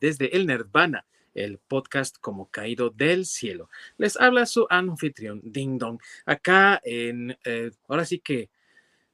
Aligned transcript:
Desde 0.00 0.34
el 0.34 0.46
Nirvana, 0.46 1.04
el 1.34 1.58
podcast 1.58 2.16
como 2.18 2.50
caído 2.50 2.88
del 2.88 3.26
cielo. 3.26 3.68
Les 3.98 4.18
habla 4.18 4.46
su 4.46 4.66
anfitrión, 4.70 5.42
Ding 5.44 5.76
Dong, 5.76 6.00
acá 6.24 6.80
en, 6.82 7.36
eh, 7.44 7.70
ahora 7.86 8.06
sí 8.06 8.20
que 8.20 8.48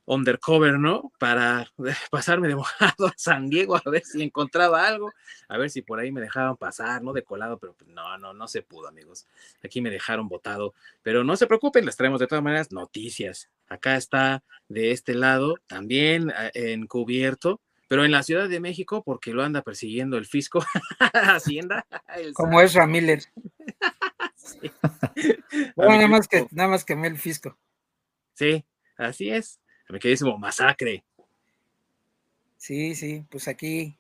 undercover, 0.05 0.79
¿no? 0.79 1.11
Para 1.19 1.69
pasarme 2.13 2.47
de 2.47 2.55
mojado 2.55 3.09
a 3.09 3.15
San 3.17 3.51
Diego 3.51 3.75
a 3.77 3.91
ver 3.91 4.05
si 4.05 4.23
encontraba 4.23 4.87
algo, 4.87 5.13
a 5.49 5.59
ver 5.59 5.69
si 5.69 5.83
por 5.83 5.99
ahí 5.99 6.13
me 6.13 6.21
dejaban 6.21 6.57
pasar, 6.57 7.03
¿no? 7.03 7.13
De 7.13 7.25
colado, 7.25 7.59
pero 7.59 7.75
pues 7.75 7.91
no, 7.91 8.17
no, 8.17 8.33
no 8.33 8.47
se 8.47 8.63
pudo, 8.63 8.87
amigos. 8.87 9.27
Aquí 9.65 9.81
me 9.81 9.91
dejaron 9.91 10.29
botado, 10.29 10.75
pero 11.03 11.25
no 11.25 11.37
se 11.37 11.49
preocupen, 11.49 11.85
les 11.85 11.97
traemos 11.97 12.21
de 12.21 12.29
todas 12.29 12.45
maneras 12.45 12.71
noticias. 12.71 13.51
Acá 13.67 13.97
está 13.97 14.45
de 14.69 14.93
este 14.93 15.15
lado, 15.15 15.57
también 15.67 16.31
eh, 16.31 16.73
encubierto, 16.73 17.61
pero 17.89 18.05
en 18.05 18.11
la 18.11 18.23
Ciudad 18.23 18.49
de 18.49 18.61
México, 18.61 19.03
porque 19.05 19.33
lo 19.33 19.43
anda 19.43 19.63
persiguiendo 19.63 20.17
el 20.17 20.27
fisco, 20.27 20.65
Hacienda. 21.13 21.87
Como 22.35 22.61
es 22.61 22.75
Ramírez. 22.75 23.31
nada 25.77 26.09
más 26.09 26.29
que, 26.29 26.47
nada 26.51 26.69
más 26.69 26.85
que 26.85 26.95
el 26.95 27.19
fisco. 27.19 27.57
Sí, 28.35 28.65
así 28.97 29.31
es. 29.31 29.61
Me 29.89 29.99
quedísimo 29.99 30.37
masacre. 30.37 31.05
Sí, 32.57 32.95
sí, 32.95 33.25
pues 33.31 33.47
aquí 33.47 33.97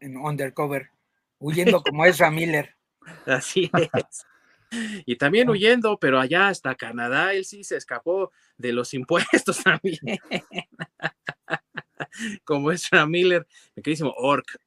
en 0.00 0.16
undercover, 0.16 0.90
huyendo 1.38 1.82
como 1.82 2.04
es 2.04 2.20
Miller. 2.30 2.74
Así 3.26 3.70
es. 3.94 4.26
Y 5.06 5.16
también 5.16 5.48
huyendo, 5.48 5.96
pero 5.98 6.18
allá 6.18 6.48
hasta 6.48 6.74
Canadá, 6.74 7.32
él 7.32 7.44
sí 7.44 7.62
se 7.62 7.76
escapó 7.76 8.32
de 8.58 8.72
los 8.72 8.94
impuestos 8.94 9.62
también 9.62 10.00
como 12.44 12.70
es 12.70 12.90
Miller, 13.08 13.46
mi 13.74 13.82
queridísimo 13.82 14.14
Orc. 14.16 14.58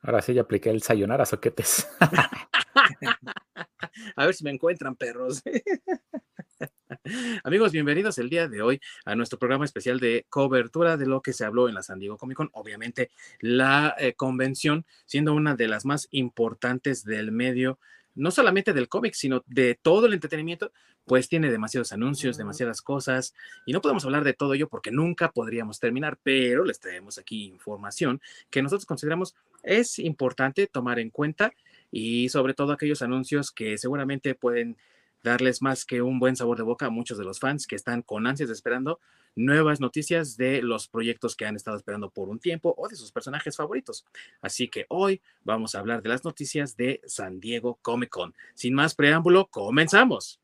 Ahora 0.00 0.20
sí 0.20 0.34
ya 0.34 0.42
apliqué 0.42 0.70
el 0.70 0.82
sayonara 0.82 1.24
soquetes. 1.24 1.88
a 4.16 4.26
ver 4.26 4.34
si 4.34 4.42
me 4.42 4.50
encuentran, 4.50 4.96
perros. 4.96 5.42
Amigos, 7.44 7.72
bienvenidos 7.72 8.18
el 8.18 8.28
día 8.28 8.48
de 8.48 8.62
hoy 8.62 8.80
a 9.04 9.14
nuestro 9.14 9.38
programa 9.38 9.64
especial 9.64 10.00
de 10.00 10.26
cobertura 10.28 10.96
de 10.96 11.06
lo 11.06 11.22
que 11.22 11.32
se 11.32 11.44
habló 11.44 11.68
en 11.68 11.74
la 11.74 11.82
San 11.82 12.00
Diego 12.00 12.18
Comic 12.18 12.36
Con. 12.36 12.50
Obviamente, 12.52 13.10
la 13.40 13.94
eh, 13.98 14.14
convención 14.14 14.84
siendo 15.06 15.34
una 15.34 15.54
de 15.54 15.68
las 15.68 15.84
más 15.84 16.08
importantes 16.10 17.04
del 17.04 17.30
medio 17.30 17.78
no 18.14 18.30
solamente 18.30 18.72
del 18.72 18.88
cómic, 18.88 19.14
sino 19.14 19.42
de 19.46 19.78
todo 19.80 20.06
el 20.06 20.12
entretenimiento, 20.12 20.72
pues 21.04 21.28
tiene 21.28 21.50
demasiados 21.50 21.92
anuncios, 21.92 22.36
demasiadas 22.36 22.82
cosas, 22.82 23.34
y 23.66 23.72
no 23.72 23.80
podemos 23.80 24.04
hablar 24.04 24.24
de 24.24 24.34
todo 24.34 24.54
ello 24.54 24.68
porque 24.68 24.90
nunca 24.90 25.30
podríamos 25.30 25.80
terminar, 25.80 26.18
pero 26.22 26.64
les 26.64 26.80
traemos 26.80 27.18
aquí 27.18 27.46
información 27.46 28.20
que 28.50 28.62
nosotros 28.62 28.86
consideramos 28.86 29.34
es 29.62 29.98
importante 29.98 30.66
tomar 30.66 30.98
en 30.98 31.10
cuenta 31.10 31.52
y 31.90 32.28
sobre 32.28 32.54
todo 32.54 32.72
aquellos 32.72 33.02
anuncios 33.02 33.50
que 33.50 33.78
seguramente 33.78 34.34
pueden 34.34 34.76
darles 35.22 35.62
más 35.62 35.84
que 35.84 36.02
un 36.02 36.18
buen 36.18 36.36
sabor 36.36 36.56
de 36.56 36.64
boca 36.64 36.86
a 36.86 36.90
muchos 36.90 37.18
de 37.18 37.24
los 37.24 37.38
fans 37.38 37.66
que 37.66 37.76
están 37.76 38.02
con 38.02 38.26
ansias 38.26 38.50
esperando 38.50 38.98
nuevas 39.34 39.80
noticias 39.80 40.36
de 40.36 40.62
los 40.62 40.88
proyectos 40.88 41.36
que 41.36 41.46
han 41.46 41.56
estado 41.56 41.76
esperando 41.76 42.10
por 42.10 42.28
un 42.28 42.38
tiempo 42.38 42.74
o 42.76 42.88
de 42.88 42.96
sus 42.96 43.12
personajes 43.12 43.56
favoritos. 43.56 44.04
Así 44.40 44.68
que 44.68 44.86
hoy 44.88 45.22
vamos 45.42 45.74
a 45.74 45.80
hablar 45.80 46.02
de 46.02 46.08
las 46.08 46.24
noticias 46.24 46.76
de 46.76 47.00
San 47.06 47.40
Diego 47.40 47.78
Comic 47.82 48.10
Con. 48.10 48.34
Sin 48.54 48.74
más 48.74 48.94
preámbulo, 48.94 49.46
comenzamos. 49.46 50.40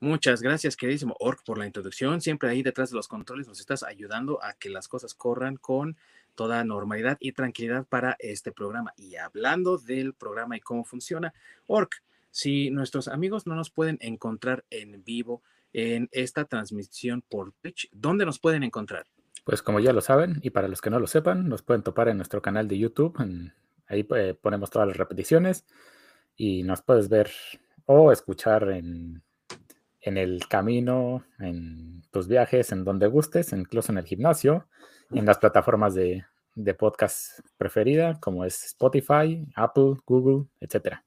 Muchas 0.00 0.42
gracias, 0.42 0.76
queridísimo 0.76 1.16
Orc, 1.18 1.42
por 1.44 1.58
la 1.58 1.66
introducción. 1.66 2.20
Siempre 2.20 2.48
ahí 2.48 2.62
detrás 2.62 2.90
de 2.90 2.96
los 2.96 3.08
controles 3.08 3.48
nos 3.48 3.58
estás 3.58 3.82
ayudando 3.82 4.40
a 4.44 4.52
que 4.52 4.70
las 4.70 4.86
cosas 4.86 5.12
corran 5.12 5.56
con 5.56 5.96
toda 6.38 6.62
normalidad 6.62 7.16
y 7.18 7.32
tranquilidad 7.32 7.84
para 7.84 8.14
este 8.20 8.52
programa. 8.52 8.92
Y 8.96 9.16
hablando 9.16 9.76
del 9.76 10.14
programa 10.14 10.56
y 10.56 10.60
cómo 10.60 10.84
funciona, 10.84 11.34
Orc, 11.66 12.00
si 12.30 12.70
nuestros 12.70 13.08
amigos 13.08 13.48
no 13.48 13.56
nos 13.56 13.70
pueden 13.70 13.98
encontrar 14.00 14.64
en 14.70 15.02
vivo 15.02 15.42
en 15.72 16.08
esta 16.12 16.44
transmisión 16.44 17.24
por 17.28 17.54
Twitch, 17.60 17.88
¿dónde 17.90 18.24
nos 18.24 18.38
pueden 18.38 18.62
encontrar? 18.62 19.08
Pues 19.44 19.62
como 19.62 19.80
ya 19.80 19.92
lo 19.92 20.00
saben, 20.00 20.38
y 20.40 20.50
para 20.50 20.68
los 20.68 20.80
que 20.80 20.90
no 20.90 21.00
lo 21.00 21.08
sepan, 21.08 21.48
nos 21.48 21.62
pueden 21.62 21.82
topar 21.82 22.08
en 22.08 22.18
nuestro 22.18 22.40
canal 22.40 22.68
de 22.68 22.78
YouTube. 22.78 23.18
ahí 23.88 24.06
eh, 24.14 24.38
ponemos 24.40 24.70
todas 24.70 24.86
las 24.86 24.96
repeticiones 24.96 25.66
y 26.36 26.62
nos 26.62 26.82
puedes 26.82 27.08
ver 27.08 27.32
o 27.86 28.12
escuchar 28.12 28.70
en 28.70 29.24
en 30.00 30.16
el 30.16 30.46
camino, 30.48 31.24
en 31.38 32.02
tus 32.10 32.28
viajes, 32.28 32.72
en 32.72 32.84
donde 32.84 33.06
gustes, 33.06 33.52
incluso 33.52 33.92
en 33.92 33.98
el 33.98 34.04
gimnasio, 34.04 34.66
en 35.10 35.26
las 35.26 35.38
plataformas 35.38 35.94
de, 35.94 36.24
podcast 36.78 37.40
preferida, 37.56 38.18
como 38.20 38.44
es 38.44 38.64
Spotify, 38.64 39.46
Apple, 39.54 39.94
Google, 40.04 40.46
etcétera. 40.60 41.04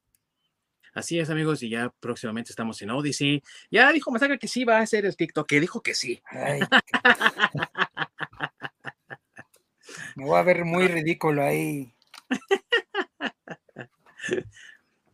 Así 0.93 1.19
es, 1.19 1.29
amigos, 1.29 1.63
y 1.63 1.69
ya 1.69 1.93
próximamente 1.99 2.51
estamos 2.51 2.81
en 2.81 2.89
Odyssey. 2.89 3.41
Ya 3.69 3.91
dijo 3.91 4.11
Masaka 4.11 4.37
que 4.37 4.47
sí 4.47 4.65
va 4.65 4.77
a 4.77 4.81
hacer 4.81 5.05
el 5.05 5.15
TikTok, 5.15 5.47
que 5.47 5.59
dijo 5.59 5.81
que 5.81 5.93
sí. 5.93 6.21
Me 10.15 10.25
voy 10.25 10.37
a 10.37 10.43
ver 10.43 10.65
muy 10.65 10.87
ridículo 10.87 11.43
ahí. 11.43 11.93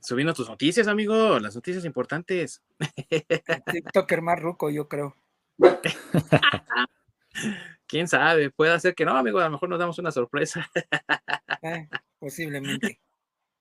subiendo 0.08 0.34
tus 0.34 0.48
noticias, 0.48 0.88
amigo, 0.88 1.38
las 1.38 1.54
noticias 1.54 1.84
importantes. 1.84 2.64
TikToker 3.72 4.22
más 4.22 4.40
ruco, 4.40 4.70
yo 4.70 4.88
creo. 4.88 5.18
Quién 7.88 8.08
sabe, 8.08 8.50
puede 8.50 8.80
ser 8.80 8.96
que 8.96 9.04
no, 9.04 9.18
amigo, 9.18 9.40
a 9.40 9.44
lo 9.44 9.52
mejor 9.52 9.68
nos 9.68 9.80
damos 9.80 10.00
una 10.00 10.12
sorpresa. 10.12 10.70
Eh, 11.62 11.90
posiblemente. 12.20 13.02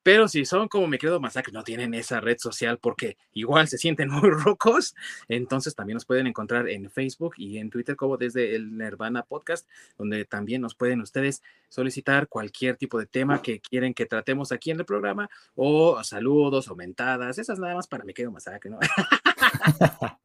Pero 0.07 0.29
si 0.29 0.45
son 0.45 0.69
como 0.69 0.87
mi 0.87 0.99
querido 0.99 1.19
Masacre, 1.19 1.53
no 1.53 1.65
tienen 1.65 1.93
esa 1.93 2.21
red 2.21 2.39
social 2.39 2.79
porque 2.79 3.17
igual 3.33 3.67
se 3.67 3.77
sienten 3.77 4.09
muy 4.13 4.31
rocos, 4.31 4.95
entonces 5.29 5.75
también 5.75 5.97
nos 5.97 6.05
pueden 6.05 6.29
encontrar 6.29 6.69
en 6.69 6.89
Facebook 6.93 7.35
y 7.39 7.59
en 7.59 7.71
Twitter 7.71 7.97
como 7.97 8.17
desde 8.17 8.55
el 8.55 8.79
Nirvana 8.79 9.25
Podcast, 9.25 9.69
donde 9.99 10.25
también 10.25 10.63
nos 10.63 10.77
pueden 10.77 11.01
ustedes 11.01 11.43
solicitar 11.69 12.29
cualquier 12.29 12.77
tipo 12.77 13.01
de 13.01 13.07
tema 13.07 13.43
que 13.43 13.59
quieren 13.59 13.95
que 13.95 14.07
tratemos 14.07 14.53
aquí 14.53 14.71
en 14.71 14.79
el 14.79 14.87
programa 14.87 15.29
o 15.57 16.01
saludos 16.05 16.69
o 16.69 16.77
mentadas, 16.77 17.39
esas 17.39 17.59
nada 17.59 17.75
más 17.75 17.89
para 17.89 18.05
mi 18.05 18.15
querido 18.15 18.31
Masacre, 18.31 18.71
¿no? 18.71 18.79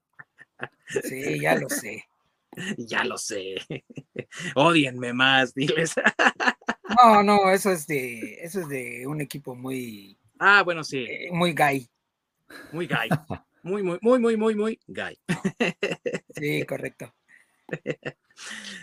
Sí, 1.03 1.39
ya 1.39 1.55
lo 1.55 1.67
sé. 1.69 2.05
Ya 2.77 3.05
lo 3.05 3.17
sé. 3.17 3.55
Odienme 4.55 5.13
más, 5.13 5.53
diles. 5.55 5.95
No, 7.03 7.23
no, 7.23 7.51
eso 7.51 7.71
es 7.71 7.87
de, 7.87 8.39
eso 8.41 8.61
es 8.61 8.67
de 8.67 9.07
un 9.07 9.21
equipo 9.21 9.55
muy. 9.55 10.17
Ah, 10.39 10.61
bueno, 10.63 10.83
sí. 10.83 10.99
Eh, 10.99 11.29
muy 11.31 11.53
gay. 11.53 11.87
Muy 12.71 12.87
gay. 12.87 13.09
Muy, 13.63 13.83
muy, 13.83 13.99
muy, 14.01 14.17
muy, 14.17 14.37
muy, 14.37 14.55
muy 14.55 14.79
gay. 14.87 15.19
Sí, 16.35 16.65
correcto. 16.65 17.13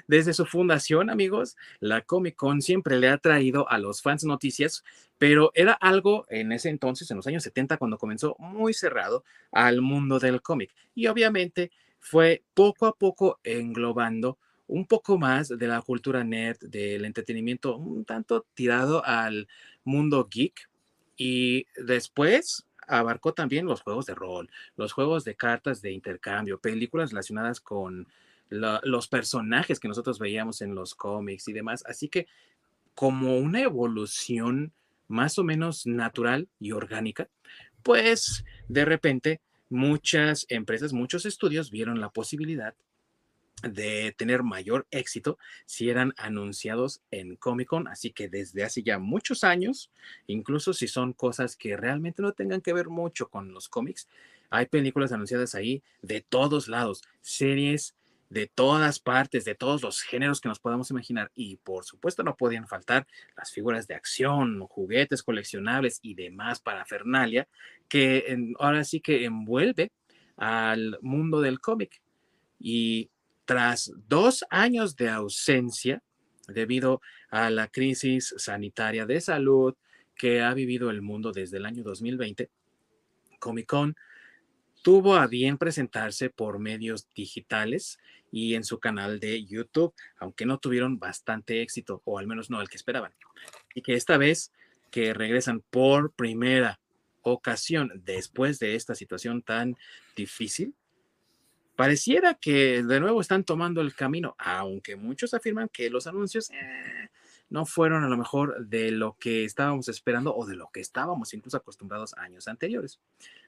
Desde 0.06 0.32
su 0.32 0.46
fundación, 0.46 1.10
amigos, 1.10 1.56
la 1.80 2.02
Comic 2.02 2.36
Con 2.36 2.62
siempre 2.62 2.96
le 2.98 3.08
ha 3.08 3.18
traído 3.18 3.68
a 3.68 3.78
los 3.78 4.02
fans 4.02 4.22
noticias, 4.22 4.84
pero 5.18 5.50
era 5.54 5.72
algo 5.72 6.26
en 6.28 6.52
ese 6.52 6.68
entonces, 6.68 7.10
en 7.10 7.16
los 7.16 7.26
años 7.26 7.42
70, 7.42 7.76
cuando 7.76 7.98
comenzó, 7.98 8.36
muy 8.38 8.72
cerrado 8.72 9.24
al 9.50 9.80
mundo 9.82 10.20
del 10.20 10.42
cómic. 10.42 10.72
Y 10.94 11.08
obviamente 11.08 11.72
fue 11.98 12.44
poco 12.54 12.86
a 12.86 12.94
poco 12.94 13.40
englobando 13.42 14.38
un 14.68 14.86
poco 14.86 15.18
más 15.18 15.48
de 15.48 15.66
la 15.66 15.82
cultura 15.82 16.22
nerd, 16.22 16.58
del 16.60 17.04
entretenimiento, 17.04 17.76
un 17.76 18.04
tanto 18.04 18.46
tirado 18.54 19.04
al 19.04 19.48
mundo 19.84 20.28
geek. 20.30 20.68
Y 21.16 21.66
después 21.76 22.66
abarcó 22.86 23.34
también 23.34 23.66
los 23.66 23.82
juegos 23.82 24.06
de 24.06 24.14
rol, 24.14 24.50
los 24.76 24.92
juegos 24.92 25.24
de 25.24 25.34
cartas 25.34 25.82
de 25.82 25.90
intercambio, 25.90 26.60
películas 26.60 27.10
relacionadas 27.10 27.60
con 27.60 28.06
los 28.50 29.08
personajes 29.08 29.78
que 29.78 29.88
nosotros 29.88 30.18
veíamos 30.18 30.62
en 30.62 30.74
los 30.74 30.94
cómics 30.94 31.48
y 31.48 31.52
demás. 31.52 31.84
Así 31.86 32.08
que 32.08 32.26
como 32.94 33.38
una 33.38 33.60
evolución 33.60 34.72
más 35.06 35.38
o 35.38 35.44
menos 35.44 35.86
natural 35.86 36.48
y 36.58 36.72
orgánica, 36.72 37.28
pues 37.82 38.44
de 38.68 38.84
repente 38.84 39.40
muchas 39.70 40.46
empresas, 40.48 40.92
muchos 40.92 41.26
estudios 41.26 41.70
vieron 41.70 42.00
la 42.00 42.10
posibilidad 42.10 42.74
de 43.62 44.14
tener 44.16 44.42
mayor 44.42 44.86
éxito 44.90 45.38
si 45.66 45.90
eran 45.90 46.14
anunciados 46.16 47.02
en 47.10 47.36
Comic 47.36 47.68
Con. 47.68 47.88
Así 47.88 48.10
que 48.10 48.28
desde 48.28 48.64
hace 48.64 48.82
ya 48.82 48.98
muchos 48.98 49.44
años, 49.44 49.90
incluso 50.26 50.72
si 50.72 50.88
son 50.88 51.12
cosas 51.12 51.56
que 51.56 51.76
realmente 51.76 52.22
no 52.22 52.32
tengan 52.32 52.60
que 52.60 52.72
ver 52.72 52.88
mucho 52.88 53.28
con 53.28 53.52
los 53.52 53.68
cómics, 53.68 54.08
hay 54.50 54.66
películas 54.66 55.12
anunciadas 55.12 55.54
ahí 55.54 55.82
de 56.02 56.20
todos 56.20 56.68
lados, 56.68 57.02
series 57.20 57.94
de 58.30 58.46
todas 58.46 58.98
partes, 58.98 59.44
de 59.44 59.54
todos 59.54 59.82
los 59.82 60.02
géneros 60.02 60.40
que 60.40 60.48
nos 60.48 60.60
podamos 60.60 60.90
imaginar. 60.90 61.30
Y 61.34 61.56
por 61.56 61.84
supuesto 61.84 62.22
no 62.22 62.36
podían 62.36 62.66
faltar 62.68 63.06
las 63.36 63.52
figuras 63.52 63.86
de 63.86 63.94
acción, 63.94 64.60
juguetes 64.66 65.22
coleccionables 65.22 65.98
y 66.02 66.14
demás 66.14 66.60
parafernalia 66.60 67.48
que 67.88 68.36
ahora 68.58 68.84
sí 68.84 69.00
que 69.00 69.24
envuelve 69.24 69.92
al 70.36 70.98
mundo 71.00 71.40
del 71.40 71.60
cómic 71.60 72.00
y 72.60 73.10
tras 73.48 73.90
dos 74.08 74.44
años 74.50 74.94
de 74.94 75.08
ausencia 75.08 76.02
debido 76.48 77.00
a 77.30 77.48
la 77.48 77.68
crisis 77.68 78.34
sanitaria 78.36 79.06
de 79.06 79.22
salud 79.22 79.74
que 80.14 80.42
ha 80.42 80.52
vivido 80.52 80.90
el 80.90 81.00
mundo 81.00 81.32
desde 81.32 81.56
el 81.56 81.64
año 81.64 81.82
2020, 81.82 82.50
Comic 83.38 83.66
Con 83.66 83.96
tuvo 84.82 85.16
a 85.16 85.26
bien 85.28 85.56
presentarse 85.56 86.28
por 86.28 86.58
medios 86.58 87.08
digitales 87.14 87.98
y 88.30 88.54
en 88.54 88.64
su 88.64 88.80
canal 88.80 89.18
de 89.18 89.42
YouTube, 89.46 89.94
aunque 90.18 90.44
no 90.44 90.58
tuvieron 90.58 90.98
bastante 90.98 91.62
éxito, 91.62 92.02
o 92.04 92.18
al 92.18 92.26
menos 92.26 92.50
no 92.50 92.60
el 92.60 92.68
que 92.68 92.76
esperaban. 92.76 93.14
Y 93.74 93.80
que 93.80 93.94
esta 93.94 94.18
vez 94.18 94.52
que 94.90 95.14
regresan 95.14 95.62
por 95.70 96.12
primera 96.12 96.80
ocasión 97.22 98.02
después 98.04 98.58
de 98.58 98.74
esta 98.74 98.94
situación 98.94 99.40
tan 99.40 99.74
difícil, 100.14 100.74
pareciera 101.78 102.34
que 102.34 102.82
de 102.82 102.98
nuevo 102.98 103.20
están 103.20 103.44
tomando 103.44 103.80
el 103.82 103.94
camino, 103.94 104.34
aunque 104.36 104.96
muchos 104.96 105.32
afirman 105.32 105.68
que 105.68 105.90
los 105.90 106.08
anuncios 106.08 106.50
eh, 106.50 107.08
no 107.50 107.66
fueron 107.66 108.02
a 108.02 108.08
lo 108.08 108.16
mejor 108.16 108.66
de 108.66 108.90
lo 108.90 109.16
que 109.16 109.44
estábamos 109.44 109.88
esperando 109.88 110.34
o 110.34 110.44
de 110.44 110.56
lo 110.56 110.70
que 110.72 110.80
estábamos 110.80 111.32
incluso 111.34 111.56
acostumbrados 111.56 112.14
años 112.14 112.48
anteriores. 112.48 112.98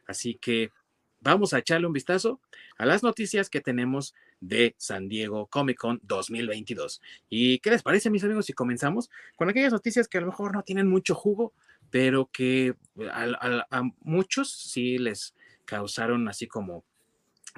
Así 0.06 0.36
que 0.36 0.70
vamos 1.18 1.52
a 1.52 1.58
echarle 1.58 1.88
un 1.88 1.92
vistazo 1.92 2.40
a 2.78 2.86
las 2.86 3.02
noticias 3.02 3.50
que 3.50 3.60
tenemos 3.60 4.14
de 4.38 4.76
San 4.78 5.08
Diego 5.08 5.48
Comic 5.48 5.78
Con 5.78 5.98
2022. 6.04 7.02
¿Y 7.28 7.58
qué 7.58 7.70
les 7.70 7.82
parece, 7.82 8.10
mis 8.10 8.22
amigos, 8.22 8.46
si 8.46 8.52
comenzamos 8.52 9.10
con 9.34 9.48
aquellas 9.48 9.72
noticias 9.72 10.06
que 10.06 10.18
a 10.18 10.20
lo 10.20 10.28
mejor 10.28 10.54
no 10.54 10.62
tienen 10.62 10.86
mucho 10.86 11.16
jugo, 11.16 11.52
pero 11.90 12.30
que 12.32 12.76
a, 13.10 13.66
a 13.68 13.82
muchos 14.02 14.52
sí 14.52 14.98
les 14.98 15.34
causaron 15.64 16.28
así 16.28 16.46
como 16.46 16.84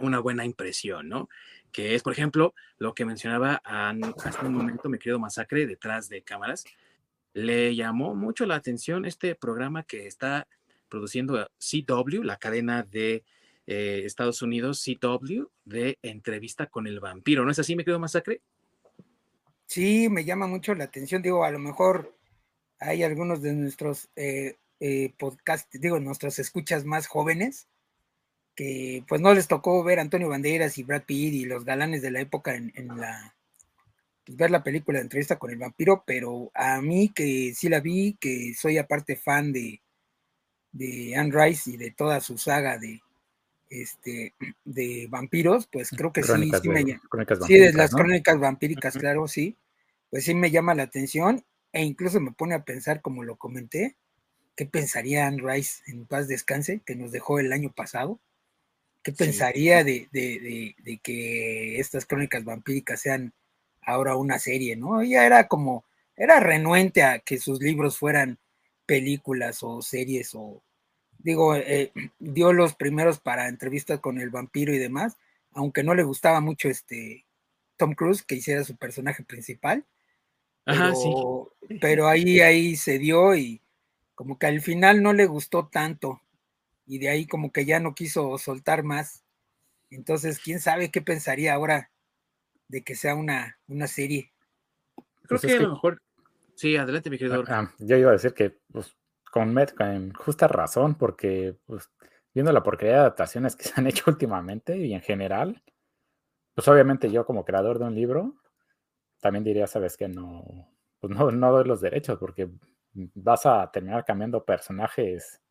una 0.01 0.19
buena 0.21 0.45
impresión, 0.45 1.09
¿no? 1.09 1.29
Que 1.73 1.95
es, 1.95 2.03
por 2.03 2.13
ejemplo, 2.13 2.55
lo 2.79 2.95
que 2.95 3.05
mencionaba 3.05 3.61
hasta 3.65 4.47
un 4.47 4.55
momento 4.55 4.89
mi 4.89 4.99
querido 4.99 5.19
Masacre 5.19 5.67
detrás 5.67 6.09
de 6.09 6.23
cámaras. 6.23 6.65
Le 7.35 7.75
llamó 7.75 8.15
mucho 8.15 8.45
la 8.45 8.57
atención 8.57 9.05
este 9.05 9.35
programa 9.35 9.83
que 9.85 10.07
está 10.07 10.47
produciendo 10.89 11.49
CW, 11.59 12.23
la 12.23 12.37
cadena 12.37 12.83
de 12.83 13.25
eh, 13.67 14.03
Estados 14.05 14.43
Unidos, 14.43 14.85
CW, 14.85 15.45
de 15.65 15.99
entrevista 16.03 16.67
con 16.67 16.87
el 16.87 17.01
vampiro. 17.01 17.45
¿No 17.45 17.51
es 17.51 17.59
así, 17.59 17.75
mi 17.75 17.85
querido 17.85 17.99
Masacre? 17.99 18.43
Sí, 19.67 20.11
me 20.11 20.25
llama 20.25 20.47
mucho 20.47 20.75
la 20.75 20.85
atención. 20.85 21.23
Digo, 21.23 21.45
a 21.45 21.51
lo 21.51 21.59
mejor 21.59 22.15
hay 22.79 23.03
algunos 23.05 23.41
de 23.41 23.55
nuestros 23.55 24.11
eh, 24.17 24.57
eh, 24.81 25.15
podcasts, 25.17 25.81
digo, 25.81 26.01
nuestros 26.01 26.39
escuchas 26.39 26.85
más 26.85 27.07
jóvenes, 27.07 27.69
que 28.55 29.05
pues 29.09 29.21
no 29.21 29.33
les 29.35 29.49
tocó 29.49 29.83
ver 29.83 29.99
a 29.99 30.03
Antonio 30.03 30.29
Banderas 30.29 30.77
y 30.79 30.83
Brad 30.83 31.05
Pitt 31.05 31.35
y 31.35 31.45
los 31.45 31.65
galanes 31.65 32.03
de 32.03 32.11
la 32.11 32.21
época 32.21 32.55
en, 32.55 32.73
la 32.89 33.35
pues, 34.25 34.37
ver 34.37 34.51
la 34.51 34.63
película 34.63 34.99
de 34.99 35.05
entrevista 35.05 35.39
con 35.39 35.51
el 35.51 35.59
vampiro, 35.59 36.05
pero 36.07 36.51
a 36.55 36.81
mí 36.81 37.11
que 37.15 37.55
sí 37.55 37.69
la 37.69 37.81
vi, 37.81 38.17
que 38.21 38.55
soy 38.55 38.79
aparte 38.79 39.17
fan 39.17 39.53
de, 39.53 39.81
de 40.73 41.17
Anne 41.17 41.33
Rice 41.33 41.71
y 41.71 41.77
de 41.77 41.91
toda 41.93 42.21
su 42.21 42.39
saga 42.39 42.79
de 42.79 43.01
este 43.71 44.35
de 44.65 45.07
vampiros, 45.09 45.67
pues 45.67 45.91
creo 45.91 46.13
que 46.13 46.23
sí, 46.23 46.33
sí, 46.61 46.69
me, 46.69 46.85
sí, 47.47 47.59
de 47.59 47.73
las 47.73 47.95
crónicas 47.95 48.39
vampíricas, 48.39 48.99
claro, 48.99 49.27
sí, 49.27 49.57
pues 50.11 50.25
sí 50.25 50.35
me 50.35 50.51
llama 50.51 50.75
la 50.75 50.83
atención 50.83 51.43
e 51.73 51.83
incluso 51.83 52.21
me 52.21 52.33
pone 52.33 52.55
a 52.55 52.65
pensar, 52.65 53.01
como 53.01 53.25
lo 53.25 53.37
comenté, 53.37 53.97
¿qué 54.57 54.67
pensaría 54.67 55.27
Anne 55.27 55.43
Rice 55.43 55.83
en 55.87 56.05
paz 56.05 56.29
descanse, 56.29 56.83
que 56.85 56.95
nos 56.95 57.13
dejó 57.13 57.39
el 57.39 57.51
año 57.51 57.73
pasado? 57.73 58.21
¿Qué 59.03 59.13
pensaría 59.13 59.83
de, 59.83 60.09
que 61.03 61.81
estas 61.81 62.07
crónicas 62.07 62.45
vampíricas 62.45 63.01
sean 63.01 63.33
ahora 63.81 64.17
una 64.17 64.39
serie, 64.39 64.77
¿no? 64.77 65.01
Ella 65.01 65.27
era 65.27 65.49
como, 65.49 65.85
era 66.17 66.39
renuente 66.39 67.03
a 67.03 67.19
que 67.19 67.39
sus 67.39 67.61
libros 67.61 67.99
fueran 67.99 68.39
películas 68.87 69.63
o 69.63 69.83
series 69.83 70.35
o, 70.35 70.63
digo, 71.19 71.57
eh, 71.57 71.93
dio 72.19 72.53
los 72.53 72.75
primeros 72.75 73.19
para 73.19 73.49
entrevistas 73.49 74.01
con 74.01 74.21
el 74.21 74.31
vampiro 74.31 74.73
y 74.73 74.79
demás, 74.79 75.17
aunque 75.53 75.83
no 75.83 75.95
le 75.95 76.05
gustaba 76.05 76.41
mucho 76.41 76.69
este 76.69 77.27
Tom 77.77 77.95
Cruise 77.95 78.23
que 78.23 78.37
hiciera 78.37 78.63
su 78.65 78.77
personaje 78.77 79.25
principal. 79.25 79.85
Pero, 80.65 80.95
sí. 81.69 81.79
pero 81.81 82.07
ahí, 82.07 82.39
ahí 82.39 82.77
se 82.77 83.01
dio 83.01 83.35
y 83.35 83.61
como 84.15 84.39
que 84.39 84.47
al 84.47 84.61
final 84.61 85.03
no 85.03 85.13
le 85.13 85.27
gustó 85.27 85.67
tanto 85.67 86.23
y 86.87 86.99
de 86.99 87.09
ahí 87.09 87.27
como 87.27 87.53
que 87.53 87.65
ya 87.65 87.81
no 87.81 87.95
quiso 87.95 88.37
soltar 88.39 88.83
más. 88.83 89.25
Entonces, 89.91 90.39
quién 90.39 90.61
sabe 90.61 90.91
qué 90.91 91.03
pensaría 91.03 91.55
ahora 91.55 91.91
de 92.69 92.83
que 92.83 92.95
sea 92.95 93.15
una, 93.15 93.59
una 93.67 93.87
serie. 93.87 94.33
Creo 94.97 95.41
pues 95.41 95.43
que, 95.43 95.53
a 95.53 95.61
lo 95.61 95.71
mejor. 95.71 96.03
Sí, 96.55 96.77
adelante, 96.77 97.11
mi 97.11 97.19
querido. 97.19 97.45
Ah, 97.49 97.61
ah, 97.61 97.75
yo 97.79 97.97
iba 97.97 98.11
a 98.11 98.15
decir 98.15 98.33
que 98.33 98.59
pues, 98.73 98.97
con, 99.31 99.53
Met, 99.53 99.75
con 99.75 100.13
justa 100.15 100.49
razón, 100.49 100.95
porque 100.97 101.57
pues, 101.67 101.91
viendo 102.35 102.53
la 102.53 102.63
porquería 102.63 102.95
de 102.95 103.01
adaptaciones 103.01 103.57
que 103.57 103.65
se 103.65 103.75
han 103.77 103.87
hecho 103.87 104.05
últimamente 104.11 104.77
y 104.79 104.95
en 104.95 105.03
general, 105.03 105.63
pues 106.55 106.67
obviamente 106.69 107.11
yo 107.11 107.27
como 107.27 107.45
creador 107.45 107.79
de 107.79 107.85
un 107.85 107.95
libro, 107.95 108.37
también 109.21 109.45
diría, 109.45 109.67
sabes 109.67 109.97
que 109.97 110.09
no, 110.09 110.75
pues 110.99 111.15
no, 111.15 111.31
no 111.31 111.53
doy 111.53 111.65
los 111.65 111.81
derechos, 111.81 112.19
porque 112.19 112.51
vas 112.95 113.47
a 113.47 113.71
terminar 113.71 114.05
cambiando 114.05 114.45
personajes 114.45 115.42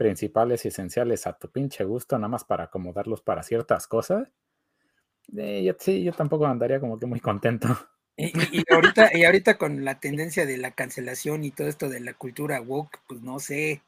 principales 0.00 0.64
y 0.64 0.68
esenciales 0.68 1.26
a 1.26 1.34
tu 1.34 1.50
pinche 1.50 1.84
gusto, 1.84 2.16
nada 2.16 2.30
más 2.30 2.42
para 2.42 2.64
acomodarlos 2.64 3.20
para 3.20 3.42
ciertas 3.42 3.86
cosas. 3.86 4.32
Eh, 5.36 5.62
yo, 5.62 5.74
sí, 5.78 6.02
yo 6.02 6.14
tampoco 6.14 6.46
andaría 6.46 6.80
como 6.80 6.98
que 6.98 7.04
muy 7.04 7.20
contento. 7.20 7.68
Y, 8.16 8.64
ahorita, 8.70 9.16
y 9.16 9.24
ahorita 9.24 9.58
con 9.58 9.84
la 9.84 10.00
tendencia 10.00 10.46
de 10.46 10.56
la 10.56 10.70
cancelación 10.70 11.44
y 11.44 11.50
todo 11.50 11.68
esto 11.68 11.90
de 11.90 12.00
la 12.00 12.14
cultura 12.14 12.62
woke, 12.62 12.98
pues 13.06 13.20
no 13.20 13.40
sé, 13.40 13.82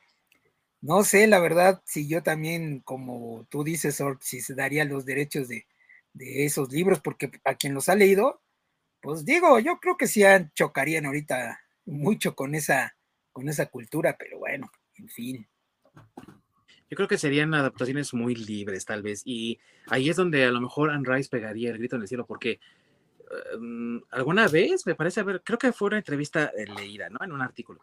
no 0.83 1.03
sé, 1.03 1.27
la 1.27 1.39
verdad, 1.39 1.83
si 1.87 2.07
yo 2.07 2.23
también, 2.23 2.81
como 2.81 3.47
tú 3.49 3.65
dices, 3.65 4.03
si 4.21 4.43
se 4.43 4.55
daría 4.55 4.85
los 4.85 5.07
derechos 5.07 5.49
de, 5.49 5.67
de, 6.13 6.45
esos 6.45 6.71
libros, 6.73 7.01
porque 7.01 7.31
a 7.45 7.55
quien 7.55 7.73
los 7.73 7.89
ha 7.89 7.95
leído, 7.95 8.43
pues 9.01 9.25
digo, 9.25 9.59
yo 9.61 9.79
creo 9.81 9.97
que 9.97 10.07
sí 10.07 10.23
chocarían 10.55 11.07
ahorita 11.07 11.61
mucho 11.87 12.35
con 12.35 12.55
esa, 12.55 12.97
con 13.33 13.49
esa 13.49 13.67
cultura, 13.67 14.17
pero 14.19 14.39
bueno, 14.39 14.71
en 14.97 15.09
fin. 15.09 15.49
Yo 16.93 16.97
creo 16.97 17.09
que 17.09 17.17
serían 17.17 17.55
adaptaciones 17.55 18.13
muy 18.13 18.35
libres, 18.35 18.85
tal 18.85 19.01
vez. 19.01 19.23
Y 19.25 19.59
ahí 19.87 20.11
es 20.11 20.17
donde 20.17 20.45
a 20.45 20.51
lo 20.51 20.61
mejor 20.61 20.91
Anne 20.91 21.09
Rice 21.09 21.31
pegaría 21.31 21.71
el 21.71 21.79
grito 21.79 21.97
en 21.97 22.03
el 22.03 22.09
cielo, 22.09 22.27
porque 22.27 22.61
em, 23.55 24.03
alguna 24.11 24.47
vez, 24.47 24.87
me 24.87 24.95
parece, 24.95 25.23
ver, 25.23 25.41
creo 25.43 25.59
que 25.59 25.73
fue 25.73 25.89
una 25.89 25.97
entrevista 25.97 26.53
leída, 26.77 27.09
¿no? 27.09 27.25
En 27.25 27.33
un 27.33 27.41
artículo, 27.41 27.81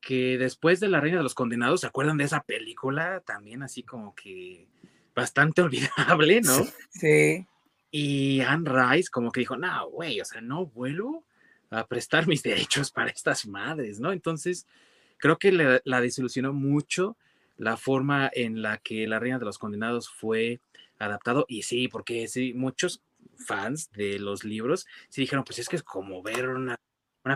que 0.00 0.38
después 0.38 0.78
de 0.78 0.86
La 0.86 1.00
Reina 1.00 1.16
de 1.16 1.24
los 1.24 1.34
Condenados, 1.34 1.80
¿se 1.80 1.88
acuerdan 1.88 2.16
de 2.16 2.24
esa 2.24 2.44
película? 2.44 3.24
También 3.26 3.64
así 3.64 3.82
como 3.82 4.14
que 4.14 4.68
bastante 5.16 5.60
olvidable, 5.62 6.40
¿no? 6.42 6.64
Sí. 6.90 7.44
Y 7.90 8.40
Anne 8.42 8.70
Rice 8.70 9.10
como 9.10 9.32
que 9.32 9.40
dijo, 9.40 9.56
no, 9.56 9.90
güey, 9.90 10.20
o 10.20 10.24
sea, 10.24 10.40
no 10.40 10.66
vuelvo 10.66 11.24
a 11.70 11.88
prestar 11.88 12.28
mis 12.28 12.44
derechos 12.44 12.92
para 12.92 13.10
estas 13.10 13.48
madres, 13.48 13.98
¿no? 13.98 14.12
Entonces, 14.12 14.68
creo 15.16 15.40
que 15.40 15.80
la 15.84 16.00
desilusionó 16.00 16.52
mucho 16.52 17.16
la 17.56 17.76
forma 17.76 18.30
en 18.32 18.62
la 18.62 18.78
que 18.78 19.06
La 19.06 19.18
Reina 19.18 19.38
de 19.38 19.44
los 19.44 19.58
Condenados 19.58 20.08
fue 20.08 20.60
adaptado. 20.98 21.44
Y 21.48 21.62
sí, 21.62 21.88
porque 21.88 22.28
sí, 22.28 22.52
muchos 22.54 23.02
fans 23.46 23.90
de 23.92 24.18
los 24.18 24.44
libros 24.44 24.86
sí 25.08 25.22
dijeron, 25.22 25.44
pues 25.44 25.58
es 25.58 25.68
que 25.68 25.76
es 25.76 25.82
como 25.82 26.22
ver 26.22 26.48
una, 26.48 26.78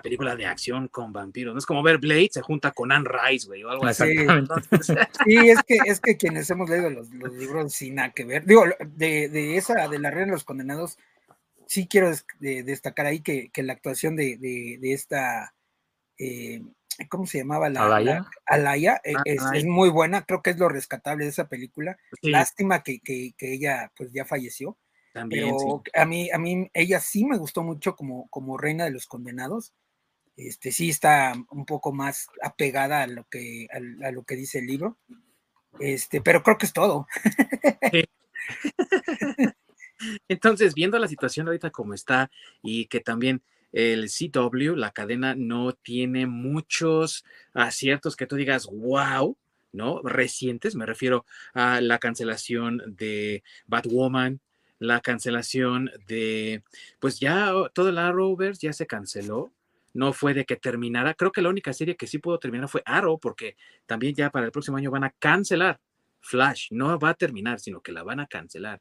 película 0.02 0.36
de 0.36 0.44
acción 0.44 0.88
con 0.88 1.12
vampiros. 1.12 1.54
No 1.54 1.58
es 1.58 1.66
como 1.66 1.82
ver 1.82 1.98
Blade 1.98 2.28
se 2.30 2.42
junta 2.42 2.72
con 2.72 2.92
Anne 2.92 3.08
Rice, 3.08 3.46
güey, 3.46 3.64
o 3.64 3.70
algo 3.70 3.86
así. 3.86 4.04
Sí, 5.24 5.36
es, 5.36 5.62
que, 5.62 5.78
es 5.86 6.00
que 6.00 6.16
quienes 6.16 6.50
hemos 6.50 6.68
leído 6.68 6.90
los, 6.90 7.08
libros 7.10 7.72
sin 7.72 7.94
nada 7.94 8.12
que 8.12 8.24
ver, 8.24 8.44
digo, 8.44 8.64
de, 8.96 9.56
esa, 9.56 9.88
de 9.88 9.98
La 9.98 10.10
Reina 10.10 10.26
de 10.26 10.32
los 10.32 10.44
Condenados, 10.44 10.98
sí 11.66 11.86
quiero 11.86 12.12
destacar 12.38 13.06
ahí 13.06 13.20
que, 13.20 13.50
la 13.56 13.72
actuación 13.72 14.16
de, 14.16 14.78
esta... 14.82 15.54
Eh, 16.18 16.62
¿cómo 17.08 17.26
se 17.26 17.38
llamaba? 17.38 17.68
La, 17.68 17.84
Alaya. 17.84 18.26
Alaya 18.46 19.00
e, 19.04 19.14
es, 19.24 19.64
muy 19.64 19.90
buena, 19.90 20.24
creo 20.24 20.42
que 20.42 20.50
es 20.50 20.58
lo 20.58 20.68
rescatable 20.68 21.24
de 21.24 21.30
esa 21.30 21.48
película. 21.48 21.98
Lástima 22.22 22.82
que, 22.82 23.00
ella 23.38 23.92
pues 23.96 24.12
ya 24.12 24.24
falleció. 24.24 24.76
También, 25.12 25.54
pero 25.56 25.82
a 25.94 26.04
mí, 26.04 26.30
a 26.30 26.38
mí, 26.38 26.70
ella 26.74 27.00
sí 27.00 27.24
me 27.24 27.38
gustó 27.38 27.62
mucho 27.62 27.96
como, 27.96 28.28
como 28.28 28.58
reina 28.58 28.84
de 28.84 28.90
los 28.90 29.06
condenados. 29.06 29.72
Este 30.36 30.70
sí 30.70 30.90
está 30.90 31.34
un 31.50 31.66
poco 31.66 31.92
más 31.92 32.28
apegada 32.42 33.02
a 33.02 33.06
lo 33.06 33.24
que, 33.24 33.66
a, 33.72 34.10
lo 34.10 34.22
que 34.22 34.36
dice 34.36 34.58
el 34.60 34.66
libro. 34.66 34.98
Este, 35.80 36.20
pero 36.20 36.42
creo 36.42 36.58
que 36.58 36.66
es 36.66 36.72
todo. 36.72 37.06
Entonces, 40.28 40.74
viendo 40.74 40.98
la 40.98 41.08
situación 41.08 41.46
ahorita 41.46 41.70
como 41.70 41.94
está 41.94 42.30
y 42.62 42.86
que 42.86 43.00
también 43.00 43.42
el 43.72 44.08
CW, 44.08 44.74
la 44.76 44.90
cadena, 44.92 45.34
no 45.34 45.72
tiene 45.72 46.26
muchos 46.26 47.24
aciertos 47.52 48.16
que 48.16 48.26
tú 48.26 48.36
digas, 48.36 48.66
wow, 48.66 49.36
¿no? 49.72 50.00
Recientes, 50.02 50.74
me 50.74 50.86
refiero 50.86 51.24
a 51.54 51.80
la 51.80 51.98
cancelación 51.98 52.82
de 52.86 53.42
Batwoman, 53.66 54.40
la 54.78 55.00
cancelación 55.00 55.90
de, 56.06 56.62
pues 57.00 57.18
ya 57.20 57.52
todo 57.74 57.88
el 57.88 57.98
Arrowverse 57.98 58.66
ya 58.66 58.72
se 58.72 58.86
canceló. 58.86 59.52
No 59.94 60.12
fue 60.12 60.34
de 60.34 60.44
que 60.44 60.54
terminara. 60.56 61.14
Creo 61.14 61.32
que 61.32 61.42
la 61.42 61.48
única 61.48 61.72
serie 61.72 61.96
que 61.96 62.06
sí 62.06 62.18
pudo 62.18 62.38
terminar 62.38 62.68
fue 62.68 62.82
Arrow, 62.84 63.18
porque 63.18 63.56
también 63.86 64.14
ya 64.14 64.30
para 64.30 64.46
el 64.46 64.52
próximo 64.52 64.76
año 64.76 64.90
van 64.90 65.04
a 65.04 65.10
cancelar 65.10 65.80
Flash. 66.20 66.68
No 66.70 66.98
va 66.98 67.10
a 67.10 67.14
terminar, 67.14 67.58
sino 67.58 67.80
que 67.80 67.90
la 67.90 68.02
van 68.04 68.20
a 68.20 68.26
cancelar. 68.26 68.80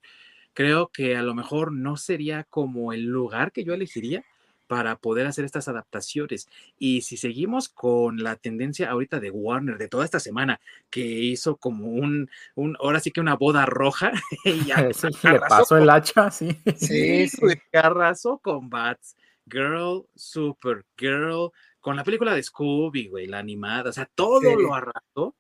Creo 0.54 0.90
que 0.90 1.16
a 1.16 1.24
lo 1.24 1.34
mejor 1.34 1.72
no 1.72 1.98
sería 1.98 2.44
como 2.44 2.94
el 2.94 3.06
lugar 3.06 3.52
que 3.52 3.64
yo 3.64 3.74
elegiría 3.74 4.24
para 4.68 4.98
poder 4.98 5.26
hacer 5.26 5.46
estas 5.46 5.68
adaptaciones. 5.68 6.48
Y 6.78 7.02
si 7.02 7.18
seguimos 7.18 7.70
con 7.70 8.22
la 8.22 8.36
tendencia 8.36 8.90
ahorita 8.90 9.20
de 9.20 9.32
Warner 9.32 9.78
de 9.78 9.88
toda 9.88 10.06
esta 10.06 10.20
semana, 10.20 10.60
que 10.90 11.02
hizo 11.02 11.56
como 11.58 11.88
un, 11.88 12.30
un 12.56 12.78
ahora 12.80 13.00
sí 13.00 13.12
que 13.12 13.22
una 13.22 13.36
boda 13.36 13.66
roja, 13.66 14.12
y 14.46 14.66
ya 14.66 14.82
le 15.24 15.40
pasó 15.40 15.78
el 15.78 15.90
hacha, 15.90 16.30
sí. 16.30 16.58
Sí, 16.76 17.28
sí. 17.30 17.38
arrasó 17.74 18.38
con 18.40 18.70
Bats, 18.70 19.16
Girl, 19.50 20.06
Super 20.16 20.86
Girl, 20.98 21.52
con 21.80 21.96
la 21.96 22.04
película 22.04 22.36
de 22.36 22.44
Scooby, 22.44 23.08
güey, 23.08 23.28
la 23.28 23.40
animada, 23.40 23.90
o 23.90 23.94
sea, 23.94 24.10
todo 24.14 24.56
lo 24.56 24.76
arrasó. 24.76 25.36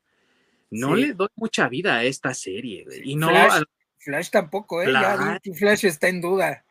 No 0.70 0.96
le 0.96 1.14
doy 1.14 1.30
mucha 1.36 1.70
vida 1.70 1.96
a 1.96 2.04
esta 2.04 2.34
serie, 2.34 2.84
güey. 2.84 3.12
Y 3.12 3.16
no 3.16 3.30
Flash, 3.30 3.64
Flash 4.00 4.30
tampoco, 4.30 4.82
¿eh? 4.82 4.92
Ya 4.92 5.40
Flash 5.58 5.86
está 5.86 6.10
en 6.10 6.20
duda. 6.20 6.66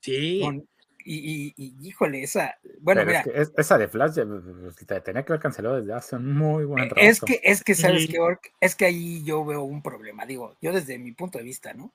Sí. 0.00 0.40
Y, 1.12 1.74
híjole, 1.82 2.22
esa, 2.22 2.56
bueno, 2.80 3.04
mira. 3.04 3.24
esa 3.56 3.78
de 3.78 3.88
Flash 3.88 4.14
pues, 4.14 5.02
tenía 5.02 5.24
que 5.24 5.32
haber 5.32 5.40
cancelado 5.40 5.80
desde 5.80 5.92
hace 5.92 6.14
un 6.14 6.32
muy 6.32 6.64
buen 6.64 6.88
rato. 6.88 7.00
Es 7.00 7.20
que, 7.20 7.40
es 7.42 7.64
que, 7.64 7.74
¿sabes 7.74 8.06
qué, 8.06 8.18
Es 8.60 8.76
que 8.76 8.84
ahí 8.84 9.24
yo 9.24 9.44
veo 9.44 9.64
un 9.64 9.82
problema, 9.82 10.24
digo, 10.24 10.56
yo 10.60 10.72
desde 10.72 11.00
mi 11.00 11.10
punto 11.10 11.38
de 11.38 11.44
vista, 11.44 11.74
¿no? 11.74 11.92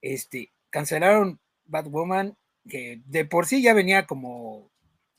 Este, 0.00 0.52
cancelaron 0.70 1.38
Batwoman, 1.66 2.38
que 2.66 3.02
de 3.04 3.26
por 3.26 3.44
sí 3.44 3.60
ya 3.60 3.74
venía 3.74 4.06
como, 4.06 4.70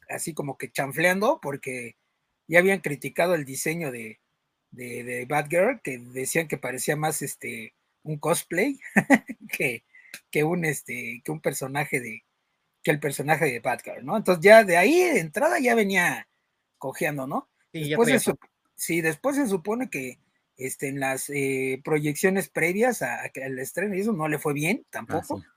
así 0.09 0.33
como 0.33 0.57
que 0.57 0.71
chanfleando, 0.71 1.39
porque 1.39 1.95
ya 2.47 2.57
habían 2.57 2.79
criticado 2.79 3.35
el 3.35 3.45
diseño 3.45 3.91
de, 3.91 4.19
de, 4.71 5.03
de 5.03 5.25
Batgirl, 5.25 5.81
que 5.83 5.99
decían 5.99 6.47
que 6.47 6.57
parecía 6.57 6.95
más, 6.95 7.21
este, 7.21 7.75
un 8.01 8.17
cosplay 8.17 8.79
que, 9.51 9.83
que 10.31 10.43
un, 10.43 10.65
este, 10.65 11.21
que 11.23 11.31
un 11.31 11.39
personaje 11.39 11.99
de 11.99 12.23
el 12.91 12.99
personaje 12.99 13.45
de 13.45 13.59
Batgirl, 13.59 14.05
¿no? 14.05 14.17
Entonces 14.17 14.43
ya 14.43 14.63
de 14.63 14.77
ahí 14.77 14.99
de 14.99 15.19
entrada 15.19 15.59
ya 15.59 15.75
venía 15.75 16.27
cojeando, 16.77 17.27
¿no? 17.27 17.49
después 17.73 18.23
se, 18.23 18.33
sí, 18.75 19.01
después 19.01 19.35
se 19.35 19.47
supone 19.47 19.89
que 19.89 20.19
este, 20.57 20.87
en 20.87 20.99
las 20.99 21.29
eh, 21.29 21.79
proyecciones 21.83 22.49
previas 22.49 23.01
al 23.03 23.59
estreno 23.59 23.95
y 23.95 24.01
eso 24.01 24.13
no 24.13 24.27
le 24.27 24.39
fue 24.39 24.53
bien 24.53 24.85
tampoco. 24.89 25.43
Ah, 25.43 25.53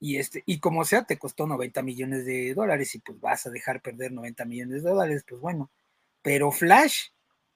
y, 0.00 0.16
este, 0.16 0.42
y 0.46 0.58
como 0.58 0.84
sea, 0.84 1.04
te 1.04 1.18
costó 1.18 1.46
90 1.46 1.82
millones 1.82 2.24
de 2.24 2.54
dólares 2.54 2.94
y 2.94 2.98
pues 2.98 3.20
vas 3.20 3.46
a 3.46 3.50
dejar 3.50 3.80
perder 3.82 4.10
90 4.10 4.44
millones 4.46 4.82
de 4.82 4.90
dólares, 4.90 5.24
pues 5.28 5.40
bueno. 5.40 5.70
Pero 6.22 6.50
Flash 6.50 7.10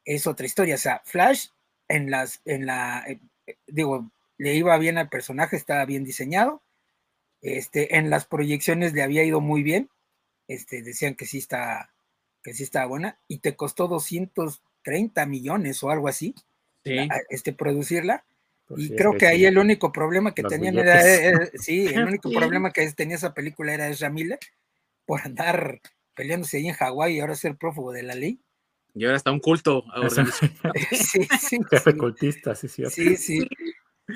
es 0.04 0.26
otra 0.26 0.46
historia, 0.46 0.76
o 0.76 0.78
sea, 0.78 1.02
Flash 1.04 1.48
en 1.88 2.10
las, 2.10 2.42
en 2.44 2.66
la, 2.66 3.04
eh, 3.08 3.18
digo, 3.66 4.12
le 4.38 4.54
iba 4.54 4.78
bien 4.78 4.98
al 4.98 5.08
personaje, 5.08 5.56
estaba 5.56 5.84
bien 5.86 6.04
diseñado, 6.04 6.62
este, 7.42 7.96
en 7.96 8.10
las 8.10 8.26
proyecciones 8.26 8.92
le 8.92 9.02
había 9.02 9.24
ido 9.24 9.40
muy 9.40 9.62
bien. 9.62 9.90
Este, 10.48 10.82
decían 10.82 11.14
que 11.14 11.26
sí 11.26 11.38
está, 11.38 11.92
que 12.42 12.54
sí 12.54 12.62
estaba 12.62 12.86
buena, 12.86 13.18
y 13.26 13.38
te 13.38 13.56
costó 13.56 13.88
230 13.88 15.26
millones 15.26 15.82
o 15.82 15.90
algo 15.90 16.08
así, 16.08 16.34
este, 16.84 17.52
producirla. 17.52 18.24
Pues 18.66 18.84
y 18.84 18.96
creo 18.96 19.16
que 19.16 19.26
ahí 19.26 19.44
el 19.44 19.58
único 19.58 19.92
problema 19.92 20.34
que 20.34 20.42
tenían 20.42 20.78
era, 20.78 21.00
sí, 21.54 21.86
el 21.86 22.04
único 22.04 22.30
problema 22.30 22.72
que 22.72 22.90
tenía 22.92 23.16
esa 23.16 23.34
película 23.34 23.74
era 23.74 23.88
Ezra 23.88 24.10
Miller 24.10 24.38
por 25.04 25.20
andar 25.20 25.80
peleándose 26.14 26.56
ahí 26.56 26.68
en 26.68 26.74
Hawái 26.74 27.16
y 27.16 27.20
ahora 27.20 27.36
ser 27.36 27.56
prófugo 27.56 27.92
de 27.92 28.02
la 28.02 28.14
ley. 28.14 28.40
Y 28.94 29.04
ahora 29.04 29.18
está 29.18 29.30
un 29.30 29.40
culto. 29.40 29.84
sí, 30.90 31.28
sí, 31.38 31.58
cultista, 31.98 32.54
sí, 32.54 32.66
sí. 32.66 32.84
Sí, 32.90 33.16
sí. 33.16 33.48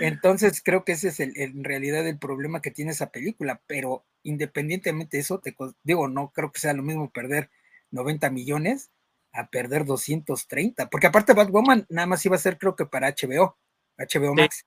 Entonces 0.00 0.62
creo 0.64 0.84
que 0.84 0.92
ese 0.92 1.08
es 1.08 1.20
el, 1.20 1.32
en 1.36 1.62
realidad 1.62 2.06
el 2.06 2.18
problema 2.18 2.62
que 2.62 2.70
tiene 2.70 2.92
esa 2.92 3.10
película, 3.10 3.60
pero 3.66 4.04
independientemente 4.22 5.16
de 5.16 5.22
eso, 5.22 5.38
te 5.38 5.54
digo, 5.82 6.08
no 6.08 6.30
creo 6.30 6.50
que 6.52 6.60
sea 6.60 6.72
lo 6.72 6.82
mismo 6.82 7.10
perder 7.10 7.50
90 7.90 8.30
millones 8.30 8.90
a 9.32 9.48
perder 9.48 9.84
230, 9.84 10.90
porque 10.90 11.06
aparte 11.06 11.34
Batwoman 11.34 11.86
nada 11.88 12.06
más 12.06 12.24
iba 12.26 12.36
a 12.36 12.40
ser 12.40 12.58
creo 12.58 12.74
que 12.74 12.86
para 12.86 13.10
HBO, 13.10 13.56
HBO 13.96 14.34
Max. 14.34 14.66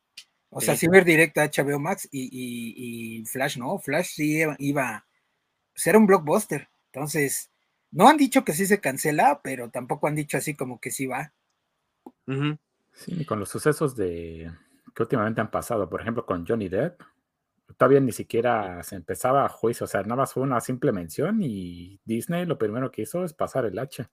O 0.56 0.62
sea, 0.62 0.78
si 0.78 0.88
ver 0.88 1.04
directo 1.04 1.42
a 1.42 1.46
HBO 1.46 1.80
Max 1.80 2.08
y, 2.12 3.24
Flash 3.26 3.58
no, 3.58 3.80
Flash 3.80 4.14
sí 4.14 4.44
iba, 4.60 4.88
a 4.90 5.06
ser 5.74 5.98
un 5.98 6.06
blockbuster. 6.06 6.70
Entonces, 6.92 7.50
no 7.90 8.08
han 8.08 8.18
dicho 8.18 8.46
que 8.46 8.54
sí 8.54 8.68
se 8.68 8.80
cancela, 8.80 9.42
pero 9.44 9.72
tampoco 9.72 10.06
han 10.06 10.16
dicho 10.16 10.38
así 10.38 10.54
como 10.54 10.80
que 10.80 10.92
sí 10.92 11.08
va. 11.08 11.34
Sí, 12.94 13.26
con 13.26 13.40
los 13.40 13.50
sucesos 13.50 13.96
de, 13.96 14.52
que 14.94 15.04
últimamente 15.04 15.42
han 15.42 15.52
pasado, 15.52 15.90
por 15.90 16.02
ejemplo, 16.02 16.26
con 16.26 16.46
Johnny 16.46 16.70
Depp, 16.70 17.02
todavía 17.78 18.00
ni 18.00 18.12
siquiera 18.12 18.84
se 18.84 18.96
empezaba 18.96 19.46
a 19.46 19.50
juicio, 19.50 19.86
o 19.86 19.88
sea, 19.88 20.02
nada 20.04 20.18
más 20.18 20.34
fue 20.34 20.44
una 20.44 20.62
simple 20.62 20.92
mención 20.92 21.40
y 21.42 22.00
Disney 22.06 22.46
lo 22.46 22.58
primero 22.58 22.92
que 22.92 23.04
hizo 23.04 23.24
es 23.24 23.34
pasar 23.34 23.66
el 23.66 23.80
hacha. 23.80 24.12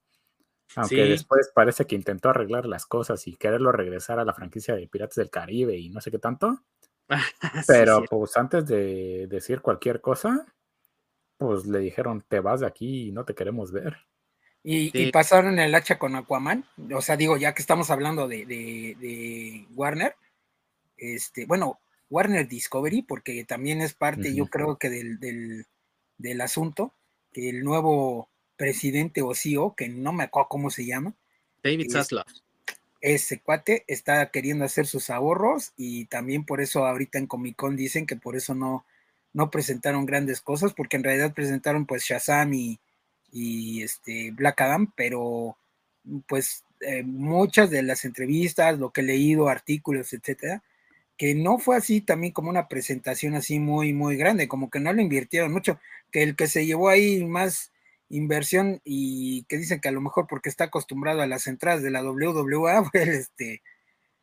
Aunque 0.76 1.04
después 1.04 1.50
parece 1.52 1.84
que 1.84 1.96
intentó 1.96 2.30
arreglar 2.30 2.64
las 2.66 2.86
cosas 2.86 3.26
y 3.26 3.36
quererlo 3.36 3.72
regresar 3.72 4.20
a 4.20 4.24
la 4.24 4.34
franquicia 4.34 4.76
de 4.76 4.86
Piratas 4.86 5.16
del 5.16 5.30
Caribe 5.30 5.76
y 5.76 5.90
no 5.90 6.00
sé 6.00 6.12
qué 6.12 6.20
tanto. 6.20 6.60
Pero 7.66 8.04
pues 8.08 8.36
antes 8.36 8.66
de 8.66 9.26
decir 9.28 9.62
cualquier 9.62 10.00
cosa, 10.00 10.46
pues 11.36 11.66
le 11.66 11.80
dijeron, 11.80 12.24
te 12.28 12.38
vas 12.38 12.60
de 12.60 12.68
aquí 12.68 13.08
y 13.08 13.12
no 13.12 13.24
te 13.24 13.34
queremos 13.34 13.72
ver. 13.72 13.96
Y, 14.62 15.10
pasaron 15.10 15.58
el 15.58 15.74
hacha 15.74 15.98
con 15.98 16.14
Aquaman. 16.14 16.64
O 16.94 17.00
sea, 17.00 17.16
digo, 17.16 17.36
ya 17.36 17.54
que 17.54 17.62
estamos 17.62 17.90
hablando 17.90 18.28
de, 18.28 18.44
de 18.44 19.66
Warner, 19.74 20.14
este, 21.00 21.46
bueno, 21.46 21.80
Warner 22.10 22.46
Discovery, 22.46 23.02
porque 23.02 23.44
también 23.44 23.80
es 23.80 23.94
parte, 23.94 24.34
yo 24.34 24.46
creo 24.46 24.78
que 24.78 24.90
del, 24.90 25.66
del, 26.18 26.40
asunto, 26.40 26.92
que 27.32 27.48
el 27.48 27.64
nuevo 27.64 28.28
presidente 28.56 29.22
o 29.22 29.34
CEO, 29.34 29.74
que 29.74 29.88
no 29.88 30.12
me 30.12 30.24
acuerdo 30.24 30.48
cómo 30.48 30.70
se 30.70 30.84
llama. 30.84 31.14
David 31.62 31.90
Zaslav. 31.90 32.26
Ese 33.00 33.40
cuate 33.40 33.84
está 33.86 34.30
queriendo 34.30 34.64
hacer 34.64 34.86
sus 34.86 35.08
ahorros 35.08 35.72
y 35.76 36.04
también 36.06 36.44
por 36.44 36.60
eso 36.60 36.84
ahorita 36.84 37.18
en 37.18 37.26
Comic 37.26 37.56
Con 37.56 37.74
dicen 37.74 38.06
que 38.06 38.16
por 38.16 38.36
eso 38.36 38.54
no, 38.54 38.84
no 39.32 39.50
presentaron 39.50 40.04
grandes 40.04 40.42
cosas, 40.42 40.74
porque 40.74 40.96
en 40.96 41.04
realidad 41.04 41.32
presentaron 41.32 41.86
pues 41.86 42.02
Shazam 42.02 42.52
y, 42.52 42.78
y 43.32 43.82
este 43.82 44.32
Black 44.32 44.60
Adam, 44.60 44.92
pero 44.94 45.56
pues 46.26 46.64
eh, 46.80 47.02
muchas 47.02 47.70
de 47.70 47.82
las 47.82 48.04
entrevistas, 48.04 48.78
lo 48.78 48.90
que 48.90 49.02
he 49.02 49.04
leído, 49.04 49.48
artículos, 49.48 50.12
etcétera, 50.12 50.62
que 51.20 51.34
no 51.34 51.58
fue 51.58 51.76
así 51.76 52.00
también 52.00 52.32
como 52.32 52.48
una 52.48 52.66
presentación 52.66 53.34
así 53.34 53.58
muy, 53.58 53.92
muy 53.92 54.16
grande, 54.16 54.48
como 54.48 54.70
que 54.70 54.80
no 54.80 54.90
lo 54.90 55.02
invirtieron 55.02 55.52
mucho, 55.52 55.78
que 56.10 56.22
el 56.22 56.34
que 56.34 56.46
se 56.46 56.64
llevó 56.64 56.88
ahí 56.88 57.26
más 57.26 57.72
inversión 58.08 58.80
y 58.84 59.42
que 59.42 59.58
dicen 59.58 59.82
que 59.82 59.90
a 59.90 59.92
lo 59.92 60.00
mejor 60.00 60.26
porque 60.26 60.48
está 60.48 60.64
acostumbrado 60.64 61.20
a 61.20 61.26
las 61.26 61.46
entradas 61.46 61.82
de 61.82 61.90
la 61.90 62.02
WWA 62.02 62.84
fue 62.90 63.02
este, 63.02 63.60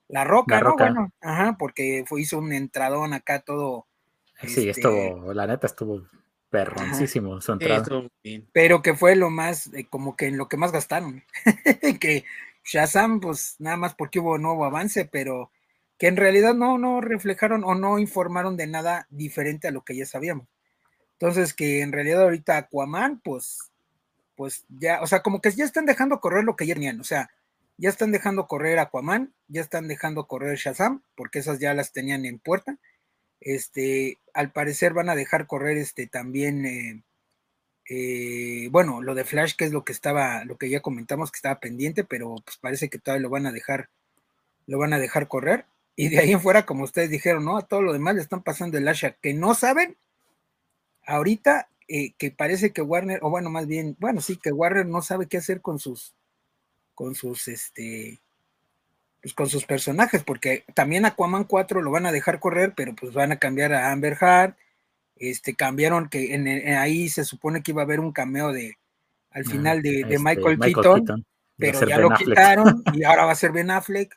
la 0.07 0.23
Roca, 0.23 0.59
¿no? 0.59 0.73
Bueno, 0.73 1.11
ajá, 1.21 1.55
porque 1.59 2.03
fue, 2.07 2.21
hizo 2.21 2.39
un 2.39 2.51
entradón 2.51 3.13
acá 3.13 3.41
todo. 3.41 3.85
Sí, 4.41 4.67
esto, 4.67 4.89
estuvo, 4.89 5.33
la 5.35 5.45
neta 5.45 5.67
estuvo 5.67 6.01
perroncísimo 6.49 7.39
su 7.41 7.51
entrada. 7.51 8.09
Pero 8.53 8.81
que 8.81 8.95
fue 8.95 9.15
lo 9.15 9.29
más, 9.29 9.71
eh, 9.75 9.85
como 9.87 10.15
que 10.15 10.25
en 10.25 10.37
lo 10.39 10.47
que 10.47 10.57
más 10.57 10.71
gastaron. 10.71 11.23
que 12.01 12.25
Shazam, 12.63 13.19
pues 13.19 13.55
nada 13.59 13.77
más 13.77 13.93
porque 13.93 14.17
hubo 14.17 14.39
nuevo 14.39 14.65
avance, 14.65 15.05
pero 15.05 15.51
que 15.97 16.07
en 16.07 16.17
realidad 16.17 16.53
no, 16.53 16.77
no 16.77 17.01
reflejaron 17.01 17.63
o 17.63 17.75
no 17.75 17.99
informaron 17.99 18.57
de 18.57 18.67
nada 18.67 19.07
diferente 19.09 19.67
a 19.67 19.71
lo 19.71 19.83
que 19.83 19.95
ya 19.95 20.05
sabíamos. 20.05 20.47
Entonces, 21.13 21.53
que 21.53 21.81
en 21.81 21.91
realidad 21.91 22.21
ahorita 22.21 22.57
Aquaman, 22.57 23.19
pues, 23.19 23.71
pues 24.35 24.65
ya, 24.69 25.01
o 25.01 25.07
sea, 25.07 25.21
como 25.21 25.41
que 25.41 25.51
ya 25.51 25.65
están 25.65 25.87
dejando 25.87 26.19
correr 26.19 26.43
lo 26.43 26.55
que 26.55 26.67
ya 26.67 26.75
tenían, 26.75 26.99
o 26.99 27.03
sea, 27.03 27.31
ya 27.77 27.89
están 27.89 28.11
dejando 28.11 28.47
correr 28.47 28.79
Aquaman, 28.79 29.33
ya 29.47 29.61
están 29.61 29.87
dejando 29.87 30.27
correr 30.27 30.57
Shazam, 30.57 31.03
porque 31.15 31.39
esas 31.39 31.59
ya 31.59 31.73
las 31.73 31.91
tenían 31.91 32.25
en 32.25 32.39
puerta. 32.39 32.77
Este, 33.39 34.19
al 34.33 34.51
parecer 34.51 34.93
van 34.93 35.09
a 35.09 35.15
dejar 35.15 35.47
correr 35.47 35.77
este 35.77 36.07
también, 36.07 36.65
eh, 36.65 37.03
eh, 37.89 38.69
bueno, 38.71 39.01
lo 39.01 39.15
de 39.15 39.25
Flash, 39.25 39.55
que 39.55 39.65
es 39.65 39.71
lo 39.71 39.83
que 39.85 39.93
estaba, 39.93 40.43
lo 40.45 40.57
que 40.57 40.69
ya 40.69 40.81
comentamos 40.81 41.31
que 41.31 41.37
estaba 41.37 41.59
pendiente, 41.59 42.03
pero 42.03 42.35
pues 42.43 42.57
parece 42.57 42.89
que 42.89 42.99
todavía 42.99 43.23
lo 43.23 43.29
van 43.29 43.45
a 43.45 43.51
dejar, 43.51 43.89
lo 44.67 44.77
van 44.79 44.93
a 44.93 44.99
dejar 44.99 45.27
correr. 45.27 45.65
Y 45.99 46.09
de 46.09 46.19
ahí 46.19 46.31
en 46.31 46.39
fuera, 46.39 46.67
como 46.67 46.83
ustedes 46.83 47.09
dijeron, 47.09 47.43
¿no? 47.43 47.57
A 47.57 47.63
todo 47.63 47.81
lo 47.81 47.91
demás 47.91 48.13
le 48.13 48.21
están 48.21 48.43
pasando 48.43 48.77
el 48.77 48.87
Asha, 48.87 49.13
que 49.13 49.33
no 49.33 49.55
saben, 49.55 49.97
ahorita 51.07 51.69
eh, 51.87 52.13
que 52.19 52.29
parece 52.29 52.71
que 52.71 52.83
Warner, 52.83 53.19
o 53.23 53.31
bueno, 53.31 53.49
más 53.49 53.65
bien, 53.65 53.97
bueno, 53.99 54.21
sí, 54.21 54.37
que 54.37 54.51
Warner 54.51 54.85
no 54.85 55.01
sabe 55.01 55.25
qué 55.25 55.37
hacer 55.37 55.59
con 55.59 55.79
sus, 55.79 56.13
con 56.93 57.15
sus, 57.15 57.47
este, 57.47 58.21
pues, 59.23 59.33
con 59.33 59.49
sus 59.49 59.65
personajes, 59.65 60.23
porque 60.23 60.65
también 60.75 61.05
Aquaman 61.05 61.45
4 61.45 61.81
lo 61.81 61.89
van 61.89 62.05
a 62.05 62.11
dejar 62.11 62.39
correr, 62.39 62.73
pero 62.77 62.93
pues 62.93 63.13
van 63.13 63.31
a 63.31 63.39
cambiar 63.39 63.73
a 63.73 63.91
Amber 63.91 64.19
Heard, 64.21 64.53
este, 65.15 65.55
cambiaron 65.55 66.09
que 66.09 66.35
en, 66.35 66.47
ahí 66.75 67.09
se 67.09 67.25
supone 67.25 67.63
que 67.63 67.71
iba 67.71 67.81
a 67.81 67.85
haber 67.85 68.01
un 68.01 68.11
cameo 68.11 68.53
de 68.53 68.77
al 69.31 69.45
final 69.45 69.81
de, 69.81 70.01
este, 70.01 70.19
Michael, 70.19 70.59
Keaton, 70.59 71.25
pero 71.57 71.87
ya 71.87 71.97
lo 71.97 72.11
quitaron 72.11 72.83
y 72.93 73.03
ahora 73.03 73.25
va 73.25 73.31
a 73.31 73.35
ser 73.35 73.51
Ben 73.51 73.71
Affleck 73.71 74.15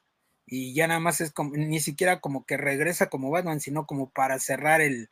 y 0.51 0.75
ya 0.75 0.87
nada 0.87 1.01
más 1.01 1.21
es 1.21 1.33
como, 1.33 1.57
ni 1.57 1.81
siquiera 1.81 2.21
como 2.21 2.45
que 2.45 2.57
regresa 2.57 3.09
como 3.09 3.31
Batman, 3.31 3.61
sino 3.61 3.87
como 3.87 4.11
para 4.11 4.39
cerrar 4.39 4.83
el, 4.83 5.09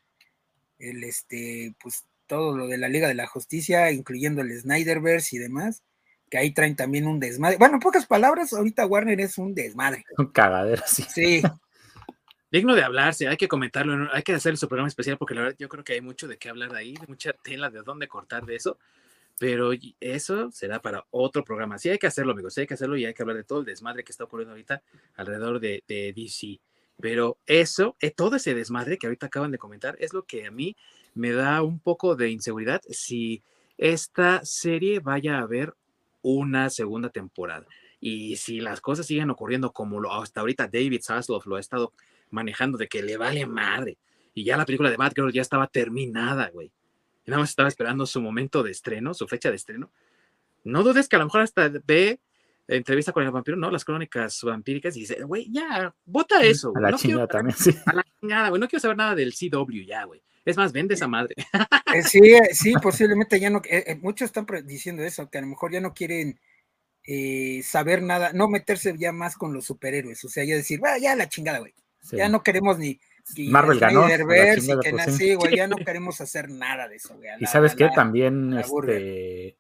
el 0.79 1.05
este, 1.05 1.75
pues 1.81 2.05
todo 2.27 2.57
lo 2.57 2.67
de 2.67 2.77
la 2.77 2.89
Liga 2.89 3.09
de 3.09 3.15
la 3.15 3.27
Justicia, 3.27 3.91
incluyendo 3.91 4.43
el 4.43 4.61
Snyderverse 4.61 5.37
y 5.37 5.39
demás 5.39 5.83
que 6.29 6.39
ahí 6.39 6.53
traen 6.53 6.77
también 6.77 7.07
un 7.07 7.21
desmadre. 7.21 7.57
Bueno, 7.57 7.75
en 7.75 7.81
pocas 7.81 8.07
palabras, 8.07 8.53
ahorita 8.53 8.87
Warner 8.87 9.21
es 9.21 9.39
un 9.39 9.55
desmadre. 9.55 10.05
Un 10.19 10.27
cagadero, 10.27 10.83
sí. 10.87 11.05
Sí. 11.09 11.43
Digno 12.51 12.75
de 12.75 12.83
hablarse, 12.83 13.29
hay 13.29 13.37
que 13.37 13.49
comentarlo, 13.49 14.09
hay 14.13 14.23
que 14.23 14.33
hacer 14.33 14.57
su 14.57 14.69
programa 14.69 14.89
especial 14.89 15.19
porque 15.19 15.35
la 15.35 15.43
verdad 15.43 15.57
yo 15.59 15.69
creo 15.69 15.85
que 15.85 15.93
hay 15.95 16.01
mucho 16.01 16.27
de 16.27 16.39
qué 16.39 16.49
hablar 16.49 16.73
de 16.73 16.79
ahí, 16.79 16.95
mucha 17.07 17.35
tela 17.35 17.69
de 17.69 17.83
dónde 17.83 18.09
cortar 18.09 18.47
de 18.47 18.57
eso, 18.57 18.79
pero 19.39 19.71
eso 20.01 20.51
será 20.51 20.83
para 20.83 21.07
otro 21.11 21.45
programa. 21.45 21.79
Sí 21.79 21.89
hay 21.89 21.99
que 21.99 22.09
hacerlo, 22.09 22.33
amigos, 22.33 22.55
sí 22.55 22.63
hay 22.63 22.67
que 22.67 22.75
hacerlo 22.75 22.97
y 22.97 23.05
hay 23.05 23.15
que 23.15 23.23
hablar 23.23 23.37
de 23.37 23.45
todo 23.45 23.61
el 23.61 23.65
desmadre 23.65 24.03
que 24.03 24.13
está 24.13 24.25
ocurriendo 24.25 24.53
ahorita 24.53 24.83
alrededor 25.15 25.61
de, 25.61 25.85
DC. 25.87 26.61
Pero 27.01 27.39
eso, 27.47 27.97
eh, 28.01 28.11
todo 28.11 28.37
ese 28.37 28.55
desmadre 28.55 28.99
que 28.99 29.07
ahorita 29.07 29.27
acaban 29.27 29.53
de 29.53 29.59
comentar, 29.59 29.97
es 30.01 30.13
lo 30.13 30.25
que 30.25 30.47
a 30.47 30.51
mí 30.51 30.77
me 31.15 31.33
da 31.33 31.63
un 31.63 31.79
poco 31.79 32.17
de 32.17 32.31
inseguridad 32.31 32.83
si 32.91 33.43
esta 33.77 34.45
serie 34.45 34.99
vaya 34.99 35.39
a 35.39 35.43
haber 35.43 35.75
una 36.23 36.69
segunda 36.69 37.11
temporada. 37.11 37.67
Y 38.01 38.37
si 38.37 38.61
las 38.61 38.81
cosas 38.81 39.07
siguen 39.07 39.31
ocurriendo 39.31 39.73
como 39.73 40.01
lo, 40.01 40.13
hasta 40.13 40.41
ahorita 40.41 40.67
David 40.67 41.01
Zaslow 41.03 41.41
lo 41.47 41.57
ha 41.57 41.61
estado 41.61 41.93
manejando 42.31 42.77
de 42.77 42.89
que 42.89 43.03
le 43.03 43.17
vale 43.17 43.47
madre, 43.47 43.99
y 44.35 44.45
ya 44.45 44.57
la 44.57 44.67
película 44.67 44.91
de 44.91 44.97
Batgirl 44.97 45.33
ya 45.33 45.43
estaba 45.43 45.67
terminada, 45.69 46.51
güey. 46.51 46.73
Y 47.29 47.31
nada 47.31 47.43
más 47.43 47.51
estaba 47.51 47.69
esperando 47.69 48.07
su 48.07 48.23
momento 48.23 48.63
de 48.63 48.71
estreno, 48.71 49.13
su 49.13 49.29
fecha 49.29 49.51
de 49.51 49.57
estreno. 49.57 49.91
No 50.65 50.83
dudes 50.83 51.09
que 51.09 51.17
a 51.17 51.19
lo 51.19 51.27
mejor 51.27 51.43
hasta 51.43 51.71
ve 51.85 52.21
entrevista 52.67 53.13
con 53.13 53.23
el 53.23 53.31
vampiro, 53.31 53.55
¿no? 53.59 53.71
Las 53.71 53.85
crónicas 53.85 54.43
vampíricas 54.43 54.97
y 54.97 55.01
dice, 55.01 55.23
güey, 55.25 55.47
ya, 55.53 55.95
vota 56.07 56.43
eso. 56.43 56.73
A 56.75 56.81
la 56.81 56.95
chingada 56.95 57.27
también, 57.27 57.55
sí. 57.55 57.77
A 57.85 57.93
la 57.93 58.07
chingada, 58.19 58.49
güey, 58.49 58.59
no 58.59 58.67
quiero 58.67 58.81
saber 58.81 58.97
nada 58.97 59.15
del 59.15 59.35
CW 59.35 59.85
ya, 59.87 60.05
güey. 60.05 60.23
Es 60.47 60.57
más, 60.57 60.73
vende 60.73 60.95
esa 60.95 61.07
madre. 61.07 61.35
Eh, 61.95 62.03
sí, 62.03 62.19
eh, 62.19 62.51
sí, 62.53 62.75
posiblemente 62.83 63.41
ya 63.41 63.49
no, 63.49 63.63
eh, 63.65 63.99
muchos 64.03 64.27
están 64.27 64.47
diciendo 64.65 65.03
eso, 65.03 65.31
que 65.31 65.39
a 65.39 65.41
lo 65.41 65.47
mejor 65.47 65.73
ya 65.73 65.81
no 65.81 65.95
quieren 65.95 66.39
saber 67.63 68.03
nada, 68.03 68.33
no 68.35 68.49
meterse 68.49 68.95
ya 68.99 69.11
más 69.11 69.37
con 69.37 69.55
los 69.55 69.65
superhéroes, 69.65 70.23
o 70.25 70.29
sea, 70.29 70.45
ya 70.45 70.55
decir, 70.55 70.85
va, 70.85 70.99
ya 70.99 71.17
la 71.17 71.29
chingada, 71.29 71.61
güey. 71.61 71.75
Ya 72.13 72.29
no 72.29 72.43
queremos 72.43 72.79
ni, 72.79 73.01
Marvel 73.37 73.79
ganó. 73.79 74.07
sí, 75.11 75.35
güey, 75.35 75.57
ya 75.57 75.67
no 75.67 75.77
queremos 75.85 76.21
hacer 76.21 76.51
nada 76.51 76.89
de 76.89 76.97
eso, 76.97 77.17
güey. 77.17 77.31
Y 77.41 77.47
sabes 77.47 77.75
qué, 77.75 77.89
también 77.95 78.55
este, 78.55 79.57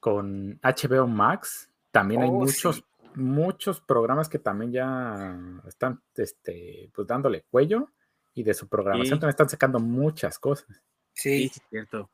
con 0.00 0.60
HBO 0.62 1.06
Max, 1.06 1.68
también 1.90 2.22
hay 2.22 2.28
oh, 2.28 2.32
muchos, 2.32 2.84
muchos 3.14 3.80
programas 3.80 4.28
que 4.28 4.38
también 4.38 4.72
ya 4.72 5.38
están 5.66 6.00
este, 6.16 6.90
pues 6.94 7.06
dándole 7.06 7.44
cuello 7.50 7.90
y 8.34 8.42
de 8.42 8.54
su 8.54 8.68
programación 8.68 9.18
también 9.18 9.30
están 9.30 9.48
sacando 9.48 9.80
muchas 9.80 10.38
cosas. 10.38 10.68
Sí, 11.14 11.48
sí 11.48 11.60
cierto. 11.70 12.08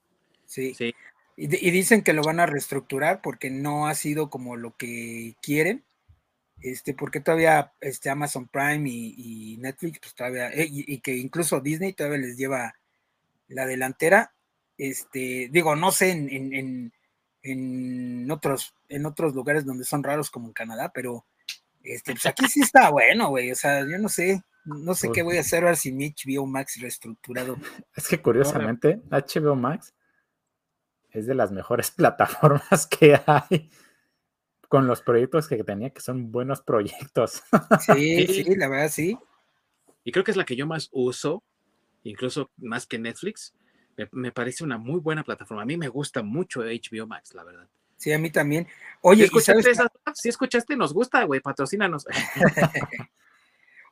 Sí. 0.47 0.75
sí. 0.75 0.95
Y, 1.37 1.49
dicen 1.49 2.03
que 2.03 2.13
lo 2.13 2.23
van 2.23 2.39
a 2.39 2.47
reestructurar 2.47 3.21
porque 3.21 3.51
no 3.51 3.89
ha 3.89 3.95
sido 3.95 4.31
como 4.31 4.57
lo 4.57 4.77
que 4.77 5.35
quieren. 5.43 5.85
Este, 6.61 6.95
porque 6.95 7.21
todavía 7.21 7.73
este, 7.81 8.11
Amazon 8.11 8.49
Prime 8.49 8.89
y, 8.89 9.57
Netflix, 9.59 9.99
pues 10.01 10.15
todavía, 10.15 10.51
eh, 10.51 10.67
y, 10.71 10.99
que 11.01 11.17
incluso 11.17 11.61
Disney 11.61 11.93
todavía 11.93 12.19
les 12.19 12.37
lleva 12.37 12.75
la 13.49 13.67
delantera. 13.67 14.33
Este, 14.79 15.49
digo, 15.53 15.77
no 15.77 15.93
sé 15.93 16.11
en, 16.11 16.55
en, 16.55 16.93
en, 17.43 18.31
otros, 18.31 18.75
en 18.89 19.07
otros 19.07 19.35
lugares 19.35 19.65
donde 19.65 19.85
son 19.85 20.03
raros 20.03 20.31
como 20.31 20.49
en 20.49 20.55
Canadá, 20.55 20.91
pero 20.93 21.27
este, 21.83 22.13
pues 22.13 22.27
aquí 22.27 22.47
sí 22.49 22.61
está 22.61 22.91
bueno, 22.91 23.29
güey. 23.29 23.53
O 23.53 23.55
sea, 23.55 23.81
yo 23.81 23.99
no 23.99 24.09
sé. 24.09 24.43
No 24.65 24.95
sé 24.95 25.11
qué 25.13 25.23
voy 25.23 25.37
a 25.37 25.41
hacer 25.41 25.63
ahora 25.63 25.77
si 25.77 25.93
mi 25.93 26.15
HBO 26.15 26.47
Max 26.47 26.81
reestructurado. 26.81 27.57
Es 27.95 28.09
que 28.09 28.23
curiosamente, 28.23 29.03
HBO 29.11 29.55
Max 29.55 29.95
es 31.11 31.27
de 31.27 31.35
las 31.35 31.53
mejores 31.53 31.91
plataformas 31.91 32.87
que 32.87 33.21
hay 33.27 33.71
con 34.75 34.89
los 34.89 35.03
proyectos 35.03 35.47
que 35.47 35.63
tenía, 35.63 35.91
que 35.91 36.01
son 36.01 36.33
buenos 36.33 36.61
proyectos. 36.63 37.45
Sí, 37.87 38.27
sí, 38.27 38.57
la 38.57 38.67
verdad 38.67 38.91
sí. 38.91 39.17
Y 40.03 40.11
creo 40.11 40.25
que 40.25 40.33
es 40.33 40.37
la 40.37 40.45
que 40.45 40.57
yo 40.57 40.67
más 40.67 40.89
uso, 40.91 41.45
incluso 42.03 42.51
más 42.57 42.85
que 42.85 42.99
Netflix. 42.99 43.55
Me, 44.11 44.33
parece 44.33 44.65
una 44.65 44.77
muy 44.77 44.99
buena 44.99 45.23
plataforma. 45.23 45.63
A 45.63 45.65
mí 45.65 45.77
me 45.77 45.87
gusta 45.87 46.25
mucho 46.25 46.63
HBO 46.63 47.07
Max, 47.07 47.35
la 47.35 47.45
verdad. 47.45 47.69
Sí, 47.99 48.13
a 48.13 48.19
mí 48.19 48.31
también. 48.31 48.67
Oye, 49.01 49.19
si 49.19 49.25
escuchaste, 49.27 49.75
si 50.13 50.29
escuchaste 50.29 50.77
nos 50.77 50.93
gusta, 50.93 51.23
güey, 51.23 51.39
patrocínanos. 51.39 52.07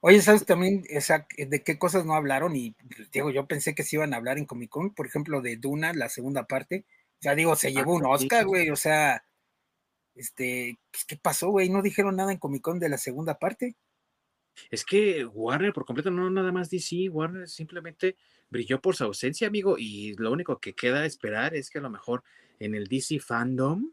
Oye, 0.00 0.20
¿sabes 0.20 0.44
también 0.44 0.82
de 0.82 1.62
qué 1.62 1.78
cosas 1.78 2.04
no 2.04 2.14
hablaron? 2.14 2.56
Y 2.56 2.72
pues, 2.72 3.08
digo, 3.12 3.30
yo 3.30 3.46
pensé 3.46 3.72
que 3.76 3.84
se 3.84 3.94
iban 3.94 4.14
a 4.14 4.16
hablar 4.16 4.36
en 4.36 4.46
Comic 4.46 4.70
Con, 4.70 4.92
por 4.92 5.06
ejemplo, 5.06 5.42
de 5.42 5.58
Duna, 5.58 5.92
la 5.92 6.08
segunda 6.08 6.48
parte. 6.48 6.86
Ya 7.20 7.36
digo, 7.36 7.54
se 7.54 7.68
ah, 7.68 7.70
llevó 7.70 7.94
un 7.94 8.04
Oscar, 8.04 8.46
güey, 8.46 8.70
o 8.70 8.74
sea, 8.74 9.22
este, 10.14 10.79
pues, 10.90 11.05
¿qué 11.05 11.16
pasó, 11.16 11.51
güey? 11.51 11.68
No 11.68 11.83
dijeron 11.83 12.16
nada 12.16 12.33
en 12.33 12.38
Comic 12.38 12.62
Con 12.62 12.79
de 12.79 12.88
la 12.88 12.98
segunda 12.98 13.38
parte. 13.38 13.77
Es 14.70 14.85
que 14.85 15.25
Warner 15.25 15.72
por 15.72 15.87
completo 15.87 16.11
no 16.11 16.29
nada 16.29 16.53
más 16.53 16.68
DC, 16.68 17.09
Warner 17.09 17.48
simplemente 17.48 18.16
brilló 18.51 18.81
por 18.81 18.94
su 18.94 19.05
ausencia, 19.05 19.48
amigo, 19.48 19.77
y 19.79 20.14
lo 20.14 20.31
único 20.31 20.61
que 20.61 20.75
queda 20.75 21.07
esperar 21.07 21.55
es 21.55 21.70
que 21.70 21.79
a 21.79 21.83
lo 21.83 21.88
mejor 21.88 22.22
en 22.59 22.75
el 22.75 22.87
DC 22.87 23.18
fandom 23.18 23.90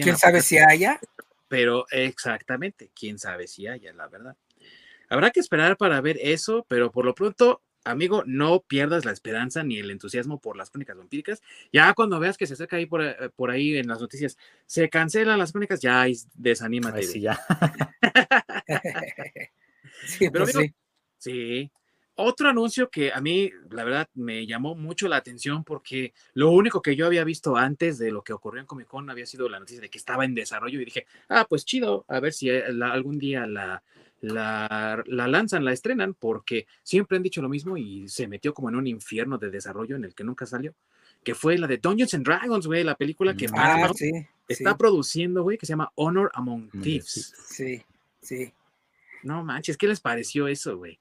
quién 0.00 0.16
sabe 0.16 0.42
si 0.42 0.58
haya? 0.58 1.00
Pero 1.48 1.86
exactamente, 1.90 2.90
quién 2.94 3.18
sabe 3.18 3.46
si 3.46 3.66
haya, 3.66 3.92
la 3.92 4.08
verdad. 4.08 4.36
Habrá 5.08 5.30
que 5.30 5.40
esperar 5.40 5.76
para 5.76 6.00
ver 6.00 6.18
eso, 6.20 6.66
pero 6.68 6.90
por 6.90 7.04
lo 7.04 7.14
pronto, 7.14 7.62
amigo, 7.84 8.22
no 8.26 8.60
pierdas 8.60 9.04
la 9.04 9.12
esperanza 9.12 9.62
ni 9.62 9.78
el 9.78 9.90
entusiasmo 9.90 10.40
por 10.40 10.56
las 10.56 10.70
crónicas 10.70 10.96
vampíricas. 10.96 11.42
Ya 11.72 11.92
cuando 11.94 12.20
veas 12.20 12.36
que 12.36 12.46
se 12.46 12.54
acerca 12.54 12.76
ahí 12.76 12.86
por, 12.86 13.02
eh, 13.02 13.16
ahí 13.48 13.76
en 13.76 13.88
las 13.88 14.00
noticias, 14.00 14.36
se 14.66 14.88
cancelan 14.88 15.38
las 15.38 15.52
crónicas, 15.52 15.80
ya 15.80 16.06
desanímate. 16.34 17.02
sí, 17.02 17.20
ya. 17.20 17.38
sí, 20.06 20.30
pero 20.30 20.44
pues 20.44 20.72
sí. 21.18 21.70
Otro 22.20 22.48
anuncio 22.48 22.90
que 22.90 23.12
a 23.12 23.20
mí, 23.20 23.48
la 23.70 23.84
verdad, 23.84 24.08
me 24.14 24.44
llamó 24.44 24.74
mucho 24.74 25.06
la 25.06 25.16
atención 25.16 25.62
porque 25.62 26.14
lo 26.34 26.50
único 26.50 26.82
que 26.82 26.96
yo 26.96 27.06
había 27.06 27.22
visto 27.22 27.56
antes 27.56 27.96
de 27.96 28.10
lo 28.10 28.24
que 28.24 28.32
ocurrió 28.32 28.60
en 28.60 28.66
Comic 28.66 28.88
Con 28.88 29.08
había 29.08 29.24
sido 29.24 29.48
la 29.48 29.60
noticia 29.60 29.80
de 29.80 29.88
que 29.88 29.98
estaba 29.98 30.24
en 30.24 30.34
desarrollo 30.34 30.80
y 30.80 30.84
dije, 30.84 31.06
ah, 31.28 31.46
pues 31.48 31.64
chido, 31.64 32.04
a 32.08 32.18
ver 32.18 32.32
si 32.32 32.50
eh, 32.50 32.64
algún 32.82 33.20
día 33.20 33.46
la, 33.46 33.84
la, 34.20 35.02
lanzan, 35.06 35.64
la 35.64 35.72
estrenan, 35.72 36.14
porque 36.14 36.66
siempre 36.82 37.16
han 37.16 37.22
dicho 37.22 37.42
lo 37.42 37.48
mismo 37.48 37.76
y 37.76 38.08
se 38.08 38.28
metió 38.28 38.52
como 38.52 38.68
en 38.68 38.76
un 38.76 38.86
infierno 38.86 39.38
de 39.38 39.50
desarrollo 39.50 39.96
en 39.96 40.04
el 40.04 40.14
que 40.14 40.24
nunca 40.24 40.46
salió, 40.46 40.74
que 41.22 41.34
fue 41.34 41.58
la 41.58 41.66
de 41.66 41.78
Dungeons 41.78 42.14
and 42.14 42.24
Dragons, 42.24 42.66
güey, 42.66 42.84
la 42.84 42.96
película 42.96 43.34
que 43.34 43.46
ah, 43.52 43.90
está 44.48 44.76
produciendo, 44.76 45.42
güey, 45.42 45.58
que 45.58 45.66
se 45.66 45.72
llama 45.72 45.92
Honor 45.94 46.30
Among 46.34 46.70
Thieves. 46.82 47.34
Sí, 47.46 47.82
sí. 48.20 48.52
No 49.22 49.44
manches, 49.44 49.76
¿qué 49.76 49.88
les 49.88 50.00
pareció 50.00 50.48
eso, 50.48 50.76
güey? 50.76 50.98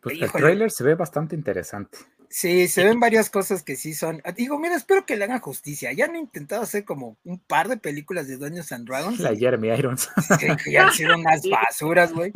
Pues 0.00 0.20
el 0.20 0.32
trailer 0.32 0.70
se 0.70 0.82
ve 0.82 0.96
bastante 0.96 1.36
interesante. 1.36 1.98
Sí, 2.32 2.66
se 2.66 2.82
ven 2.82 2.98
varias 2.98 3.28
cosas 3.28 3.62
que 3.62 3.76
sí 3.76 3.92
son. 3.92 4.22
Ah, 4.24 4.32
digo, 4.32 4.58
mira, 4.58 4.74
espero 4.74 5.04
que 5.04 5.16
le 5.16 5.24
hagan 5.24 5.40
justicia. 5.40 5.92
Ya 5.92 6.06
han 6.06 6.16
intentado 6.16 6.62
hacer 6.62 6.82
como 6.82 7.18
un 7.24 7.38
par 7.38 7.68
de 7.68 7.76
películas 7.76 8.26
de 8.26 8.38
Dungeons 8.38 8.72
and 8.72 8.88
Dragons. 8.88 9.20
La 9.20 9.36
Jeremy 9.36 9.68
Irons. 9.68 10.08
Que, 10.40 10.56
ya 10.72 10.86
han 10.86 10.92
sido 10.94 11.14
unas 11.18 11.42
basuras, 11.46 12.10
güey. 12.14 12.32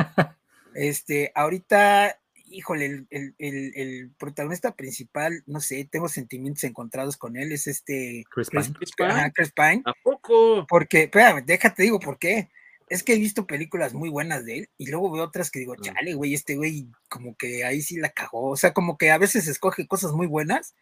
Este, 0.74 1.32
ahorita, 1.34 2.20
híjole, 2.44 3.06
el, 3.08 4.10
protagonista 4.18 4.74
principal, 4.74 5.42
no 5.46 5.60
sé, 5.60 5.88
tengo 5.90 6.10
sentimientos 6.10 6.64
encontrados 6.64 7.16
con 7.16 7.38
él, 7.38 7.50
es 7.52 7.66
este 7.66 8.24
Chris, 8.28 8.50
Pine. 8.50 9.32
Chris 9.34 9.52
Pine. 9.52 9.80
¿A 9.86 9.94
poco? 10.02 10.66
Porque, 10.68 11.04
espérame, 11.04 11.42
déjate, 11.42 11.84
digo, 11.84 12.00
¿por 12.00 12.18
qué? 12.18 12.50
Es 12.88 13.02
que 13.02 13.14
he 13.14 13.18
visto 13.18 13.46
películas 13.46 13.94
muy 13.94 14.08
buenas 14.08 14.44
de 14.44 14.58
él 14.58 14.70
y 14.78 14.86
luego 14.86 15.10
veo 15.10 15.24
otras 15.24 15.50
que 15.50 15.58
digo, 15.58 15.74
chale, 15.76 16.14
güey, 16.14 16.34
este 16.34 16.56
güey 16.56 16.86
como 17.08 17.36
que 17.36 17.64
ahí 17.64 17.82
sí 17.82 17.96
la 17.96 18.10
cagó. 18.10 18.50
O 18.50 18.56
sea, 18.56 18.72
como 18.72 18.96
que 18.96 19.10
a 19.10 19.18
veces 19.18 19.48
escoge 19.48 19.86
cosas 19.86 20.12
muy 20.12 20.26
buenas 20.26 20.74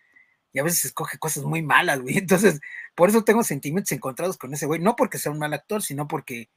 y 0.52 0.58
a 0.58 0.62
veces 0.62 0.84
escoge 0.84 1.18
cosas 1.18 1.44
muy 1.44 1.62
malas, 1.62 2.00
güey. 2.00 2.18
Entonces, 2.18 2.60
por 2.94 3.08
eso 3.08 3.24
tengo 3.24 3.42
sentimientos 3.42 3.92
encontrados 3.92 4.36
con 4.36 4.52
ese 4.52 4.66
güey. 4.66 4.80
No 4.80 4.96
porque 4.96 5.18
sea 5.18 5.32
un 5.32 5.38
mal 5.38 5.54
actor, 5.54 5.82
sino 5.82 6.06
porque, 6.06 6.50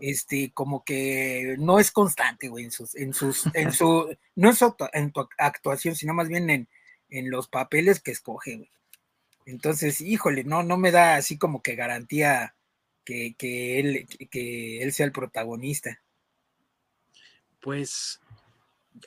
este, 0.00 0.52
como 0.52 0.82
que 0.84 1.56
no 1.58 1.78
es 1.78 1.92
constante, 1.92 2.48
güey, 2.48 2.64
en 2.64 2.70
sus, 2.70 2.94
en 2.96 3.12
sus, 3.12 3.46
en 3.54 3.72
su, 3.72 4.16
no 4.34 4.50
es 4.50 4.60
en 4.94 5.12
tu 5.12 5.28
actuación, 5.38 5.94
sino 5.94 6.14
más 6.14 6.28
bien 6.28 6.48
en, 6.50 6.68
en 7.10 7.30
los 7.30 7.48
papeles 7.48 8.00
que 8.00 8.12
escoge, 8.12 8.56
güey. 8.56 8.70
Entonces, 9.44 10.00
híjole, 10.00 10.42
no, 10.42 10.64
no 10.64 10.76
me 10.76 10.90
da 10.90 11.14
así 11.14 11.38
como 11.38 11.62
que 11.62 11.76
garantía 11.76 12.55
que, 13.06 13.34
que 13.38 13.80
él, 13.80 14.06
que 14.30 14.82
él 14.82 14.92
sea 14.92 15.06
el 15.06 15.12
protagonista. 15.12 16.02
Pues 17.60 18.20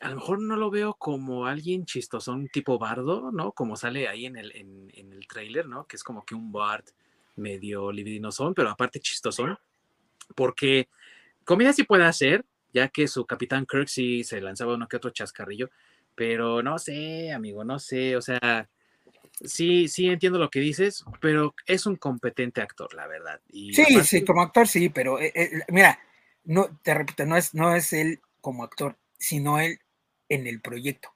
a 0.02 0.10
lo 0.10 0.16
mejor 0.16 0.42
no 0.42 0.56
lo 0.56 0.72
veo 0.72 0.96
como 0.96 1.46
alguien 1.46 1.86
chistosón 1.86 2.48
tipo 2.48 2.80
bardo, 2.80 3.32
¿no? 3.32 3.52
Como 3.52 3.76
sale 3.76 4.08
ahí 4.08 4.26
en 4.26 4.38
el, 4.38 4.56
en, 4.56 4.92
en 4.96 5.14
el 5.14 5.28
trailer, 5.28 5.68
¿no? 5.68 5.86
Que 5.86 5.98
es 5.98 6.04
como 6.04 6.26
que 6.26 6.34
un 6.34 6.52
bard 6.52 6.86
medio 7.36 7.92
libidinosón, 7.92 8.54
pero 8.54 8.70
aparte 8.70 9.00
chistosón. 9.00 9.58
Porque 10.36 10.88
comedia 11.44 11.74
sí 11.74 11.84
puede 11.84 12.06
hacer, 12.06 12.46
ya 12.74 12.88
que 12.88 13.08
su 13.08 13.26
capitán 13.26 13.66
Kirk 13.66 13.88
sí 13.88 14.24
se 14.24 14.42
lanzaba 14.42 14.76
uno 14.76 14.88
que 14.88 14.98
otro 14.98 15.12
chascarrillo, 15.12 15.70
pero 16.16 16.64
no 16.64 16.78
sé, 16.80 17.32
amigo, 17.32 17.64
no 17.64 17.80
sé, 17.80 18.16
o 18.16 18.22
sea, 18.22 18.70
sí, 19.44 19.88
sí 19.88 20.08
entiendo 20.08 20.40
lo 20.40 20.50
que 20.50 20.60
dices, 20.60 21.04
pero 21.22 21.56
es 21.66 21.86
un 21.86 21.96
competente 21.96 22.62
actor, 22.62 22.94
la 22.94 23.08
verdad. 23.08 23.40
Y 23.50 23.74
Sí, 23.74 23.86
sí, 24.04 24.24
como 24.24 24.42
actor 24.42 24.68
sí, 24.68 24.90
pero 24.90 25.20
eh, 25.20 25.32
eh, 25.36 25.62
mira, 25.70 26.00
no, 26.44 26.70
te 26.84 26.94
repito, 26.94 27.26
no 27.26 27.38
es, 27.38 27.54
no 27.54 27.76
es 27.76 27.94
él 27.94 28.22
como 28.42 28.64
actor, 28.64 28.98
sino 29.18 29.60
él 29.60 29.80
en 30.30 30.48
el 30.48 30.62
proyecto. 30.62 31.14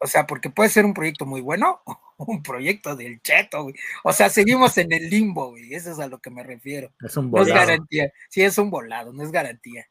O 0.00 0.06
sea, 0.08 0.26
porque 0.26 0.50
puede 0.50 0.68
ser 0.68 0.84
un 0.84 0.94
proyecto 0.94 1.26
muy 1.26 1.40
bueno 1.40 1.80
o 2.16 2.24
un 2.24 2.42
proyecto 2.42 2.96
del 2.96 3.22
cheto, 3.22 3.62
güey. 3.64 3.74
O 4.02 4.12
sea, 4.12 4.28
seguimos 4.28 4.76
en 4.78 4.92
el 4.92 5.08
limbo, 5.08 5.50
güey. 5.50 5.72
Eso 5.74 5.92
es 5.92 6.00
a 6.00 6.08
lo 6.08 6.18
que 6.18 6.30
me 6.30 6.42
refiero. 6.42 6.92
Es 7.00 7.16
un 7.16 7.30
No 7.30 7.42
es 7.42 7.48
volado. 7.48 7.66
garantía. 7.66 8.12
Sí, 8.28 8.42
es 8.42 8.58
un 8.58 8.70
volado, 8.70 9.12
no 9.12 9.22
es 9.22 9.30
garantía. 9.30 9.86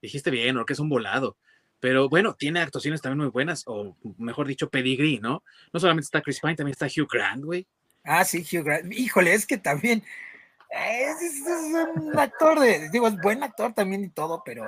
Dijiste 0.00 0.30
bien, 0.30 0.54
porque 0.54 0.74
es 0.74 0.78
un 0.78 0.88
volado. 0.88 1.36
Pero 1.80 2.08
bueno, 2.08 2.34
tiene 2.34 2.60
actuaciones 2.60 3.02
también 3.02 3.18
muy 3.18 3.28
buenas, 3.30 3.62
o 3.66 3.96
mejor 4.18 4.46
dicho, 4.46 4.70
pedigree, 4.70 5.20
¿no? 5.20 5.42
No 5.72 5.80
solamente 5.80 6.06
está 6.06 6.22
Chris 6.22 6.40
Pine, 6.40 6.56
también 6.56 6.72
está 6.72 6.86
Hugh 6.86 7.08
Grant, 7.10 7.44
güey. 7.44 7.66
Ah, 8.04 8.24
sí, 8.24 8.38
Hugh 8.40 8.64
Grant. 8.64 8.92
Híjole, 8.92 9.34
es 9.34 9.46
que 9.46 9.58
también 9.58 10.02
es, 10.70 11.22
es- 11.22 11.46
es 11.46 11.88
un 11.96 12.18
actor 12.18 12.58
de, 12.60 12.88
digo, 12.90 13.06
es 13.08 13.16
buen 13.20 13.42
actor 13.42 13.72
también 13.74 14.04
y 14.04 14.08
todo, 14.08 14.42
pero 14.44 14.64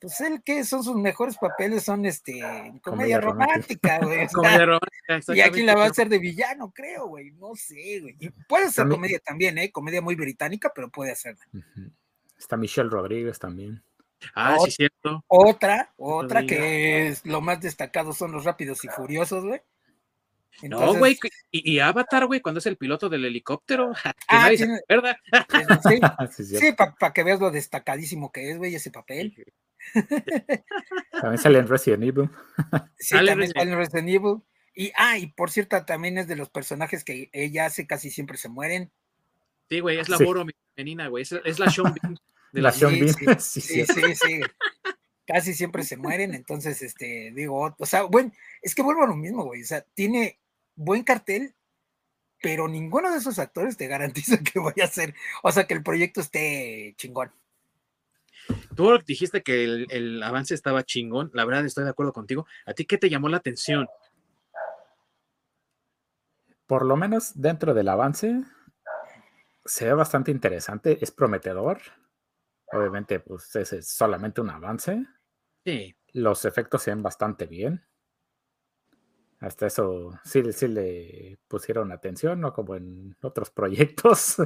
pues 0.00 0.18
él 0.22 0.42
que 0.42 0.64
son 0.64 0.82
sus 0.82 0.96
mejores 0.96 1.36
papeles 1.36 1.82
son 1.84 2.06
este 2.06 2.40
comedia, 2.40 2.80
Comedia 2.82 3.20
romántica, 3.20 3.98
güey. 4.02 4.26
Comedia 4.32 4.64
romántica, 4.66 4.90
y 5.08 5.12
aquí 5.12 5.18
exactamente, 5.20 5.62
la 5.64 5.74
va 5.76 5.84
a 5.84 5.88
hacer 5.90 6.08
de 6.08 6.18
villano, 6.18 6.72
creo, 6.74 7.06
güey. 7.08 7.32
No 7.32 7.54
sé, 7.54 8.00
güey. 8.00 8.16
Y 8.18 8.30
puede 8.30 8.66
ser 8.66 8.76
También- 8.84 8.96
comedia 8.98 9.18
también, 9.20 9.58
¿eh? 9.58 9.70
Comedia 9.70 10.00
muy 10.00 10.14
británica, 10.16 10.72
pero 10.74 10.90
puede 10.90 11.12
hacerla. 11.12 11.44
Está 12.38 12.56
Michelle 12.56 12.88
Rodríguez 12.88 13.38
también. 13.38 13.82
Ah, 14.34 14.56
Ot- 14.58 14.66
sí, 14.66 14.70
cierto. 14.72 15.24
Otra, 15.28 15.92
otra 15.96 16.44
que 16.46 17.08
es 17.08 17.24
lo 17.24 17.40
más 17.40 17.60
destacado 17.60 18.12
son 18.12 18.32
los 18.32 18.44
rápidos 18.44 18.84
y 18.84 18.88
furiosos, 18.88 19.44
güey. 19.44 19.60
No, 20.62 20.76
Entonces, 20.78 20.98
güey. 20.98 21.18
Y, 21.50 21.72
y 21.72 21.78
Avatar, 21.78 22.26
güey, 22.26 22.40
cuando 22.40 22.58
es 22.58 22.66
el 22.66 22.76
piloto 22.76 23.08
del 23.08 23.24
helicóptero. 23.24 23.92
que 24.04 24.10
Ah, 24.28 24.42
nadie 24.44 24.58
se 24.58 24.64
tiene- 24.66 24.80
acuerda. 24.80 25.18
Sí, 25.88 26.00
Sí, 26.36 26.44
sí. 26.44 26.56
sí 26.58 26.72
para 26.98 27.12
que 27.14 27.22
veas 27.24 27.40
lo 27.40 27.50
destacadísimo 27.50 28.30
que 28.30 28.50
es, 28.50 28.58
güey, 28.58 28.74
ese 28.74 28.90
papel. 28.90 29.34
También 31.12 31.38
sale 31.38 31.58
en 31.58 31.68
Resident 31.68 32.02
Evil. 32.04 32.30
Sí, 32.98 33.14
Sale 33.14 33.30
también 33.30 33.52
sale 33.52 33.70
en 33.72 33.78
Resident 33.78 34.08
Evil. 34.08 34.36
Y, 34.74 34.92
ah, 34.96 35.18
y 35.18 35.26
por 35.28 35.50
cierto, 35.50 35.82
también 35.84 36.18
es 36.18 36.28
de 36.28 36.36
los 36.36 36.48
personajes 36.50 37.04
que 37.04 37.28
ella 37.32 37.66
hace 37.66 37.86
casi 37.86 38.10
siempre 38.10 38.36
se 38.38 38.48
mueren. 38.48 38.90
Sí, 39.68 39.80
güey, 39.80 39.98
es 39.98 40.08
la 40.08 40.16
Sí. 40.18 40.24
Boro 40.24 40.44
femenina, 40.76 41.08
güey. 41.08 41.22
Es, 41.22 41.32
es 41.32 41.58
la 41.58 41.70
Sean 41.70 41.94
Bean 41.94 42.16
de 42.52 42.62
La 42.62 42.72
Sean 42.72 42.98
sí, 42.98 42.98
Bean. 42.98 43.14
sí, 43.14 43.26
Sí, 43.40 43.60
Sí, 43.60 43.84
cierto. 43.84 43.94
sí, 43.94 44.14
sí. 44.14 44.40
Casi 45.26 45.54
siempre 45.54 45.84
se 45.84 45.96
mueren, 45.96 46.34
entonces, 46.34 46.82
este, 46.82 47.32
digo, 47.34 47.74
o 47.78 47.86
sea, 47.86 48.02
bueno, 48.04 48.32
es 48.62 48.74
que 48.74 48.82
vuelvo 48.82 49.04
a 49.04 49.06
lo 49.06 49.16
mismo, 49.16 49.44
güey. 49.44 49.62
O 49.62 49.66
sea, 49.66 49.82
tiene 49.94 50.40
buen 50.74 51.04
cartel, 51.04 51.54
pero 52.42 52.68
ninguno 52.68 53.10
de 53.10 53.18
esos 53.18 53.38
actores 53.38 53.76
te 53.76 53.86
garantiza 53.88 54.38
que 54.38 54.58
vaya 54.58 54.84
a 54.84 54.88
ser, 54.88 55.14
o 55.42 55.52
sea, 55.52 55.66
que 55.66 55.74
el 55.74 55.82
proyecto 55.82 56.20
esté 56.20 56.94
chingón. 56.96 57.32
Tú 58.74 58.98
dijiste 59.06 59.42
que 59.42 59.64
el, 59.64 59.86
el 59.90 60.22
avance 60.22 60.54
estaba 60.54 60.82
chingón. 60.82 61.30
La 61.34 61.44
verdad, 61.44 61.64
estoy 61.64 61.84
de 61.84 61.90
acuerdo 61.90 62.12
contigo. 62.12 62.46
¿A 62.66 62.74
ti 62.74 62.84
qué 62.84 62.98
te 62.98 63.10
llamó 63.10 63.28
la 63.28 63.36
atención? 63.36 63.86
Por 66.66 66.84
lo 66.86 66.96
menos 66.96 67.32
dentro 67.34 67.74
del 67.74 67.88
avance 67.88 68.42
se 69.64 69.84
ve 69.84 69.92
bastante 69.92 70.30
interesante, 70.30 70.98
es 71.00 71.10
prometedor. 71.10 71.80
Obviamente, 72.72 73.20
pues 73.20 73.54
ese 73.56 73.78
es 73.78 73.88
solamente 73.88 74.40
un 74.40 74.50
avance. 74.50 75.04
Sí. 75.64 75.94
Los 76.12 76.44
efectos 76.44 76.82
se 76.82 76.90
ven 76.90 77.02
bastante 77.02 77.46
bien. 77.46 77.84
Hasta 79.40 79.66
eso 79.66 80.10
sí, 80.22 80.52
sí 80.52 80.68
le 80.68 81.38
pusieron 81.48 81.92
atención, 81.92 82.40
no 82.40 82.52
como 82.52 82.76
en 82.76 83.16
otros 83.22 83.50
proyectos. 83.50 84.36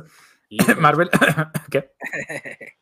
Marvel, 0.78 1.10
¿qué? 1.70 1.92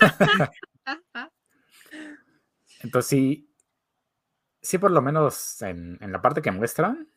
Entonces 2.82 3.08
sí, 3.10 3.50
sí 4.60 4.78
por 4.78 4.90
lo 4.90 5.00
menos 5.02 5.62
en, 5.62 5.98
en 6.00 6.12
la 6.12 6.20
parte 6.20 6.42
que 6.42 6.50
muestran, 6.50 7.08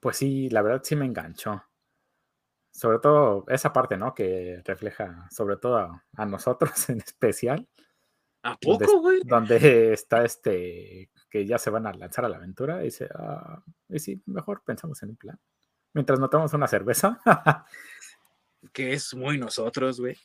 pues 0.00 0.18
sí, 0.18 0.50
la 0.50 0.60
verdad 0.60 0.82
sí 0.84 0.96
me 0.96 1.06
enganchó. 1.06 1.62
Sobre 2.72 2.98
todo 2.98 3.44
esa 3.48 3.72
parte, 3.72 3.96
¿no? 3.98 4.14
Que 4.14 4.62
refleja 4.64 5.28
sobre 5.30 5.56
todo 5.58 5.76
a, 5.78 6.04
a 6.16 6.26
nosotros 6.26 6.72
en 6.90 6.98
especial, 6.98 7.68
¿A 8.42 8.56
donde, 8.60 8.86
poco, 8.86 9.00
güey? 9.02 9.20
donde 9.24 9.92
está 9.92 10.24
este, 10.24 11.10
que 11.30 11.46
ya 11.46 11.58
se 11.58 11.70
van 11.70 11.86
a 11.86 11.92
lanzar 11.92 12.24
a 12.24 12.28
la 12.28 12.36
aventura 12.38 12.80
y 12.82 12.86
dice, 12.86 13.08
ah, 13.14 13.62
y 13.88 13.98
sí, 14.00 14.22
mejor 14.26 14.62
pensamos 14.64 15.02
en 15.02 15.10
un 15.10 15.16
plan. 15.16 15.38
Mientras 15.94 16.18
nos 16.18 16.30
tomamos 16.30 16.52
una 16.54 16.66
cerveza. 16.68 17.20
Que 18.72 18.92
es 18.92 19.12
muy 19.14 19.38
nosotros, 19.38 20.00
güey. 20.00 20.16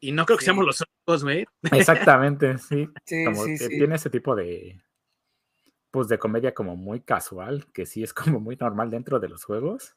Y 0.00 0.12
no 0.12 0.26
creo 0.26 0.36
que 0.36 0.42
Sí. 0.42 0.46
seamos 0.46 0.66
los 0.66 0.80
únicos, 0.82 1.22
güey. 1.24 1.46
Exactamente, 1.72 2.58
sí. 2.58 2.88
Sí, 3.06 3.24
como 3.24 3.44
sí, 3.44 3.50
que 3.52 3.58
sí. 3.58 3.68
tiene 3.68 3.94
ese 3.94 4.10
tipo 4.10 4.34
de 4.34 4.82
pues 5.92 6.08
de 6.08 6.18
comedia 6.18 6.52
como 6.54 6.76
muy 6.76 7.00
casual, 7.02 7.66
que 7.72 7.86
sí 7.86 8.02
es 8.02 8.12
como 8.12 8.40
muy 8.40 8.56
normal 8.56 8.90
dentro 8.90 9.20
de 9.20 9.28
los 9.28 9.44
juegos. 9.44 9.94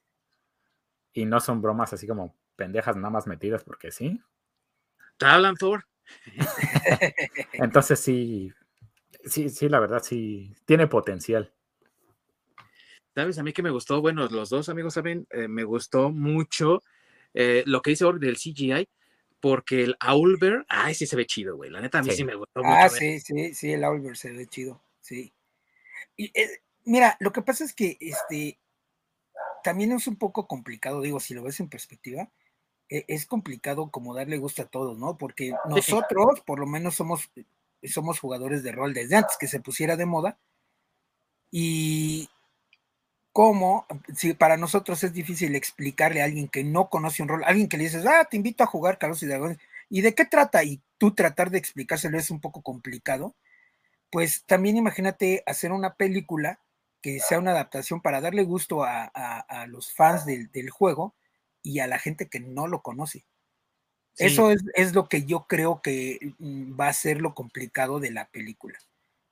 Y 1.14 1.26
no 1.26 1.40
son 1.40 1.62
bromas 1.62 1.94
así 1.94 2.08
como 2.08 2.36
pendejas 2.56 2.96
nada 2.96 3.10
más 3.10 3.28
metidas 3.28 3.64
porque 3.64 3.92
sí. 3.92 4.22
¿Te 5.18 5.26
hablan, 5.26 5.56
Thor? 5.56 5.86
Entonces 7.54 8.00
sí, 8.00 8.52
sí, 9.26 9.50
sí, 9.50 9.70
la 9.70 9.80
verdad 9.80 10.02
sí, 10.04 10.54
tiene 10.66 10.88
potencial. 10.88 11.54
¿Sabes? 13.16 13.40
A 13.40 13.44
mí 13.44 13.52
que 13.52 13.64
me 13.64 13.72
gustó, 13.72 14.00
bueno, 14.00 14.28
los 14.28 14.50
dos 14.50 14.70
amigos 14.70 14.94
saben, 14.94 15.26
eh, 15.32 15.48
me 15.48 15.64
gustó 15.64 16.12
mucho 16.12 16.84
eh, 17.34 17.64
lo 17.66 17.82
que 17.82 17.92
dice 17.92 18.06
Org 18.06 18.20
del 18.20 18.38
CGI, 18.38 18.88
porque 19.40 19.84
el 19.84 19.96
Owlbear, 20.08 20.66
ay, 20.70 20.94
sí 20.94 21.08
se 21.08 21.16
ve 21.16 21.26
chido, 21.26 21.56
güey. 21.56 21.72
La 21.72 21.82
neta, 21.82 22.00
a 22.00 22.04
mí 22.04 22.12
sí, 22.12 22.18
Sí. 22.18 22.24
me 22.24 22.36
gustó 22.36 22.62
mucho. 22.62 22.76
Ah, 22.76 22.90
ver. 22.90 22.92
sí, 22.92 23.20
sí, 23.20 23.54
sí, 23.56 23.74
el 23.74 23.84
Owlbear 23.84 24.16
se 24.16 24.32
ve 24.32 24.46
chido, 24.48 24.84
sí. 25.00 25.34
Y, 26.16 26.26
eh, 26.40 26.60
mira, 26.86 27.18
lo 27.20 27.32
que 27.32 27.42
pasa 27.42 27.64
es 27.64 27.74
que 27.74 27.98
este 28.00 28.60
también 29.68 29.92
es 29.92 30.08
un 30.08 30.16
poco 30.16 30.48
complicado, 30.48 31.02
digo, 31.02 31.20
si 31.20 31.34
lo 31.34 31.44
ves 31.44 31.60
en 31.60 31.68
perspectiva, 31.68 32.32
e- 32.90 33.04
es 33.10 33.26
complicado 33.26 33.92
como 33.92 34.16
darle 34.16 34.38
gusto 34.38 34.62
a 34.62 34.68
todos, 34.68 34.98
¿no? 34.98 35.18
Porque 35.18 35.54
nosotros, 35.70 36.40
por 36.46 36.60
lo 36.60 36.68
menos, 36.68 36.96
somos, 36.96 37.30
somos 37.84 38.22
jugadores 38.22 38.64
de 38.64 38.72
rol 38.72 38.94
desde 38.94 39.18
antes 39.18 39.36
que 39.38 39.48
se 39.48 39.60
pusiera 39.60 39.98
de 39.98 40.06
moda. 40.06 40.40
Y 41.52 42.30
cómo, 43.34 43.86
si 44.16 44.34
para 44.34 44.58
nosotros 44.58 45.04
es 45.04 45.14
difícil 45.14 45.56
explicarle 45.56 46.22
a 46.22 46.26
alguien 46.26 46.48
que 46.48 46.64
no 46.64 46.90
conoce 46.90 47.22
un 47.22 47.30
rol, 47.30 47.44
alguien 47.46 47.70
que 47.70 47.78
le 47.78 47.84
dices, 47.84 48.06
ah, 48.06 48.26
te 48.30 48.38
invito 48.38 48.64
a 48.64 48.68
jugar 48.68 48.98
Carlos 48.98 49.22
y 49.22 49.28
Dragones, 49.28 49.58
¿y 49.90 50.02
de 50.02 50.16
qué 50.16 50.26
trata? 50.26 50.64
Y 50.64 50.82
tú 50.98 51.14
tratar 51.14 51.52
de 51.52 51.58
explicárselo 51.58 52.18
es 52.18 52.32
un 52.32 52.40
poco 52.40 52.62
complicado. 52.62 53.36
Pues 54.12 54.46
también 54.46 54.78
imagínate 54.78 55.44
hacer 55.48 55.72
una 55.74 55.96
película 55.96 56.60
que 57.02 57.20
sea 57.20 57.40
una 57.40 57.52
adaptación 57.52 58.02
para 58.02 58.22
darle 58.22 58.44
gusto 58.44 58.84
a, 58.84 59.12
a- 59.14 59.40
a 59.40 59.68
los 59.68 59.94
fans 59.94 60.26
del, 60.26 60.52
del 60.52 60.70
juego 60.70 61.16
y 61.64 61.80
a 61.80 61.88
la 61.88 62.00
gente 62.00 62.28
que 62.30 62.40
no 62.40 62.68
lo 62.68 62.82
conoce. 62.82 63.26
Sí. 64.14 64.26
Eso 64.26 64.52
es, 64.52 64.64
es 64.76 64.94
lo 64.96 65.08
que 65.08 65.26
yo 65.26 65.46
creo 65.48 65.82
que 65.82 66.34
mm, 66.40 66.80
va 66.80 66.88
a 66.90 66.94
ser 66.94 67.22
lo 67.22 67.36
complicado 67.36 68.00
de 68.00 68.12
la 68.12 68.28
película. 68.30 68.80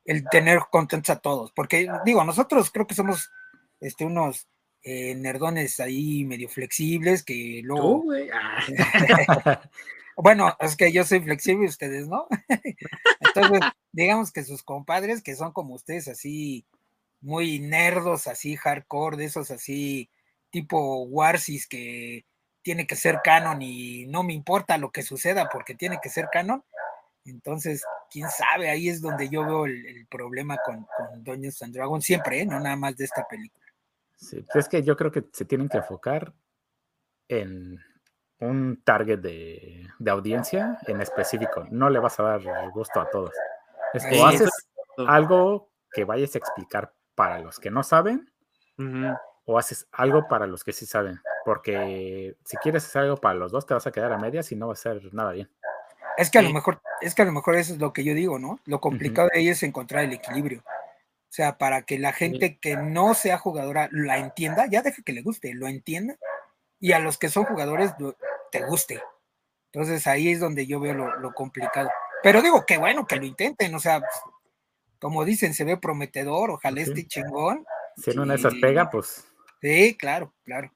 El 0.04 0.24
tener 0.28 0.60
contentos 0.70 1.10
a 1.10 1.18
todos. 1.20 1.50
Porque, 1.52 1.88
digo, 2.04 2.22
nosotros 2.24 2.70
creo 2.70 2.86
que 2.86 2.94
somos 2.94 3.30
este, 3.80 4.04
unos 4.04 4.46
eh, 4.82 5.16
nerdones 5.16 5.80
ahí 5.80 6.24
medio 6.24 6.48
flexibles 6.48 7.24
que 7.24 7.60
luego. 7.64 8.04
Ah, 8.32 8.60
Bueno, 10.18 10.56
es 10.60 10.76
que 10.76 10.92
yo 10.92 11.04
soy 11.04 11.20
flexible 11.20 11.64
y 11.66 11.68
ustedes 11.68 12.08
no. 12.08 12.26
Entonces, 13.20 13.60
digamos 13.92 14.32
que 14.32 14.44
sus 14.44 14.62
compadres, 14.62 15.22
que 15.22 15.36
son 15.36 15.52
como 15.52 15.74
ustedes, 15.74 16.08
así 16.08 16.64
muy 17.26 17.58
nerdos, 17.58 18.28
así 18.28 18.54
hardcore, 18.54 19.16
de 19.16 19.24
esos 19.24 19.50
así 19.50 20.08
tipo 20.48 21.02
Warsis 21.02 21.66
que 21.66 22.24
tiene 22.62 22.86
que 22.86 22.94
ser 22.94 23.20
canon 23.22 23.60
y 23.62 24.06
no 24.06 24.22
me 24.22 24.32
importa 24.32 24.78
lo 24.78 24.92
que 24.92 25.02
suceda 25.02 25.48
porque 25.48 25.74
tiene 25.74 25.98
que 26.00 26.08
ser 26.08 26.28
canon. 26.30 26.62
Entonces, 27.24 27.82
quién 28.12 28.28
sabe, 28.30 28.70
ahí 28.70 28.88
es 28.88 29.00
donde 29.00 29.28
yo 29.28 29.44
veo 29.44 29.66
el, 29.66 29.84
el 29.86 30.06
problema 30.06 30.56
con, 30.64 30.86
con 30.96 31.24
Dungeons 31.24 31.62
and 31.62 31.74
Dragons 31.74 32.04
siempre, 32.04 32.40
¿eh? 32.40 32.46
no 32.46 32.60
nada 32.60 32.76
más 32.76 32.96
de 32.96 33.06
esta 33.06 33.26
película. 33.26 33.66
Sí, 34.14 34.42
pues 34.42 34.64
es 34.64 34.68
que 34.68 34.84
yo 34.84 34.96
creo 34.96 35.10
que 35.10 35.24
se 35.32 35.44
tienen 35.44 35.68
que 35.68 35.78
enfocar 35.78 36.32
en 37.26 37.80
un 38.38 38.80
target 38.84 39.18
de, 39.18 39.84
de 39.98 40.10
audiencia 40.12 40.78
en 40.86 41.00
específico. 41.00 41.66
No 41.72 41.90
le 41.90 41.98
vas 41.98 42.20
a 42.20 42.22
dar 42.22 42.70
gusto 42.70 43.00
a 43.00 43.10
todos. 43.10 43.32
Es 43.94 44.04
o 44.12 44.26
haces 44.26 44.50
algo 45.08 45.72
que 45.90 46.04
vayas 46.04 46.36
a 46.36 46.38
explicar 46.38 46.95
para 47.16 47.40
los 47.40 47.58
que 47.58 47.70
no 47.72 47.82
saben 47.82 48.30
o 49.46 49.58
haces 49.58 49.88
algo 49.90 50.28
para 50.28 50.46
los 50.46 50.62
que 50.62 50.72
sí 50.72 50.86
saben. 50.86 51.20
Porque 51.44 52.36
si 52.44 52.56
quieres 52.58 52.84
hacer 52.84 53.02
algo 53.02 53.16
para 53.16 53.34
los 53.34 53.50
dos, 53.50 53.66
te 53.66 53.74
vas 53.74 53.86
a 53.86 53.92
quedar 53.92 54.12
a 54.12 54.18
medias 54.18 54.52
y 54.52 54.56
no 54.56 54.68
va 54.68 54.74
a 54.74 54.76
ser 54.76 55.12
nada 55.12 55.32
bien. 55.32 55.50
Es 56.16 56.30
que 56.30 56.38
a 56.38 56.42
lo 56.42 56.50
mejor, 56.50 56.80
es 57.00 57.14
que 57.14 57.22
a 57.22 57.24
lo 57.24 57.32
mejor 57.32 57.56
eso 57.56 57.72
es 57.72 57.78
lo 57.78 57.92
que 57.92 58.04
yo 58.04 58.14
digo, 58.14 58.38
¿no? 58.38 58.60
Lo 58.64 58.80
complicado 58.80 59.28
de 59.32 59.40
ahí 59.40 59.48
es 59.48 59.62
encontrar 59.62 60.04
el 60.04 60.12
equilibrio. 60.12 60.62
O 60.66 61.32
sea, 61.36 61.58
para 61.58 61.82
que 61.82 61.98
la 61.98 62.12
gente 62.12 62.58
que 62.58 62.76
no 62.76 63.14
sea 63.14 63.38
jugadora 63.38 63.88
la 63.92 64.18
entienda, 64.18 64.66
ya 64.66 64.82
deja 64.82 65.02
que 65.02 65.12
le 65.12 65.22
guste, 65.22 65.52
lo 65.54 65.66
entienda, 65.66 66.16
y 66.80 66.92
a 66.92 66.98
los 66.98 67.18
que 67.18 67.28
son 67.28 67.44
jugadores 67.44 67.92
te 68.50 68.64
guste. 68.64 69.02
Entonces 69.72 70.06
ahí 70.06 70.30
es 70.30 70.40
donde 70.40 70.66
yo 70.66 70.80
veo 70.80 70.94
lo, 70.94 71.16
lo 71.16 71.34
complicado. 71.34 71.90
Pero 72.22 72.40
digo, 72.40 72.64
qué 72.66 72.78
bueno 72.78 73.06
que 73.06 73.16
lo 73.16 73.26
intenten, 73.26 73.74
o 73.74 73.78
sea, 73.78 74.02
como 74.98 75.24
dicen, 75.24 75.54
se 75.54 75.64
ve 75.64 75.76
prometedor, 75.76 76.50
ojalá 76.50 76.76
Sí. 76.84 76.90
esté 76.90 77.06
chingón. 77.06 77.64
Si 77.96 78.10
en 78.10 78.20
una 78.20 78.34
de 78.34 78.38
esas 78.40 78.54
pega, 78.60 78.90
pues 78.90 79.26
Sí, 79.60 79.96
claro, 79.96 80.34
claro. 80.44 80.70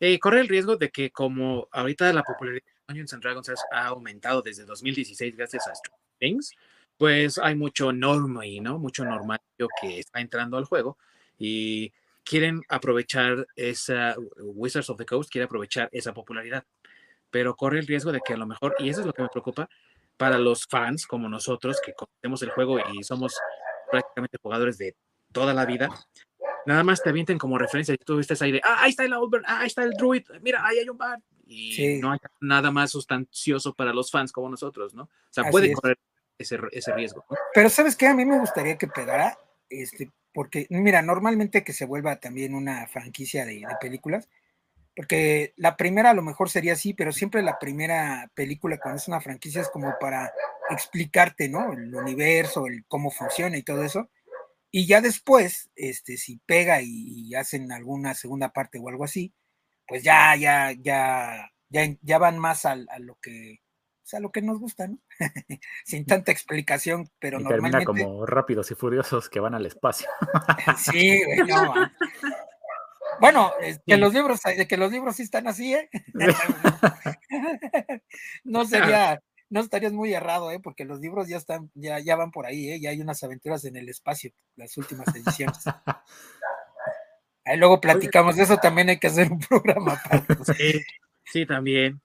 Eh, 0.00 0.18
corre 0.18 0.40
el 0.40 0.48
riesgo 0.48 0.76
de 0.76 0.90
que 0.90 1.10
como 1.10 1.68
ahorita 1.72 2.12
la 2.12 2.22
popularidad 2.22 2.62
de 2.64 2.72
Dungeons 2.88 3.12
and 3.14 3.22
Dragons 3.22 3.48
has- 3.48 3.64
ha 3.72 3.86
aumentado 3.86 4.42
desde 4.42 4.64
2016 4.64 5.36
gracias 5.36 5.66
a 5.66 5.74
Stranger 5.74 6.00
Things, 6.18 6.52
pues 6.98 7.38
hay 7.38 7.54
mucho 7.54 7.92
normal, 7.92 8.46
¿no? 8.62 8.78
Mucho 8.78 9.04
normal 9.04 9.40
que 9.80 9.98
está 10.00 10.20
entrando 10.20 10.58
al 10.58 10.64
juego 10.64 10.98
y 11.38 11.92
quieren 12.22 12.62
aprovechar 12.68 13.46
esa, 13.56 14.14
Wizards 14.38 14.90
of 14.90 14.98
the 14.98 15.06
Coast 15.06 15.30
quiere 15.30 15.44
aprovechar 15.46 15.88
esa 15.92 16.12
popularidad, 16.12 16.64
pero 17.30 17.56
corre 17.56 17.78
el 17.78 17.86
riesgo 17.86 18.12
de 18.12 18.20
que 18.24 18.34
a 18.34 18.36
lo 18.36 18.46
mejor, 18.46 18.74
y 18.78 18.88
eso 18.88 19.00
es 19.00 19.06
lo 19.06 19.12
que 19.12 19.22
me 19.22 19.28
preocupa, 19.28 19.68
para 20.16 20.38
los 20.38 20.64
fans 20.68 21.06
como 21.06 21.28
nosotros 21.28 21.80
que 21.84 21.92
conocemos 21.94 22.42
el 22.42 22.50
juego 22.50 22.78
y 22.92 23.02
somos 23.02 23.36
prácticamente 23.90 24.38
jugadores 24.42 24.78
de 24.78 24.94
toda 25.32 25.52
la 25.54 25.66
vida, 25.66 25.88
nada 26.66 26.84
más 26.84 27.02
te 27.02 27.10
avienten 27.10 27.38
como 27.38 27.58
referencia 27.58 27.94
y 27.94 27.98
tú 27.98 28.16
viste 28.16 28.34
ahí 28.40 28.52
de, 28.52 28.60
ah, 28.64 28.78
ahí 28.80 28.90
está 28.90 29.04
el 29.04 29.12
Outburn, 29.12 29.44
ah, 29.46 29.60
ahí 29.60 29.66
está 29.66 29.82
el 29.82 29.90
Druid, 29.92 30.24
mira, 30.40 30.64
ahí 30.66 30.78
hay 30.78 30.88
un 30.88 30.96
bar. 30.98 31.20
Y 31.46 31.72
Sí. 31.74 31.98
no 32.00 32.10
hay 32.12 32.18
nada 32.40 32.70
más 32.70 32.90
sustancioso 32.92 33.74
para 33.74 33.92
los 33.92 34.10
fans 34.10 34.32
como 34.32 34.48
nosotros, 34.48 34.94
¿no? 34.94 35.02
O 35.04 35.08
sea, 35.30 35.42
Así 35.44 35.50
puede 35.52 35.66
es. 35.72 35.74
correr 35.74 35.98
ese, 36.38 36.58
ese 36.72 36.92
riesgo, 36.94 37.24
¿no? 37.28 37.36
Pero 37.52 37.68
¿sabes 37.68 37.96
qué? 37.96 38.06
A 38.06 38.14
mí 38.14 38.24
me 38.24 38.38
gustaría 38.38 38.78
que 38.78 38.86
pegara, 38.88 39.36
este, 39.68 40.10
porque, 40.32 40.66
mira, 40.70 41.02
normalmente 41.02 41.62
que 41.62 41.72
se 41.72 41.84
vuelva 41.86 42.16
también 42.16 42.54
una 42.54 42.86
franquicia 42.86 43.44
de, 43.44 43.56
de 43.56 43.76
películas, 43.80 44.28
porque 44.96 45.52
la 45.56 45.76
primera 45.76 46.10
a 46.10 46.14
lo 46.14 46.22
mejor 46.22 46.50
sería 46.50 46.74
así, 46.74 46.94
pero 46.94 47.12
siempre 47.12 47.42
la 47.42 47.58
primera 47.58 48.30
película 48.34 48.78
cuando 48.78 48.98
es 48.98 49.08
una 49.08 49.20
franquicia 49.20 49.60
es 49.60 49.68
como 49.68 49.94
para 50.00 50.32
explicarte, 50.70 51.48
¿no? 51.48 51.72
El 51.72 51.94
universo, 51.94 52.66
el 52.66 52.84
cómo 52.86 53.10
funciona 53.10 53.56
y 53.56 53.62
todo 53.62 53.82
eso. 53.82 54.08
Y 54.70 54.86
ya 54.86 55.00
después, 55.00 55.70
este, 55.76 56.16
si 56.16 56.38
pega 56.46 56.80
y, 56.82 56.88
y 57.28 57.34
hacen 57.34 57.70
alguna 57.72 58.14
segunda 58.14 58.52
parte 58.52 58.78
o 58.78 58.88
algo 58.88 59.04
así, 59.04 59.32
pues 59.86 60.02
ya, 60.02 60.34
ya, 60.36 60.72
ya, 60.72 61.50
ya, 61.68 61.96
ya 62.00 62.18
van 62.18 62.38
más 62.38 62.64
al- 62.64 62.88
a, 62.90 62.98
lo 62.98 63.16
que, 63.20 63.60
o 64.02 64.06
sea, 64.06 64.18
a 64.18 64.22
lo 64.22 64.32
que 64.32 64.42
nos 64.42 64.58
gusta, 64.58 64.88
¿no? 64.88 64.98
Sin 65.84 66.06
tanta 66.06 66.32
explicación, 66.32 67.08
pero 67.18 67.40
y 67.40 67.44
termina 67.44 67.78
normalmente. 67.78 68.04
como 68.04 68.26
rápidos 68.26 68.70
y 68.70 68.74
furiosos 68.74 69.28
que 69.28 69.40
van 69.40 69.54
al 69.54 69.66
espacio. 69.66 70.08
Sí, 70.78 71.22
güey, 71.24 71.44
no, 71.46 71.74
man. 71.74 71.92
Bueno, 73.20 73.52
es 73.60 73.78
que 73.86 73.94
Sí. 73.94 74.00
los 74.00 74.12
libros, 74.14 74.40
de 74.42 74.66
que 74.68 74.76
los 74.76 74.92
libros 74.92 75.16
sí 75.16 75.22
están 75.22 75.46
así, 75.48 75.74
¿eh? 75.74 75.88
no 78.44 78.64
sería, 78.66 79.20
no 79.50 79.60
estarías 79.60 79.92
muy 79.92 80.12
errado, 80.14 80.50
¿eh? 80.52 80.60
Porque 80.60 80.84
los 80.84 81.00
libros 81.00 81.28
ya 81.28 81.36
están, 81.36 81.70
ya, 81.74 81.98
ya 82.00 82.16
van 82.16 82.30
por 82.30 82.46
ahí, 82.46 82.70
¿eh? 82.70 82.80
Ya 82.80 82.90
hay 82.90 83.00
unas 83.00 83.22
aventuras 83.22 83.64
en 83.64 83.76
el 83.76 83.88
espacio, 83.88 84.32
las 84.56 84.76
últimas 84.76 85.08
ediciones. 85.14 85.64
Ahí 87.46 87.58
luego 87.58 87.80
platicamos 87.80 88.36
de 88.36 88.44
eso, 88.44 88.56
también 88.62 88.88
hay 88.88 88.98
que 88.98 89.08
hacer 89.08 89.30
un 89.30 89.38
programa 89.38 89.92
aparte. 89.94 90.36
Sí, 90.54 90.80
sí, 91.24 91.46
también. 91.46 92.00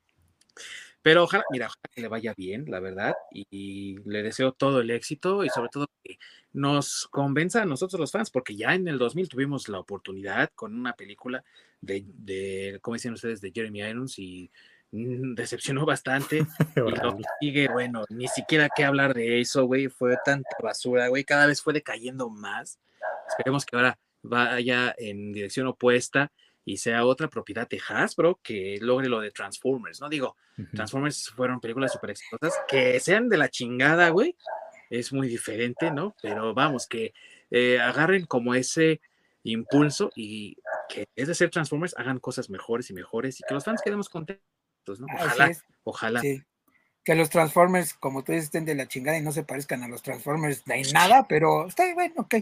Pero 1.02 1.24
ojalá, 1.24 1.44
mira, 1.52 1.68
ojalá 1.68 1.94
que 1.94 2.02
le 2.02 2.08
vaya 2.08 2.34
bien, 2.36 2.66
la 2.68 2.80
verdad, 2.80 3.14
y, 3.32 3.48
y 3.50 3.98
le 4.06 4.22
deseo 4.22 4.52
todo 4.52 4.82
el 4.82 4.92
éxito 4.92 5.46
y 5.46 5.50
sobre 5.50 5.70
todo 5.70 5.88
que 6.04 6.20
nos 6.52 7.08
convenza 7.10 7.62
a 7.62 7.66
nosotros 7.66 8.00
los 8.00 8.12
fans, 8.12 8.32
porque 8.32 8.56
ya 8.56 8.74
en 8.74 8.88
el 8.88 8.98
2000 8.98 9.30
tuvimos 9.30 9.70
la 9.70 9.80
oportunidad 9.80 10.50
con 10.56 10.76
una 10.76 10.94
película 10.94 11.44
de, 11.82 12.04
de 12.06 12.80
¿cómo 12.82 12.96
dicen 12.96 13.14
ustedes?, 13.14 13.40
de 13.42 13.52
Jeremy 13.54 13.80
Irons 13.80 14.20
y 14.20 14.52
mm, 14.92 15.36
decepcionó 15.36 15.86
bastante. 15.86 16.46
Y 16.76 17.04
lo 17.04 17.18
que 17.18 17.24
sigue, 17.40 17.68
bueno, 17.70 18.04
ni 18.10 18.28
siquiera 18.28 18.70
que 18.76 18.84
hablar 18.84 19.14
de 19.14 19.40
eso, 19.40 19.66
güey, 19.66 19.88
fue 19.88 20.18
tanta 20.26 20.50
basura, 20.62 21.08
güey, 21.08 21.24
cada 21.24 21.46
vez 21.46 21.62
fue 21.62 21.74
decayendo 21.74 22.30
más. 22.30 22.80
Esperemos 23.30 23.66
que 23.66 23.76
ahora 23.76 23.98
vaya 24.22 24.94
en 24.98 25.32
dirección 25.32 25.68
opuesta 25.68 26.32
y 26.66 26.78
sea 26.78 27.06
otra 27.06 27.30
propiedad 27.30 27.68
de 27.68 27.82
Hasbro 27.88 28.40
que 28.44 28.78
logre 28.82 29.10
lo 29.10 29.20
de 29.20 29.32
Transformers, 29.32 30.02
¿no? 30.02 30.10
Digo, 30.10 30.36
Ujú. 30.58 30.76
Transformers 30.76 31.30
fueron 31.30 31.60
películas 31.60 31.92
súper 31.92 32.12
exitosas, 32.12 32.60
que 32.68 33.00
sean 33.00 33.30
de 33.30 33.38
la 33.38 33.50
chingada, 33.50 34.10
güey, 34.10 34.36
es 34.90 35.14
muy 35.14 35.28
diferente, 35.28 35.92
¿no? 35.92 36.16
Pero 36.22 36.54
vamos, 36.54 36.88
que 36.88 37.14
eh, 37.52 37.80
agarren 37.80 38.26
como 38.26 38.56
ese 38.56 39.02
impulso 39.44 40.12
y 40.16 40.58
que 40.90 41.08
es 41.16 41.28
de 41.28 41.36
ser 41.36 41.50
Transformers, 41.50 41.96
hagan 41.98 42.20
cosas 42.20 42.50
mejores 42.50 42.90
y 42.90 42.94
mejores 42.94 43.40
y 43.40 43.44
que 43.44 43.54
los 43.54 43.64
fans 43.64 43.82
quedemos 43.82 44.10
contentos, 44.10 45.00
¿no? 45.00 45.08
Ojalá, 45.14 45.52
ojalá. 45.84 46.22
sí. 46.22 46.44
Que 47.04 47.16
los 47.16 47.30
Transformers, 47.30 47.94
como 47.94 48.24
tú 48.24 48.34
dices, 48.34 48.46
estén 48.46 48.66
de 48.66 48.76
la 48.76 48.88
chingada 48.88 49.18
y 49.18 49.22
no 49.22 49.32
se 49.32 49.44
parezcan 49.44 49.84
a 49.84 49.88
los 49.88 50.04
Transformers 50.04 50.66
de 50.66 50.84
nada, 50.94 51.26
pero 51.28 51.68
está 51.68 51.92
bueno, 51.94 52.16
ok. 52.18 52.36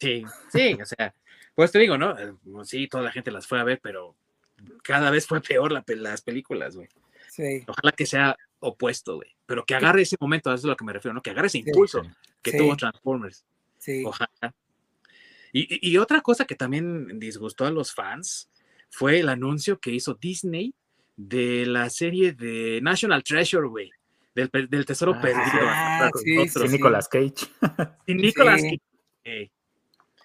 Sí, 0.00 0.24
sí, 0.50 0.78
o 0.80 0.86
sea, 0.86 1.14
pues 1.54 1.70
te 1.72 1.78
digo, 1.78 1.98
¿no? 1.98 2.18
Eh, 2.18 2.32
Sí, 2.64 2.88
toda 2.88 3.02
la 3.04 3.12
gente 3.12 3.30
las 3.30 3.46
fue 3.46 3.60
a 3.60 3.64
ver, 3.64 3.80
pero 3.82 4.14
cada 4.82 5.10
vez 5.10 5.26
fue 5.26 5.40
peor 5.40 5.72
la 5.72 5.82
pe- 5.82 5.96
las 5.96 6.22
películas, 6.22 6.76
güey. 6.76 6.88
Sí, 7.28 7.64
Ojalá 7.66 7.92
que 7.92 8.04
sea 8.06 8.36
opuesto, 8.60 9.16
güey. 9.16 9.34
Pero 9.46 9.64
que 9.64 9.74
agarre 9.74 10.02
ese 10.02 10.16
momento, 10.20 10.50
a 10.50 10.54
eso 10.54 10.60
es 10.60 10.64
a 10.66 10.68
lo 10.68 10.76
que 10.76 10.84
me 10.84 10.92
refiero, 10.92 11.14
¿no? 11.14 11.22
Que 11.22 11.30
agarre 11.30 11.46
ese 11.48 11.58
impulso 11.58 12.02
que 12.42 12.52
sí. 12.52 12.58
tuvo 12.58 12.76
Transformers. 12.76 13.44
sí. 13.78 14.02
Ojalá. 14.06 14.30
Y, 15.52 15.60
y- 15.88 15.90
y 15.92 15.98
otra 15.98 16.20
cosa 16.22 16.44
que 16.46 16.54
también 16.54 17.18
disgustó 17.18 17.66
a 17.66 17.70
los 17.70 17.92
fans 17.94 18.48
fue 18.90 19.20
el 19.20 19.28
anuncio 19.28 19.78
que 19.80 19.90
hizo 19.90 20.14
Disney 20.14 20.74
de 21.16 21.66
la 21.66 21.90
serie 21.90 22.32
de 22.32 22.80
National 22.82 23.22
Treasure, 23.22 23.66
güey. 23.68 23.90
Del, 24.34 24.48
del 24.70 24.86
tesoro 24.86 25.12
Ah, 25.14 25.20
perdido. 25.20 26.48
sí. 26.48 26.48
Sí, 26.48 26.68
Nicolas 26.68 27.06
Cage. 27.08 27.34
Sin 28.06 28.16
Nicolas 28.16 28.62
Sí. 28.62 28.80
Cage. 29.22 29.50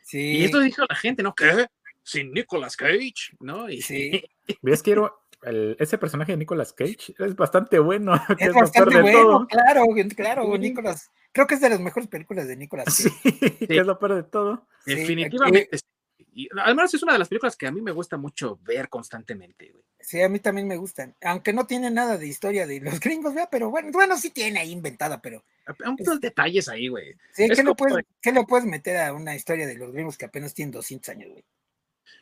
Sí, 0.08 0.38
Y 0.38 0.46
esto 0.46 0.62
dijo 0.62 0.84
la 0.88 0.96
gente, 0.96 1.22
¿no? 1.22 1.36
¿Qué? 1.36 1.68
Sin 2.02 2.32
Nicolas 2.32 2.78
Cage, 2.78 3.36
¿no? 3.42 3.70
Y, 3.70 3.82
sí. 3.82 4.24
¿Ves? 4.62 4.82
Quiero. 4.82 5.20
el- 5.44 5.76
ese 5.80 5.98
personaje 5.98 6.32
de 6.32 6.38
Nicolas 6.38 6.72
Cage 6.72 7.14
es 7.20 7.36
bastante 7.36 7.78
bueno. 7.80 8.14
que 8.40 8.46
Es 8.46 8.54
bastante 8.54 9.02
bueno, 9.02 9.20
todo. 9.22 9.48
claro, 9.48 9.84
claro, 10.16 10.44
Sí. 10.54 10.60
Nicolás. 10.60 11.12
Creo 11.34 11.46
que 11.46 11.56
es 11.56 11.62
de 11.62 11.70
las 11.70 11.82
mejores 11.82 12.08
películas 12.08 12.48
de 12.48 12.56
Nicolás. 12.56 12.94
Sí, 12.94 13.10
que 13.68 13.78
es 13.78 13.86
lo 13.86 14.00
peor 14.00 14.16
de 14.16 14.24
todo. 14.24 14.66
Sí, 14.86 14.96
definitivamente. 14.96 15.78
sí. 15.78 15.84
Y 16.40 16.48
al 16.60 16.76
menos 16.76 16.94
es 16.94 17.02
una 17.02 17.14
de 17.14 17.20
las 17.20 17.30
películas 17.30 17.56
que 17.56 17.66
a 17.66 17.72
mí 17.72 17.82
me 17.82 17.92
gusta 17.92 18.16
mucho 18.16 18.60
ver 18.62 18.90
constantemente, 18.90 19.72
güey. 19.72 19.84
Sí, 20.00 20.22
a 20.22 20.30
mí 20.30 20.40
también 20.40 20.68
me 20.68 20.78
gustan. 20.78 21.16
Aunque 21.22 21.52
no 21.52 21.66
tiene 21.66 21.90
nada 21.90 22.16
de 22.20 22.28
historia 22.28 22.68
de 22.68 22.80
los 22.80 23.00
gringos, 23.00 23.34
¿verdad? 23.34 23.50
Pero 23.52 23.72
bueno, 23.72 23.90
bueno, 23.92 24.16
sí 24.18 24.30
tiene 24.30 24.60
ahí 24.60 24.72
inventada, 24.72 25.20
pero 25.20 25.44
Unos 25.84 26.22
detalles 26.22 26.70
ahí, 26.70 26.90
güey. 26.90 27.14
sí, 27.34 27.46
Es 27.46 27.50
¿qué, 27.50 27.56
le 27.58 27.64
como- 27.64 27.76
puedes, 27.76 28.06
qué 28.22 28.32
le 28.32 28.44
puedes 28.46 28.66
meter 28.68 28.98
a 28.98 29.14
una 29.14 29.36
historia 29.36 29.66
de 29.66 29.76
los 29.78 29.92
gringos 29.92 30.16
que 30.16 30.26
apenas 30.26 30.54
tienen 30.54 30.72
200 30.72 31.10
años, 31.10 31.32
güey? 31.32 31.44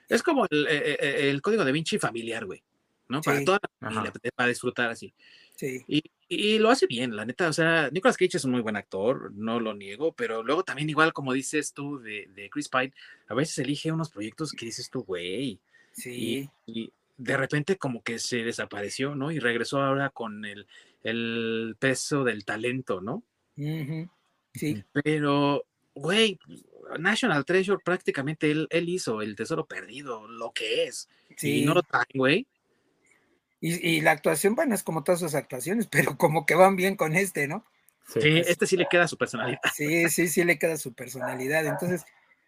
Es 0.07 0.23
como 0.23 0.45
el, 0.49 0.65
eh, 0.67 0.97
eh, 0.99 1.29
el 1.29 1.41
código 1.41 1.65
de 1.65 1.71
Vinci 1.73 1.99
familiar, 1.99 2.45
güey. 2.45 2.63
¿no? 3.07 3.21
Para 3.21 3.43
toda 3.43 3.59
la 3.61 3.69
familia, 3.89 4.09
Ajá. 4.11 4.29
para 4.35 4.49
disfrutar 4.49 4.89
así. 4.89 5.13
Sí, 5.55 5.83
Y, 5.87 6.01
y 6.27 6.57
lo 6.59 6.69
hace 6.69 6.87
bien, 6.87 7.15
la 7.15 7.25
neta. 7.25 7.47
O 7.47 7.53
sea, 7.53 7.89
Nicolas 7.91 8.17
Cage 8.17 8.37
es 8.37 8.45
un 8.45 8.51
muy 8.51 8.61
buen 8.61 8.75
actor, 8.75 9.31
no 9.33 9.59
lo 9.59 9.73
niego, 9.73 10.13
pero 10.13 10.43
luego 10.43 10.63
también, 10.63 10.89
igual 10.89 11.13
como 11.13 11.33
dices 11.33 11.73
tú 11.73 11.99
de, 11.99 12.27
de 12.33 12.49
Chris 12.49 12.69
Pine, 12.69 12.93
a 13.27 13.33
veces 13.33 13.57
elige 13.59 13.91
unos 13.91 14.09
proyectos 14.09 14.51
que 14.51 14.65
dices 14.65 14.89
tú, 14.89 15.03
güey. 15.03 15.59
sí, 15.91 16.49
Y, 16.65 16.81
y 16.81 16.93
de 17.17 17.37
repente 17.37 17.77
como 17.77 18.03
que 18.03 18.19
se 18.19 18.43
desapareció, 18.43 19.15
¿no? 19.15 19.31
Y 19.31 19.39
regresó 19.39 19.81
ahora 19.81 20.09
con 20.09 20.45
el, 20.45 20.67
el 21.03 21.75
peso 21.79 22.23
del 22.23 22.43
talento, 22.43 23.01
¿no? 23.01 23.23
sí, 24.53 24.83
Pero, 24.91 25.63
güey, 25.93 26.39
National 26.99 27.45
Treasure 27.45 27.81
prácticamente 27.83 28.51
él, 28.51 28.67
él 28.69 28.89
hizo 28.89 29.21
el 29.21 29.35
tesoro 29.35 29.65
perdido, 29.65 30.27
lo 30.27 30.51
que 30.51 30.85
es. 30.85 31.07
sí. 31.37 31.61
Y 31.61 31.65
no 31.65 31.73
lo 31.73 31.83
traen, 31.83 32.05
güey. 32.13 32.47
Y, 33.67 33.97
y 33.97 34.01
la 34.01 34.11
actuación, 34.11 34.55
bueno, 34.55 34.75
es 34.75 34.83
como 34.83 35.03
todas 35.03 35.19
sus 35.19 35.35
actuaciones, 35.35 35.87
pero 35.91 36.17
como 36.17 36.45
que 36.45 36.55
van 36.55 36.75
bien 36.75 36.95
con 36.95 37.15
este, 37.15 37.47
¿no? 37.47 37.65
Sí. 38.07 38.21
Sí, 38.21 38.41
este 38.45 38.67
sí 38.67 38.77
le 38.77 38.87
queda 38.89 39.07
su 39.07 39.17
personalidad. 39.17 39.59
Sí, 39.73 40.09
sí, 40.09 40.27
sí 40.27 40.43
le 40.43 40.59
queda 40.59 40.77
su 40.77 40.93
personalidad. 40.93 41.65
Entonces, 41.65 42.05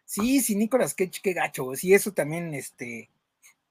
Sí, 0.08 0.40
sí, 0.40 0.56
Nicolas 0.56 0.94
Cage, 0.96 1.20
qué 1.22 1.34
gacho. 1.34 1.76
Sí, 1.76 1.94
eso 1.94 2.14
también, 2.14 2.54
este, 2.54 3.10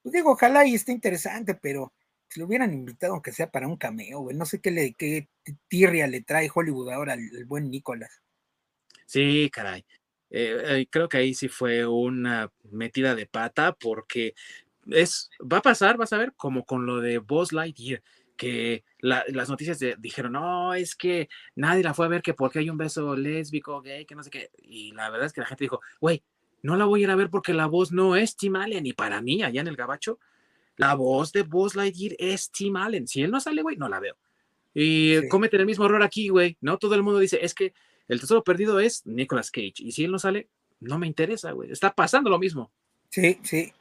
pues 0.03 0.13
digo, 0.13 0.33
ojalá 0.33 0.67
y 0.67 0.75
esté 0.75 0.93
interesante, 0.93 1.55
pero 1.55 1.95
si 2.29 2.41
lo 2.41 2.47
hubieran 2.47 2.75
invitado, 2.75 3.15
aunque 3.15 3.33
sea 3.33 3.51
para 3.51 3.67
un 3.67 3.79
cameo, 3.79 4.21
güey, 4.21 4.37
no 4.37 4.45
sé 4.45 4.61
qué 4.61 4.71
le, 4.71 4.93
qué 4.93 5.29
tirria 5.67 6.07
le 6.07 6.21
trae 6.21 6.51
Hollywood 6.55 6.91
ahora 6.91 7.15
al, 7.15 7.47
buen 7.47 7.71
Nicolas. 7.71 8.21
Sí, 9.07 9.49
caray. 9.51 9.87
Eh, 10.29 10.59
eh, 10.63 10.87
creo 10.91 11.09
que 11.09 11.17
ahí 11.17 11.33
sí 11.33 11.49
fue 11.49 11.87
una 11.87 12.53
metida 12.71 13.15
de 13.15 13.25
pata 13.25 13.73
porque 13.73 14.35
es, 14.91 15.31
va 15.41 15.59
a 15.59 15.63
pasar, 15.63 15.97
vas 15.97 16.13
a 16.13 16.19
ver, 16.19 16.33
como 16.37 16.65
con 16.65 16.87
lo 16.87 17.01
de 17.01 17.19
Buzz 17.19 17.53
Lightyear 17.53 18.03
que 18.37 18.85
las 19.01 19.49
noticias 19.49 19.79
dijeron, 19.99 20.33
no, 20.33 20.75
es 20.75 20.95
que 20.95 21.29
nadie 21.55 21.83
la 21.83 21.95
fue 21.95 22.07
a 22.07 22.11
ver 22.11 22.23
que 22.23 22.35
porque 22.35 22.59
hay 22.61 22.71
un 22.71 22.77
beso 22.77 23.17
lésbico, 23.17 23.81
gay, 23.81 24.05
que 24.05 24.15
no 24.15 24.23
sé 24.23 24.31
qué. 24.31 24.51
Y 24.59 24.93
la 24.93 25.11
verdad 25.11 25.27
es 25.27 25.33
que 25.33 25.41
la 25.41 25.47
gente 25.47 25.65
dijo, 25.65 25.81
güey, 26.01 26.23
no 26.63 26.77
la 26.77 26.85
voy 26.85 27.01
a 27.01 27.05
ir 27.05 27.11
a 27.11 27.17
ver 27.17 27.31
porque 27.31 27.55
la 27.55 27.67
voz 27.67 27.93
no 27.93 28.17
es 28.17 28.37
Tim 28.37 28.57
Allen. 28.57 28.87
Y 28.87 28.93
para 28.93 29.21
mí, 29.23 29.43
allá 29.43 29.61
en 29.61 29.69
el 29.69 29.77
gabacho, 29.77 30.19
la 30.77 30.95
voz 30.95 31.33
de 31.33 31.43
Buzz 31.43 31.75
Lightyear 31.75 32.15
es 32.19 32.51
Tim 32.51 32.77
Allen. 32.77 33.09
Si 33.09 33.23
él 33.23 33.31
no 33.31 33.41
sale, 33.41 33.63
güey, 33.63 33.77
no 33.77 33.89
la 33.89 34.01
veo. 34.01 34.17
Y 34.75 35.27
cometen 35.29 35.61
el 35.61 35.67
mismo 35.67 35.87
error 35.87 36.03
aquí, 36.03 36.29
güey, 36.29 36.59
¿no? 36.61 36.79
Todo 36.79 36.95
el 36.95 37.03
mundo 37.03 37.19
dice, 37.19 37.39
es 37.43 37.55
que 37.55 37.73
el 38.09 38.21
tesoro 38.21 38.45
perdido 38.45 38.79
es 38.79 39.07
Nicolas 39.07 39.51
Cage. 39.51 39.75
Y 39.79 39.93
si 39.93 40.05
él 40.05 40.13
no 40.13 40.19
sale, 40.19 40.51
no 40.81 40.99
me 40.99 41.07
interesa, 41.07 41.53
güey. 41.53 41.71
Está 41.71 41.95
pasando 41.95 42.29
lo 42.29 42.39
mismo. 42.39 42.71
Sí, 43.09 43.39
sí. 43.43 43.73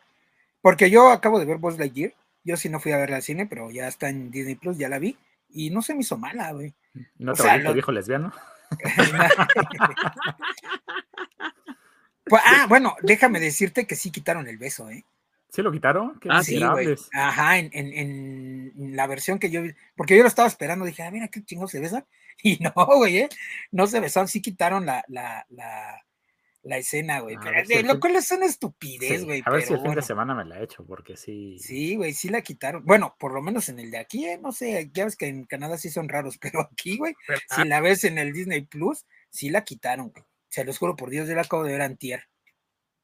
Porque 0.66 0.90
yo 0.90 1.12
acabo 1.12 1.38
de 1.38 1.46
ver 1.46 1.60
Buzz 1.60 1.78
Lightyear 1.78 2.16
yo 2.44 2.58
sí 2.58 2.70
no 2.70 2.80
fui 2.80 2.92
a 2.92 2.98
verla 2.98 3.18
al 3.18 3.22
cine, 3.22 3.46
pero 3.46 3.70
ya 3.70 3.88
está 3.88 4.10
en 4.10 4.32
Disney 4.32 4.56
Plus, 4.56 4.80
ya 4.80 4.90
la 4.90 4.98
vi. 4.98 5.16
Y 5.48 5.70
no 5.70 5.84
se 5.84 5.94
me 5.94 6.02
hizo 6.02 6.18
mala, 6.18 6.52
güey. 6.54 6.74
¿No 7.20 7.34
te 7.34 7.68
o 7.68 7.74
viejo 7.74 7.92
lesbiano? 7.92 8.34
pues, 12.26 12.42
ah, 12.44 12.66
bueno, 12.68 12.96
déjame 13.04 13.40
decirte 13.40 13.86
que 13.86 13.96
sí 13.96 14.10
quitaron 14.10 14.48
el 14.48 14.58
beso, 14.58 14.90
¿eh? 14.90 15.06
¿Sí 15.50 15.62
lo 15.62 15.72
quitaron? 15.72 16.20
ah, 16.30 16.44
sí, 16.44 16.60
güey. 16.60 16.96
Ajá, 17.14 17.60
en, 17.60 17.70
en, 17.72 17.94
en, 17.94 18.96
la 18.96 19.06
versión 19.06 19.38
que 19.38 19.52
yo 19.52 19.62
vi, 19.62 19.76
porque 19.96 20.18
yo 20.18 20.24
lo 20.24 20.28
estaba 20.28 20.48
esperando, 20.48 20.84
dije, 20.84 21.04
ah, 21.04 21.12
mira 21.12 21.28
qué 21.28 21.44
chingo 21.44 21.68
se 21.68 21.80
besan. 21.80 22.06
Y 22.44 22.58
no, 22.58 22.74
güey, 22.74 23.20
¿eh? 23.20 23.30
No 23.72 23.86
se 23.86 24.00
besaron, 24.00 24.28
sí 24.28 24.42
quitaron 24.42 24.88
la, 24.88 25.06
la, 25.10 25.46
la, 25.50 26.04
la 26.66 26.78
escena, 26.78 27.20
güey. 27.20 27.38
lo 27.84 28.00
cual 28.00 28.16
es 28.16 28.32
una 28.32 28.48
estupidez, 28.48 29.24
güey. 29.24 29.44
a 29.46 29.52
ver 29.52 29.62
si 29.62 29.74
el 29.74 29.82
fin 29.82 29.94
de 29.94 30.02
semana 30.02 30.34
me 30.34 30.46
la 30.46 30.60
he 30.60 30.64
hecho, 30.64 30.84
porque 30.84 31.16
sí. 31.16 31.58
Sí, 31.60 31.96
güey, 31.96 32.14
sí 32.14 32.30
la 32.30 32.42
quitaron. 32.42 32.84
Bueno, 32.86 33.16
por 33.20 33.34
lo 33.34 33.42
menos 33.42 33.70
en 33.70 33.80
el 33.80 33.92
de 33.92 34.00
aquí, 34.00 34.26
eh, 34.26 34.40
no 34.42 34.52
sé, 34.52 34.90
ya 34.92 35.06
ves 35.06 35.16
que 35.16 35.28
en 35.28 35.46
Canadá 35.46 35.78
sí 35.78 35.90
son 35.90 36.10
raros, 36.10 36.38
pero 36.42 36.62
aquí, 36.62 36.98
güey, 36.98 37.16
si 37.56 37.66
la 37.66 37.82
ves 37.82 38.04
en 38.04 38.18
el 38.18 38.34
Disney 38.34 38.62
Plus, 38.62 39.06
sí 39.30 39.50
la 39.50 39.64
quitaron, 39.64 40.10
güey. 40.10 40.26
Se 40.48 40.66
los 40.66 40.78
juro 40.78 40.96
por 40.96 41.10
Dios, 41.10 41.28
yo 41.28 41.36
la 41.36 41.42
acabo 41.42 41.64
de 41.64 41.74
ver 41.74 41.82
antier. 41.82 42.28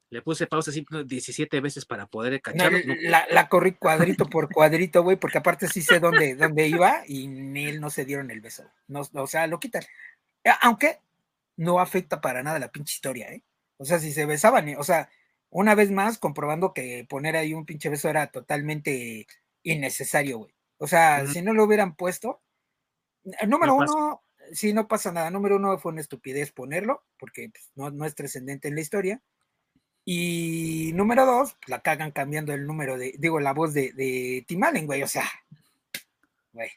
Le 0.10 0.22
puse 0.22 0.48
pausa 0.48 0.72
17 0.72 1.62
veces 1.62 1.86
para 1.86 2.06
poder 2.08 2.42
cacharlo. 2.42 2.80
la, 3.02 3.26
la, 3.30 3.48
corrí 3.48 3.74
cuadrito 3.74 4.26
por 4.26 4.52
cuadrito, 4.52 5.04
güey, 5.04 5.18
porque 5.18 5.38
aparte 5.38 5.68
sí 5.68 5.82
sé 5.82 6.00
dónde, 6.00 6.36
dónde 6.36 6.68
iba 6.68 7.04
y 7.08 7.28
ni 7.28 7.66
él 7.66 7.80
no 7.80 7.90
se 7.90 8.06
dieron 8.06 8.30
el 8.32 8.42
beso. 8.42 8.64
No, 8.88 9.04
o 9.14 9.28
sea, 9.28 9.48
lo 9.48 9.60
quitan. 9.60 9.84
Aunque 10.62 11.00
no 11.56 11.80
afecta 11.80 12.20
para 12.20 12.44
nada 12.44 12.60
la 12.60 12.72
pinche 12.72 12.94
historia, 12.94 13.32
¿eh? 13.32 13.44
O 13.82 13.86
sea, 13.86 13.98
si 13.98 14.14
se 14.14 14.28
besaban, 14.28 14.76
o 14.78 14.84
sea, 14.84 15.10
una 15.50 15.74
vez 15.74 15.90
más 15.90 16.20
comprobando 16.20 16.72
que 16.72 17.04
poner 17.10 17.36
ahí 17.36 17.56
un 17.56 17.66
pinche 17.66 17.90
beso 17.90 18.10
era 18.10 18.28
totalmente 18.28 19.26
innecesario, 19.64 20.38
güey. 20.38 20.54
O 20.78 20.86
sea, 20.86 21.26
si 21.26 21.42
no 21.42 21.52
lo 21.54 21.64
hubieran 21.64 21.96
puesto, 21.96 22.44
eh, 23.24 23.48
número 23.48 23.74
uno, 23.74 24.22
sí, 24.52 24.72
no 24.72 24.88
pasa 24.88 25.12
nada. 25.12 25.32
Número 25.32 25.56
uno 25.56 25.80
fue 25.80 25.94
una 25.94 26.02
estupidez 26.02 26.52
ponerlo, 26.52 27.04
porque 27.18 27.50
pues, 27.50 27.72
no, 27.74 28.06
es 28.06 28.14
trascendente 28.14 28.68
en 28.68 28.76
la 28.76 28.82
historia. 28.82 29.22
Y 30.06 30.92
número 30.94 31.26
dos, 31.26 31.58
la 31.66 31.82
cagan 31.82 32.12
cambiando 32.12 32.54
el 32.54 32.68
número 32.68 33.00
de, 33.00 33.16
digo, 33.18 33.40
la 33.40 33.54
voz 33.54 33.74
de, 33.74 33.94
de 33.94 34.46
Tim 34.48 34.64
Allen, 34.64 34.86
güey, 34.86 35.02
o 35.02 35.08
sea, 35.08 35.26
güey. 36.54 36.70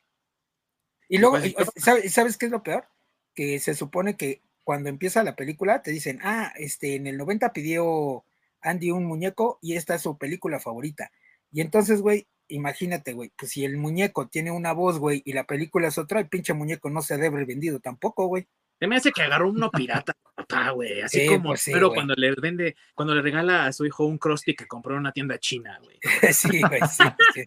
Y 1.11 1.19
luego, 1.19 1.37
¿sabes, 1.77 2.15
¿sabes 2.15 2.39
qué 2.39 2.47
es 2.47 2.53
lo 2.53 2.63
peor? 2.63 2.89
Que 3.35 3.61
se 3.61 3.75
supone 3.75 4.17
que 4.17 4.41
cuando 4.65 4.89
empieza 4.89 5.23
la 5.23 5.37
película, 5.37 5.83
te 5.83 5.91
dicen, 5.91 6.19
ah, 6.23 6.53
este, 6.57 6.97
en 6.97 7.07
el 7.07 7.19
90 7.19 7.53
pidió 7.53 8.25
Andy 8.63 8.91
un 8.91 9.05
muñeco 9.05 9.59
y 9.63 9.77
esta 9.77 9.95
es 9.95 10.03
su 10.03 10.19
película 10.19 10.59
favorita. 10.59 11.13
Y 11.53 11.61
entonces, 11.61 12.01
güey, 12.01 12.27
imagínate, 12.49 13.13
güey, 13.13 13.31
pues 13.37 13.53
si 13.53 13.65
el 13.65 13.77
muñeco 13.77 14.27
tiene 14.29 14.51
una 14.51 14.73
voz, 14.73 14.99
güey, 14.99 15.23
y 15.25 15.35
la 15.35 15.45
película 15.45 15.89
es 15.89 15.99
otra, 15.99 16.21
el 16.21 16.29
pinche 16.29 16.55
muñeco 16.55 16.91
no 16.91 17.03
se 17.03 17.15
debe 17.15 17.29
haber 17.29 17.47
vendido 17.47 17.79
tampoco, 17.79 18.27
güey. 18.27 18.49
Se 18.81 18.89
me 18.89 18.97
hace 18.97 19.13
que 19.13 19.23
agarró 19.23 19.51
uno 19.51 19.71
pirata, 19.71 20.15
papá, 20.35 20.71
güey. 20.71 21.01
Así 21.03 21.27
como, 21.27 21.51
pues 21.51 21.63
pero 21.73 21.93
cuando 21.93 22.15
le 22.15 22.35
vende, 22.35 22.75
cuando 22.95 23.15
le 23.15 23.23
regala 23.23 23.67
a 23.67 23.73
su 23.73 23.87
hijo 23.87 24.05
un 24.05 24.19
Krusty 24.19 24.57
que 24.57 24.67
compró 24.67 24.95
en 24.95 25.01
una 25.01 25.13
tienda 25.13 25.39
china, 25.39 25.79
güey. 25.83 25.99
sí, 26.33 26.61
güey, 26.61 26.81
sí, 26.91 27.05
sí, 27.35 27.45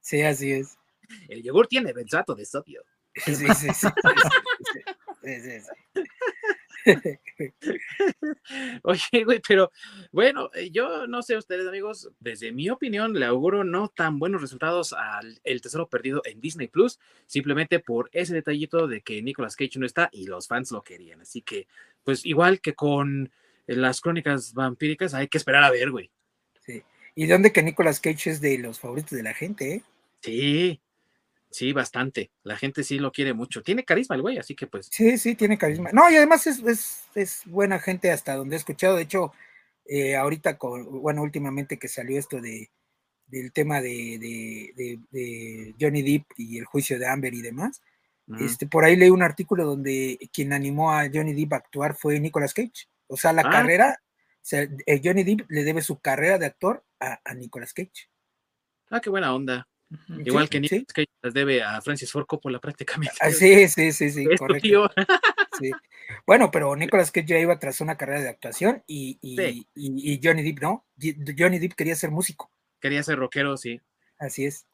sí, 0.00 0.22
así 0.22 0.52
es. 0.52 0.78
El 1.28 1.42
yogur 1.42 1.66
tiene 1.66 1.92
benzato 1.92 2.34
de 2.34 2.46
sodio. 2.46 2.82
Sí, 3.14 3.34
sí, 3.34 3.46
sí. 3.54 3.68
sí, 3.74 3.88
sí, 5.22 5.60
sí 5.60 6.02
Oye, 8.82 9.24
güey, 9.24 9.40
pero 9.46 9.70
bueno, 10.12 10.50
eh, 10.54 10.70
yo 10.70 11.06
no 11.06 11.22
sé 11.22 11.36
ustedes, 11.36 11.66
amigos, 11.68 12.10
desde 12.20 12.52
mi 12.52 12.70
opinión, 12.70 13.12
le 13.14 13.26
auguro 13.26 13.64
no 13.64 13.88
tan 13.88 14.18
buenos 14.18 14.40
resultados 14.40 14.92
al 14.92 15.40
El 15.44 15.60
Tesoro 15.60 15.88
Perdido 15.88 16.22
en 16.24 16.40
Disney 16.40 16.68
Plus, 16.68 16.98
simplemente 17.26 17.80
por 17.80 18.08
ese 18.12 18.34
detallito 18.34 18.86
de 18.86 19.02
que 19.02 19.22
Nicolas 19.22 19.56
Cage 19.56 19.78
no 19.78 19.86
está 19.86 20.08
y 20.12 20.26
los 20.26 20.48
fans 20.48 20.70
lo 20.70 20.82
querían. 20.82 21.20
Así 21.20 21.42
que, 21.42 21.66
pues 22.04 22.24
igual 22.24 22.60
que 22.60 22.74
con 22.74 23.30
las 23.66 24.00
crónicas 24.00 24.54
vampíricas, 24.54 25.14
hay 25.14 25.28
que 25.28 25.38
esperar 25.38 25.64
a 25.64 25.70
ver, 25.70 25.90
güey. 25.90 26.10
Sí. 26.64 26.82
¿Y 27.14 27.26
dónde 27.26 27.52
que 27.52 27.62
Nicolas 27.62 28.00
Cage 28.00 28.30
es 28.30 28.40
de 28.40 28.58
los 28.58 28.80
favoritos 28.80 29.12
de 29.12 29.22
la 29.22 29.34
gente, 29.34 29.74
eh? 29.74 29.82
Sí, 30.20 30.80
Sí, 31.50 31.72
bastante. 31.72 32.30
La 32.44 32.56
gente 32.56 32.84
sí 32.84 32.98
lo 32.98 33.10
quiere 33.10 33.34
mucho. 33.34 33.62
Tiene 33.62 33.84
carisma 33.84 34.14
el 34.14 34.22
güey, 34.22 34.38
así 34.38 34.54
que 34.54 34.66
pues. 34.66 34.88
Sí, 34.90 35.18
sí, 35.18 35.34
tiene 35.34 35.58
carisma. 35.58 35.90
No, 35.92 36.08
y 36.08 36.16
además 36.16 36.46
es, 36.46 37.42
buena 37.46 37.80
gente 37.80 38.10
hasta 38.12 38.36
donde 38.36 38.54
he 38.54 38.58
escuchado. 38.58 38.96
De 38.96 39.02
hecho, 39.02 39.32
eh, 39.84 40.14
ahorita, 40.14 40.58
con, 40.58 41.02
bueno, 41.02 41.22
últimamente 41.22 41.78
que 41.78 41.88
salió 41.88 42.18
esto 42.18 42.40
de 42.40 42.70
del 43.30 43.52
tema 43.52 43.80
de, 43.80 44.18
de, 45.08 45.74
Johnny 45.80 46.02
Depp 46.02 46.26
y 46.36 46.58
el 46.58 46.64
juicio 46.64 46.98
de 46.98 47.06
Amber 47.06 47.32
y 47.32 47.42
demás. 47.42 47.80
Este, 48.40 48.66
por 48.66 48.84
ahí 48.84 48.94
leí 48.94 49.10
un 49.10 49.22
artículo 49.22 49.64
donde 49.64 50.18
quien 50.32 50.52
animó 50.52 50.92
a 50.92 51.08
Johnny 51.12 51.32
Depp 51.34 51.52
a 51.52 51.56
actuar 51.56 51.96
fue 51.96 52.20
Nicolas 52.20 52.54
Cage. 52.54 52.88
O 53.08 53.16
sea, 53.16 53.32
la 53.32 53.42
ah. 53.42 53.50
carrera, 53.50 54.00
o 54.00 54.38
sea, 54.40 54.68
Johnny 55.02 55.24
Depp 55.24 55.48
le 55.48 55.64
debe 55.64 55.82
su 55.82 55.98
carrera 56.00 56.38
de 56.38 56.46
actor 56.46 56.84
a, 57.00 57.20
a 57.24 57.34
Nicolas 57.34 57.72
Cage. 57.72 58.08
Ah, 58.88 59.00
qué 59.00 59.10
buena 59.10 59.34
onda. 59.34 59.68
Igual 60.24 60.48
que 60.48 60.60
Nick 60.60 60.86
Cage 60.92 61.08
las 61.22 61.34
debe 61.34 61.62
a 61.62 61.80
Francis 61.80 62.12
Ford 62.12 62.26
Coppola 62.26 62.60
prácticamente. 62.60 63.16
Ah, 63.20 63.30
sí, 63.30 63.68
sí, 63.68 63.92
sí, 63.92 64.10
sí, 64.10 64.24
correcto. 64.36 64.90
sí. 65.60 65.70
Bueno, 66.26 66.50
pero 66.50 66.74
Nicolas 66.76 67.10
Cage 67.10 67.26
ya 67.26 67.38
iba 67.38 67.58
tras 67.58 67.80
una 67.80 67.96
carrera 67.96 68.20
de 68.20 68.28
actuación 68.28 68.82
y, 68.86 69.18
y, 69.22 70.20
Johnny 70.22 70.42
Depp 70.42 70.60
no. 70.60 70.86
Johnny 71.36 71.58
Depp 71.58 71.74
quería 71.74 71.96
ser 71.96 72.10
músico. 72.10 72.50
Quería 72.80 73.02
ser 73.02 73.18
rockero, 73.18 73.56
sí. 73.56 73.80
Así 74.18 74.46
es. 74.46 74.66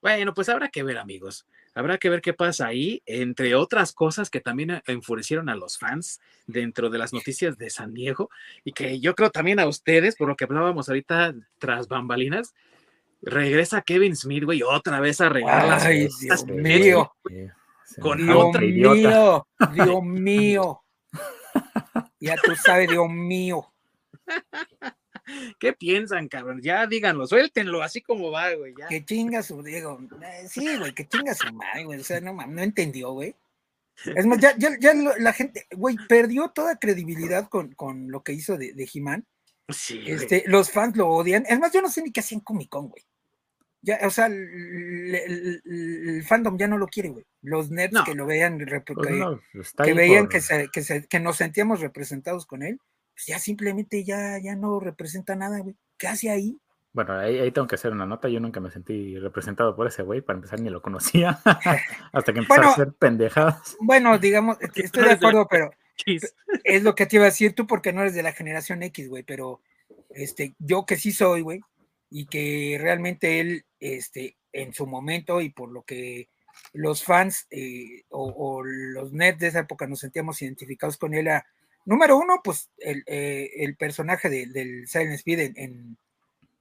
Bueno, 0.00 0.32
pues 0.32 0.48
habrá 0.48 0.68
que 0.68 0.82
ver, 0.82 0.98
amigos. 0.98 1.46
Habrá 1.74 1.98
que 1.98 2.08
ver 2.08 2.20
qué 2.20 2.32
pasa 2.32 2.66
ahí, 2.66 3.02
entre 3.06 3.54
otras 3.54 3.92
cosas 3.92 4.30
que 4.30 4.40
también 4.40 4.82
enfurecieron 4.86 5.48
a 5.48 5.56
los 5.56 5.78
fans 5.78 6.20
dentro 6.46 6.90
de 6.90 6.98
las 6.98 7.12
noticias 7.12 7.58
de 7.58 7.70
San 7.70 7.94
Diego 7.94 8.30
y 8.64 8.72
que 8.72 9.00
yo 9.00 9.14
creo 9.14 9.30
también 9.30 9.60
a 9.60 9.66
ustedes, 9.66 10.16
por 10.16 10.28
lo 10.28 10.36
que 10.36 10.44
hablábamos 10.44 10.88
ahorita 10.88 11.34
tras 11.58 11.88
bambalinas, 11.88 12.54
regresa 13.22 13.82
Kevin 13.82 14.16
Smith, 14.16 14.44
güey, 14.44 14.62
otra 14.62 15.00
vez 15.00 15.20
a 15.20 15.28
regalar. 15.28 15.80
Ay, 15.82 16.08
Dios 16.20 16.46
mío. 16.46 17.12
Con 18.00 18.18
Dios 18.18 18.60
mío, 18.60 19.46
Dios 19.74 20.02
mío. 20.02 20.82
Ya 22.20 22.36
tú 22.36 22.54
sabes, 22.56 22.88
Dios 22.88 23.08
mío. 23.08 23.66
¿Qué 25.58 25.72
piensan, 25.72 26.28
cabrón? 26.28 26.60
Ya 26.62 26.86
díganlo, 26.86 27.26
suéltenlo, 27.26 27.82
así 27.82 28.00
como 28.00 28.30
va, 28.30 28.52
güey. 28.54 28.74
Que 28.88 29.04
chinga 29.04 29.42
su, 29.42 29.62
digo, 29.62 29.98
eh, 30.22 30.48
sí, 30.48 30.76
güey, 30.78 30.94
que 30.94 31.06
chinga 31.06 31.34
su 31.34 31.52
madre, 31.52 31.84
güey. 31.84 32.00
O 32.00 32.04
sea, 32.04 32.20
no, 32.20 32.32
no 32.32 32.62
entendió, 32.62 33.12
güey. 33.12 33.34
Es 34.04 34.26
más, 34.26 34.38
ya, 34.38 34.56
ya, 34.56 34.70
ya 34.78 34.94
la 34.94 35.32
gente, 35.32 35.66
güey, 35.72 35.96
perdió 36.08 36.48
toda 36.48 36.78
credibilidad 36.78 37.48
con, 37.48 37.72
con 37.74 38.10
lo 38.10 38.22
que 38.22 38.32
hizo 38.32 38.56
de, 38.56 38.72
de 38.72 38.88
He-Man. 38.92 39.26
Sí, 39.68 40.02
este, 40.06 40.44
los 40.46 40.70
fans 40.70 40.96
lo 40.96 41.08
odian. 41.08 41.44
Es 41.46 41.58
más, 41.58 41.72
yo 41.72 41.82
no 41.82 41.90
sé 41.90 42.02
ni 42.02 42.10
qué 42.10 42.20
hacían 42.20 42.40
Comic 42.40 42.68
Con, 42.68 42.88
güey. 42.88 43.04
Ya, 43.80 44.00
o 44.04 44.10
sea, 44.10 44.26
el, 44.26 45.62
fandom 46.26 46.58
ya 46.58 46.66
no 46.66 46.78
lo 46.78 46.88
quiere, 46.88 47.10
güey. 47.10 47.24
Los 47.42 47.70
nerds 47.70 48.02
que 48.04 48.14
lo 48.14 48.26
vean, 48.26 48.58
pues 48.58 49.72
que, 49.72 49.94
veían 49.94 50.26
que, 50.28 50.40
se, 50.40 50.68
que, 51.08 51.20
nos 51.20 51.36
sentíamos 51.36 51.80
representados 51.80 52.44
con 52.44 52.64
él, 52.64 52.80
pues 53.14 53.26
ya 53.26 53.38
simplemente 53.38 54.02
ya, 54.02 54.38
ya 54.42 54.56
no 54.56 54.80
representa 54.80 55.36
nada, 55.36 55.60
güey. 55.60 55.76
¿Qué 55.96 56.08
hace 56.08 56.30
ahí? 56.30 56.58
Bueno, 56.92 57.16
ahí, 57.18 57.52
tengo 57.52 57.68
que 57.68 57.76
hacer 57.76 57.92
una 57.92 58.06
nota. 58.06 58.28
Yo 58.28 58.40
nunca 58.40 58.58
me 58.58 58.70
sentí 58.70 59.16
representado 59.18 59.76
por 59.76 59.86
ese 59.86 60.02
güey. 60.02 60.22
Para 60.22 60.38
empezar, 60.38 60.60
ni 60.60 60.70
lo 60.70 60.82
conocía. 60.82 61.40
Hasta 62.12 62.32
que 62.32 62.40
empezó 62.40 62.62
a 62.62 62.70
hacer 62.70 62.92
pendejadas. 62.94 63.76
Bueno, 63.80 64.18
digamos, 64.18 64.56
estoy 64.60 65.04
de 65.04 65.12
acuerdo, 65.12 65.46
pero 65.48 65.70
X. 65.98 66.34
Es 66.64 66.82
lo 66.82 66.94
que 66.94 67.06
te 67.06 67.16
iba 67.16 67.24
a 67.24 67.30
decir 67.30 67.54
tú 67.54 67.66
porque 67.66 67.92
no 67.92 68.02
eres 68.02 68.14
de 68.14 68.22
la 68.22 68.32
generación 68.32 68.82
X, 68.82 69.08
güey, 69.08 69.22
pero 69.22 69.60
este, 70.10 70.54
yo 70.58 70.86
que 70.86 70.96
sí 70.96 71.12
soy, 71.12 71.42
güey, 71.42 71.60
y 72.10 72.26
que 72.26 72.78
realmente 72.80 73.40
él, 73.40 73.64
este, 73.80 74.36
en 74.52 74.72
su 74.72 74.86
momento 74.86 75.40
y 75.40 75.50
por 75.50 75.70
lo 75.70 75.82
que 75.82 76.28
los 76.72 77.04
fans 77.04 77.46
eh, 77.50 78.04
o, 78.08 78.62
los 78.62 79.12
nerds 79.12 79.38
de 79.38 79.46
esa 79.48 79.60
época 79.60 79.86
nos 79.86 80.00
sentíamos 80.00 80.42
identificados 80.42 80.96
con 80.96 81.14
él, 81.14 81.28
a, 81.28 81.46
número 81.84 82.16
uno, 82.16 82.40
pues 82.42 82.70
el, 82.78 83.02
eh, 83.06 83.74
personaje 83.78 84.28
del 84.28 84.86
Silent 84.88 85.14
Speed 85.14 85.52
en, 85.56 85.96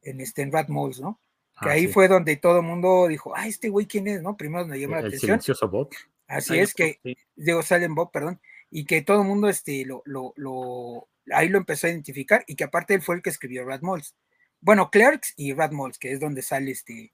en, 0.04 0.22
este, 0.22 0.42
en 0.42 0.52
Rat 0.52 0.70
Moles, 0.70 1.00
¿no? 1.00 1.20
Que 1.62 1.70
ah, 1.70 1.74
ahí 1.74 1.88
fue 1.88 2.08
donde 2.08 2.36
todo 2.36 2.60
el 2.60 2.66
mundo 2.66 3.08
dijo, 3.08 3.36
ah, 3.36 3.48
este 3.48 3.70
güey, 3.70 3.88
¿quién 3.88 4.08
es? 4.08 4.22
¿No? 4.22 4.38
Primero 4.38 4.66
nos 4.68 4.78
llamó 4.78 4.94
la 4.94 5.00
atención. 5.00 5.22
silencioso 5.22 5.68
Bob. 5.68 5.90
Así 6.28 6.60
es 6.60 6.74
que, 6.74 7.00
digo, 7.36 7.64
Silent 7.64 7.96
Bob, 7.96 8.12
perdón, 8.12 8.40
y 8.70 8.86
que 8.86 9.02
todo 9.02 9.22
el 9.22 9.28
mundo, 9.28 9.50
este, 9.50 9.86
lo, 9.86 10.02
lo, 10.06 10.34
lo, 10.36 11.08
ahí 11.32 11.50
lo 11.50 11.58
empezó 11.58 11.88
a 11.88 11.92
identificar 11.92 12.44
y 12.48 12.56
que 12.56 12.66
aparte 12.66 12.94
él 12.94 13.02
fue 13.02 13.16
el 13.16 13.22
que 13.22 13.30
escribió 13.30 13.66
Rat 13.66 13.82
Moles. 13.82 14.16
Bueno, 14.60 14.90
Clerks 14.90 15.34
y 15.38 15.54
Rat 15.54 15.72
Moles, 15.72 16.00
que 16.00 16.12
es 16.12 16.20
donde 16.20 16.42
sale 16.42 16.72
este, 16.72 17.14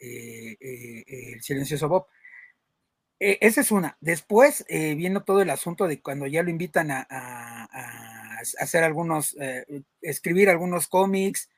eh, 0.00 0.56
eh, 0.60 1.32
el 1.34 1.42
silencioso 1.42 1.88
Bob. 1.88 2.06
E, 3.20 3.38
esa 3.40 3.60
es 3.60 3.70
una. 3.70 3.96
Después, 4.00 4.64
eh, 4.68 4.94
viendo 4.94 5.24
todo 5.24 5.42
el 5.42 5.50
asunto 5.50 5.86
de 5.86 6.00
cuando 6.00 6.26
ya 6.26 6.42
lo 6.42 6.50
invitan 6.50 6.90
a, 6.90 7.06
hacer 8.60 8.84
algunos, 8.84 9.36
escribir 10.00 10.48
algunos 10.48 10.86
cómics, 10.86 11.50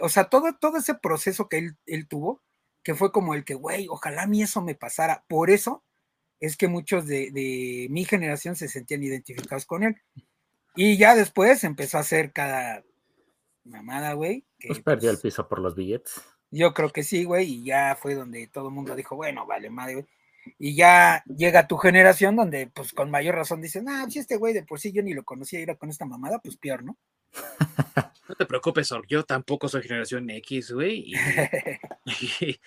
o 0.00 0.08
sea, 0.08 0.24
todo, 0.24 0.54
todo 0.58 0.78
ese 0.78 0.94
proceso 0.94 1.48
que 1.48 1.70
él, 1.86 2.08
tuvo, 2.08 2.42
que 2.82 2.94
fue 2.94 3.12
como 3.12 3.34
el 3.34 3.44
que, 3.44 3.54
güey, 3.54 3.86
ojalá 3.88 4.22
a 4.22 4.26
mí 4.26 4.42
eso 4.42 4.62
me 4.62 4.74
pasara. 4.74 5.24
Por 5.28 5.50
eso 5.50 5.84
es 6.42 6.56
que 6.56 6.66
muchos 6.66 7.06
de, 7.06 7.30
de, 7.30 7.86
mi 7.88 8.04
generación 8.04 8.56
se 8.56 8.66
sentían 8.66 9.02
identificados 9.04 9.64
con 9.64 9.84
él. 9.84 9.96
Y 10.74 10.96
ya 10.96 11.14
después 11.14 11.62
empezó 11.62 11.98
a 11.98 12.00
hacer 12.00 12.32
cada 12.32 12.82
mamada, 13.64 14.14
güey. 14.14 14.44
Pues 14.66 14.80
perdió 14.80 15.10
el 15.10 15.16
pues 15.16 15.34
piso 15.34 15.46
por 15.46 15.60
los 15.60 15.76
billetes. 15.76 16.20
Yo 16.50 16.74
creo 16.74 16.90
que 16.90 17.04
sí, 17.04 17.22
güey, 17.22 17.48
y 17.48 17.64
ya 17.64 17.96
fue 17.96 18.16
donde 18.16 18.48
todo 18.48 18.68
el 18.68 18.74
mundo 18.74 18.96
dijo, 18.96 19.14
bueno, 19.14 19.46
vale, 19.46 19.70
madre, 19.70 19.94
güey. 19.94 20.06
Y 20.58 20.74
ya 20.74 21.22
llega 21.26 21.68
tu 21.68 21.76
generación 21.76 22.34
donde, 22.34 22.66
pues, 22.66 22.92
con 22.92 23.08
mayor 23.08 23.36
razón 23.36 23.62
dicen, 23.62 23.88
ah, 23.88 24.06
si 24.10 24.18
este 24.18 24.36
güey 24.36 24.52
de 24.52 24.64
por 24.64 24.80
sí 24.80 24.90
yo 24.90 25.00
ni 25.04 25.14
lo 25.14 25.22
conocía 25.22 25.60
y 25.60 25.62
era 25.62 25.76
con 25.76 25.90
esta 25.90 26.06
mamada, 26.06 26.40
pues 26.40 26.56
peor, 26.56 26.82
¿no? 26.82 26.98
No 28.28 28.36
te 28.36 28.46
preocupes, 28.46 28.90
Or, 28.92 29.06
yo 29.08 29.24
tampoco 29.24 29.68
soy 29.68 29.82
generación 29.82 30.30
X, 30.30 30.70
güey, 30.72 31.04
y, 31.06 31.12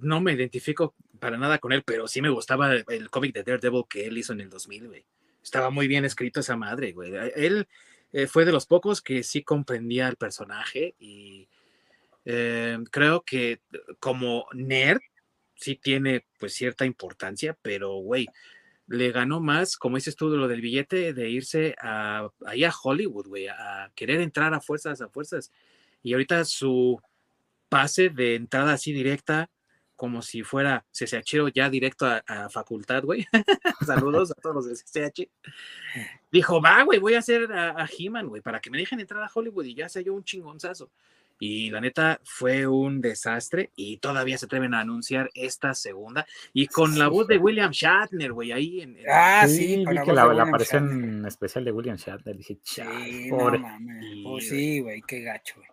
no 0.00 0.20
me 0.20 0.32
identifico 0.32 0.94
para 1.18 1.38
nada 1.38 1.58
con 1.58 1.72
él, 1.72 1.82
pero 1.84 2.08
sí 2.08 2.20
me 2.20 2.28
gustaba 2.28 2.74
el 2.74 3.10
cómic 3.10 3.34
de 3.34 3.42
Daredevil 3.42 3.84
que 3.88 4.06
él 4.06 4.18
hizo 4.18 4.32
en 4.32 4.40
el 4.40 4.50
2000, 4.50 4.88
güey. 4.88 5.04
Estaba 5.42 5.70
muy 5.70 5.88
bien 5.88 6.04
escrito 6.04 6.40
esa 6.40 6.56
madre, 6.56 6.92
güey. 6.92 7.12
Él 7.34 7.68
eh, 8.12 8.26
fue 8.26 8.44
de 8.44 8.52
los 8.52 8.66
pocos 8.66 9.00
que 9.00 9.22
sí 9.22 9.42
comprendía 9.42 10.08
el 10.08 10.16
personaje 10.16 10.94
y 10.98 11.48
eh, 12.24 12.78
creo 12.90 13.22
que 13.22 13.60
como 14.00 14.46
nerd 14.52 15.00
sí 15.54 15.76
tiene 15.76 16.26
pues 16.38 16.54
cierta 16.54 16.84
importancia, 16.84 17.56
pero 17.62 17.94
güey, 17.94 18.26
le 18.88 19.10
ganó 19.10 19.40
más, 19.40 19.76
como 19.76 19.96
dices 19.96 20.16
tú, 20.16 20.28
lo 20.28 20.48
del 20.48 20.60
billete, 20.60 21.12
de 21.12 21.30
irse 21.30 21.74
a, 21.80 22.28
ahí 22.46 22.64
a 22.64 22.72
Hollywood, 22.82 23.26
güey, 23.26 23.48
a 23.48 23.90
querer 23.94 24.20
entrar 24.20 24.54
a 24.54 24.60
fuerzas, 24.60 25.00
a 25.00 25.08
fuerzas. 25.08 25.50
Y 26.02 26.12
ahorita 26.12 26.44
su 26.44 27.00
pase 27.68 28.10
de 28.10 28.36
entrada 28.36 28.74
así 28.74 28.92
directa, 28.92 29.50
como 29.96 30.22
si 30.22 30.42
fuera 30.42 30.84
CCH 30.92 31.52
ya 31.54 31.68
directo 31.70 32.06
a, 32.06 32.48
facultad, 32.50 33.02
güey. 33.02 33.26
Saludos 33.86 34.30
a 34.30 34.40
todos 34.40 34.54
los 34.54 34.66
de 34.66 34.74
CCH. 34.74 35.28
Dijo, 36.30 36.60
va, 36.60 36.82
güey, 36.84 36.98
voy 36.98 37.14
a 37.14 37.18
hacer 37.18 37.50
a, 37.52 37.82
a 37.82 37.86
He-Man, 37.86 38.28
güey, 38.28 38.42
para 38.42 38.60
que 38.60 38.70
me 38.70 38.78
dejen 38.78 39.00
entrar 39.00 39.22
a 39.22 39.30
Hollywood 39.32 39.64
y 39.64 39.74
ya 39.74 39.88
sea 39.88 40.02
yo 40.02 40.14
un 40.14 40.24
chingonzazo. 40.24 40.90
Y 41.38 41.70
la 41.70 41.80
neta 41.80 42.20
fue 42.24 42.66
un 42.66 43.00
desastre 43.00 43.70
y 43.76 43.98
todavía 43.98 44.38
se 44.38 44.46
atreven 44.46 44.72
a 44.72 44.80
anunciar 44.80 45.30
esta 45.34 45.74
segunda. 45.74 46.26
Y 46.54 46.66
con 46.66 46.98
la 46.98 47.08
voz 47.08 47.26
de 47.26 47.36
William 47.36 47.72
Shatner, 47.72 48.32
güey, 48.32 48.52
ahí 48.52 48.80
en... 48.80 48.96
Ah, 49.10 49.46
sí, 49.46 49.84
vi 49.86 50.02
que 50.02 50.12
la, 50.12 50.32
la 50.32 50.44
aparición 50.44 51.26
especial 51.26 51.64
de 51.64 51.72
William 51.72 51.96
Shatner. 51.96 52.36
Dije, 52.36 52.58
sí. 52.62 53.30
No, 53.30 54.40
sí, 54.40 54.80
güey, 54.80 55.02
qué 55.06 55.20
gacho, 55.20 55.56
güey. 55.56 55.68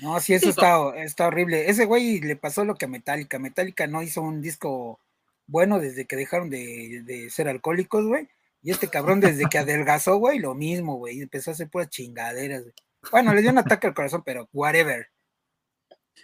No, 0.00 0.20
sí, 0.20 0.34
eso 0.34 0.50
está, 0.50 0.96
está 0.96 1.26
horrible. 1.26 1.68
Ese 1.68 1.84
güey 1.84 2.20
le 2.20 2.36
pasó 2.36 2.64
lo 2.64 2.76
que 2.76 2.84
a 2.84 2.88
Metallica. 2.88 3.38
Metallica 3.38 3.86
no 3.86 4.02
hizo 4.02 4.22
un 4.22 4.40
disco 4.40 5.00
bueno 5.46 5.80
desde 5.80 6.06
que 6.06 6.16
dejaron 6.16 6.50
de, 6.50 7.02
de 7.04 7.30
ser 7.30 7.48
alcohólicos, 7.48 8.06
güey. 8.06 8.28
Y 8.62 8.70
este 8.70 8.88
cabrón 8.88 9.20
desde 9.20 9.48
que 9.48 9.58
adelgazó, 9.58 10.16
güey, 10.16 10.38
lo 10.38 10.54
mismo, 10.54 10.96
güey. 10.96 11.20
Empezó 11.20 11.50
a 11.50 11.54
hacer 11.54 11.68
puras 11.68 11.88
chingaderas, 11.88 12.62
güey. 12.62 12.74
Bueno, 13.10 13.32
le 13.34 13.42
dio 13.42 13.50
un 13.50 13.58
ataque 13.58 13.86
al 13.86 13.94
corazón, 13.94 14.22
pero 14.24 14.48
whatever. 14.52 15.08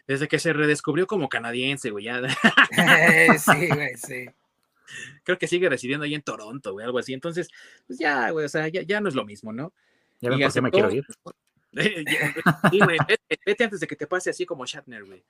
Desde 0.07 0.29
que 0.29 0.39
se 0.39 0.53
redescubrió 0.53 1.07
como 1.07 1.29
canadiense, 1.29 1.91
güey, 1.91 2.05
ya. 2.05 2.21
sí, 3.39 3.69
güey, 3.69 3.97
sí. 3.97 4.27
Creo 5.23 5.39
que 5.39 5.47
sigue 5.47 5.69
residiendo 5.69 6.05
ahí 6.05 6.15
en 6.15 6.23
Toronto, 6.23 6.73
güey, 6.73 6.85
algo 6.85 6.99
así. 6.99 7.15
Entonces, 7.15 7.49
pues 7.87 7.99
ya, 7.99 8.31
güey, 8.31 8.45
o 8.45 8.49
sea, 8.49 8.69
ya, 8.69 9.01
no 9.01 9.09
es 9.09 9.15
lo 9.15 9.25
mismo, 9.25 9.53
¿no? 9.53 9.73
Ya 10.21 10.31
me, 10.31 10.37
me 10.37 10.71
quiero 10.71 10.91
ir. 10.91 11.07
sí, 12.71 12.79
güey, 12.79 12.99
vete, 13.45 13.65
antes 13.65 13.81
de 13.81 13.87
que 13.87 13.97
te 13.97 14.07
pase 14.07 14.31
así 14.31 14.47
como 14.47 14.67
Shatner, 14.67 15.05
güey. 15.05 15.25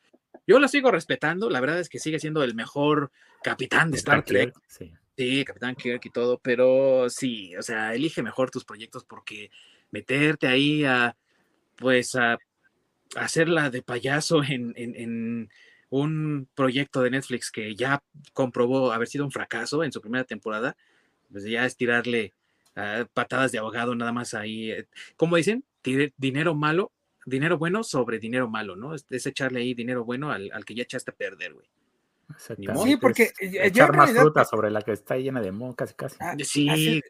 Yo 0.47 0.59
lo 0.59 0.69
sigo 0.69 0.91
respetando, 0.91 1.49
la 1.49 1.61
verdad 1.61 1.81
es 1.81 1.89
que 1.89 1.99
sigue 1.99 2.19
siendo 2.19 2.43
el 2.43 2.55
mejor 2.55 3.11
capitán 3.43 3.91
de 3.91 3.97
Star 3.97 4.25
Trek. 4.25 4.55
sí. 4.67 4.93
sí, 5.17 5.45
Capitán 5.45 5.75
Kirk 5.75 6.05
y 6.05 6.11
todo, 6.11 6.39
pero 6.39 7.09
sí, 7.09 7.57
o 7.57 7.63
sea, 7.63 7.95
elige 7.95 8.23
mejor 8.23 8.51
tus 8.51 8.65
proyectos 8.65 9.05
porque 9.05 9.51
meterte 9.91 10.47
ahí 10.47 10.85
a, 10.85 11.17
pues 11.77 12.15
a, 12.17 12.39
hacerla 13.17 13.71
de 13.71 13.83
payaso 13.83 14.43
en, 14.43 15.49
un 15.91 16.49
proyecto 16.57 17.03
de 17.03 17.11
Netflix 17.11 17.53
que 17.53 17.77
ya 17.77 18.03
comprobó 18.33 18.91
haber 18.93 19.07
sido 19.07 19.25
un 19.25 19.31
fracaso 19.31 19.85
en 19.85 19.93
su 19.93 20.01
primera 20.01 20.25
temporada, 20.25 20.77
pues 21.31 21.45
ya 21.45 21.65
es 21.65 21.77
tirarle 21.77 22.33
ah, 22.75 23.07
patadas 23.15 23.53
de 23.53 23.59
abogado 23.59 23.95
nada 23.95 24.11
más 24.11 24.35
ahí. 24.35 24.73
Eh, 24.73 24.87
como 25.17 25.37
dicen, 25.37 25.65
dinero 26.17 26.55
malo, 26.55 26.93
dinero 27.27 27.59
bueno 27.59 27.85
sobre 27.85 28.19
dinero 28.19 28.49
malo, 28.49 28.77
¿no? 28.77 28.95
Es, 28.95 29.05
echarle 29.11 29.61
ahí 29.61 29.75
dinero 29.75 30.05
bueno 30.05 30.31
al, 30.31 30.51
que 30.65 30.75
ya 30.75 30.83
echaste 30.83 31.11
a 31.11 31.15
perder, 31.15 31.55
güey. 31.55 31.67
Sí, 32.39 32.97
porque 32.97 33.33
echar 33.39 33.95
más 33.95 34.11
fruta 34.13 34.45
sobre 34.45 34.71
la 34.71 34.81
que 34.81 34.93
está 34.93 35.17
llena 35.17 35.41
de 35.41 35.53
moho, 35.53 35.75
casi 35.75 35.95
casi. 35.95 36.17
Ah, 36.21 36.35
sí, 36.43 37.03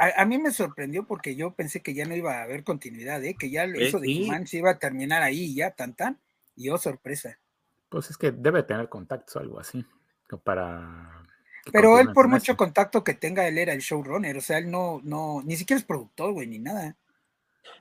a, 0.00 0.24
mí 0.24 0.38
me 0.38 0.50
sorprendió 0.50 1.06
porque 1.06 1.36
yo 1.36 1.52
pensé 1.52 1.80
que 1.82 1.92
ya 1.92 2.06
no 2.06 2.16
iba 2.16 2.38
a 2.38 2.42
haber 2.42 2.64
continuidad, 2.64 3.22
¿eh? 3.22 3.36
que 3.38 3.50
ya 3.50 3.64
eso 3.64 4.00
de 4.00 4.10
he 4.10 4.46
se 4.46 4.58
iba 4.58 4.70
a 4.70 4.78
terminar 4.78 5.22
ahí 5.22 5.54
ya, 5.54 5.72
tan 5.72 5.94
tan, 5.94 6.18
y 6.56 6.70
oh, 6.70 6.78
sorpresa. 6.78 7.38
Pues 7.90 8.08
es 8.08 8.16
que 8.16 8.32
debe 8.32 8.62
tener 8.62 8.88
contactos 8.88 9.36
o 9.36 9.40
algo 9.40 9.60
así, 9.60 9.84
para... 10.42 11.22
Pero 11.70 12.00
él 12.00 12.12
por 12.14 12.28
mucho 12.28 12.56
contacto 12.56 13.04
que 13.04 13.12
tenga, 13.12 13.46
él 13.46 13.58
era 13.58 13.74
el 13.74 13.80
showrunner, 13.80 14.38
o 14.38 14.40
sea, 14.40 14.56
él 14.56 14.70
no, 14.70 15.00
no, 15.04 15.42
ni 15.44 15.56
siquiera 15.56 15.78
es 15.78 15.84
productor, 15.84 16.32
güey, 16.32 16.46
ni 16.46 16.58
nada. 16.58 16.96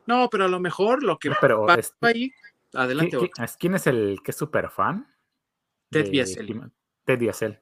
No, 0.05 0.30
pero 0.30 0.45
a 0.45 0.47
lo 0.47 0.59
mejor 0.59 1.03
lo 1.03 1.17
que 1.19 1.32
pero 1.39 1.65
pasó 1.65 1.93
ahí, 2.01 2.32
adelante. 2.73 3.17
¿quién, 3.59 3.75
es 3.75 3.88
el 3.88 4.19
que 4.23 4.32
es 4.32 4.38
súper 4.38 4.69
fan? 4.69 5.07
Ted 5.89 6.09
Biasel. 6.09 6.71
Ted 7.05 7.19
Biasel. 7.19 7.59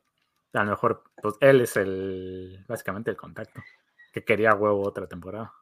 A 0.53 0.63
lo 0.63 0.71
mejor, 0.71 1.03
pues 1.21 1.35
él 1.41 1.61
es 1.61 1.75
el, 1.77 2.63
básicamente 2.67 3.11
el 3.11 3.17
contacto 3.17 3.61
que 4.11 4.23
quería 4.23 4.55
huevo 4.55 4.87
otra 4.87 5.07
temporada. 5.07 5.53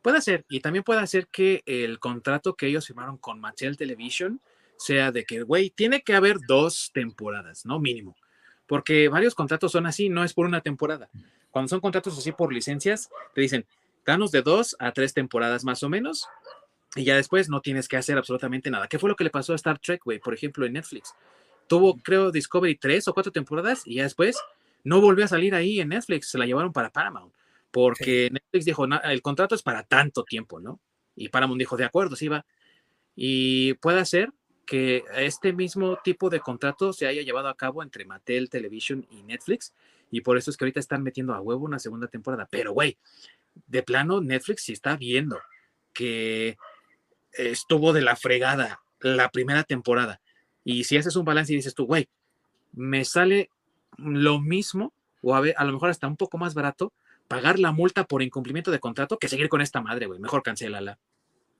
Puede 0.00 0.20
ser, 0.20 0.46
y 0.48 0.60
también 0.60 0.84
puede 0.84 1.06
ser 1.06 1.26
que 1.26 1.62
el 1.66 1.98
contrato 1.98 2.54
que 2.54 2.66
ellos 2.66 2.86
firmaron 2.86 3.18
con 3.18 3.40
Mattel 3.40 3.76
Television 3.76 4.40
sea 4.78 5.10
de 5.10 5.24
que, 5.24 5.42
güey, 5.42 5.70
tiene 5.70 6.02
que 6.02 6.14
haber 6.14 6.38
dos 6.46 6.90
temporadas, 6.94 7.66
¿no? 7.66 7.80
Mínimo. 7.80 8.16
Porque 8.66 9.08
varios 9.08 9.34
contratos 9.34 9.72
son 9.72 9.86
así, 9.86 10.08
no 10.08 10.22
es 10.22 10.32
por 10.32 10.46
una 10.46 10.60
temporada. 10.60 11.10
Cuando 11.50 11.68
son 11.68 11.80
contratos 11.80 12.16
así 12.16 12.32
por 12.32 12.52
licencias, 12.52 13.10
te 13.34 13.40
dicen, 13.40 13.66
danos 14.08 14.30
de 14.30 14.40
dos 14.40 14.74
a 14.78 14.92
tres 14.92 15.12
temporadas 15.12 15.64
más 15.64 15.82
o 15.82 15.90
menos, 15.90 16.26
y 16.96 17.04
ya 17.04 17.14
después 17.14 17.50
no 17.50 17.60
tienes 17.60 17.88
que 17.88 17.98
hacer 17.98 18.16
absolutamente 18.16 18.70
nada. 18.70 18.88
¿Qué 18.88 18.98
fue 18.98 19.10
lo 19.10 19.16
que 19.16 19.24
le 19.24 19.30
pasó 19.30 19.52
a 19.52 19.56
Star 19.56 19.78
Trek, 19.78 20.02
güey? 20.02 20.18
Por 20.18 20.32
ejemplo, 20.32 20.64
en 20.64 20.72
Netflix. 20.72 21.14
Tuvo, 21.66 21.98
creo, 21.98 22.32
Discovery 22.32 22.76
tres 22.76 23.06
o 23.06 23.12
cuatro 23.12 23.30
temporadas, 23.30 23.82
y 23.84 23.96
ya 23.96 24.04
después 24.04 24.38
no 24.82 25.02
volvió 25.02 25.26
a 25.26 25.28
salir 25.28 25.54
ahí 25.54 25.78
en 25.80 25.90
Netflix, 25.90 26.30
se 26.30 26.38
la 26.38 26.46
llevaron 26.46 26.72
para 26.72 26.90
Paramount, 26.90 27.34
porque 27.70 28.30
Netflix 28.32 28.64
dijo, 28.64 28.86
el 28.86 29.20
contrato 29.20 29.54
es 29.54 29.62
para 29.62 29.82
tanto 29.82 30.24
tiempo, 30.24 30.58
¿no? 30.58 30.80
Y 31.14 31.28
Paramount 31.28 31.58
dijo, 31.58 31.76
de 31.76 31.84
acuerdo, 31.84 32.16
sí 32.16 32.28
va. 32.28 32.46
Y 33.14 33.74
puede 33.74 34.06
ser 34.06 34.32
que 34.64 35.04
este 35.16 35.52
mismo 35.52 35.98
tipo 36.02 36.30
de 36.30 36.40
contrato 36.40 36.94
se 36.94 37.06
haya 37.06 37.20
llevado 37.20 37.48
a 37.48 37.56
cabo 37.56 37.82
entre 37.82 38.06
Mattel 38.06 38.48
Television 38.48 39.06
y 39.10 39.22
Netflix, 39.22 39.74
y 40.10 40.22
por 40.22 40.38
eso 40.38 40.50
es 40.50 40.56
que 40.56 40.64
ahorita 40.64 40.80
están 40.80 41.02
metiendo 41.02 41.34
a 41.34 41.40
huevo 41.42 41.66
una 41.66 41.78
segunda 41.78 42.06
temporada. 42.06 42.48
Pero, 42.50 42.72
güey, 42.72 42.96
de 43.66 43.82
plano, 43.82 44.20
Netflix 44.20 44.62
sí 44.64 44.72
está 44.72 44.96
viendo 44.96 45.38
que 45.92 46.56
estuvo 47.32 47.92
de 47.92 48.02
la 48.02 48.16
fregada 48.16 48.80
la 49.00 49.28
primera 49.30 49.62
temporada. 49.64 50.20
Y 50.64 50.84
si 50.84 50.96
haces 50.96 51.16
un 51.16 51.24
balance 51.24 51.52
y 51.52 51.56
dices 51.56 51.74
tú, 51.74 51.86
güey, 51.86 52.08
me 52.72 53.04
sale 53.04 53.50
lo 53.96 54.38
mismo 54.40 54.92
o 55.22 55.34
a, 55.34 55.40
ver, 55.40 55.54
a 55.56 55.64
lo 55.64 55.72
mejor 55.72 55.90
hasta 55.90 56.06
un 56.06 56.16
poco 56.16 56.38
más 56.38 56.54
barato 56.54 56.92
pagar 57.26 57.58
la 57.58 57.72
multa 57.72 58.04
por 58.04 58.22
incumplimiento 58.22 58.70
de 58.70 58.78
contrato 58.80 59.18
que 59.18 59.28
seguir 59.28 59.48
con 59.48 59.60
esta 59.60 59.80
madre, 59.80 60.06
güey. 60.06 60.18
Mejor 60.20 60.42
cancélala. 60.42 60.98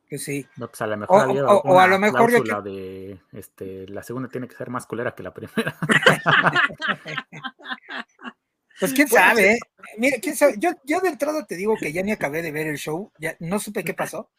Que 0.08 0.16
sí. 0.18 0.46
No, 0.56 0.68
pues 0.68 0.80
a 0.80 0.86
lo 0.86 0.96
mejor 0.96 1.16
O- 1.18 1.20
había 1.20 1.44
o- 1.46 1.60
o 1.60 1.80
a 1.80 1.86
lo 1.86 1.98
mejor 1.98 2.62
de 2.62 3.18
este, 3.32 3.86
la 3.88 4.02
segunda 4.02 4.28
tiene 4.30 4.48
que 4.48 4.56
ser 4.56 4.70
más 4.70 4.86
culera 4.86 5.14
que 5.14 5.22
la 5.22 5.34
primera. 5.34 5.76
Pues 8.80 8.92
quién 8.92 9.08
sabe. 9.08 9.52
¿eh? 9.52 9.58
Mira, 9.96 10.18
quién 10.20 10.36
sabe. 10.36 10.54
Yo, 10.58 10.70
yo 10.84 11.00
de 11.00 11.08
entrada 11.08 11.46
te 11.46 11.56
digo 11.56 11.76
que 11.76 11.92
ya 11.92 12.02
ni 12.02 12.12
acabé 12.12 12.42
de 12.42 12.52
ver 12.52 12.66
el 12.66 12.76
show, 12.78 13.12
ya 13.18 13.36
no 13.40 13.58
supe 13.58 13.84
qué 13.84 13.94
pasó. 13.94 14.30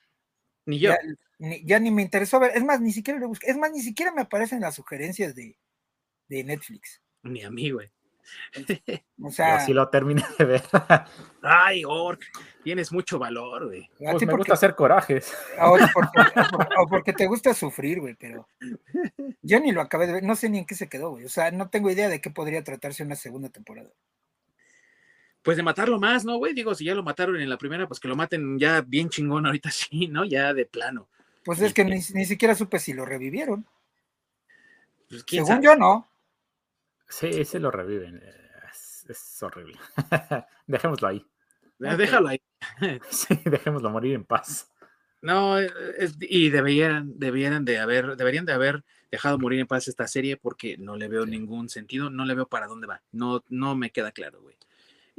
Ni 0.65 0.79
yo. 0.79 0.91
Ya 0.91 0.97
ni, 1.39 1.63
ya 1.65 1.79
ni 1.79 1.91
me 1.91 2.01
interesó 2.01 2.39
ver. 2.39 2.51
Es 2.55 2.63
más, 2.63 2.79
ni 2.81 2.91
siquiera 2.91 3.19
lo 3.19 3.27
busqué. 3.29 3.49
Es 3.49 3.57
más, 3.57 3.71
ni 3.71 3.81
siquiera 3.81 4.11
me 4.13 4.21
aparecen 4.21 4.61
las 4.61 4.75
sugerencias 4.75 5.35
de, 5.35 5.57
de 6.27 6.43
Netflix. 6.43 7.01
Ni 7.23 7.43
a 7.43 7.49
mí, 7.49 7.71
güey. 7.71 7.89
O 9.21 9.31
sea, 9.31 9.59
Yo 9.59 9.65
sí 9.65 9.73
lo 9.73 9.89
terminé 9.89 10.23
de 10.37 10.45
ver. 10.45 10.63
Ay, 11.41 11.83
Orc, 11.85 12.21
tienes 12.63 12.91
mucho 12.91 13.17
valor, 13.17 13.67
güey. 13.67 13.89
Pues 13.97 14.13
me 14.13 14.19
porque, 14.27 14.35
gusta 14.37 14.53
hacer 14.53 14.75
corajes. 14.75 15.33
o 15.59 15.77
porque, 15.93 16.19
o 16.19 16.49
por- 16.57 16.67
o 16.79 16.87
porque 16.87 17.13
te 17.13 17.25
gusta 17.27 17.53
sufrir, 17.53 17.99
güey, 18.01 18.15
pero 18.15 18.47
yo 19.41 19.59
ni 19.59 19.71
lo 19.71 19.81
acabé 19.81 20.07
de 20.07 20.13
ver. 20.13 20.23
No 20.23 20.35
sé 20.35 20.49
ni 20.49 20.59
en 20.59 20.65
qué 20.65 20.75
se 20.75 20.87
quedó, 20.89 21.11
güey. 21.11 21.25
O 21.25 21.29
sea, 21.29 21.51
no 21.51 21.69
tengo 21.69 21.89
idea 21.89 22.07
de 22.09 22.21
qué 22.21 22.29
podría 22.29 22.63
tratarse 22.63 23.03
una 23.03 23.15
segunda 23.15 23.49
temporada. 23.49 23.89
Pues 25.41 25.57
de 25.57 25.63
matarlo 25.63 25.99
más, 25.99 26.25
¿no, 26.25 26.37
güey? 26.37 26.53
Digo, 26.53 26.75
si 26.75 26.85
ya 26.85 26.93
lo 26.95 27.03
mataron 27.03 27.39
en 27.39 27.49
la 27.49 27.57
primera, 27.57 27.87
pues 27.87 27.99
que 27.99 28.07
lo 28.07 28.15
maten 28.15 28.59
ya 28.59 28.81
bien 28.81 29.09
chingón 29.09 29.45
ahorita 29.45 29.71
sí, 29.71 30.07
¿no? 30.07 30.25
Ya 30.25 30.53
de 30.53 30.65
plano. 30.65 31.07
Pues 31.43 31.61
es 31.61 31.73
que 31.73 31.85
ni, 31.85 31.95
ni 32.13 32.25
siquiera 32.25 32.53
supe 32.55 32.79
si 32.79 32.93
lo 32.93 33.05
revivieron. 33.05 33.65
Pues, 35.09 35.23
¿quién 35.23 35.45
Según 35.45 35.63
sabe? 35.63 35.65
yo, 35.65 35.75
no. 35.79 36.07
Sí, 37.07 37.43
sí 37.45 37.57
lo 37.59 37.71
reviven. 37.71 38.17
eh, 38.23 38.35
Es, 38.71 39.05
es 39.09 39.43
horrible. 39.43 39.75
Dejémoslo 40.67 41.07
ahí. 41.07 41.25
Eh, 41.79 41.95
Déjalo 41.95 42.27
ahí. 42.29 42.41
Sí, 43.09 43.39
dejémoslo 43.45 43.89
morir 43.89 44.13
en 44.15 44.25
paz. 44.25 44.69
No, 45.21 45.59
eh, 45.59 45.71
es- 45.97 46.17
y 46.19 46.49
deberían, 46.49 47.17
debieran 47.17 47.65
de 47.65 47.79
haber, 47.79 48.15
deberían 48.15 48.45
de 48.45 48.53
haber 48.53 48.83
dejado 49.11 49.39
morir 49.39 49.59
en 49.61 49.67
paz 49.67 49.87
esta 49.87 50.07
serie 50.07 50.37
porque 50.37 50.77
no 50.77 50.95
le 50.97 51.07
veo 51.07 51.23
Sí. 51.25 51.31
ningún 51.31 51.69
sentido, 51.69 52.09
no 52.09 52.25
le 52.25 52.35
veo 52.35 52.47
para 52.47 52.67
dónde 52.67 52.85
va. 52.87 53.01
No, 53.11 53.43
no 53.49 53.75
me 53.75 53.89
queda 53.91 54.11
claro, 54.11 54.41
güey. 54.41 54.55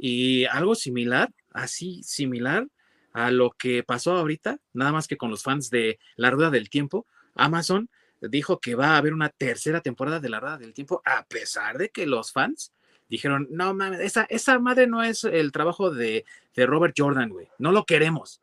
Y 0.03 0.45
algo 0.45 0.73
similar, 0.73 1.31
así 1.51 2.01
similar 2.01 2.67
a 3.13 3.29
lo 3.29 3.51
que 3.51 3.83
pasó 3.83 4.13
ahorita, 4.13 4.57
nada 4.73 4.91
más 4.91 5.07
que 5.07 5.15
con 5.15 5.29
los 5.29 5.43
fans 5.43 5.69
de 5.69 5.99
La 6.15 6.31
Rueda 6.31 6.49
del 6.49 6.71
Tiempo, 6.71 7.05
Amazon 7.35 7.87
dijo 8.19 8.59
que 8.59 8.73
va 8.73 8.95
a 8.95 8.97
haber 8.97 9.13
una 9.13 9.29
tercera 9.29 9.79
temporada 9.81 10.19
de 10.19 10.29
La 10.29 10.39
Rueda 10.39 10.57
del 10.57 10.73
Tiempo, 10.73 11.03
a 11.05 11.23
pesar 11.25 11.77
de 11.77 11.89
que 11.89 12.07
los 12.07 12.31
fans 12.31 12.73
dijeron, 13.09 13.47
no 13.51 13.75
mames, 13.75 13.99
esa, 13.99 14.23
esa 14.23 14.57
madre 14.57 14.87
no 14.87 15.03
es 15.03 15.23
el 15.23 15.51
trabajo 15.51 15.91
de, 15.91 16.25
de 16.55 16.65
Robert 16.65 16.95
Jordan, 16.97 17.29
güey, 17.29 17.49
no 17.59 17.71
lo 17.71 17.85
queremos. 17.85 18.41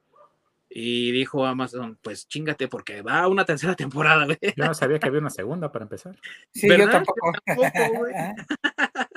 Y 0.71 1.11
dijo 1.11 1.45
Amazon, 1.45 1.99
pues 2.01 2.29
chingate 2.29 2.69
porque 2.69 3.03
va 3.03 3.23
a 3.23 3.29
una 3.29 3.45
tercera 3.45 3.75
temporada, 3.75 4.27
güey. 4.27 4.39
Yo 4.57 4.65
no 4.65 4.75
sabía 4.75 5.01
que 5.01 5.09
había 5.09 5.19
una 5.19 5.31
segunda 5.31 5.73
para 5.73 5.87
empezar. 5.87 6.15
Sí, 6.53 6.69
yo 6.69 6.77
¿Verdad? 6.77 6.93
tampoco. 6.93 7.33
Tampoco, 7.45 7.99
güey. 7.99 8.15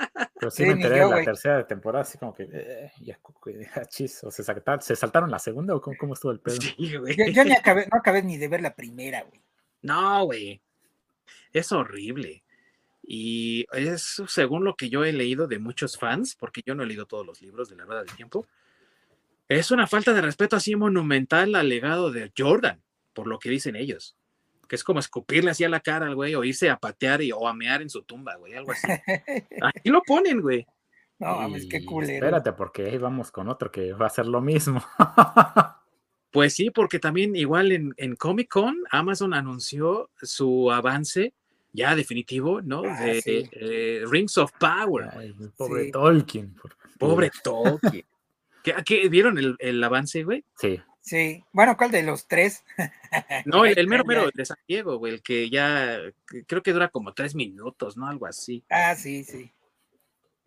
Pero 0.42 0.50
sí, 0.50 0.64
Sí, 0.64 0.68
me 0.68 0.74
ni 0.74 0.82
enteré 0.82 0.96
yo, 0.98 1.04
de 1.04 1.08
la 1.10 1.14
güey. 1.14 1.24
tercera 1.24 1.64
temporada, 1.68 2.02
así 2.02 2.18
como 2.18 2.34
que, 2.34 2.48
eh, 2.52 2.90
ya, 3.00 3.16
ya, 3.76 3.84
chis, 3.84 4.24
o 4.24 4.30
se 4.32 4.42
saltaron, 4.42 4.82
¿se 4.82 4.96
saltaron 4.96 5.30
la 5.30 5.38
segunda 5.38 5.72
o 5.72 5.80
cómo, 5.80 5.96
cómo 5.96 6.14
estuvo 6.14 6.32
el 6.32 6.40
pedo? 6.40 6.56
Sí, 6.60 6.96
güey. 6.96 7.14
Yo, 7.16 7.26
yo 7.26 7.44
ni 7.44 7.52
acabé, 7.52 7.86
no 7.92 7.96
acabé 7.98 8.24
ni 8.24 8.38
de 8.38 8.48
ver 8.48 8.60
la 8.60 8.74
primera, 8.74 9.22
güey. 9.22 9.40
No, 9.82 10.24
güey. 10.24 10.60
Es 11.52 11.70
horrible. 11.70 12.42
Y 13.04 13.66
es 13.72 14.20
según 14.26 14.64
lo 14.64 14.74
que 14.74 14.88
yo 14.90 15.04
he 15.04 15.12
leído 15.12 15.46
de 15.46 15.60
muchos 15.60 15.96
fans, 15.96 16.34
porque 16.34 16.62
yo 16.66 16.74
no 16.74 16.82
he 16.82 16.86
leído 16.86 17.06
todos 17.06 17.24
los 17.24 17.40
libros 17.40 17.68
de 17.68 17.76
la 17.76 17.84
Rueda 17.84 18.02
del 18.02 18.16
Tiempo, 18.16 18.44
es 19.46 19.70
una 19.70 19.86
falta 19.86 20.12
de 20.12 20.22
respeto 20.22 20.56
así 20.56 20.74
monumental 20.74 21.54
al 21.54 21.68
legado 21.68 22.10
de 22.10 22.32
Jordan, 22.36 22.82
por 23.12 23.28
lo 23.28 23.38
que 23.38 23.48
dicen 23.48 23.76
ellos. 23.76 24.16
Que 24.72 24.76
es 24.76 24.84
como 24.84 25.00
escupirle 25.00 25.50
así 25.50 25.64
a 25.64 25.68
la 25.68 25.80
cara 25.80 26.06
al 26.06 26.14
güey 26.14 26.34
o 26.34 26.42
irse 26.44 26.70
a 26.70 26.78
patear 26.78 27.20
y, 27.20 27.30
o 27.30 27.46
a 27.46 27.52
mear 27.52 27.82
en 27.82 27.90
su 27.90 28.04
tumba, 28.04 28.36
güey, 28.36 28.54
algo 28.54 28.72
así. 28.72 28.86
Aquí 29.60 29.90
lo 29.90 30.00
ponen, 30.00 30.40
güey. 30.40 30.66
No, 31.18 31.36
mames, 31.36 31.66
qué 31.66 31.84
culero. 31.84 32.14
Espérate, 32.14 32.54
porque 32.54 32.86
ahí 32.86 32.96
vamos 32.96 33.30
con 33.30 33.48
otro 33.50 33.70
que 33.70 33.92
va 33.92 34.06
a 34.06 34.10
ser 34.10 34.26
lo 34.26 34.40
mismo. 34.40 34.82
Pues 36.30 36.54
sí, 36.54 36.70
porque 36.70 36.98
también 36.98 37.36
igual 37.36 37.72
en, 37.72 37.92
en 37.98 38.16
Comic 38.16 38.48
Con, 38.48 38.78
Amazon 38.90 39.34
anunció 39.34 40.08
su 40.16 40.72
avance 40.72 41.34
ya 41.74 41.94
definitivo, 41.94 42.62
¿no? 42.62 42.84
Ah, 42.86 43.00
de 43.04 43.20
sí. 43.20 43.48
eh, 43.52 44.02
Rings 44.10 44.38
of 44.38 44.50
Power. 44.58 45.10
Ay, 45.14 45.34
pobre 45.58 45.84
Sí. 45.84 45.90
Tolkien. 45.92 46.54
por- 46.54 46.74
Pobre 46.98 47.30
Tolkien. 47.44 48.06
¿Qué, 48.64 48.74
qué- 48.86 49.10
vieron 49.10 49.36
el, 49.36 49.56
el 49.58 49.84
avance, 49.84 50.24
güey? 50.24 50.42
Sí, 50.56 50.80
Sí. 51.02 51.44
Bueno, 51.52 51.76
¿cuál 51.76 51.90
de 51.90 52.02
los 52.02 52.26
tres? 52.26 52.64
No, 53.44 53.66
el, 53.66 53.78
el 53.78 53.88
mero 53.88 54.04
mero 54.06 54.30
de 54.32 54.46
San 54.46 54.56
Diego, 54.66 54.96
güey, 54.96 55.14
el 55.14 55.22
que 55.22 55.50
ya 55.50 55.98
creo 56.46 56.62
que 56.62 56.72
dura 56.72 56.88
como 56.88 57.12
tres 57.12 57.34
minutos, 57.34 57.96
¿no? 57.96 58.08
Algo 58.08 58.24
así. 58.24 58.64
Ah, 58.70 58.94
sí, 58.94 59.22
sí. 59.22 59.52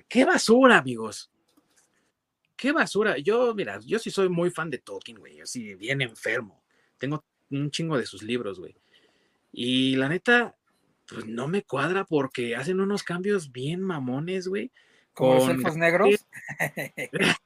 ¡Qué 0.08 0.26
basura, 0.26 0.78
amigos! 0.78 1.30
¡Qué 2.56 2.72
basura! 2.72 3.18
Yo, 3.18 3.54
mira, 3.54 3.80
yo 3.86 4.00
sí 4.00 4.10
soy 4.10 4.30
muy 4.30 4.50
fan 4.50 4.72
de 4.72 4.80
Tolkien, 4.80 5.20
güey, 5.20 5.42
así 5.42 5.76
bien 5.76 6.02
enfermo. 6.02 6.64
Tengo 6.98 7.24
un 7.52 7.70
chingo 7.70 7.98
de 7.98 8.06
sus 8.06 8.24
libros, 8.24 8.60
güey. 8.60 8.76
Y 9.52 9.96
la 9.98 10.10
neta, 10.10 10.56
pues 11.08 11.26
no 11.26 11.48
me 11.48 11.64
cuadra 11.64 12.06
porque 12.06 12.56
hacen 12.56 12.80
unos 12.80 13.04
cambios 13.04 13.52
bien 13.52 13.82
mamones, 13.82 14.48
güey. 14.48 14.72
Como 15.14 15.36
los 15.36 15.46
con 15.46 15.56
elfos 15.58 15.78
negros. 15.78 16.26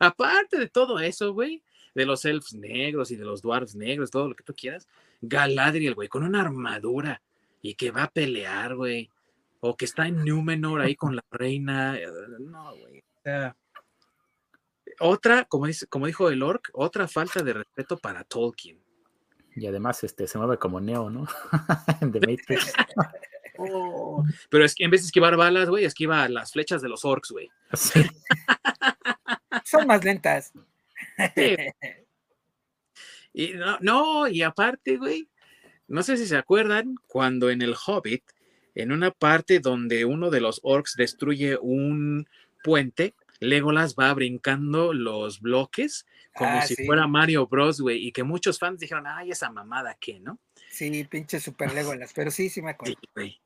Aparte 0.00 0.58
de 0.58 0.68
todo 0.68 0.98
eso, 0.98 1.32
güey, 1.32 1.62
de 1.98 2.06
los 2.06 2.24
elfos 2.24 2.54
negros 2.54 3.10
y 3.10 3.16
de 3.16 3.24
los 3.24 3.42
dwarfs 3.42 3.74
negros, 3.74 4.12
todo 4.12 4.28
lo 4.28 4.36
que 4.36 4.44
tú 4.44 4.54
quieras, 4.54 4.86
Galadriel, 5.20 5.96
güey, 5.96 6.06
con 6.06 6.22
una 6.22 6.42
armadura 6.42 7.20
y 7.60 7.74
que 7.74 7.90
va 7.90 8.04
a 8.04 8.10
pelear, 8.10 8.76
güey, 8.76 9.10
o 9.58 9.76
que 9.76 9.84
está 9.84 10.06
en 10.06 10.24
Númenor 10.24 10.80
ahí 10.80 10.94
con 10.94 11.16
la 11.16 11.24
reina, 11.32 11.98
eh, 11.98 12.06
no, 12.38 12.76
güey. 12.76 13.00
o 13.00 13.20
sea, 13.24 13.56
otra, 15.00 15.44
como, 15.46 15.66
dice, 15.66 15.88
como 15.88 16.06
dijo 16.06 16.28
el 16.28 16.44
orc, 16.44 16.70
otra 16.72 17.08
falta 17.08 17.42
de 17.42 17.52
respeto 17.52 17.98
para 17.98 18.22
Tolkien. 18.22 18.80
y 19.56 19.66
además 19.66 20.04
este, 20.04 20.28
se 20.28 20.38
mueve 20.38 20.56
como 20.56 20.80
Neo, 20.80 21.10
¿no? 21.10 21.26
En 22.00 22.12
The 22.12 22.20
Matrix. 22.20 22.72
Oh, 23.60 24.22
pero 24.50 24.64
es 24.64 24.72
que 24.72 24.84
en 24.84 24.90
vez 24.92 25.00
de 25.00 25.06
esquivar 25.06 25.36
balas, 25.36 25.68
güey, 25.68 25.84
esquiva 25.84 26.28
las 26.28 26.52
flechas 26.52 26.80
de 26.80 26.88
los 26.88 27.04
orcs, 27.04 27.32
güey. 27.32 27.50
Sí. 27.72 28.08
Son 29.64 29.84
más 29.84 30.04
lentas. 30.04 30.52
Sí. 31.36 31.56
Y 33.30 33.52
no, 33.52 33.78
no, 33.80 34.26
y 34.26 34.42
aparte, 34.42 34.96
güey, 34.96 35.28
no 35.86 36.02
sé 36.02 36.16
si 36.16 36.26
se 36.26 36.36
acuerdan 36.36 36.96
cuando 37.06 37.50
en 37.50 37.62
el 37.62 37.74
Hobbit, 37.74 38.24
en 38.74 38.90
una 38.90 39.10
parte 39.12 39.60
donde 39.60 40.04
uno 40.06 40.30
de 40.30 40.40
los 40.40 40.60
orcs 40.64 40.96
destruye 40.96 41.56
un 41.60 42.26
puente, 42.64 43.14
Legolas 43.38 43.94
va 43.94 44.12
brincando 44.14 44.92
los 44.92 45.40
bloques 45.40 46.06
como 46.34 46.50
Ah, 46.58 46.62
si 46.62 46.74
sí. 46.74 46.86
fuera 46.86 47.06
Mario 47.06 47.46
Bros, 47.46 47.80
güey, 47.80 48.06
y 48.06 48.12
que 48.12 48.22
muchos 48.22 48.58
fans 48.58 48.80
dijeron, 48.80 49.06
ay, 49.06 49.30
esa 49.30 49.50
mamada, 49.50 49.96
¿qué, 50.00 50.20
no? 50.20 50.38
Sí, 50.70 51.04
pinche 51.04 51.40
super 51.40 51.72
Legolas. 51.72 52.12
Pero 52.14 52.30
sí, 52.30 52.48
sí 52.48 52.62
me 52.62 52.70
acuerdo. 52.70 52.94
Sí, 53.00 53.08
güey. 53.14 53.40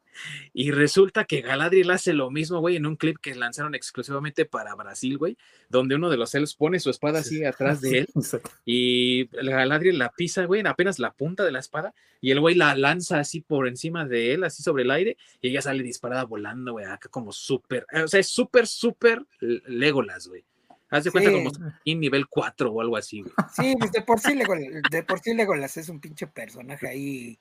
Y 0.52 0.70
resulta 0.70 1.24
que 1.24 1.40
Galadriel 1.40 1.90
hace 1.90 2.12
lo 2.12 2.30
mismo, 2.30 2.60
güey, 2.60 2.76
en 2.76 2.86
un 2.86 2.96
clip 2.96 3.16
que 3.20 3.34
lanzaron 3.34 3.74
exclusivamente 3.74 4.44
para 4.44 4.74
Brasil, 4.74 5.18
güey, 5.18 5.36
donde 5.68 5.94
uno 5.94 6.10
de 6.10 6.16
los 6.16 6.34
elfos 6.34 6.54
pone 6.54 6.80
su 6.80 6.90
espada 6.90 7.20
así 7.20 7.44
atrás 7.44 7.80
de 7.80 8.00
él 8.00 8.08
y 8.64 9.26
Galadriel 9.26 9.98
la 9.98 10.10
pisa, 10.10 10.44
güey, 10.44 10.62
apenas 10.66 10.98
la 10.98 11.12
punta 11.12 11.44
de 11.44 11.52
la 11.52 11.58
espada, 11.60 11.94
y 12.20 12.30
el 12.30 12.40
güey 12.40 12.54
la 12.54 12.74
lanza 12.76 13.18
así 13.18 13.40
por 13.40 13.66
encima 13.68 14.04
de 14.06 14.34
él, 14.34 14.44
así 14.44 14.62
sobre 14.62 14.84
el 14.84 14.90
aire, 14.90 15.16
y 15.40 15.48
ella 15.48 15.62
sale 15.62 15.82
disparada 15.82 16.24
volando, 16.24 16.72
güey, 16.72 16.84
acá 16.84 17.08
como 17.08 17.32
súper, 17.32 17.86
o 18.04 18.08
sea, 18.08 18.20
es 18.20 18.28
súper, 18.28 18.66
súper 18.66 19.24
Legolas, 19.40 20.28
güey. 20.28 20.44
Haz 20.90 21.04
de 21.04 21.10
cuenta 21.10 21.30
Sí. 21.30 21.36
como 21.42 21.72
en 21.86 22.00
nivel 22.00 22.26
4 22.26 22.70
o 22.70 22.80
algo 22.82 22.98
así, 22.98 23.22
güey. 23.22 23.32
Sí, 23.56 23.74
pues 23.78 23.92
de 23.92 24.02
por 24.02 24.20
sí 24.20 24.34
Legolas, 24.34 24.82
de 24.90 25.02
por 25.02 25.20
sí 25.20 25.32
Legolas 25.32 25.78
es 25.78 25.88
un 25.88 26.00
pinche 26.00 26.26
personaje 26.26 26.86
ahí 26.86 27.38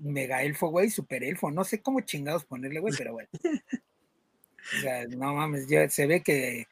mega 0.00 0.42
elfo, 0.42 0.68
güey, 0.68 0.90
super 0.90 1.22
elfo. 1.24 1.50
No 1.50 1.64
sé 1.64 1.80
cómo 1.80 2.00
chingados 2.00 2.44
ponerle, 2.44 2.80
güey, 2.80 2.94
pero 2.96 3.12
bueno. 3.12 3.28
O 4.76 4.80
sea, 4.80 5.04
no 5.06 5.34
mames, 5.34 5.66
se 5.92 6.06
ve 6.06 6.22
que 6.22 6.66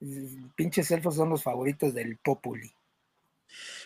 mm, 0.00 0.48
pinches 0.56 0.90
elfos 0.90 1.16
son 1.16 1.28
los 1.28 1.42
favoritos 1.42 1.92
del 1.92 2.16
Populi. 2.16 2.72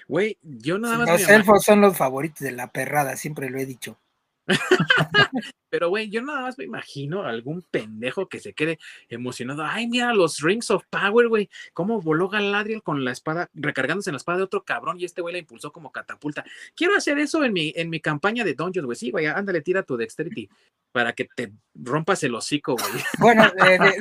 Güey, 0.07 0.39
yo 0.43 0.79
nada 0.79 0.99
más 0.99 1.09
Los 1.09 1.29
elfos 1.29 1.65
son 1.65 1.81
los 1.81 1.97
favoritos 1.97 2.41
de 2.41 2.53
la 2.53 2.71
perrada, 2.71 3.17
siempre 3.17 3.51
lo 3.51 3.59
he 3.59 3.67
dicho. 3.67 3.99
Pero, 5.71 5.91
güey, 5.91 6.09
yo 6.09 6.23
nada 6.23 6.41
más 6.41 6.59
me 6.59 6.65
imagino 6.65 7.23
algún 7.23 7.63
pendejo 7.63 8.29
que 8.29 8.41
se 8.41 8.55
quede 8.55 8.79
emocionado. 9.09 9.65
Ay, 9.65 9.87
mira 9.87 10.15
los 10.15 10.41
Rings 10.41 10.71
of 10.71 10.85
Power, 10.91 11.29
güey. 11.29 11.51
Cómo 11.75 12.01
voló 12.01 12.29
Galadriel 12.29 12.83
con 12.83 13.05
la 13.05 13.13
espada, 13.13 13.51
recargándose 13.55 14.11
en 14.11 14.15
la 14.15 14.19
espada 14.19 14.39
de 14.39 14.45
otro 14.45 14.65
cabrón 14.65 14.99
y 14.99 15.05
este 15.05 15.21
güey 15.21 15.33
la 15.33 15.39
impulsó 15.39 15.73
como 15.73 15.93
catapulta. 15.93 16.45
Quiero 16.75 16.97
hacer 16.97 17.19
eso 17.19 17.45
en 17.45 17.53
mi, 17.53 17.73
en 17.77 17.91
mi 17.91 18.01
campaña 18.01 18.45
de 18.45 18.55
Dungeons, 18.55 18.87
güey. 18.87 18.97
Sí, 18.97 19.11
güey, 19.11 19.27
ándale, 19.27 19.61
tira 19.61 19.83
tu 19.83 19.97
Dexterity 19.97 20.49
para 20.93 21.13
que 21.13 21.27
te 21.27 21.53
rompas 21.75 22.23
el 22.23 22.35
hocico, 22.35 22.75
güey. 22.75 22.89
Bueno, 23.19 23.51
de, 23.51 23.79
de, 23.79 23.93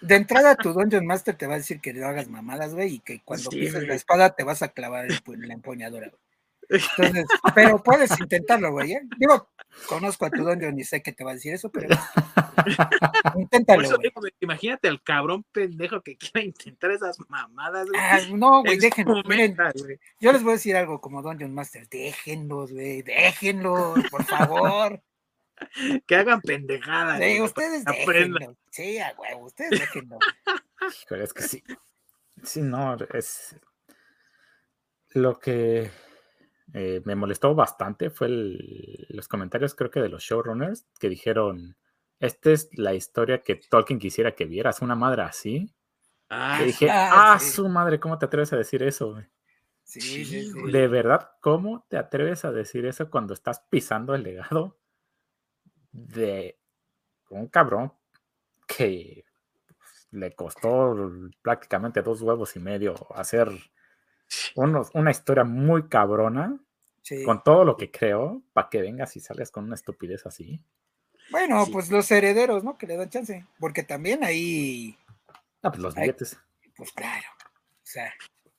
de, 0.00 0.14
entrada 0.16 0.56
tu 0.56 0.72
Dungeon 0.72 1.06
Master 1.06 1.36
te 1.36 1.46
va 1.46 1.54
a 1.54 1.58
decir 1.58 1.80
que 1.80 1.92
no 1.92 2.06
hagas 2.06 2.28
mamadas, 2.28 2.74
güey, 2.74 2.94
y 2.94 2.98
que 2.98 3.20
cuando 3.24 3.50
sí, 3.50 3.60
pises 3.60 3.86
la 3.86 3.94
espada 3.94 4.34
te 4.34 4.44
vas 4.44 4.62
a 4.62 4.68
clavar 4.68 5.06
el, 5.06 5.20
la 5.38 5.54
empuñadura, 5.54 6.08
güey. 6.08 6.20
Entonces, 6.68 7.26
pero 7.54 7.82
puedes 7.82 8.18
intentarlo, 8.18 8.72
güey. 8.72 8.92
¿eh? 8.92 9.02
Digo, 9.18 9.50
conozco 9.86 10.26
a 10.26 10.30
tu 10.30 10.44
Dungeon 10.44 10.78
y 10.78 10.84
sé 10.84 11.02
que 11.02 11.12
te 11.12 11.24
va 11.24 11.32
a 11.32 11.34
decir 11.34 11.54
eso, 11.54 11.70
pero 11.70 11.88
inténtalo. 13.36 13.82
Eso, 13.82 13.98
digo, 13.98 14.20
imagínate 14.40 14.88
al 14.88 15.02
cabrón 15.02 15.44
pendejo 15.52 16.00
que 16.02 16.16
quiera 16.16 16.44
intentar 16.44 16.90
esas 16.90 17.18
mamadas. 17.28 17.88
Güey. 17.88 18.00
Ah, 18.00 18.20
no, 18.32 18.62
güey, 18.62 18.78
déjenlo. 18.78 19.22
Miren, 19.24 19.56
yo 20.20 20.32
les 20.32 20.42
voy 20.42 20.52
a 20.52 20.56
decir 20.56 20.76
algo 20.76 21.00
como 21.00 21.22
Dungeon 21.22 21.54
Master, 21.54 21.88
déjenlos, 21.88 22.72
güey, 22.72 23.02
déjenlos, 23.02 23.98
por 24.10 24.24
favor. 24.24 25.02
que 26.06 26.16
hagan 26.16 26.40
pendejadas. 26.40 27.20
Sí, 27.20 27.40
ustedes 27.40 27.84
déjenlo. 27.84 28.56
Sí, 28.70 28.98
a 28.98 29.14
huevo, 29.16 29.46
ustedes 29.46 29.80
déjenlo. 29.80 30.18
Pero 31.08 31.24
es 31.24 31.32
que 31.32 31.42
sí. 31.42 31.62
Sí, 32.42 32.60
no, 32.60 32.96
es 33.12 33.56
lo 35.10 35.38
que 35.38 35.90
eh, 36.74 37.02
me 37.04 37.14
molestó 37.14 37.54
bastante 37.54 38.10
fue 38.10 38.26
el, 38.28 39.06
los 39.10 39.28
comentarios, 39.28 39.74
creo 39.74 39.90
que 39.90 40.00
de 40.02 40.08
los 40.10 40.22
showrunners, 40.22 40.86
que 41.00 41.08
dijeron: 41.08 41.76
Esta 42.20 42.52
es 42.52 42.68
la 42.76 42.94
historia 42.94 43.42
que 43.42 43.56
Tolkien 43.56 43.98
quisiera 43.98 44.32
que 44.34 44.44
vieras, 44.46 44.82
una 44.82 44.96
madre 44.96 45.22
así. 45.22 45.74
Ah, 46.30 46.58
y 46.62 46.66
dije: 46.66 46.90
Ah, 46.90 47.38
sí. 47.40 47.50
su 47.52 47.68
madre, 47.68 48.00
¿cómo 48.00 48.18
te 48.18 48.26
atreves 48.26 48.52
a 48.52 48.56
decir 48.56 48.82
eso? 48.82 49.16
Sí, 49.84 50.00
sí, 50.00 50.24
sí, 50.24 50.52
De 50.66 50.88
verdad, 50.88 51.30
¿cómo 51.40 51.86
te 51.88 51.96
atreves 51.98 52.44
a 52.44 52.52
decir 52.52 52.86
eso 52.86 53.10
cuando 53.10 53.34
estás 53.34 53.64
pisando 53.70 54.14
el 54.14 54.22
legado 54.22 54.78
de 55.92 56.58
un 57.30 57.48
cabrón 57.48 57.92
que 58.66 59.24
le 60.12 60.34
costó 60.34 60.96
prácticamente 61.42 62.02
dos 62.02 62.22
huevos 62.22 62.56
y 62.56 62.60
medio 62.60 62.94
hacer 63.14 63.48
unos, 64.54 64.90
una 64.94 65.10
historia 65.10 65.44
muy 65.44 65.88
cabrona 65.88 66.58
sí. 67.02 67.22
con 67.24 67.42
todo 67.42 67.64
lo 67.64 67.76
que 67.76 67.90
creo 67.90 68.42
para 68.52 68.68
que 68.68 68.80
vengas 68.80 69.16
y 69.16 69.20
salgas 69.20 69.50
con 69.50 69.64
una 69.64 69.74
estupidez 69.74 70.26
así. 70.26 70.60
Bueno, 71.30 71.64
sí. 71.64 71.72
pues 71.72 71.90
los 71.90 72.10
herederos, 72.10 72.64
¿no? 72.64 72.76
Que 72.76 72.86
le 72.86 72.96
dan 72.96 73.10
chance, 73.10 73.46
porque 73.58 73.82
también 73.82 74.24
ahí... 74.24 74.96
Ah, 75.62 75.70
pues 75.70 75.78
los 75.78 75.94
billetes. 75.94 76.38
Pues 76.76 76.92
claro, 76.92 77.26
o 77.40 77.80
sea... 77.82 78.12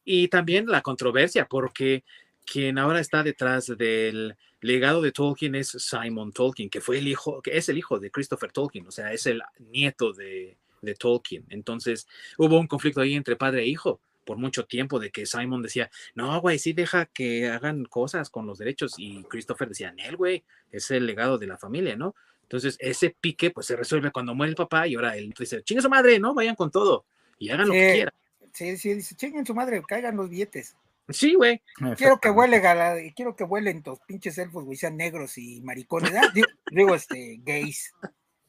Y 0.03 0.28
también 0.28 0.67
la 0.67 0.82
controversia, 0.82 1.47
porque 1.47 2.03
quien 2.45 2.78
ahora 2.78 2.99
está 2.99 3.23
detrás 3.23 3.65
del 3.76 4.38
legado 4.61 5.01
de 5.01 5.11
Tolkien 5.11 5.55
es 5.55 5.69
Simon 5.69 6.32
Tolkien, 6.32 6.69
que 6.69 6.82
fue 6.82 6.99
el 6.99 7.07
hijo, 7.07 7.41
que 7.41 7.57
es 7.57 7.69
el 7.69 7.78
hijo 7.78 7.99
de 7.99 8.11
Christopher 8.11 8.51
Tolkien, 8.51 8.88
o 8.88 8.91
sea, 8.91 9.11
es 9.11 9.26
el 9.26 9.41
nieto 9.59 10.13
de, 10.13 10.57
de 10.82 10.95
Tolkien. 10.95 11.45
Entonces 11.49 12.07
hubo 12.38 12.59
un 12.59 12.67
conflicto 12.67 13.01
ahí 13.01 13.15
entre 13.15 13.36
padre 13.36 13.63
e 13.63 13.67
hijo 13.67 13.99
por 14.26 14.38
mucho 14.38 14.65
tiempo 14.65 14.99
de 14.99 15.11
que 15.11 15.26
Simon 15.26 15.61
decía, 15.61 15.89
no, 16.15 16.41
güey, 16.41 16.59
sí 16.59 16.73
deja 16.73 17.05
que 17.05 17.47
hagan 17.49 17.86
cosas 17.86 18.30
con 18.30 18.45
los 18.47 18.57
derechos 18.57 18.95
y 18.97 19.23
Christopher 19.26 19.69
decía, 19.69 19.91
Nel, 19.91 20.17
güey, 20.17 20.43
es 20.71 20.91
el 20.91 21.05
legado 21.05 21.38
de 21.38 21.47
la 21.47 21.57
familia, 21.57 21.95
¿no? 21.95 22.15
Entonces 22.41 22.78
ese 22.80 23.15
pique 23.19 23.51
pues 23.51 23.67
se 23.67 23.76
resuelve 23.76 24.11
cuando 24.11 24.36
muere 24.36 24.49
el 24.49 24.55
papá 24.55 24.88
y 24.88 24.95
ahora 24.95 25.15
él 25.15 25.34
dice, 25.38 25.63
chingue 25.63 25.82
su 25.82 25.89
madre, 25.89 26.19
¿no? 26.19 26.34
Vayan 26.34 26.55
con 26.55 26.71
todo 26.71 27.05
y 27.39 27.49
hagan 27.49 27.67
sí, 27.67 27.71
lo 27.71 27.73
que 27.73 27.93
quieran. 27.93 28.13
Sí, 28.53 28.78
sí, 28.78 28.93
dice, 28.93 29.15
chinguen 29.15 29.45
su 29.45 29.55
madre, 29.55 29.84
caigan 29.88 30.15
los 30.15 30.30
billetes. 30.30 30.76
Sí, 31.09 31.36
güey. 31.36 31.61
Quiero 31.97 32.19
que 32.19 32.32
huele 32.32 32.59
gala, 32.59 32.95
quiero 33.15 33.36
que 33.36 33.43
huelen 33.43 33.84
tus 33.84 33.99
pinches 33.99 34.38
elfos, 34.38 34.65
güey, 34.65 34.78
sean 34.78 34.97
negros 34.97 35.38
y 35.38 35.61
maricones, 35.61 36.11
¿eh? 36.11 36.21
digo, 36.34 36.47
digo, 36.71 36.95
este, 36.95 37.39
gays. 37.43 37.93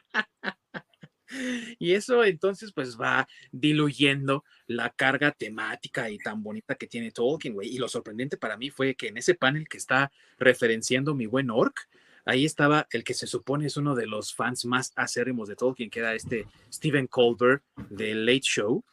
Y 1.78 1.94
eso 1.94 2.24
entonces 2.24 2.72
pues 2.72 2.98
va 2.98 3.28
diluyendo 3.52 4.44
la 4.66 4.90
carga 4.90 5.32
temática 5.32 6.10
y 6.10 6.18
tan 6.18 6.42
bonita 6.42 6.74
que 6.74 6.86
tiene 6.86 7.10
Tolkien, 7.10 7.54
güey. 7.54 7.68
Y 7.68 7.78
lo 7.78 7.88
sorprendente 7.88 8.36
para 8.36 8.56
mí 8.56 8.70
fue 8.70 8.94
que 8.94 9.08
en 9.08 9.16
ese 9.16 9.34
panel 9.34 9.68
que 9.68 9.78
está 9.78 10.10
referenciando 10.38 11.14
mi 11.14 11.26
buen 11.26 11.50
Orc, 11.50 11.88
ahí 12.24 12.44
estaba 12.44 12.86
el 12.90 13.04
que 13.04 13.14
se 13.14 13.26
supone 13.26 13.66
es 13.66 13.76
uno 13.76 13.94
de 13.94 14.06
los 14.06 14.34
fans 14.34 14.64
más 14.64 14.92
acérrimos 14.96 15.48
de 15.48 15.56
Tolkien, 15.56 15.90
que 15.90 16.00
era 16.00 16.14
este 16.14 16.46
Stephen 16.72 17.06
Colbert 17.06 17.62
de 17.88 18.14
Late 18.14 18.40
Show. 18.42 18.84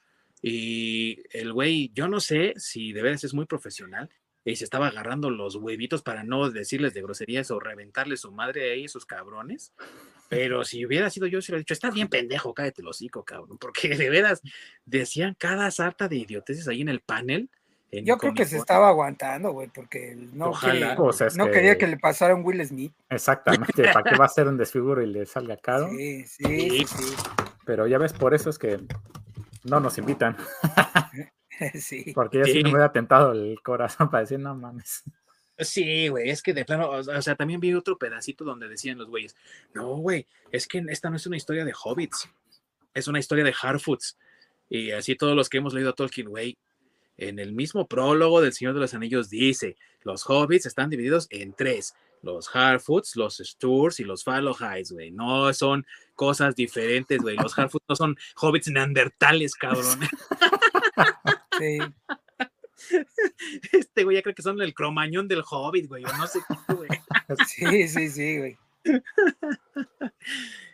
Y 0.42 1.20
el 1.32 1.54
güey, 1.54 1.92
yo 1.94 2.08
no 2.08 2.20
sé 2.20 2.54
si 2.58 2.94
de 2.94 3.02
veras 3.02 3.24
es 3.24 3.34
muy 3.34 3.46
profesional 3.46 4.10
y 4.46 4.56
se 4.56 4.64
estaba 4.64 4.88
agarrando 4.88 5.30
los 5.30 5.56
huevitos 5.56 6.04
para 6.04 6.24
no 6.24 6.50
decirles 6.50 6.94
de 6.94 7.02
groserías 7.02 7.52
o 7.52 7.60
reventarles 7.60 8.22
su 8.22 8.32
madre 8.32 8.72
ahí, 8.72 8.86
esos 8.86 9.06
cabrones. 9.06 9.74
Pero 10.30 10.64
si 10.66 10.86
hubiera 10.86 11.10
sido 11.10 11.28
yo, 11.28 11.42
se 11.42 11.54
he 11.54 11.58
dicho, 11.58 11.74
estás 11.74 11.94
bien 11.94 12.10
pendejo, 12.10 12.54
cállate 12.54 12.82
el 12.82 12.88
hocico, 12.88 13.24
cabrón, 13.24 13.58
porque 13.58 13.90
de 13.96 14.10
veras 14.10 14.42
decían 14.86 15.36
cada 15.38 15.72
sarta 15.72 16.08
de 16.08 16.18
idioteces 16.18 16.68
ahí 16.68 16.82
en 16.82 16.90
el 16.90 17.00
panel. 17.00 17.50
En 17.90 18.06
yo 18.06 18.18
creo 18.18 18.34
que 18.34 18.44
se 18.44 18.58
estaba 18.58 18.90
aguantando, 18.90 19.52
güey, 19.54 19.70
porque 19.70 20.14
no, 20.34 20.52
quería, 20.60 20.96
o 21.00 21.14
sea, 21.14 21.28
es 21.28 21.38
no 21.38 21.46
que... 21.46 21.52
quería 21.52 21.78
que 21.78 21.88
le 21.88 21.98
pasara 21.98 22.36
un 22.36 22.44
Will 22.44 22.66
Smith. 22.66 22.94
Exactamente, 23.10 23.84
¿para 23.94 24.04
qué 24.04 24.18
va 24.18 24.26
a 24.26 24.30
ser 24.30 24.48
un 24.48 24.58
desfiguro 24.58 25.02
y 25.02 25.08
le 25.08 25.26
salga 25.26 25.56
caro? 25.56 25.90
Sí, 25.92 26.26
sí, 26.26 26.46
sí. 26.46 26.86
sí. 26.86 27.16
Pero 27.66 27.88
ya 27.88 27.98
ves, 27.98 28.12
por 28.12 28.34
eso 28.34 28.50
es 28.50 28.60
que 28.60 28.80
no 29.64 29.80
nos 29.80 29.98
invitan. 29.98 30.36
sí. 31.76 32.12
Porque 32.14 32.40
ya 32.40 32.46
sí. 32.46 32.52
sí 32.54 32.64
no 32.64 32.72
me 32.72 32.84
ha 32.84 32.92
tentado 32.92 33.32
el 33.32 33.62
corazón 33.62 34.10
para 34.10 34.22
decir, 34.22 34.40
no 34.40 34.56
mames. 34.56 35.04
Sí, 35.60 36.08
güey, 36.10 36.30
es 36.30 36.44
que 36.44 36.54
de 36.54 36.66
plano, 36.66 36.90
o 36.90 37.22
sea, 37.22 37.36
también 37.36 37.60
vi 37.60 37.74
otro 37.74 37.98
pedacito 37.98 38.44
donde 38.44 38.68
decían 38.68 38.98
los 38.98 39.08
güeyes, 39.08 39.36
no, 39.74 39.96
güey, 39.96 40.28
es 40.52 40.68
que 40.68 40.84
esta 40.90 41.10
no 41.10 41.16
es 41.16 41.26
una 41.26 41.38
historia 41.38 41.66
de 41.66 41.74
hobbits, 41.74 42.30
es 42.94 43.08
una 43.08 43.20
historia 43.20 43.44
de 43.44 43.56
Harfoots. 43.60 44.18
Y 44.70 44.92
así 44.92 45.16
todos 45.16 45.36
los 45.36 45.50
que 45.50 45.58
hemos 45.58 45.74
leído 45.74 45.92
a 45.92 45.96
Tolkien, 45.96 46.30
güey, 46.30 46.58
en 47.18 47.40
el 47.40 47.54
mismo 47.54 47.88
prólogo 47.88 48.42
del 48.42 48.54
Señor 48.54 48.76
de 48.76 48.82
los 48.82 48.94
Anillos 48.94 49.30
dice, 49.30 49.78
los 50.04 50.30
hobbits 50.30 50.68
están 50.68 50.90
divididos 50.90 51.28
en 51.32 51.54
tres, 51.54 51.96
los 52.22 52.54
Harfoots, 52.54 53.16
los 53.16 53.38
Sturs 53.38 54.00
y 54.00 54.04
los 54.04 54.24
Fallowhides, 54.24 54.92
güey, 54.92 55.10
no 55.10 55.52
son 55.54 55.88
cosas 56.14 56.56
diferentes, 56.56 57.20
güey, 57.20 57.36
los 57.36 57.58
Harfoots 57.58 57.86
no 57.90 57.96
son 57.96 58.18
hobbits 58.36 58.68
neandertales, 58.70 59.56
cabrón. 59.56 60.00
Sí. 61.60 61.80
Este 63.72 64.04
güey 64.04 64.18
ya 64.18 64.22
creo 64.24 64.36
que 64.36 64.42
son 64.42 64.62
el 64.62 64.74
cromañón 64.74 65.28
del 65.28 65.44
hobbit, 65.50 65.88
güey, 65.88 66.04
o 66.06 66.18
no 66.18 66.28
sé 66.28 66.40
qué, 66.48 66.74
güey. 66.74 66.90
Sí, 67.48 67.88
sí, 67.88 68.10
sí, 68.10 68.38
güey. 68.38 68.58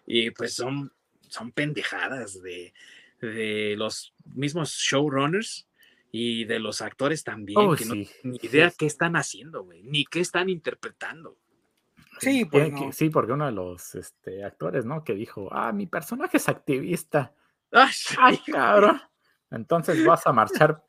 Y 0.06 0.32
pues 0.32 0.54
son, 0.56 0.92
son 1.30 1.52
pendejadas 1.52 2.42
de, 2.42 2.74
de 3.22 3.76
los 3.78 4.14
mismos 4.36 4.72
showrunners 4.72 5.68
y 6.12 6.44
de 6.46 6.60
los 6.60 6.82
actores 6.82 7.24
también, 7.24 7.58
Oh, 7.60 7.76
que 7.76 7.86
no 7.86 7.94
sí. 7.96 8.06
tienen 8.22 8.40
ni 8.42 8.48
idea 8.50 8.72
qué 8.78 8.86
están 8.86 9.16
haciendo, 9.16 9.64
güey, 9.64 9.82
ni 9.84 10.06
qué 10.06 10.20
están 10.20 10.50
interpretando. 10.50 11.38
Sí, 12.20 12.46
pues 12.46 12.66
que- 12.66 12.72
no. 12.72 12.92
Sí, 12.92 13.10
porque 13.10 13.32
uno 13.32 13.46
de 13.46 13.54
los 13.54 13.96
este, 13.96 14.44
actores, 14.44 14.86
¿no? 14.86 15.04
Que 15.04 15.16
dijo, 15.16 15.50
ah, 15.52 15.72
mi 15.72 15.88
personaje 15.88 16.38
es 16.38 16.48
activista. 16.50 17.34
Ay, 17.72 17.92
Ay, 18.20 18.40
cabrón. 18.46 19.02
Entonces 19.50 20.06
vas 20.06 20.26
a 20.28 20.34
marchar 20.34 20.84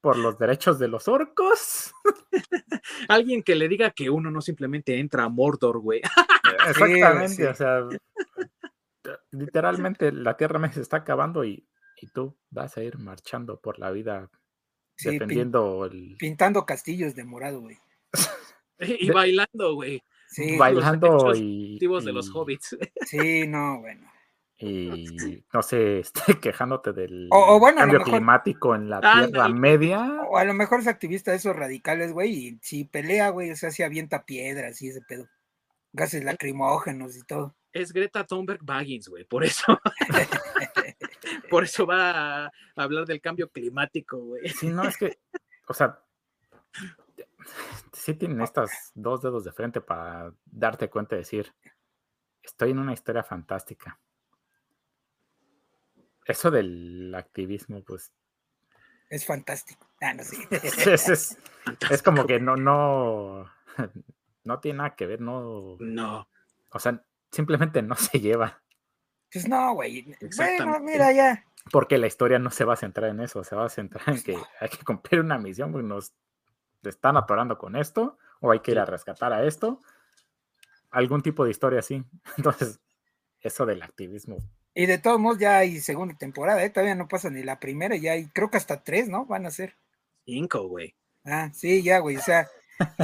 por 0.00 0.16
los 0.16 0.38
derechos 0.38 0.78
de 0.78 0.88
los 0.88 1.08
orcos. 1.08 1.92
alguien 3.08 3.42
que 3.42 3.54
le 3.54 3.68
diga 3.68 3.90
que 3.90 4.10
uno 4.10 4.30
no 4.30 4.40
simplemente 4.40 4.98
entra 4.98 5.24
a 5.24 5.28
Mordor, 5.28 5.78
güey. 5.80 6.00
Exactamente, 6.68 7.34
sí. 7.34 7.42
o 7.44 7.54
sea, 7.54 7.88
literalmente 9.30 10.12
la 10.12 10.36
Tierra 10.36 10.58
me 10.58 10.72
se 10.72 10.80
está 10.80 10.98
acabando 10.98 11.44
y, 11.44 11.66
y 12.00 12.06
tú 12.08 12.36
vas 12.50 12.76
a 12.76 12.82
ir 12.82 12.98
marchando 12.98 13.60
por 13.60 13.78
la 13.78 13.90
vida 13.90 14.30
Sí, 14.96 15.10
pin- 15.10 15.12
defendiendo 15.12 15.84
el 15.84 16.16
pintando 16.18 16.66
castillos 16.66 17.14
de 17.14 17.24
morado, 17.24 17.60
güey. 17.60 17.78
Y 18.80 19.10
bailando, 19.10 19.74
güey. 19.74 20.00
Sí, 20.28 20.56
bailando 20.56 21.08
derechos 21.08 21.38
y, 21.40 21.74
Activos 21.74 22.04
de 22.04 22.12
los 22.12 22.30
hobbits. 22.32 22.76
sí, 23.06 23.46
no, 23.48 23.80
bueno. 23.80 24.08
Y 24.58 25.44
no 25.52 25.62
sé, 25.62 26.00
este, 26.00 26.38
quejándote 26.40 26.92
del 26.92 27.28
O- 27.30 27.56
o 27.56 27.58
bueno, 27.60 27.80
a 27.80 27.86
lo 27.86 27.92
cambio 27.92 27.98
mejor- 28.00 28.12
climático 28.14 28.74
en 28.74 28.90
la. 28.90 29.00
Tierra 29.00 29.48
Media. 29.48 30.22
O 30.28 30.36
a 30.36 30.44
lo 30.44 30.54
mejor 30.54 30.80
es 30.80 30.86
activista 30.88 31.30
de 31.30 31.36
esos 31.36 31.54
radicales, 31.54 32.12
güey, 32.12 32.32
y 32.32 32.58
si 32.62 32.84
pelea, 32.84 33.30
güey, 33.30 33.50
o 33.50 33.56
sea, 33.56 33.70
si 33.70 33.82
avienta 33.82 34.24
piedras 34.24 34.82
y 34.82 34.88
ese 34.88 35.00
pedo. 35.02 35.28
Gases 35.92 36.22
lacrimógenos 36.24 37.16
y 37.16 37.22
todo. 37.22 37.54
Es 37.72 37.92
Greta 37.92 38.24
Thunberg 38.26 38.60
Baggins, 38.62 39.08
güey, 39.08 39.24
por 39.24 39.44
eso. 39.44 39.78
por 41.50 41.64
eso 41.64 41.86
va 41.86 42.46
a 42.46 42.52
hablar 42.76 43.06
del 43.06 43.20
cambio 43.20 43.48
climático, 43.50 44.18
güey. 44.18 44.42
Sí, 44.48 44.68
no, 44.68 44.82
es 44.84 44.96
que, 44.96 45.18
o 45.66 45.74
sea, 45.74 45.98
sí 47.92 48.14
tienen 48.14 48.40
estos 48.40 48.70
dos 48.94 49.22
dedos 49.22 49.44
de 49.44 49.52
frente 49.52 49.80
para 49.80 50.32
darte 50.44 50.88
cuenta 50.90 51.14
y 51.14 51.18
decir, 51.18 51.52
estoy 52.42 52.70
en 52.72 52.78
una 52.80 52.92
historia 52.92 53.22
fantástica. 53.22 53.98
Eso 56.28 56.50
del 56.50 57.14
activismo, 57.14 57.82
pues. 57.82 58.12
Es 59.08 59.24
fantástico. 59.24 59.88
Ah, 60.02 60.12
no, 60.12 60.22
sí. 60.22 60.36
es, 60.86 61.38
es, 61.90 62.02
como 62.02 62.26
que 62.26 62.38
no, 62.38 62.54
no, 62.56 63.50
no 64.44 64.60
tiene 64.60 64.76
nada 64.76 64.94
que 64.94 65.06
ver, 65.06 65.22
no. 65.22 65.78
No. 65.80 66.28
O 66.70 66.78
sea, 66.78 67.02
simplemente 67.32 67.80
no 67.80 67.94
se 67.96 68.20
lleva. 68.20 68.62
Pues 69.32 69.48
no, 69.48 69.72
güey. 69.74 70.14
Bueno, 70.36 70.80
mira 70.80 71.12
ya. 71.12 71.44
Porque 71.72 71.96
la 71.96 72.06
historia 72.06 72.38
no 72.38 72.50
se 72.50 72.64
va 72.64 72.74
a 72.74 72.76
centrar 72.76 73.10
en 73.10 73.20
eso, 73.20 73.42
se 73.42 73.56
va 73.56 73.64
a 73.64 73.70
centrar 73.70 74.06
en 74.08 74.22
que 74.22 74.38
hay 74.60 74.68
que 74.68 74.84
cumplir 74.84 75.20
una 75.20 75.38
misión, 75.38 75.72
porque 75.72 75.86
nos 75.86 76.12
están 76.82 77.16
atorando 77.16 77.56
con 77.56 77.74
esto, 77.74 78.18
o 78.40 78.50
hay 78.50 78.60
que 78.60 78.72
ir 78.72 78.78
a 78.78 78.84
rescatar 78.84 79.32
a 79.32 79.44
esto. 79.44 79.80
Algún 80.90 81.22
tipo 81.22 81.44
de 81.44 81.50
historia 81.50 81.78
así. 81.78 82.04
Entonces, 82.36 82.80
eso 83.40 83.64
del 83.64 83.82
activismo. 83.82 84.36
Y 84.78 84.86
de 84.86 84.98
todos 84.98 85.18
modos, 85.18 85.40
ya 85.40 85.58
hay 85.58 85.80
segunda 85.80 86.16
temporada, 86.16 86.64
¿eh? 86.64 86.70
todavía 86.70 86.94
no 86.94 87.08
pasa 87.08 87.30
ni 87.30 87.42
la 87.42 87.58
primera, 87.58 87.96
ya 87.96 88.12
hay, 88.12 88.28
creo 88.28 88.48
que 88.48 88.58
hasta 88.58 88.84
tres, 88.84 89.08
¿no? 89.08 89.26
Van 89.26 89.44
a 89.44 89.50
ser. 89.50 89.74
Cinco, 90.24 90.68
güey. 90.68 90.94
Ah, 91.24 91.50
sí, 91.52 91.82
ya, 91.82 91.98
güey. 91.98 92.16
O 92.16 92.20
sea, 92.20 92.46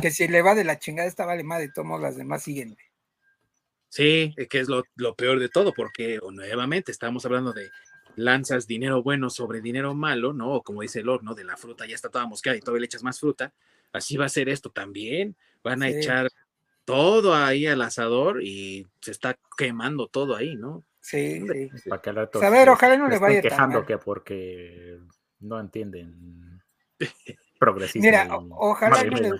que 0.01 0.12
si 0.12 0.29
le 0.29 0.41
va 0.41 0.55
de 0.55 0.62
la 0.62 0.79
chingada, 0.79 1.09
esta 1.09 1.27
vale 1.27 1.43
más 1.43 1.59
de 1.59 1.72
todos 1.72 1.89
modos, 1.89 2.03
las 2.03 2.16
demás 2.16 2.45
siguen, 2.45 2.77
Sí, 3.89 4.37
que 4.49 4.61
es 4.61 4.68
lo, 4.68 4.85
lo, 4.95 5.16
peor 5.16 5.41
de 5.41 5.49
todo, 5.49 5.72
porque 5.75 6.20
nuevamente 6.31 6.93
estamos 6.93 7.27
hablando 7.27 7.53
de 7.53 7.68
lanzas 8.14 8.68
dinero 8.68 9.03
bueno 9.03 9.29
sobre 9.29 9.61
dinero 9.61 9.95
malo, 9.95 10.33
¿no? 10.33 10.53
O 10.53 10.62
como 10.62 10.83
dice 10.83 11.03
Lord, 11.03 11.25
¿no? 11.25 11.35
De 11.35 11.43
la 11.43 11.57
fruta 11.57 11.87
ya 11.87 11.97
está 11.97 12.09
toda 12.09 12.29
mosqueada 12.29 12.57
y 12.57 12.61
todavía 12.61 12.83
le 12.83 12.87
echas 12.87 13.03
más 13.03 13.18
fruta. 13.18 13.53
Así 13.93 14.16
va 14.16 14.27
a 14.27 14.29
ser 14.29 14.49
esto 14.49 14.70
también. 14.70 15.35
Van 15.64 15.83
a 15.83 15.89
echar 15.89 16.31
todo 16.85 17.35
ahí 17.35 17.66
al 17.66 17.83
asador 17.83 18.45
y 18.45 18.87
se 19.01 19.11
está 19.11 19.37
quemando 19.59 20.07
todo 20.07 20.37
ahí, 20.37 20.55
¿no? 20.55 20.85
Sí, 21.05 21.45
sí. 21.77 21.89
Para 21.91 22.01
que 22.01 22.11
a 22.11 22.51
ver, 22.51 22.71
ojalá 22.71 22.97
no 22.97 23.09
le 23.09 23.19
vaya 23.19 23.43
quejando 23.43 23.81
tan 23.81 23.87
que 23.87 23.99
porque 23.99 24.99
no 25.39 25.61
entienden 25.61 26.63
progresismo. 27.61 28.07
Mira, 28.07 28.27
ojalá 28.31 29.05
no, 29.05 29.19
le, 29.19 29.33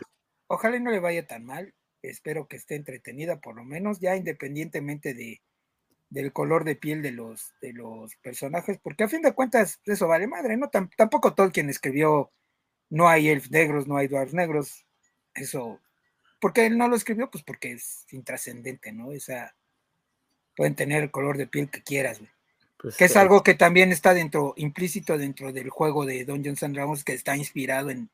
ojalá 0.47 0.79
no 0.79 0.91
le 0.91 1.01
vaya 1.01 1.27
tan 1.27 1.47
mal. 1.47 1.73
Espero 2.03 2.49
que 2.49 2.57
esté 2.57 2.75
entretenida, 2.75 3.41
por 3.41 3.57
lo 3.57 3.65
menos, 3.65 3.99
ya 3.99 4.15
independientemente 4.15 5.15
de, 5.15 5.41
del 6.11 6.35
color 6.35 6.65
de 6.65 6.77
piel 6.77 7.01
de 7.01 7.13
los, 7.13 7.55
de 7.63 7.73
los 7.73 8.15
personajes, 8.17 8.79
porque 8.83 9.05
a 9.05 9.09
fin 9.09 9.23
de 9.23 9.33
cuentas 9.33 9.81
eso 9.87 10.07
vale 10.07 10.27
madre, 10.27 10.59
¿no? 10.59 10.69
tampoco 10.69 11.35
Tolkien 11.35 11.71
escribió 11.71 12.31
no 12.91 13.09
hay 13.09 13.31
elfos 13.31 13.51
negros, 13.51 13.89
no 13.89 13.97
hay 13.97 14.09
dwarfs 14.09 14.35
negros, 14.35 14.85
eso, 15.33 15.81
¿por 16.41 16.53
qué 16.53 16.67
él 16.67 16.77
no 16.77 16.89
lo 16.89 16.97
escribió? 16.97 17.31
Pues 17.31 17.43
porque 17.43 17.73
es 17.73 18.05
intrascendente, 18.13 18.93
¿no? 18.93 19.13
Esa, 19.13 19.57
pueden 20.57 20.75
tener 20.75 21.03
el 21.03 21.11
color 21.11 21.37
de 21.37 21.47
piel 21.47 21.71
que 21.71 21.83
quieras, 21.83 22.19
güey. 22.19 22.31
Pues 22.79 22.97
que 22.97 23.07
es 23.07 23.17
algo 23.17 23.43
que 23.43 23.55
también 23.55 23.93
está 23.93 24.13
dentro, 24.13 24.53
implícito 24.57 25.17
dentro 25.17 25.53
del 25.53 25.71
juego 25.71 26.05
de 26.05 26.27
Dungeons 26.27 26.63
and 26.63 26.75
Dragons 26.75 27.03
que 27.03 27.15
está 27.15 27.35
inspirado 27.35 27.89
en, 27.89 28.11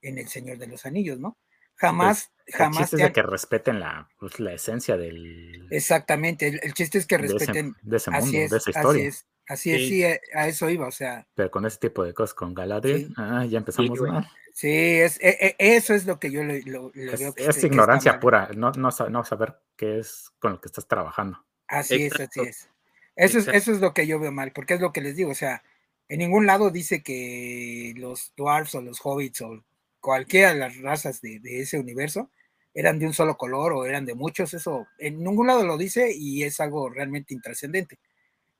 en 0.00 0.18
El 0.18 0.28
Señor 0.28 0.58
de 0.58 0.68
los 0.68 0.86
Anillos, 0.86 1.18
¿no? 1.18 1.36
Jamás, 1.74 2.30
pues, 2.44 2.56
jamás. 2.56 2.76
El 2.76 2.82
chiste 2.82 2.96
es 2.96 3.02
de 3.02 3.12
que 3.12 3.22
respeten 3.22 3.80
la, 3.80 4.08
pues, 4.18 4.38
la 4.38 4.52
esencia 4.52 4.96
del. 4.96 5.66
Exactamente, 5.70 6.60
el, 6.62 6.74
chiste 6.74 6.98
es 6.98 7.06
que 7.06 7.18
respeten. 7.18 7.74
De 7.82 7.96
ese, 7.96 8.10
mundo, 8.10 8.30
de 8.30 8.44
esa 8.44 8.70
historia. 8.70 8.90
Así 8.90 9.06
es, 9.06 9.26
así 9.48 9.74
es, 9.74 9.88
sí, 9.88 10.04
a 10.04 10.46
eso 10.46 10.70
iba, 10.70 10.86
o 10.86 10.92
sea. 10.92 11.26
Pero 11.34 11.50
con 11.50 11.66
ese 11.66 11.78
tipo 11.78 12.04
de 12.04 12.14
cosas, 12.14 12.34
con 12.34 12.54
Galadriel, 12.54 13.12
ah, 13.16 13.44
ya 13.46 13.58
empezamos 13.58 14.00
mal. 14.00 14.28
Sí, 14.54 14.68
es, 14.68 15.18
e, 15.20 15.56
e, 15.58 15.76
eso 15.76 15.94
es 15.94 16.06
lo 16.06 16.20
que 16.20 16.30
yo 16.30 16.44
le, 16.44 16.62
lo, 16.62 16.92
es, 16.94 17.18
veo. 17.18 17.34
Que, 17.34 17.46
es 17.46 17.64
ignorancia 17.64 18.20
pura, 18.20 18.50
no, 18.54 18.70
no, 18.72 18.90
no 19.10 19.24
saber 19.24 19.58
qué 19.76 19.98
es 19.98 20.30
con 20.38 20.52
lo 20.52 20.60
que 20.60 20.68
estás 20.68 20.86
trabajando. 20.86 21.44
Así 21.72 22.02
es, 22.02 22.20
así 22.20 22.40
es. 22.40 22.68
Eso, 23.16 23.38
es. 23.38 23.48
eso 23.48 23.72
es 23.72 23.80
lo 23.80 23.94
que 23.94 24.06
yo 24.06 24.18
veo 24.18 24.32
mal, 24.32 24.52
porque 24.52 24.74
es 24.74 24.80
lo 24.80 24.92
que 24.92 25.00
les 25.00 25.16
digo, 25.16 25.30
o 25.30 25.34
sea, 25.34 25.62
en 26.08 26.18
ningún 26.18 26.46
lado 26.46 26.70
dice 26.70 27.02
que 27.02 27.94
los 27.96 28.32
dwarfs 28.36 28.74
o 28.74 28.82
los 28.82 29.00
hobbits 29.02 29.40
o 29.40 29.64
cualquiera 30.00 30.52
de 30.52 30.60
las 30.60 30.76
razas 30.78 31.22
de, 31.22 31.40
ese 31.44 31.78
universo 31.78 32.30
eran 32.74 32.98
de 32.98 33.06
un 33.06 33.14
solo 33.14 33.36
color 33.36 33.72
o 33.72 33.86
eran 33.86 34.04
de 34.04 34.14
muchos, 34.14 34.52
eso 34.52 34.86
en 34.98 35.22
ningún 35.22 35.46
lado 35.46 35.64
lo 35.66 35.78
dice 35.78 36.12
y 36.14 36.42
es 36.42 36.60
algo 36.60 36.90
realmente 36.90 37.34
intrascendente. 37.34 37.98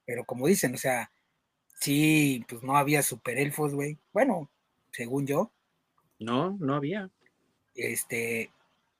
Pero 0.06 0.24
como 0.24 0.46
dicen, 0.46 0.74
o 0.74 0.78
sea, 0.78 1.10
sí, 1.80 2.44
pues 2.48 2.62
no 2.62 2.76
había 2.76 3.02
superelfos, 3.02 3.74
güey. 3.74 3.98
Bueno, 4.12 4.50
según 4.90 5.26
yo. 5.26 5.52
No, 6.18 6.56
no 6.60 6.74
había. 6.74 7.10
Este, 7.74 8.50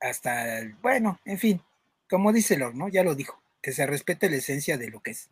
hasta, 0.00 0.60
bueno, 0.80 1.20
en 1.24 1.38
fin, 1.38 1.62
como 2.08 2.32
dice 2.32 2.56
Lord, 2.56 2.74
¿no? 2.74 2.88
Ya 2.88 3.02
lo 3.02 3.14
dijo, 3.14 3.41
que 3.62 3.72
se 3.72 3.86
respete 3.86 4.28
la 4.28 4.36
esencia 4.36 4.76
de 4.76 4.90
lo 4.90 5.00
que 5.00 5.12
es. 5.12 5.30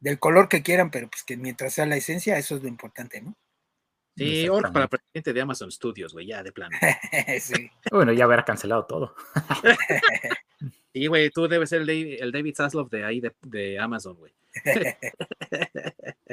Del 0.00 0.18
color 0.18 0.48
que 0.48 0.62
quieran, 0.62 0.90
pero 0.90 1.08
pues 1.08 1.24
que 1.24 1.36
mientras 1.36 1.72
sea 1.72 1.86
la 1.86 1.96
esencia, 1.96 2.36
eso 2.36 2.56
es 2.56 2.62
lo 2.62 2.68
importante, 2.68 3.22
¿no? 3.22 3.36
Sí, 4.16 4.48
org 4.48 4.72
para 4.72 4.88
presidente 4.88 5.34
de 5.34 5.40
Amazon 5.42 5.70
Studios, 5.70 6.14
güey, 6.14 6.26
ya 6.26 6.42
de 6.42 6.50
plano. 6.50 6.76
sí. 7.40 7.70
Bueno, 7.90 8.12
ya 8.12 8.24
habrá 8.24 8.44
cancelado 8.44 8.86
todo. 8.86 9.14
sí, 10.92 11.06
güey, 11.06 11.30
tú 11.30 11.46
debes 11.48 11.68
ser 11.68 11.82
el 11.82 11.86
David, 11.86 12.16
el 12.20 12.32
David 12.32 12.56
de 12.90 13.04
ahí, 13.04 13.20
de, 13.20 13.32
de 13.42 13.78
Amazon, 13.78 14.16
güey. 14.16 14.32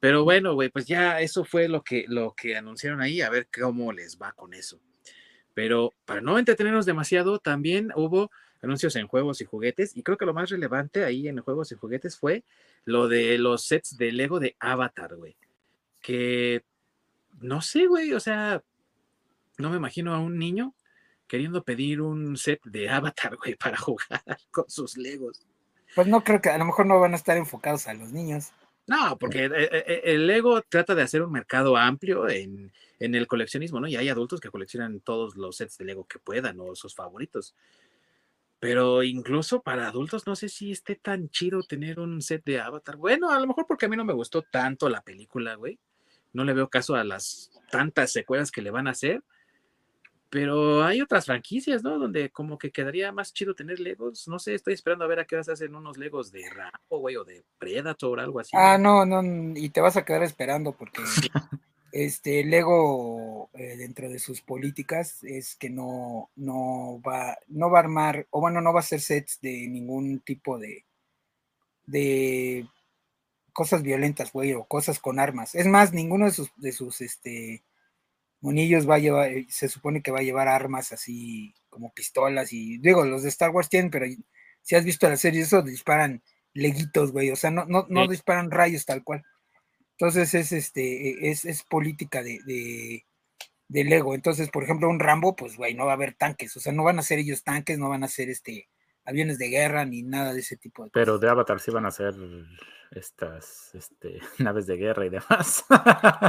Pero 0.00 0.24
bueno, 0.24 0.54
güey, 0.54 0.70
pues 0.70 0.86
ya 0.86 1.20
eso 1.20 1.44
fue 1.44 1.68
lo 1.68 1.82
que, 1.82 2.04
lo 2.08 2.34
que 2.34 2.56
anunciaron 2.56 3.00
ahí, 3.00 3.20
a 3.20 3.30
ver 3.30 3.48
cómo 3.56 3.92
les 3.92 4.18
va 4.18 4.32
con 4.32 4.54
eso. 4.54 4.80
Pero 5.54 5.92
para 6.04 6.20
no 6.20 6.36
entretenernos 6.36 6.84
demasiado, 6.84 7.38
también 7.38 7.92
hubo 7.94 8.32
anuncios 8.64 8.96
en 8.96 9.06
juegos 9.06 9.40
y 9.40 9.44
juguetes, 9.44 9.96
y 9.96 10.02
creo 10.02 10.18
que 10.18 10.26
lo 10.26 10.34
más 10.34 10.50
relevante 10.50 11.04
ahí 11.04 11.28
en 11.28 11.38
juegos 11.38 11.70
y 11.72 11.76
juguetes 11.76 12.18
fue 12.18 12.44
lo 12.84 13.08
de 13.08 13.38
los 13.38 13.64
sets 13.64 13.96
de 13.96 14.12
Lego 14.12 14.40
de 14.40 14.56
Avatar, 14.58 15.14
güey 15.16 15.36
que 16.04 16.62
no 17.40 17.62
sé, 17.62 17.86
güey, 17.86 18.12
o 18.12 18.20
sea, 18.20 18.62
no 19.56 19.70
me 19.70 19.78
imagino 19.78 20.14
a 20.14 20.20
un 20.20 20.38
niño 20.38 20.74
queriendo 21.26 21.64
pedir 21.64 22.02
un 22.02 22.36
set 22.36 22.60
de 22.62 22.90
Avatar, 22.90 23.36
güey, 23.42 23.56
para 23.56 23.78
jugar 23.78 24.22
con 24.50 24.68
sus 24.68 24.98
Legos. 24.98 25.40
Pues 25.94 26.06
no 26.06 26.22
creo 26.22 26.42
que 26.42 26.50
a 26.50 26.58
lo 26.58 26.66
mejor 26.66 26.84
no 26.84 27.00
van 27.00 27.14
a 27.14 27.16
estar 27.16 27.38
enfocados 27.38 27.88
a 27.88 27.94
los 27.94 28.12
niños. 28.12 28.52
No, 28.86 29.16
porque 29.18 29.46
eh, 29.46 29.50
eh, 29.54 29.84
eh, 29.86 30.00
el 30.04 30.26
Lego 30.26 30.60
trata 30.60 30.94
de 30.94 31.00
hacer 31.00 31.22
un 31.22 31.32
mercado 31.32 31.74
amplio 31.78 32.28
en, 32.28 32.70
en, 32.98 33.14
el 33.14 33.26
coleccionismo, 33.26 33.80
¿no? 33.80 33.88
Y 33.88 33.96
hay 33.96 34.10
adultos 34.10 34.40
que 34.40 34.50
coleccionan 34.50 35.00
todos 35.00 35.36
los 35.36 35.56
sets 35.56 35.78
de 35.78 35.86
Lego 35.86 36.04
que 36.04 36.18
puedan 36.18 36.60
o 36.60 36.74
sus 36.74 36.94
favoritos. 36.94 37.54
Pero 38.64 39.02
incluso 39.02 39.60
para 39.60 39.88
adultos 39.88 40.26
no 40.26 40.34
sé 40.36 40.48
si 40.48 40.72
esté 40.72 40.96
tan 40.96 41.28
chido 41.28 41.62
tener 41.62 42.00
un 42.00 42.22
set 42.22 42.42
de 42.44 42.60
Avatar. 42.60 42.96
Bueno, 42.96 43.28
a 43.30 43.38
lo 43.38 43.46
mejor 43.46 43.66
porque 43.66 43.86
a 43.86 43.88
mí 43.88 43.96
no 43.96 44.04
me 44.04 44.14
gustó 44.14 44.42
tanto 44.42 44.88
la 44.88 45.02
película, 45.02 45.54
güey 45.54 45.78
no 46.34 46.44
le 46.44 46.52
veo 46.52 46.68
caso 46.68 46.94
a 46.94 47.04
las 47.04 47.50
tantas 47.70 48.12
secuelas 48.12 48.50
que 48.50 48.60
le 48.60 48.70
van 48.70 48.88
a 48.88 48.90
hacer. 48.90 49.22
Pero 50.28 50.82
hay 50.82 51.00
otras 51.00 51.26
franquicias, 51.26 51.84
¿no? 51.84 51.96
Donde 51.96 52.30
como 52.30 52.58
que 52.58 52.72
quedaría 52.72 53.12
más 53.12 53.32
chido 53.32 53.54
tener 53.54 53.78
Legos. 53.78 54.26
No 54.26 54.40
sé, 54.40 54.54
estoy 54.54 54.74
esperando 54.74 55.04
a 55.04 55.08
ver 55.08 55.20
a 55.20 55.24
qué 55.26 55.36
vas 55.36 55.48
a 55.48 55.52
hacer 55.52 55.70
unos 55.70 55.96
Legos 55.96 56.32
de 56.32 56.42
Rambo, 56.50 56.98
güey, 56.98 57.16
o 57.16 57.24
de 57.24 57.44
Predator, 57.56 58.18
algo 58.18 58.40
así. 58.40 58.50
Ah, 58.52 58.76
no, 58.76 59.06
no, 59.06 59.22
y 59.54 59.70
te 59.70 59.80
vas 59.80 59.96
a 59.96 60.04
quedar 60.04 60.24
esperando 60.24 60.72
porque 60.72 61.00
este 61.94 62.42
Lego 62.42 63.50
eh, 63.54 63.76
dentro 63.76 64.08
de 64.08 64.18
sus 64.18 64.42
políticas 64.42 65.22
es 65.22 65.54
que 65.54 65.70
no, 65.70 66.28
no 66.34 67.00
va, 67.06 67.38
no 67.46 67.70
va 67.70 67.78
a 67.78 67.82
armar, 67.82 68.26
o 68.30 68.40
bueno, 68.40 68.60
no 68.60 68.72
va 68.72 68.80
a 68.80 68.82
hacer 68.82 69.00
sets 69.00 69.40
de 69.40 69.68
ningún 69.68 70.18
tipo 70.18 70.58
de, 70.58 70.84
de 71.86 72.66
cosas 73.52 73.84
violentas, 73.84 74.32
güey, 74.32 74.54
o 74.54 74.64
cosas 74.64 74.98
con 74.98 75.20
armas. 75.20 75.54
Es 75.54 75.68
más, 75.68 75.92
ninguno 75.92 76.24
de 76.24 76.32
sus, 76.32 76.50
de 76.56 76.72
sus 76.72 77.00
este, 77.00 77.62
monillos 78.40 78.90
va 78.90 78.96
a 78.96 78.98
llevar, 78.98 79.30
eh, 79.30 79.46
se 79.48 79.68
supone 79.68 80.02
que 80.02 80.10
va 80.10 80.18
a 80.18 80.24
llevar 80.24 80.48
armas 80.48 80.90
así 80.90 81.54
como 81.70 81.94
pistolas 81.94 82.52
y, 82.52 82.78
digo, 82.78 83.04
los 83.04 83.22
de 83.22 83.28
Star 83.28 83.50
Wars 83.50 83.68
tienen, 83.68 83.92
pero 83.92 84.06
si 84.62 84.74
has 84.74 84.84
visto 84.84 85.08
la 85.08 85.16
serie, 85.16 85.42
eso 85.42 85.62
disparan 85.62 86.24
leguitos, 86.54 87.12
güey, 87.12 87.30
o 87.30 87.36
sea, 87.36 87.52
no, 87.52 87.66
no, 87.66 87.86
no 87.88 88.08
disparan 88.08 88.50
rayos 88.50 88.84
tal 88.84 89.04
cual. 89.04 89.22
Entonces 89.98 90.34
es, 90.34 90.52
este, 90.52 91.30
es, 91.30 91.44
es 91.44 91.62
política 91.62 92.22
de, 92.22 92.40
de, 92.44 93.06
de 93.68 93.84
Lego. 93.84 94.14
Entonces, 94.14 94.50
por 94.50 94.64
ejemplo, 94.64 94.88
un 94.88 95.00
Rambo, 95.00 95.36
pues, 95.36 95.56
güey, 95.56 95.74
no 95.74 95.86
va 95.86 95.92
a 95.92 95.94
haber 95.94 96.14
tanques, 96.14 96.56
o 96.56 96.60
sea, 96.60 96.72
no 96.72 96.84
van 96.84 96.98
a 96.98 97.02
ser 97.02 97.18
ellos 97.18 97.44
tanques, 97.44 97.78
no 97.78 97.88
van 97.88 98.04
a 98.04 98.08
ser 98.08 98.28
este, 98.28 98.68
aviones 99.04 99.38
de 99.38 99.48
guerra 99.48 99.84
ni 99.84 100.02
nada 100.02 100.32
de 100.32 100.40
ese 100.40 100.56
tipo 100.56 100.84
de 100.84 100.90
Pero 100.90 101.18
de 101.18 101.28
Avatar 101.28 101.60
sí 101.60 101.70
van 101.70 101.86
a 101.86 101.90
ser 101.90 102.14
estas 102.90 103.74
este, 103.74 104.20
naves 104.38 104.66
de 104.66 104.76
guerra 104.76 105.06
y 105.06 105.10
demás. 105.10 105.64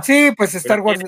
Sí, 0.03 0.31
pues 0.37 0.55
Star 0.55 0.81
Wars, 0.81 1.01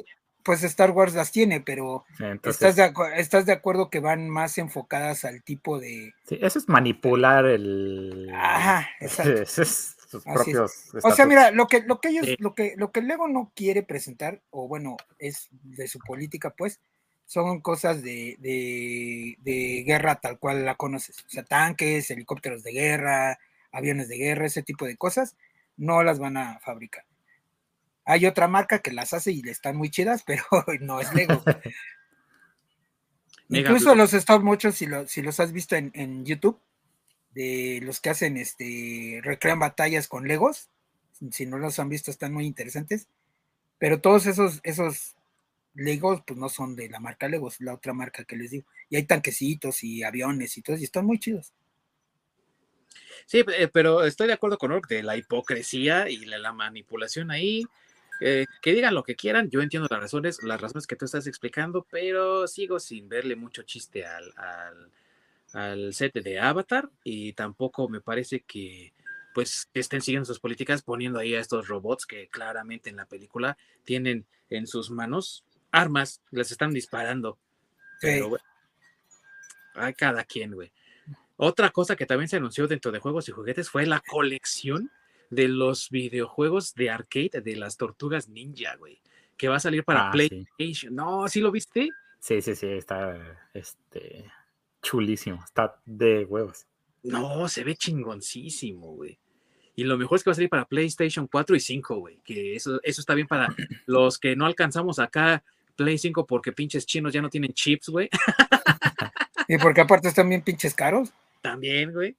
pues 0.44 0.64
Star 0.64 0.92
Wars 0.92 1.14
las 1.14 1.32
tiene, 1.32 1.62
pero 1.62 2.06
¿estás, 2.44 2.76
de 2.76 2.94
¿estás 3.18 3.46
de 3.46 3.54
acuerdo 3.54 3.90
que 3.90 4.00
van 4.00 4.30
más 4.30 4.58
enfocadas 4.58 5.26
al 5.26 5.44
tipo 5.44 5.80
de. 5.80 6.14
Sí, 6.24 6.38
eso 6.42 6.60
es 6.60 6.70
manipular 6.70 7.46
el. 7.46 8.32
Ajá, 8.34 8.90
exacto. 9.00 9.44
sus 10.08 10.24
propios 10.24 10.90
o 11.04 11.12
sea, 11.12 11.26
mira, 11.26 11.52
lo 11.52 11.68
que, 11.68 11.82
lo 11.82 12.00
que 12.00 12.10
ellos, 12.10 12.28
lo 12.40 12.56
que, 12.56 12.76
lo 12.78 12.92
que 12.92 13.02
Lego 13.02 13.28
no 13.28 13.52
quiere 13.56 13.84
presentar, 13.84 14.42
o 14.50 14.68
bueno, 14.68 14.98
es 15.20 15.50
de 15.52 15.88
su 15.88 16.00
política, 16.00 16.54
pues, 16.58 16.80
son 17.26 17.60
cosas 17.60 18.02
de, 18.04 18.38
de, 18.40 19.36
de, 19.40 19.84
guerra 19.86 20.16
tal 20.16 20.40
cual 20.40 20.66
la 20.66 20.76
conoces. 20.76 21.20
O 21.26 21.30
sea, 21.30 21.44
tanques, 21.44 22.10
helicópteros 22.10 22.64
de 22.64 22.72
guerra, 22.72 23.38
aviones 23.72 24.08
de 24.08 24.18
guerra, 24.18 24.46
ese 24.46 24.64
tipo 24.64 24.86
de 24.86 24.96
cosas, 24.96 25.36
no 25.76 26.04
las 26.04 26.20
van 26.20 26.38
a 26.38 26.60
fabricar. 26.60 27.06
Hay 28.06 28.26
otra 28.26 28.48
marca 28.48 28.80
que 28.80 28.94
las 28.94 29.14
hace 29.14 29.34
y 29.34 29.42
le 29.42 29.52
están 29.52 29.76
muy 29.76 29.90
chidas, 29.90 30.24
pero 30.28 30.44
no 30.80 31.02
es 31.02 31.14
Lego. 31.14 31.44
Incluso 33.50 33.96
los 33.96 34.14
stop 34.14 34.44
muchos, 34.44 34.76
si, 34.76 34.88
si 35.08 35.22
los 35.22 35.40
has 35.40 35.52
visto 35.52 35.76
en, 35.76 35.92
en, 35.94 36.26
YouTube, 36.26 36.60
de 37.32 37.80
los 37.84 38.00
que 38.00 38.10
hacen 38.10 38.38
este 38.38 39.20
recrean 39.24 39.60
batallas 39.60 40.08
con 40.08 40.28
Legos, 40.28 40.70
si 41.32 41.46
no 41.46 41.58
los 41.58 41.80
han 41.80 41.90
visto, 41.90 42.12
están 42.12 42.34
muy 42.34 42.46
interesantes. 42.46 43.08
Pero 43.80 44.02
todos 44.02 44.26
esos, 44.26 44.60
esos 44.64 45.16
Legos, 45.74 46.22
pues 46.26 46.40
no 46.40 46.50
son 46.50 46.76
de 46.76 46.90
la 46.90 47.00
marca 47.00 47.28
Legos, 47.28 47.62
la 47.62 47.76
otra 47.76 47.94
marca 47.94 48.24
que 48.24 48.36
les 48.36 48.52
digo. 48.52 48.66
Y 48.90 48.96
hay 48.96 49.04
tanquecitos 49.04 49.84
y 49.84 50.04
aviones 50.04 50.58
y 50.58 50.62
todo, 50.62 50.76
y 50.76 50.84
están 50.84 51.06
muy 51.06 51.20
chidos. 51.20 51.54
Sí, 53.28 53.44
eh, 53.58 53.68
pero 53.72 54.04
estoy 54.04 54.28
de 54.28 54.34
acuerdo 54.34 54.58
con 54.58 54.72
Ork 54.72 54.88
de 54.88 55.04
la 55.04 55.18
hipocresía 55.18 56.10
y 56.10 56.26
la, 56.26 56.52
manipulación 56.54 57.30
ahí. 57.30 57.64
Eh, 58.20 58.48
que 58.64 58.74
digan 58.74 58.96
lo 58.96 59.04
que 59.04 59.16
quieran, 59.16 59.52
yo 59.52 59.62
entiendo 59.62 59.88
las 59.92 60.02
razones, 60.02 60.42
las 60.42 60.60
razones 60.60 60.88
que 60.88 60.96
tú 60.96 61.06
estás 61.06 61.28
explicando, 61.28 61.86
pero 61.92 62.48
sigo 62.48 62.80
sin 62.80 63.08
verle 63.08 63.36
mucho 63.36 63.62
chiste 63.62 64.08
al, 64.08 64.34
al, 64.38 64.92
al 65.54 65.94
set 65.94 66.14
de 66.14 66.40
Avatar 66.40 66.90
y 67.04 67.34
tampoco 67.34 67.90
me 67.90 68.02
parece 68.02 68.42
que 68.42 68.94
pues 69.34 69.70
estén 69.74 70.02
siguiendo 70.02 70.26
sus 70.26 70.40
políticas 70.40 70.82
poniendo 70.82 71.20
ahí 71.20 71.36
a 71.36 71.40
estos 71.40 71.68
robots 71.68 72.06
que 72.06 72.28
claramente 72.28 72.90
en 72.90 72.96
la 72.96 73.06
película 73.06 73.56
tienen 73.84 74.26
en 74.50 74.66
sus 74.66 74.90
manos 74.90 75.46
armas, 75.72 76.24
les 76.32 76.52
están 76.52 76.74
disparando. 76.74 77.38
Pero, 78.02 78.30
güey, 78.30 78.42
hay 79.76 79.94
cada 79.94 80.24
quien, 80.24 80.54
güey. 80.54 80.72
Otra 81.36 81.70
cosa 81.70 81.96
que 81.96 82.08
también 82.08 82.28
se 82.28 82.38
anunció 82.38 82.68
dentro 82.68 82.92
de 82.92 83.00
juegos 83.00 83.30
y 83.30 83.32
juguetes 83.32 83.70
fue 83.70 83.86
la 83.86 84.00
colección 84.00 84.92
de 85.30 85.48
los 85.48 85.92
videojuegos 85.92 86.74
de 86.74 86.90
arcade 86.90 87.42
de 87.44 87.56
las 87.56 87.78
tortugas 87.78 88.30
ninja, 88.30 88.76
güey. 88.78 89.00
Que 89.38 89.50
va 89.50 89.58
a 89.58 89.60
salir 89.60 89.84
para 89.84 90.08
ah, 90.08 90.12
PlayStation. 90.12 90.96
No, 90.96 91.28
¿sí 91.28 91.42
lo 91.42 91.52
viste? 91.52 91.90
Sí, 92.20 92.42
sí, 92.42 92.56
sí, 92.56 92.68
está 92.68 93.38
este 93.54 94.32
chulísimo, 94.88 95.44
está 95.44 95.76
de 95.86 96.24
huevos. 96.24 96.66
No, 97.04 97.48
se 97.50 97.64
ve 97.64 97.76
chingoncísimo, 97.76 98.94
güey. 98.94 99.20
Y 99.76 99.84
lo 99.84 99.98
mejor 99.98 100.16
es 100.16 100.24
que 100.24 100.30
va 100.30 100.32
a 100.32 100.36
salir 100.36 100.50
para 100.50 100.66
PlayStation 100.66 101.28
4 101.28 101.56
y 101.56 101.60
5, 101.60 101.96
güey. 101.98 102.20
Que 102.24 102.56
eso, 102.56 102.80
eso 102.84 103.02
está 103.02 103.14
bien 103.14 103.28
para 103.28 103.48
los 103.86 104.18
que 104.18 104.36
no 104.36 104.46
alcanzamos 104.46 105.00
acá 105.00 105.44
Play 105.76 105.98
5 105.98 106.26
porque 106.26 106.54
pinches 106.54 106.86
chinos 106.86 107.14
ya 107.14 107.22
no 107.22 107.30
tienen 107.30 107.54
chips, 107.54 107.90
güey. 107.90 108.10
y 109.48 109.58
porque 109.58 109.82
aparte 109.82 110.08
están 110.08 110.30
bien 110.30 110.42
pinches 110.42 110.74
caros. 110.74 111.14
También, 111.42 111.94
güey. 111.94 112.16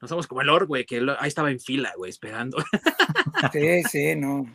No 0.00 0.08
somos 0.08 0.26
como 0.26 0.42
el 0.42 0.48
Or, 0.48 0.66
güey, 0.66 0.86
que 0.86 1.04
ahí 1.18 1.28
estaba 1.28 1.50
en 1.50 1.60
fila, 1.60 1.92
güey, 1.96 2.10
esperando. 2.10 2.58
sí, 3.52 3.82
sí, 3.90 4.16
no. 4.16 4.46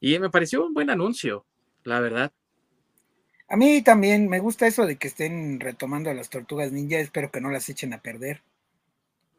Y 0.00 0.18
me 0.18 0.30
pareció 0.30 0.64
un 0.64 0.72
buen 0.72 0.88
anuncio, 0.88 1.44
la 1.84 2.00
verdad. 2.00 2.32
A 3.52 3.56
mí 3.56 3.82
también 3.82 4.30
me 4.30 4.38
gusta 4.38 4.66
eso 4.66 4.86
de 4.86 4.96
que 4.96 5.08
estén 5.08 5.60
retomando 5.60 6.08
a 6.08 6.14
las 6.14 6.30
tortugas 6.30 6.72
ninja, 6.72 6.98
espero 6.98 7.30
que 7.30 7.42
no 7.42 7.50
las 7.50 7.68
echen 7.68 7.92
a 7.92 8.00
perder. 8.00 8.40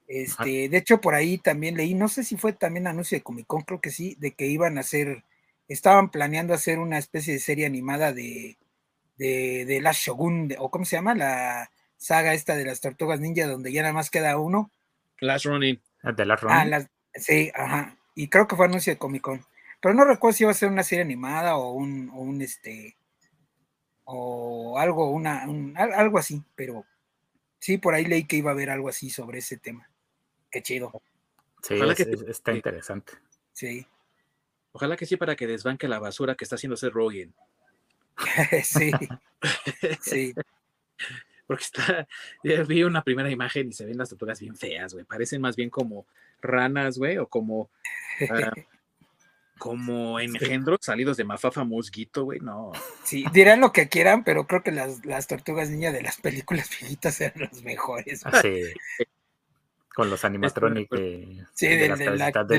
Este, 0.08 0.70
de 0.70 0.78
hecho, 0.78 1.02
por 1.02 1.16
ahí 1.16 1.40
también 1.40 1.76
leí, 1.76 1.96
no 1.96 2.08
sé 2.08 2.24
si 2.24 2.38
fue 2.38 2.54
también 2.54 2.86
anuncio 2.86 3.18
de 3.18 3.24
Comic 3.24 3.48
Con, 3.48 3.64
creo 3.64 3.82
que 3.82 3.90
sí, 3.90 4.16
de 4.20 4.30
que 4.30 4.46
iban 4.46 4.78
a 4.78 4.82
hacer, 4.82 5.24
estaban 5.68 6.12
planeando 6.12 6.54
hacer 6.54 6.78
una 6.78 7.00
especie 7.00 7.34
de 7.34 7.40
serie 7.40 7.66
animada 7.66 8.14
de, 8.14 8.58
de, 9.18 9.66
de 9.66 9.82
la 9.82 9.94
Shogun, 9.94 10.54
o 10.60 10.70
¿cómo 10.70 10.86
se 10.86 10.96
llama? 10.96 11.16
La 11.16 11.72
saga 11.98 12.36
esta 12.36 12.56
de 12.56 12.66
las 12.66 12.82
tortugas 12.82 13.20
ninja, 13.20 13.48
donde 13.48 13.72
ya 13.72 13.82
nada 13.82 13.96
más 13.96 14.12
queda 14.12 14.38
uno. 14.38 14.70
Last 15.22 15.46
Running. 15.46 15.82
Ah, 16.04 16.12
de 16.12 16.24
Last 16.24 16.44
ah, 16.48 16.64
Running. 16.66 16.88
sí, 17.16 17.52
ajá. 17.56 17.98
Y 18.14 18.28
creo 18.28 18.48
que 18.48 18.56
fue 18.56 18.68
anuncio 18.68 18.94
de 18.94 19.00
Comic 19.00 19.24
Con. 19.24 19.44
Pero 19.82 19.96
no 19.96 20.06
recuerdo 20.06 20.38
si 20.38 20.44
iba 20.44 20.52
a 20.52 20.54
ser 20.54 20.70
una 20.70 20.84
serie 20.84 21.02
animada 21.02 21.58
o 21.58 21.72
un, 21.72 22.12
o 22.14 22.20
un 22.20 22.44
este, 22.44 22.96
o 24.06 24.78
algo, 24.78 25.10
una, 25.12 25.44
algo 25.76 26.18
así, 26.18 26.44
pero 26.56 26.86
sí, 27.60 27.78
por 27.78 27.94
ahí 27.94 28.06
leí 28.06 28.26
que 28.26 28.38
iba 28.38 28.52
a 28.52 28.54
haber 28.54 28.70
algo 28.70 28.90
así 28.90 29.10
sobre 29.10 29.40
ese 29.40 29.58
tema. 29.58 29.90
Qué 30.52 30.62
chido. 30.62 30.92
Sí, 31.62 31.76
Ojalá 31.76 31.96
que 31.96 32.04
está 32.28 32.54
interesante. 32.54 33.14
Sí. 33.54 33.88
Ojalá 34.74 34.98
que 34.98 35.06
sí 35.06 35.18
para 35.18 35.36
que 35.36 35.48
desbanque 35.48 35.88
la 35.88 36.00
basura 36.00 36.36
que 36.36 36.44
está 36.44 36.56
haciendo 36.56 36.76
ese 36.76 36.90
Rogan. 36.90 37.34
sí. 38.64 38.92
sí. 40.02 40.34
Porque 41.46 41.64
está, 41.64 42.08
vi 42.44 42.84
una 42.84 43.04
primera 43.04 43.30
imagen 43.30 43.70
y 43.70 43.74
se 43.74 43.86
ven 43.86 43.98
las 43.98 44.10
tortugas 44.10 44.40
bien 44.40 44.56
feas, 44.56 44.94
güey. 44.94 45.06
Parecen 45.06 45.42
más 45.42 45.56
bien 45.56 45.70
como 45.70 46.06
ranas, 46.42 46.98
güey, 46.98 47.18
o 47.18 47.28
como 47.28 47.70
ah, 48.30 48.52
como 49.64 50.20
engendros 50.20 50.80
salidos 50.82 51.16
de 51.16 51.24
Mafafa 51.24 51.64
Musguito, 51.64 52.26
güey, 52.26 52.42
no. 52.42 52.74
Sí, 53.06 53.24
dirán 53.32 53.62
lo 53.62 53.72
que 53.72 53.88
quieran, 53.88 54.26
pero 54.26 54.46
creo 54.46 54.62
que 54.62 54.74
las, 54.74 55.06
las 55.06 55.28
tortugas 55.28 55.70
niña 55.70 55.94
de 55.94 56.02
las 56.02 56.18
películas 56.20 56.70
viejitas 56.82 57.22
eran 57.22 57.50
los 57.50 57.64
mejores. 57.64 58.26
Ah, 58.26 58.42
sí 58.42 58.74
con 59.96 60.10
los 60.10 60.26
animatronics 60.26 60.90
sí, 61.54 61.68
de, 61.68 61.88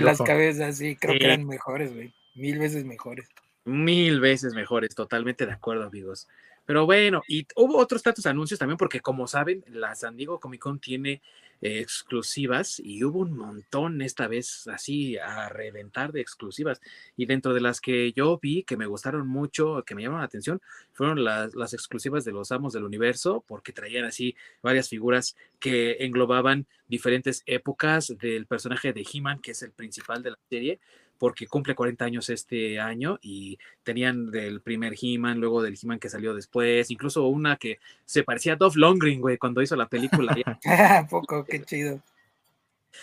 las, 0.01 0.23
cabezas, 0.23 0.79
sí, 0.79 0.97
creo 0.97 1.19
que 1.19 1.25
eran 1.25 1.45
mejores, 1.45 1.93
güey. 1.93 2.15
Mil 2.37 2.59
veces 2.59 2.85
mejores. 2.85 3.29
Mil 3.65 4.21
veces 4.21 4.55
mejores, 4.55 4.95
totalmente 4.95 5.45
de 5.45 5.53
acuerdo, 5.53 5.85
amigos. 5.85 6.29
Pero 6.65 6.87
bueno, 6.87 7.23
y 7.29 7.47
hubo 7.57 7.77
otros 7.77 8.03
tantos 8.03 8.25
anuncios 8.27 8.59
también, 8.59 8.79
porque 8.79 9.01
como 9.01 9.27
saben, 9.27 9.65
la 9.67 9.95
San 9.95 10.17
Diego 10.17 10.41
Comic 10.41 10.61
Con 10.63 10.79
tiene 10.79 11.21
exclusivas 11.61 12.81
y 12.81 13.05
hubo 13.05 13.21
un 13.21 13.37
montón 13.37 14.03
esta 14.03 14.29
vez 14.29 14.67
así 14.69 15.17
a 15.19 15.49
reventar 15.49 16.13
de 16.13 16.21
exclusivas. 16.21 16.81
Y 17.17 17.27
dentro 17.27 17.55
de 17.55 17.61
las 17.61 17.81
que 17.81 18.13
yo 18.13 18.39
vi 18.41 18.65
que 18.65 18.77
me 18.77 18.87
gustaron 18.87 19.27
mucho, 19.27 19.83
que 19.87 19.95
me 19.95 20.03
llamaron 20.03 20.21
la 20.21 20.27
atención, 20.27 20.61
fueron 20.93 21.25
las, 21.25 21.55
las 21.55 21.75
exclusivas 21.75 22.25
de 22.25 22.33
los 22.33 22.53
Amos 22.53 22.73
del 22.73 22.85
Universo, 22.85 23.45
porque 23.47 23.73
traían 23.73 24.05
así 24.05 24.37
varias 24.63 24.89
figuras 24.89 25.37
que 25.59 25.97
englobaban 26.01 26.67
diferentes 26.89 27.43
épocas 27.47 28.15
del 28.19 28.47
personaje 28.47 28.93
de 28.93 29.07
He-Man, 29.11 29.41
que 29.41 29.53
es 29.53 29.63
el 29.63 29.73
principal 29.73 30.23
de 30.23 30.31
la 30.31 30.39
serie 30.49 30.81
porque 31.25 31.47
cumple 31.47 31.75
40 31.75 32.05
años 32.05 32.29
este 32.29 32.79
año 32.79 33.19
y 33.23 33.59
tenían 33.83 34.31
del 34.31 34.61
primer 34.61 34.93
He-Man, 35.01 35.41
luego 35.41 35.63
del 35.63 35.79
He-Man 35.83 35.99
que 35.99 36.11
salió 36.11 36.35
después, 36.35 36.91
incluso 36.91 37.27
una 37.29 37.57
que 37.57 37.79
se 38.05 38.25
parecía 38.25 38.53
a 38.53 38.57
Dove 38.57 38.75
Longgreen, 38.77 39.23
güey, 39.23 39.39
cuando 39.39 39.63
hizo 39.63 39.75
la 39.75 39.89
película. 39.89 40.37
poco, 41.11 41.47
qué 41.47 41.63
chido. 41.63 42.03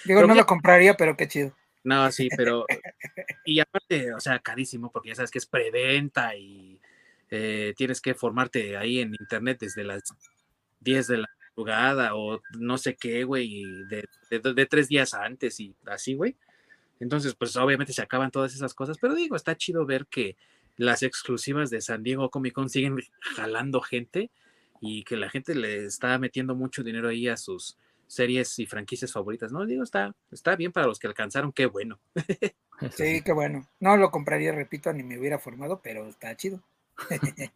Digo, 0.06 0.22
no 0.28 0.36
lo 0.36 0.46
compraría, 0.46 0.94
pero 0.94 1.18
qué 1.18 1.28
chido. 1.28 1.56
No, 1.84 2.12
sí, 2.12 2.30
pero. 2.38 2.68
Y 3.44 3.60
aparte, 3.60 4.14
o 4.14 4.20
sea, 4.20 4.38
carísimo, 4.38 4.92
porque 4.92 5.10
ya 5.10 5.16
sabes 5.16 5.32
que 5.32 5.40
es 5.40 5.48
preventa 5.48 6.36
y 6.36 6.80
eh, 7.32 7.74
tienes 7.76 8.02
que 8.02 8.14
formarte 8.14 8.78
ahí 8.78 9.00
en 9.00 9.16
internet 9.20 9.58
desde 9.62 9.84
las 9.84 10.04
10 10.82 11.08
de 11.08 11.18
la 11.18 11.30
jugada 11.56 12.14
o 12.14 12.40
no 12.60 12.78
sé 12.78 12.96
qué, 12.96 13.24
güey, 13.24 13.64
de, 13.90 14.08
de, 14.30 14.66
tres 14.68 14.90
días 14.90 15.16
antes 15.16 15.60
y 15.60 15.74
así, 15.88 16.14
güey. 16.14 16.36
Entonces, 17.02 17.34
pues 17.34 17.56
obviamente 17.58 17.94
se 17.94 18.02
acaban 18.04 18.30
todas 18.30 18.54
esas 18.54 18.76
cosas, 18.76 18.98
pero 19.02 19.16
digo, 19.16 19.36
está 19.36 19.58
chido 19.58 19.88
ver 19.88 20.06
que 20.06 20.38
las 20.78 21.02
exclusivas 21.02 21.72
de 21.72 21.82
San 21.82 22.04
Diego 22.04 22.30
Comic 22.30 22.54
Con 22.54 22.70
siguen 22.70 22.98
jalando 23.36 23.82
gente 23.82 24.30
y 24.82 25.04
que 25.04 25.18
la 25.18 25.30
gente 25.30 25.56
le 25.56 25.86
está 25.86 26.18
metiendo 26.20 26.56
mucho 26.56 26.84
dinero 26.84 27.10
ahí 27.10 27.28
a 27.28 27.38
sus 27.38 27.76
series 28.06 28.60
y 28.60 28.68
franquicias 28.68 29.12
favoritas, 29.12 29.52
¿no? 29.52 29.66
Digo, 29.66 29.82
está, 29.82 30.16
está 30.30 30.56
bien 30.56 30.72
para 30.72 30.86
los 30.86 31.00
que 31.00 31.08
alcanzaron, 31.08 31.52
qué 31.52 31.66
bueno. 31.66 32.00
Sí, 32.96 33.22
qué 33.24 33.32
bueno. 33.32 33.68
No 33.80 33.96
lo 33.96 34.10
compraría, 34.10 34.52
repito, 34.52 34.92
ni 34.92 35.04
me 35.04 35.20
hubiera 35.20 35.38
formado, 35.38 35.82
pero 35.84 36.08
está 36.08 36.36
chido. 36.36 36.62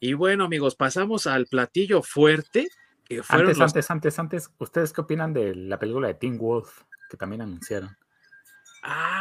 Y 0.00 0.12
bueno, 0.12 0.44
amigos, 0.44 0.74
pasamos 0.74 1.26
al 1.26 1.46
platillo 1.46 2.02
fuerte. 2.02 2.68
Que 3.04 3.22
fueron 3.22 3.48
antes, 3.48 3.60
antes, 3.62 3.90
antes, 3.90 4.18
antes, 4.18 4.50
¿ustedes 4.58 4.92
qué 4.92 5.00
opinan 5.00 5.32
de 5.32 5.54
la 5.54 5.78
película 5.78 6.08
de 6.08 6.14
Teen 6.14 6.36
Wolf 6.36 6.82
que 7.08 7.16
también 7.16 7.40
anunciaron? 7.40 7.96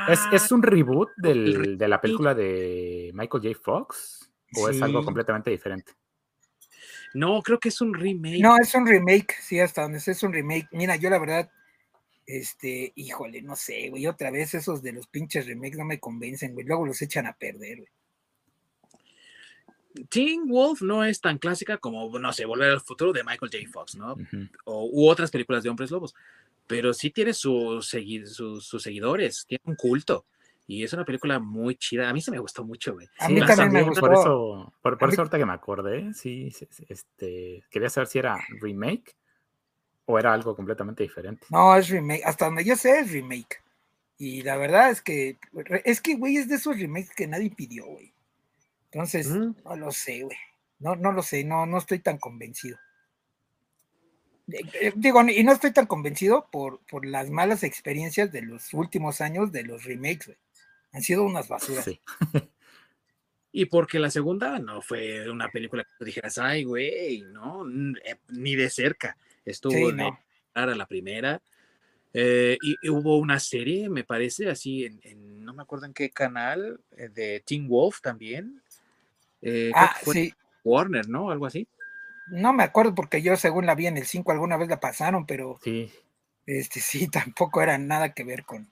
¿Es, 0.09 0.19
ah, 0.51 0.55
un 0.55 0.61
reboot 0.61 1.09
de 1.15 1.87
la 1.87 2.01
película 2.01 2.33
de 2.33 3.11
Michael 3.13 3.43
J. 3.43 3.59
Fox? 3.61 4.29
¿O 4.55 4.69
es 4.69 4.81
algo 4.81 5.03
completamente 5.03 5.49
diferente? 5.49 5.93
No, 7.13 7.41
creo 7.41 7.59
que 7.59 7.69
es 7.69 7.79
un 7.79 7.93
remake. 7.93 8.41
No, 8.41 8.57
es 8.57 8.73
un 8.75 8.87
remake, 8.87 9.35
sí, 9.41 9.59
hasta 9.59 9.83
donde 9.83 9.99
es 9.99 10.23
un 10.23 10.33
remake. 10.33 10.67
Mira, 10.71 10.95
yo 10.95 11.09
la 11.09 11.19
verdad, 11.19 11.49
este, 12.25 12.91
híjole, 12.95 13.41
no 13.41 13.55
sé, 13.55 13.89
güey, 13.89 14.07
otra 14.07 14.31
vez 14.31 14.53
esos 14.55 14.81
de 14.81 14.93
los 14.93 15.07
pinches 15.07 15.47
remakes 15.47 15.77
no 15.77 15.85
me 15.85 15.99
convencen, 15.99 16.53
güey, 16.53 16.65
luego 16.65 16.85
los 16.85 17.01
echan 17.01 17.27
a 17.27 17.33
perder, 17.33 17.77
güey. 17.77 17.89
Teen 20.09 20.47
Wolf 20.47 20.81
no 20.81 21.03
es 21.03 21.21
tan 21.21 21.37
clásica 21.37 21.77
como, 21.77 22.17
no 22.17 22.33
sé, 22.33 22.45
Volver 22.45 22.71
al 22.71 22.81
Futuro 22.81 23.13
de 23.13 23.23
Michael 23.23 23.51
J. 23.51 23.71
Fox, 23.71 23.95
¿no? 23.95 24.15
o, 24.65 24.89
u 24.91 25.07
otras 25.07 25.29
películas 25.29 25.61
de 25.63 25.69
hombres 25.69 25.91
lobos 25.91 26.15
pero 26.67 26.93
sí 26.93 27.09
tiene 27.11 27.33
sus, 27.33 27.85
sus 27.87 28.81
seguidores, 28.81 29.45
tiene 29.47 29.61
un 29.65 29.75
culto. 29.75 30.25
Y 30.65 30.83
es 30.83 30.93
una 30.93 31.03
película 31.03 31.39
muy 31.39 31.75
chida. 31.75 32.09
A 32.09 32.13
mí 32.13 32.21
se 32.21 32.31
me 32.31 32.39
gustó 32.39 32.63
mucho, 32.63 32.93
güey. 32.93 33.07
A 33.19 33.27
mí 33.27 33.39
también 33.45 33.71
me 33.73 33.79
segunda, 33.79 33.99
Por 33.99 34.09
gustó. 34.11 34.21
eso, 34.21 34.73
por, 34.81 34.97
por 34.97 35.09
eso 35.11 35.21
ahorita 35.21 35.37
que 35.37 35.45
me 35.45 35.51
acordé, 35.53 36.13
sí, 36.13 36.51
este, 36.87 37.63
quería 37.69 37.89
saber 37.89 38.07
si 38.07 38.19
era 38.19 38.37
remake 38.61 39.13
o 40.05 40.17
era 40.17 40.33
algo 40.33 40.55
completamente 40.55 41.03
diferente. 41.03 41.45
No, 41.49 41.75
es 41.75 41.89
remake. 41.89 42.23
Hasta 42.25 42.45
donde 42.45 42.63
yo 42.63 42.75
sé 42.77 42.99
es 42.99 43.11
remake. 43.11 43.61
Y 44.17 44.41
la 44.43 44.55
verdad 44.55 44.89
es 44.89 45.01
que, 45.01 45.37
es 45.83 45.99
que, 45.99 46.15
güey, 46.15 46.37
es 46.37 46.47
de 46.47 46.55
esos 46.55 46.79
remakes 46.79 47.13
que 47.13 47.27
nadie 47.27 47.49
pidió, 47.49 47.85
güey. 47.85 48.13
Entonces, 48.91 49.27
Mm. 49.29 49.55
no 49.65 49.75
lo 49.75 49.91
sé, 49.91 50.21
güey. 50.21 50.37
No, 50.79 50.95
no 50.95 51.11
lo 51.11 51.23
sé, 51.23 51.43
no, 51.43 51.65
no 51.65 51.77
estoy 51.77 51.99
tan 51.99 52.17
convencido. 52.19 52.77
Eh, 54.51 54.91
Digo, 54.95 55.21
y 55.29 55.43
no 55.43 55.51
estoy 55.53 55.71
tan 55.71 55.85
convencido 55.87 56.47
por, 56.51 56.79
por 56.85 57.05
las 57.05 57.29
malas 57.29 57.63
experiencias 57.63 58.31
de 58.31 58.41
los 58.41 58.73
últimos 58.73 59.21
años 59.21 59.51
de 59.51 59.63
los 59.63 59.83
remakes, 59.85 60.27
güey. 60.27 60.37
Han 60.91 61.01
sido 61.01 61.23
unas 61.23 61.47
basuras. 61.47 61.85
Sí. 61.85 61.99
Y 63.55 63.65
porque 63.65 63.99
la 63.99 64.09
segunda 64.09 64.57
no 64.57 64.81
fue 64.81 65.29
una 65.29 65.47
película 65.47 65.83
que 65.83 65.91
tú 65.99 66.05
dijeras, 66.05 66.39
ay, 66.39 66.63
güey, 66.63 67.21
no, 67.21 67.63
eh, 68.03 68.15
ni 68.29 68.55
de 68.55 68.67
cerca. 68.67 69.15
Estuvo 69.45 69.73
Sí, 69.73 69.85
de 69.85 69.93
no. 69.93 70.19
a 70.55 70.65
la 70.65 70.87
primera. 70.87 71.39
Eh, 72.15 72.57
y, 72.63 72.75
y 72.81 72.89
hubo 72.89 73.19
una 73.19 73.39
serie, 73.39 73.89
me 73.89 74.03
parece, 74.03 74.49
así, 74.49 74.85
en, 74.85 74.99
en- 75.03 75.45
no 75.45 75.53
me 75.53 75.61
acuerdo 75.61 75.85
en 75.85 75.93
qué 75.93 76.09
canal, 76.09 76.79
de 76.97 77.43
Teen 77.45 77.67
Wolf 77.67 78.01
también. 78.01 78.59
Eh, 79.43 79.71
Ah, 79.75 79.97
sí. 80.03 80.33
Warner, 80.63 81.07
¿no? 81.07 81.29
Algo 81.29 81.45
así. 81.45 81.67
No 82.27 82.53
me 82.53 82.63
acuerdo 82.63 82.95
porque 82.95 83.21
yo 83.21 83.35
según 83.35 83.65
la 83.65 83.75
vi 83.75 83.87
en 83.87 83.97
el 83.97 84.05
5 84.05 84.31
alguna 84.31 84.57
vez 84.57 84.69
la 84.69 84.79
pasaron, 84.79 85.25
pero 85.25 85.59
Sí, 85.63 85.91
este 86.45 86.79
sí, 86.81 87.07
tampoco 87.07 87.61
era 87.61 87.77
nada 87.77 88.13
que 88.13 88.23
ver 88.23 88.43
con, 88.45 88.71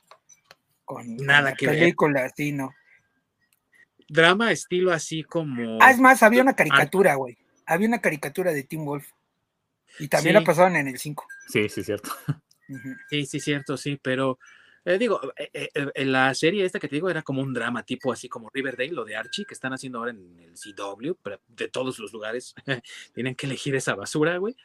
con, 0.85 1.17
Nada 1.17 1.53
que 1.55 1.67
ver. 1.67 1.79
película, 1.79 2.29
sí, 2.35 2.51
no. 2.51 2.73
Drama 4.07 4.51
estilo 4.51 4.91
así 4.91 5.23
como... 5.23 5.77
Ah, 5.81 5.91
es 5.91 5.99
más, 5.99 6.21
había 6.21 6.41
una 6.41 6.55
caricatura, 6.55 7.15
güey. 7.15 7.37
Había 7.65 7.87
una 7.87 8.01
caricatura 8.01 8.51
de 8.51 8.63
Tim 8.63 8.83
Wolf. 8.83 9.07
Y 9.99 10.07
también 10.09 10.33
la 10.35 10.41
Sí. 10.41 10.45
pasaban 10.47 10.75
en 10.75 10.87
el 10.89 10.97
5. 10.99 11.25
sí, 11.47 11.69
sí, 11.69 11.83
cierto. 11.83 12.11
Sí, 13.09 13.25
sí, 13.25 13.39
cierto, 13.39 13.77
sí, 13.77 13.99
pero 14.01 14.39
eh, 14.85 14.97
digo, 14.97 15.19
eh, 15.37 15.49
eh, 15.53 15.69
eh, 15.73 15.91
en 15.93 16.11
la 16.11 16.33
serie 16.33 16.65
esta 16.65 16.79
que 16.79 16.87
te 16.87 16.95
digo 16.95 17.09
era 17.09 17.21
como 17.21 17.41
un 17.41 17.53
drama 17.53 17.83
tipo 17.83 18.11
así 18.11 18.27
como 18.29 18.49
Riverdale, 18.53 18.91
lo 18.91 19.05
de 19.05 19.15
Archie, 19.15 19.45
que 19.45 19.53
están 19.53 19.73
haciendo 19.73 19.99
ahora 19.99 20.11
en 20.11 20.39
el 20.39 20.53
CW, 20.55 21.13
pero 21.21 21.39
de 21.47 21.67
todos 21.67 21.99
los 21.99 22.11
lugares 22.13 22.55
tienen 23.13 23.35
que 23.35 23.45
elegir 23.45 23.75
esa 23.75 23.95
basura, 23.95 24.37
güey. 24.37 24.55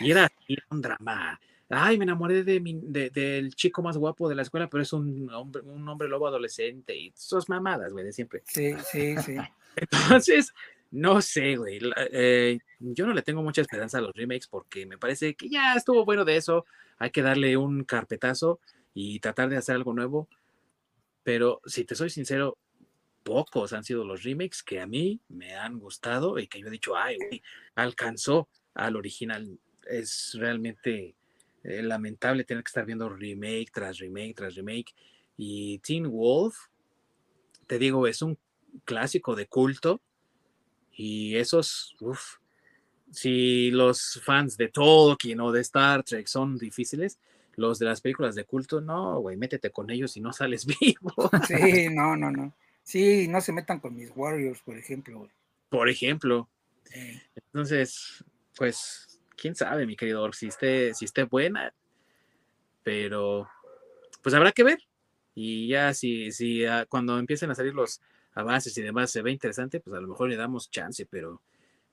Y 0.00 0.10
era 0.10 0.30
un 0.70 0.82
drama. 0.82 1.40
Ay, 1.68 1.98
me 1.98 2.04
enamoré 2.04 2.42
de 2.42 2.58
mi- 2.60 2.80
de- 2.82 3.10
del 3.10 3.54
chico 3.54 3.80
más 3.80 3.96
guapo 3.96 4.28
de 4.28 4.34
la 4.34 4.42
escuela, 4.42 4.68
pero 4.68 4.82
es 4.82 4.92
un 4.92 5.30
hombre, 5.32 5.62
un 5.62 5.88
hombre 5.88 6.08
lobo 6.08 6.26
adolescente 6.26 6.96
y 6.96 7.12
sus 7.16 7.48
mamadas, 7.48 7.92
güey, 7.92 8.04
de 8.04 8.12
siempre. 8.12 8.42
Sí, 8.44 8.74
sí, 8.90 9.14
sí. 9.24 9.36
Entonces, 9.76 10.52
no 10.90 11.22
sé, 11.22 11.56
güey. 11.56 11.78
eh, 12.10 12.58
yo 12.80 13.06
no 13.06 13.14
le 13.14 13.22
tengo 13.22 13.42
mucha 13.42 13.60
esperanza 13.60 13.98
a 13.98 14.00
los 14.00 14.12
remakes 14.14 14.48
porque 14.48 14.84
me 14.84 14.98
parece 14.98 15.34
que 15.36 15.48
ya 15.48 15.74
estuvo 15.74 16.04
bueno 16.04 16.24
de 16.24 16.36
eso. 16.36 16.66
Hay 16.98 17.10
que 17.10 17.22
darle 17.22 17.56
un 17.56 17.84
carpetazo 17.84 18.58
y 18.94 19.20
tratar 19.20 19.48
de 19.48 19.56
hacer 19.56 19.76
algo 19.76 19.92
nuevo. 19.92 20.28
Pero 21.22 21.60
si 21.66 21.84
te 21.84 21.94
soy 21.94 22.10
sincero, 22.10 22.58
pocos 23.22 23.72
han 23.72 23.84
sido 23.84 24.04
los 24.04 24.22
remakes 24.22 24.62
que 24.62 24.80
a 24.80 24.86
mí 24.86 25.20
me 25.28 25.54
han 25.54 25.78
gustado 25.78 26.38
y 26.38 26.46
que 26.46 26.60
yo 26.60 26.68
he 26.68 26.70
dicho, 26.70 26.96
ay, 26.96 27.16
güey, 27.16 27.42
alcanzó 27.74 28.48
al 28.74 28.96
original. 28.96 29.58
Es 29.86 30.36
realmente 30.38 31.14
eh, 31.62 31.82
lamentable 31.82 32.44
tener 32.44 32.64
que 32.64 32.68
estar 32.68 32.86
viendo 32.86 33.08
remake 33.08 33.70
tras 33.72 33.98
remake 33.98 34.34
tras 34.34 34.54
remake. 34.54 34.94
Y 35.36 35.78
Teen 35.78 36.10
Wolf, 36.10 36.56
te 37.66 37.78
digo, 37.78 38.06
es 38.06 38.22
un 38.22 38.38
clásico 38.84 39.34
de 39.34 39.46
culto. 39.46 40.00
Y 40.92 41.36
esos, 41.36 41.96
uff, 42.00 42.36
si 43.10 43.70
los 43.70 44.20
fans 44.24 44.56
de 44.56 44.68
Tolkien 44.68 45.40
o 45.40 45.52
de 45.52 45.60
Star 45.60 46.02
Trek 46.02 46.26
son 46.26 46.58
difíciles, 46.58 47.18
los 47.60 47.78
de 47.78 47.86
las 47.86 48.00
películas 48.00 48.34
de 48.34 48.44
culto, 48.44 48.80
no, 48.80 49.20
güey, 49.20 49.36
métete 49.36 49.70
con 49.70 49.90
ellos 49.90 50.16
y 50.16 50.20
no 50.20 50.32
sales 50.32 50.66
vivo. 50.80 51.30
Sí, 51.46 51.88
no, 51.90 52.16
no, 52.16 52.30
no. 52.30 52.52
Sí, 52.82 53.28
no 53.28 53.40
se 53.40 53.52
metan 53.52 53.78
con 53.78 53.94
mis 53.94 54.10
Warriors, 54.16 54.60
por 54.62 54.76
ejemplo. 54.76 55.18
güey. 55.18 55.30
Por 55.68 55.88
ejemplo. 55.88 56.48
Entonces, 57.36 58.24
pues, 58.56 59.20
quién 59.36 59.54
sabe, 59.54 59.86
mi 59.86 59.94
querido 59.94 60.22
Orc, 60.22 60.34
si 60.34 60.46
esté, 60.46 60.94
si 60.94 61.04
esté 61.04 61.24
buena, 61.24 61.72
pero 62.82 63.48
pues 64.22 64.34
habrá 64.34 64.52
que 64.52 64.64
ver. 64.64 64.78
Y 65.34 65.68
ya 65.68 65.94
si, 65.94 66.32
si 66.32 66.64
ah, 66.64 66.86
cuando 66.88 67.18
empiecen 67.18 67.50
a 67.50 67.54
salir 67.54 67.74
los 67.74 68.00
avances 68.34 68.76
y 68.76 68.82
demás 68.82 69.10
se 69.10 69.22
ve 69.22 69.30
interesante, 69.30 69.80
pues 69.80 69.96
a 69.96 70.00
lo 70.00 70.08
mejor 70.08 70.28
le 70.28 70.36
damos 70.36 70.70
chance, 70.70 71.06
pero 71.06 71.40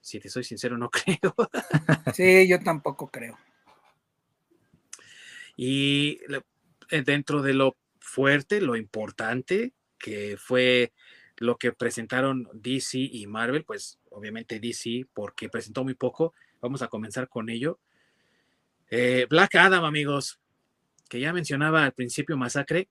si 0.01 0.19
te 0.19 0.29
soy 0.29 0.43
sincero, 0.43 0.77
no 0.77 0.89
creo. 0.89 1.35
Sí, 2.13 2.47
yo 2.47 2.59
tampoco 2.59 3.07
creo. 3.07 3.37
Y 5.57 6.19
eh, 6.89 7.01
dentro 7.01 7.41
de 7.41 7.53
lo 7.53 7.75
fuerte, 7.99 8.61
lo 8.61 8.77
importante 8.77 9.73
que 9.99 10.37
fue 10.37 10.93
lo 11.35 11.57
que 11.57 11.73
presentaron 11.73 12.47
DC 12.53 12.97
y 12.97 13.27
Marvel, 13.27 13.65
pues 13.65 13.99
obviamente 14.09 14.59
DC 14.59 15.05
porque 15.13 15.49
presentó 15.49 15.83
muy 15.83 15.93
poco, 15.93 16.33
vamos 16.61 16.81
a 16.81 16.87
comenzar 16.87 17.27
con 17.27 17.49
ello. 17.49 17.79
Eh, 18.89 19.27
Black 19.29 19.55
Adam, 19.55 19.83
amigos, 19.83 20.39
que 21.09 21.19
ya 21.19 21.33
mencionaba 21.33 21.83
al 21.83 21.91
principio 21.91 22.37
Masacre, 22.37 22.87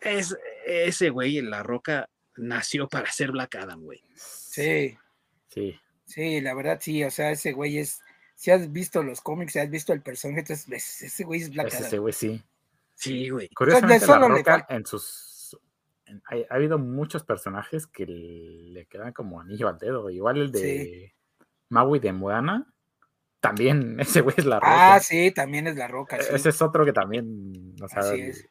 es 0.00 0.36
ese 0.66 1.10
güey 1.10 1.38
en 1.38 1.50
la 1.50 1.62
roca 1.62 2.10
nació 2.36 2.88
para 2.88 3.10
ser 3.12 3.30
Black 3.30 3.54
Adam, 3.54 3.80
güey. 3.82 4.02
Sí, 4.16 4.98
Sí, 5.54 5.78
sí, 6.04 6.40
la 6.40 6.54
verdad 6.54 6.78
sí. 6.80 7.04
O 7.04 7.10
sea, 7.10 7.30
ese 7.30 7.52
güey 7.52 7.78
es. 7.78 8.00
Si 8.34 8.50
has 8.50 8.70
visto 8.72 9.02
los 9.02 9.20
cómics, 9.20 9.52
si 9.52 9.58
has 9.60 9.70
visto 9.70 9.92
el 9.92 10.02
personaje, 10.02 10.40
entonces 10.40 10.66
ves, 10.68 11.02
ese 11.02 11.24
güey 11.24 11.40
es 11.42 11.50
Black 11.50 11.72
Adam. 11.72 11.84
ese 11.86 11.98
güey, 11.98 12.12
sí. 12.12 12.42
Sí, 12.94 13.28
güey. 13.28 13.48
Curiosamente, 13.50 14.04
solo 14.06 14.28
La 14.28 14.34
Roca 14.36 14.66
en 14.68 14.84
sus... 14.86 15.58
en- 16.06 16.22
ha, 16.26 16.52
ha 16.52 16.56
habido 16.56 16.78
muchos 16.78 17.24
personajes 17.24 17.86
que 17.86 18.06
le 18.06 18.86
quedan 18.86 19.12
como 19.12 19.40
anillo 19.40 19.68
al 19.68 19.78
dedo. 19.78 20.10
Igual 20.10 20.38
el 20.38 20.52
de 20.52 21.14
Maui 21.70 21.98
de 22.00 22.12
Moana. 22.12 22.66
También 23.40 23.98
ese 24.00 24.20
güey 24.20 24.34
es 24.38 24.44
La 24.46 24.56
Roca. 24.60 24.94
Ah, 24.94 25.00
sí, 25.00 25.30
también 25.32 25.66
es 25.66 25.76
la 25.76 25.86
roca. 25.88 26.20
sí. 26.22 26.28
Ese 26.34 26.48
es 26.50 26.62
otro 26.62 26.84
que 26.84 26.92
también, 26.92 27.74
o 27.82 27.88
sea, 27.88 28.00
Así 28.00 28.20
es. 28.20 28.48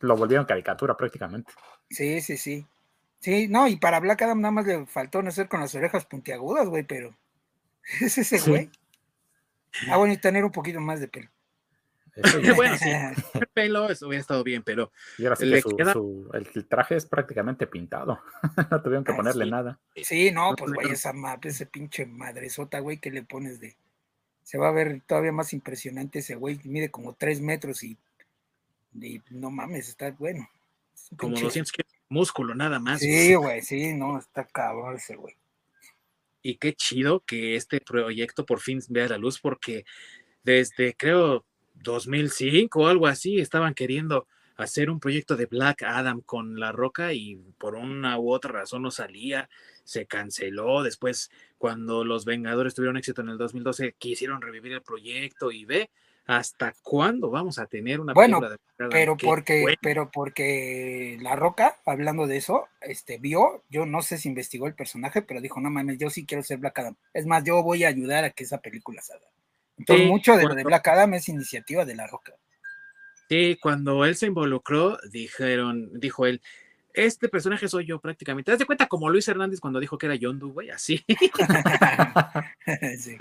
lo 0.00 0.16
volvieron 0.16 0.46
caricatura 0.46 0.96
prácticamente. 0.96 1.52
Sí, 1.90 2.20
sí, 2.20 2.36
sí. 2.36 2.66
Sí, 3.18 3.48
no, 3.48 3.66
y 3.66 3.76
para 3.76 3.98
Black 4.00 4.22
Adam 4.22 4.40
nada 4.40 4.52
más 4.52 4.66
le 4.66 4.84
faltó 4.86 5.22
nacer 5.22 5.48
con 5.48 5.60
las 5.60 5.74
orejas 5.74 6.04
puntiagudas, 6.06 6.68
güey, 6.68 6.82
pero 6.84 7.16
es 8.00 8.18
ese 8.18 8.38
Sí. 8.38 8.50
güey. 8.50 8.70
Ah, 9.88 9.96
bueno, 9.98 10.14
y 10.14 10.16
tener 10.16 10.44
un 10.44 10.52
poquito 10.52 10.80
más 10.80 11.00
de 11.00 11.08
pelo. 11.08 11.30
Bueno, 12.56 12.78
sí. 12.78 12.88
El 13.34 13.46
pelo, 13.48 13.90
eso 13.90 14.06
hubiera 14.08 14.22
estado 14.22 14.42
bien, 14.42 14.62
pero 14.62 14.90
Y 15.18 15.24
ahora 15.24 15.36
sí 15.36 15.44
Le 15.44 15.56
que 15.56 15.62
su, 15.62 15.76
queda- 15.76 15.92
su- 15.92 16.30
el, 16.32 16.48
el 16.54 16.66
traje 16.66 16.96
es 16.96 17.04
prácticamente 17.04 17.66
pintado. 17.66 18.22
no 18.70 18.82
tuvieron 18.82 19.04
que 19.04 19.12
Ah, 19.12 19.16
ponerle 19.16 19.44
sí. 19.44 19.50
nada. 19.50 19.78
Sí, 20.02 20.30
no, 20.30 20.50
No 20.50 20.56
pues 20.56 20.72
güey, 20.72 20.92
esa 20.92 21.12
ese 21.42 21.66
pinche 21.66 22.06
madresota, 22.06 22.78
güey, 22.80 22.98
que 22.98 23.10
le 23.10 23.22
pones 23.22 23.60
de. 23.60 23.76
Se 24.42 24.56
va 24.56 24.68
a 24.68 24.72
ver 24.72 25.02
todavía 25.06 25.32
más 25.32 25.52
impresionante 25.52 26.20
ese 26.20 26.36
güey, 26.36 26.58
mide 26.64 26.90
como 26.90 27.12
tres 27.14 27.40
metros 27.42 27.82
y, 27.82 27.98
y 28.94 29.20
no 29.30 29.50
mames, 29.50 29.88
está 29.90 30.10
bueno. 30.12 30.48
Es 30.94 31.10
como 31.18 31.34
pinche- 31.36 31.42
200 31.42 31.72
kilos 31.72 31.92
de 31.92 31.98
músculo 32.08 32.54
nada 32.54 32.78
más. 32.78 33.00
Sí, 33.00 33.34
güey, 33.34 33.60
sí, 33.60 33.92
no, 33.92 34.18
está 34.18 34.44
cabrón 34.46 34.96
ese 34.96 35.16
güey. 35.16 35.36
Y 36.46 36.58
qué 36.58 36.74
chido 36.74 37.24
que 37.26 37.56
este 37.56 37.80
proyecto 37.80 38.46
por 38.46 38.60
fin 38.60 38.80
vea 38.88 39.08
la 39.08 39.18
luz 39.18 39.40
porque 39.40 39.84
desde 40.44 40.94
creo 40.94 41.44
2005 41.74 42.80
o 42.80 42.86
algo 42.86 43.08
así 43.08 43.40
estaban 43.40 43.74
queriendo 43.74 44.28
hacer 44.56 44.88
un 44.88 45.00
proyecto 45.00 45.36
de 45.36 45.46
Black 45.46 45.82
Adam 45.82 46.20
con 46.20 46.60
La 46.60 46.70
Roca 46.70 47.12
y 47.12 47.36
por 47.58 47.74
una 47.74 48.18
u 48.18 48.32
otra 48.32 48.52
razón 48.52 48.82
no 48.82 48.90
salía, 48.90 49.50
se 49.84 50.06
canceló, 50.06 50.82
después 50.82 51.30
cuando 51.58 52.04
los 52.04 52.24
Vengadores 52.24 52.74
tuvieron 52.74 52.96
éxito 52.96 53.22
en 53.22 53.30
el 53.30 53.38
2012 53.38 53.96
quisieron 53.98 54.40
revivir 54.40 54.72
el 54.72 54.82
proyecto 54.82 55.50
y 55.50 55.64
ve 55.64 55.90
hasta 56.26 56.74
cuándo 56.82 57.30
vamos 57.30 57.58
a 57.58 57.66
tener 57.66 58.00
una 58.00 58.12
Bueno, 58.12 58.40
película 58.40 58.58
de 58.78 58.88
Pero 58.90 59.16
que 59.16 59.26
porque, 59.26 59.76
pero 59.80 60.10
porque 60.10 61.16
La 61.20 61.36
Roca, 61.36 61.78
hablando 61.86 62.26
de 62.26 62.36
eso, 62.36 62.66
este 62.80 63.18
vio, 63.18 63.62
yo 63.70 63.86
no 63.86 64.02
sé 64.02 64.18
si 64.18 64.28
investigó 64.28 64.66
el 64.66 64.74
personaje, 64.74 65.22
pero 65.22 65.40
dijo, 65.40 65.60
no 65.60 65.70
mames, 65.70 65.98
yo 65.98 66.10
sí 66.10 66.26
quiero 66.26 66.42
ser 66.42 66.58
Black 66.58 66.78
Adam. 66.80 66.96
Es 67.14 67.26
más, 67.26 67.44
yo 67.44 67.62
voy 67.62 67.84
a 67.84 67.88
ayudar 67.88 68.24
a 68.24 68.30
que 68.30 68.44
esa 68.44 68.58
película 68.58 69.00
salga. 69.02 69.26
Entonces, 69.78 70.04
Sí, 70.04 70.10
mucho 70.10 70.36
de 70.36 70.44
lo 70.44 70.54
de 70.54 70.64
Black 70.64 70.88
Adam 70.88 71.14
es 71.14 71.28
iniciativa 71.28 71.84
de 71.84 71.94
La 71.94 72.06
Roca. 72.08 72.34
Sí, 73.28 73.58
cuando 73.60 74.04
él 74.04 74.16
se 74.16 74.26
involucró, 74.26 74.98
dijeron, 75.10 75.90
dijo 76.00 76.26
él, 76.26 76.40
este 76.96 77.28
personaje 77.28 77.68
soy 77.68 77.86
yo 77.86 78.00
prácticamente. 78.00 78.50
¿Te 78.50 78.56
das 78.56 78.66
cuenta 78.66 78.88
como 78.88 79.10
Luis 79.10 79.28
Hernández 79.28 79.60
cuando 79.60 79.78
dijo 79.78 79.98
que 79.98 80.06
era 80.06 80.14
Yondu, 80.14 80.50
güey? 80.52 80.70
Así. 80.70 81.04
Sí. 82.98 83.16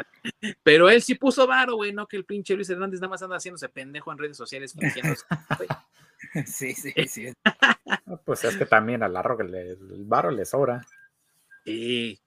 Pero 0.64 0.90
él 0.90 1.02
sí 1.02 1.16
puso 1.16 1.46
varo, 1.46 1.76
güey, 1.76 1.94
no 1.94 2.08
que 2.08 2.18
el 2.18 2.26
pinche 2.26 2.56
Luis 2.56 2.70
Hernández 2.70 3.00
nada 3.00 3.10
más 3.10 3.22
anda 3.22 3.36
haciéndose 3.36 3.70
pendejo 3.70 4.12
en 4.12 4.18
redes 4.18 4.38
sociales. 4.38 4.76
Sí, 6.46 6.74
sí, 6.74 6.92
sí. 7.08 7.34
Pues 8.26 8.44
es 8.46 8.56
que 8.58 8.66
también 8.66 9.04
al 9.04 9.14
largo 9.14 9.42
el 9.42 9.78
varo 10.06 10.32
le 10.32 10.44
sobra. 10.44 10.82
Y, 11.64 12.20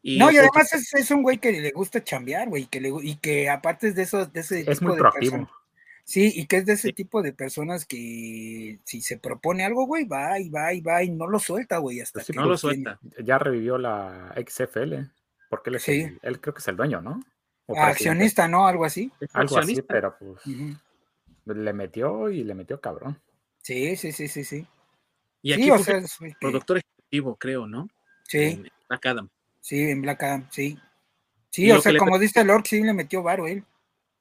y 0.00 0.18
no, 0.18 0.30
y 0.30 0.38
además 0.38 0.72
es, 0.72 0.94
es, 0.94 1.10
un 1.10 1.22
güey 1.22 1.38
que 1.38 1.52
le 1.52 1.70
gusta 1.70 2.02
chambear, 2.02 2.48
güey, 2.48 2.66
que 2.66 2.80
le, 2.80 2.90
y 3.02 3.16
que 3.16 3.50
aparte 3.50 3.92
de 3.92 4.02
eso, 4.02 4.26
de 4.26 4.40
ese 4.40 4.64
es 4.68 4.80
muy 4.80 4.96
proactivo. 4.96 5.48
Sí, 6.12 6.30
y 6.34 6.44
que 6.44 6.58
es 6.58 6.66
de 6.66 6.74
ese 6.74 6.92
tipo 6.92 7.22
de 7.22 7.32
personas 7.32 7.86
que 7.86 8.78
si 8.84 9.00
se 9.00 9.16
propone 9.16 9.64
algo, 9.64 9.86
güey, 9.86 10.04
va 10.04 10.38
y 10.38 10.50
va 10.50 10.74
y 10.74 10.82
va 10.82 11.02
y 11.02 11.08
no 11.08 11.26
lo 11.26 11.38
suelta, 11.38 11.78
güey, 11.78 12.02
hasta 12.02 12.18
pues 12.18 12.26
que 12.26 12.32
no 12.34 12.44
lo 12.44 12.58
suelta. 12.58 13.00
Ya 13.24 13.38
revivió 13.38 13.78
la 13.78 14.34
XFL, 14.36 15.06
porque 15.48 15.70
él, 15.70 15.76
es 15.76 15.88
el, 15.88 16.20
él 16.20 16.38
creo 16.38 16.52
que 16.52 16.58
es 16.58 16.68
el 16.68 16.76
dueño, 16.76 17.00
¿no? 17.00 17.24
accionista, 17.74 18.46
¿no? 18.46 18.66
Algo 18.66 18.84
así. 18.84 19.10
Algo 19.32 19.56
así, 19.56 19.80
pero 19.80 20.14
pues 20.18 20.36
le 21.46 21.72
metió 21.72 22.28
y 22.28 22.44
le 22.44 22.54
metió 22.54 22.78
cabrón. 22.78 23.18
Sí, 23.62 23.96
sí, 23.96 24.12
sí, 24.12 24.28
sí, 24.28 24.44
sí. 24.44 24.66
Y 25.40 25.54
aquí 25.54 25.70
sí, 26.06 26.34
productor 26.38 26.76
ejecutivo, 26.76 27.36
creo, 27.36 27.66
¿no? 27.66 27.88
Sí. 28.28 28.42
En 28.42 28.68
Black 28.86 29.06
Adam. 29.06 29.30
Sí, 29.60 29.80
en 29.80 30.02
Black 30.02 30.22
Adam, 30.24 30.46
sí. 30.50 30.78
Sí, 31.48 31.72
o 31.72 31.80
sea, 31.80 31.96
como 31.96 32.18
dice 32.18 32.44
Lord, 32.44 32.64
sí 32.66 32.82
le 32.82 32.92
metió 32.92 33.22
varo 33.22 33.46
él. 33.46 33.64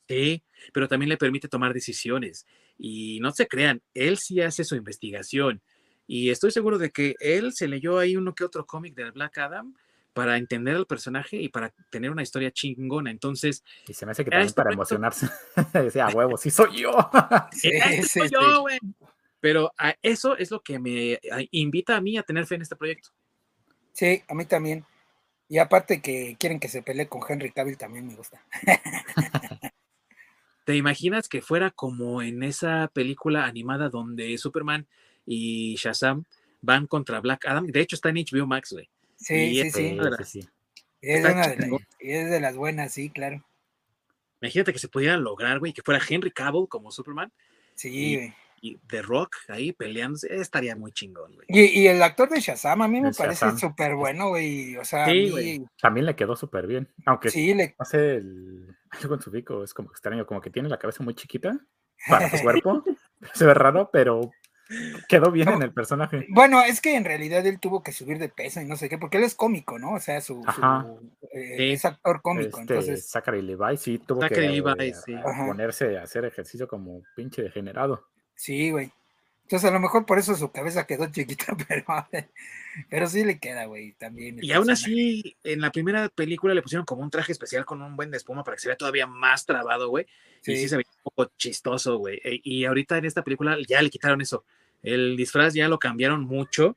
Sí, 0.07 0.43
pero 0.73 0.87
también 0.87 1.09
le 1.09 1.17
permite 1.17 1.47
tomar 1.47 1.73
decisiones. 1.73 2.45
Y 2.77 3.19
no 3.21 3.31
se 3.31 3.47
crean, 3.47 3.81
él 3.93 4.17
sí 4.17 4.41
hace 4.41 4.63
su 4.63 4.75
investigación. 4.75 5.61
Y 6.07 6.29
estoy 6.29 6.51
seguro 6.51 6.77
de 6.77 6.91
que 6.91 7.15
él 7.19 7.53
se 7.53 7.67
leyó 7.67 7.99
ahí 7.99 8.17
uno 8.17 8.35
que 8.35 8.43
otro 8.43 8.65
cómic 8.65 8.95
del 8.95 9.11
Black 9.11 9.37
Adam 9.37 9.75
para 10.13 10.37
entender 10.37 10.75
al 10.75 10.85
personaje 10.85 11.37
y 11.37 11.49
para 11.49 11.73
tener 11.89 12.11
una 12.11 12.23
historia 12.23 12.51
chingona. 12.51 13.11
Entonces. 13.11 13.63
Y 13.87 13.93
se 13.93 14.05
me 14.05 14.11
hace 14.11 14.25
que 14.25 14.31
también 14.31 14.53
para 14.53 14.73
emocionarse. 14.73 15.29
Decía, 15.73 16.09
huevo, 16.09 16.37
sí 16.37 16.49
soy 16.49 16.81
yo. 16.81 16.91
sí, 17.51 17.71
soy 18.03 18.29
yo, 18.29 18.61
güey. 18.61 18.79
Pero 19.39 19.71
a 19.77 19.95
eso 20.01 20.37
es 20.37 20.51
lo 20.51 20.61
que 20.61 20.77
me 20.77 21.19
invita 21.51 21.95
a 21.95 22.01
mí 22.01 22.17
a 22.17 22.23
tener 22.23 22.45
fe 22.45 22.55
en 22.55 22.61
este 22.61 22.75
proyecto. 22.75 23.09
Sí, 23.91 24.21
a 24.27 24.33
mí 24.33 24.45
también. 24.45 24.85
Y 25.49 25.57
aparte 25.57 26.01
que 26.01 26.37
quieren 26.39 26.59
que 26.59 26.69
se 26.69 26.81
pelee 26.81 27.07
con 27.07 27.21
Henry 27.27 27.51
Cavill 27.51 27.77
también 27.77 28.07
me 28.07 28.15
gusta. 28.15 28.41
¿Te 30.65 30.75
imaginas 30.75 31.27
que 31.27 31.41
fuera 31.41 31.71
como 31.71 32.21
en 32.21 32.43
esa 32.43 32.89
película 32.93 33.45
animada 33.45 33.89
donde 33.89 34.37
Superman 34.37 34.87
y 35.25 35.75
Shazam 35.75 36.25
van 36.61 36.87
contra 36.87 37.19
Black 37.19 37.45
Adam? 37.45 37.67
De 37.67 37.81
hecho 37.81 37.95
está 37.95 38.09
en 38.09 38.17
HBO 38.17 38.47
Max, 38.47 38.71
güey. 38.71 38.89
Sí, 39.15 39.61
sí, 39.61 39.71
sí, 39.71 39.97
sí, 40.25 40.49
Es, 41.01 41.25
una 41.25 41.47
de 41.47 41.77
es 41.99 42.29
de 42.29 42.39
las 42.39 42.55
buenas, 42.55 42.93
sí, 42.93 43.09
claro. 43.09 43.45
Imagínate 44.41 44.73
que 44.73 44.79
se 44.79 44.87
pudiera 44.87 45.17
lograr, 45.17 45.59
güey, 45.59 45.73
que 45.73 45.83
fuera 45.83 46.01
Henry 46.07 46.31
Cavill 46.31 46.67
como 46.67 46.91
Superman. 46.91 47.31
Sí, 47.75 48.15
güey 48.15 48.33
y 48.61 48.77
The 48.87 49.01
Rock 49.01 49.35
ahí 49.49 49.73
peleándose, 49.73 50.33
estaría 50.35 50.75
muy 50.75 50.91
chingón, 50.91 51.33
güey. 51.33 51.47
Y, 51.49 51.87
el 51.87 52.01
actor 52.01 52.29
de 52.29 52.39
Shazam 52.39 52.83
a 52.83 52.87
mí 52.87 53.01
me 53.01 53.11
parece 53.11 53.57
súper 53.57 53.95
bueno, 53.95 54.29
güey. 54.29 54.77
O 54.77 54.85
sea, 54.85 55.07
también 55.81 56.05
le 56.05 56.15
quedó 56.15 56.35
súper 56.35 56.67
bien. 56.67 56.87
Aunque 57.05 57.29
sí, 57.29 57.53
le... 57.53 57.75
hace 57.79 58.17
el... 58.17 58.77
algo 58.91 59.15
en 59.15 59.21
su 59.21 59.31
pico, 59.31 59.63
es 59.63 59.73
como 59.73 59.89
extraño, 59.89 60.25
como 60.25 60.41
que 60.41 60.51
tiene 60.51 60.69
la 60.69 60.77
cabeza 60.77 61.03
muy 61.03 61.15
chiquita 61.15 61.59
para 62.07 62.29
su 62.29 62.41
cuerpo. 62.43 62.83
Se 63.33 63.45
ve 63.45 63.53
raro, 63.53 63.89
pero 63.91 64.31
quedó 65.07 65.31
bien 65.31 65.49
en 65.49 65.61
el 65.63 65.73
personaje. 65.73 66.25
Bueno, 66.29 66.61
es 66.61 66.81
que 66.81 66.95
en 66.95 67.05
realidad 67.05 67.45
él 67.45 67.59
tuvo 67.59 67.83
que 67.83 67.91
subir 67.91 68.17
de 68.19 68.29
peso 68.29 68.61
y 68.61 68.65
no 68.65 68.75
sé 68.75 68.89
qué, 68.89 68.97
porque 68.97 69.17
él 69.17 69.23
es 69.23 69.35
cómico, 69.35 69.77
¿no? 69.79 69.93
O 69.93 69.99
sea, 69.99 70.21
su, 70.21 70.41
eh, 71.33 71.73
es 71.73 71.85
actor 71.85 72.21
cómico. 72.21 72.59
Este, 72.59 72.61
entonces... 72.61 73.09
Zachary 73.09 73.41
Levi 73.41 73.77
sí 73.77 73.99
tuvo 73.99 74.21
que 74.21 74.57
eh, 74.57 74.63
ponerse 75.47 75.97
a 75.97 76.03
hacer 76.03 76.25
ejercicio 76.25 76.67
como 76.67 77.01
pinche 77.15 77.41
degenerado. 77.41 78.10
Sí, 78.41 78.71
güey. 78.71 78.91
Entonces 79.43 79.69
a 79.69 79.71
lo 79.71 79.79
mejor 79.79 80.07
por 80.07 80.17
eso 80.17 80.33
su 80.35 80.51
cabeza 80.51 80.87
quedó 80.87 81.05
chiquita, 81.11 81.55
pero, 81.67 81.85
pero 82.89 83.07
sí 83.07 83.23
le 83.23 83.37
queda, 83.37 83.65
güey, 83.65 83.91
también. 83.99 84.39
Y 84.41 84.51
aún 84.51 84.71
así, 84.71 85.37
en 85.43 85.61
la 85.61 85.71
primera 85.71 86.09
película 86.09 86.55
le 86.55 86.63
pusieron 86.63 86.83
como 86.83 87.03
un 87.03 87.11
traje 87.11 87.33
especial 87.33 87.65
con 87.65 87.83
un 87.83 87.95
buen 87.95 88.09
de 88.09 88.17
espuma 88.17 88.43
para 88.43 88.55
que 88.55 88.61
se 88.61 88.69
vea 88.69 88.77
todavía 88.77 89.05
más 89.05 89.45
trabado, 89.45 89.89
güey. 89.89 90.07
Sí. 90.41 90.53
Y 90.53 90.57
sí 90.57 90.69
se 90.69 90.77
veía 90.77 90.89
un 90.89 91.03
poco 91.03 91.31
chistoso, 91.37 91.99
güey. 91.99 92.19
E, 92.23 92.41
y 92.43 92.65
ahorita 92.65 92.97
en 92.97 93.05
esta 93.05 93.23
película 93.23 93.55
ya 93.67 93.79
le 93.79 93.91
quitaron 93.91 94.21
eso. 94.21 94.43
El 94.81 95.15
disfraz 95.15 95.53
ya 95.53 95.67
lo 95.67 95.77
cambiaron 95.77 96.23
mucho. 96.23 96.75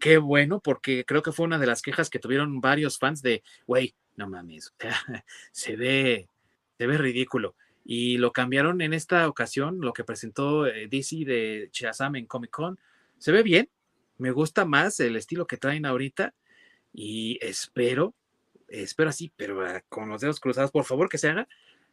Qué 0.00 0.18
bueno, 0.18 0.58
porque 0.58 1.04
creo 1.04 1.22
que 1.22 1.30
fue 1.30 1.46
una 1.46 1.60
de 1.60 1.66
las 1.68 1.80
quejas 1.80 2.10
que 2.10 2.18
tuvieron 2.18 2.60
varios 2.60 2.98
fans 2.98 3.22
de, 3.22 3.44
güey, 3.68 3.94
no 4.16 4.28
mames, 4.28 4.74
se 5.52 5.76
ve, 5.76 6.28
se 6.76 6.86
ve 6.88 6.98
ridículo 6.98 7.54
y 7.90 8.18
lo 8.18 8.34
cambiaron 8.34 8.82
en 8.82 8.92
esta 8.92 9.26
ocasión, 9.26 9.80
lo 9.80 9.94
que 9.94 10.04
presentó 10.04 10.66
eh, 10.66 10.88
DC 10.88 11.24
de 11.24 11.70
Shazam 11.72 12.16
en 12.16 12.26
Comic 12.26 12.50
Con. 12.50 12.78
Se 13.16 13.32
ve 13.32 13.42
bien, 13.42 13.70
me 14.18 14.30
gusta 14.30 14.66
más 14.66 15.00
el 15.00 15.16
estilo 15.16 15.46
que 15.46 15.56
traen 15.56 15.86
ahorita 15.86 16.34
y 16.92 17.38
espero, 17.40 18.12
espero 18.68 19.08
así, 19.08 19.32
pero 19.34 19.66
ah, 19.66 19.82
con 19.88 20.10
los 20.10 20.20
dedos 20.20 20.38
cruzados, 20.38 20.70
por 20.70 20.84
favor 20.84 21.08
que 21.08 21.16
se 21.16 21.30
haga 21.30 21.48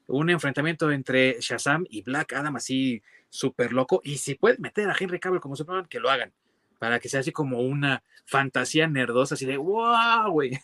un 0.07 0.29
enfrentamiento 0.29 0.91
entre 0.91 1.37
Shazam 1.39 1.85
y 1.89 2.01
Black 2.01 2.33
Adam 2.33 2.57
así 2.57 3.01
súper 3.29 3.71
loco 3.71 4.01
y 4.03 4.17
si 4.17 4.35
pueden 4.35 4.61
meter 4.61 4.89
a 4.89 4.95
Henry 4.99 5.21
Cavill 5.21 5.39
como 5.39 5.55
Superman, 5.55 5.85
que 5.85 6.01
lo 6.01 6.09
hagan 6.09 6.33
para 6.77 6.99
que 6.99 7.07
sea 7.07 7.21
así 7.21 7.31
como 7.31 7.61
una 7.61 8.03
fantasía 8.25 8.85
nerdosa, 8.85 9.35
así 9.35 9.45
de 9.45 9.55
wow, 9.55 10.29
güey. 10.29 10.59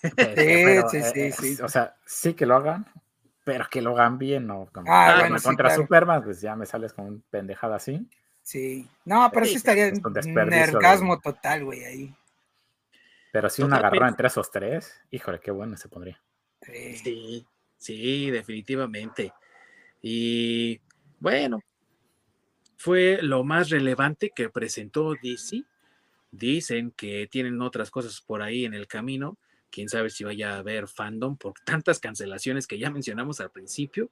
Sí, 0.92 1.02
sí, 1.14 1.32
sí, 1.32 1.62
O 1.64 1.70
sea, 1.70 1.96
sí 2.06 2.34
que 2.34 2.46
lo 2.46 2.58
hagan, 2.58 2.86
pero 3.52 3.68
que 3.70 3.82
lo 3.82 3.92
hagan 3.92 4.18
bien, 4.18 4.48
¿no? 4.48 4.70
Como, 4.72 4.88
ah, 4.90 5.28
contra 5.44 5.76
Superman, 5.76 6.24
pues 6.24 6.40
ya 6.40 6.56
me 6.56 6.66
sales 6.66 6.94
con 6.94 7.06
un 7.06 7.24
pendejada 7.30 7.76
así. 7.76 8.08
Sí, 8.42 8.88
no, 9.04 9.30
pero 9.34 9.46
sí, 9.46 9.56
estaría 9.56 9.90
en 9.90 10.02
nergasmo 10.34 11.20
total, 11.20 11.66
güey, 11.66 11.84
ahí. 11.84 12.16
Pero 13.34 13.50
si 13.50 13.62
un 13.62 13.74
agarró 13.74 14.08
entre 14.08 14.28
esos 14.28 14.50
tres, 14.50 15.02
híjole, 15.12 15.42
qué 15.42 15.52
bueno 15.52 15.76
se 15.76 15.90
pondría. 15.90 16.22
Sí, 16.62 17.46
sí, 17.78 18.32
definitivamente. 18.32 19.34
Y 20.02 20.80
bueno, 21.20 21.60
fue 22.78 23.20
lo 23.22 23.44
más 23.44 23.70
relevante 23.70 24.32
que 24.34 24.50
presentó 24.50 25.14
DC. 25.22 25.66
Dicen 26.32 26.92
que 26.92 27.28
tienen 27.30 27.62
otras 27.62 27.92
cosas 27.92 28.22
por 28.22 28.42
ahí 28.42 28.64
en 28.64 28.74
el 28.74 28.88
camino 28.88 29.38
quién 29.72 29.90
sabe 29.90 30.10
si 30.10 30.24
vaya 30.24 30.54
a 30.54 30.60
haber 30.60 30.88
fandom 30.88 31.38
por 31.38 31.54
tantas 31.66 32.00
cancelaciones 32.00 32.68
que 32.68 32.78
ya 32.78 32.92
mencionamos 32.92 33.40
al 33.40 33.52
principio. 33.52 34.10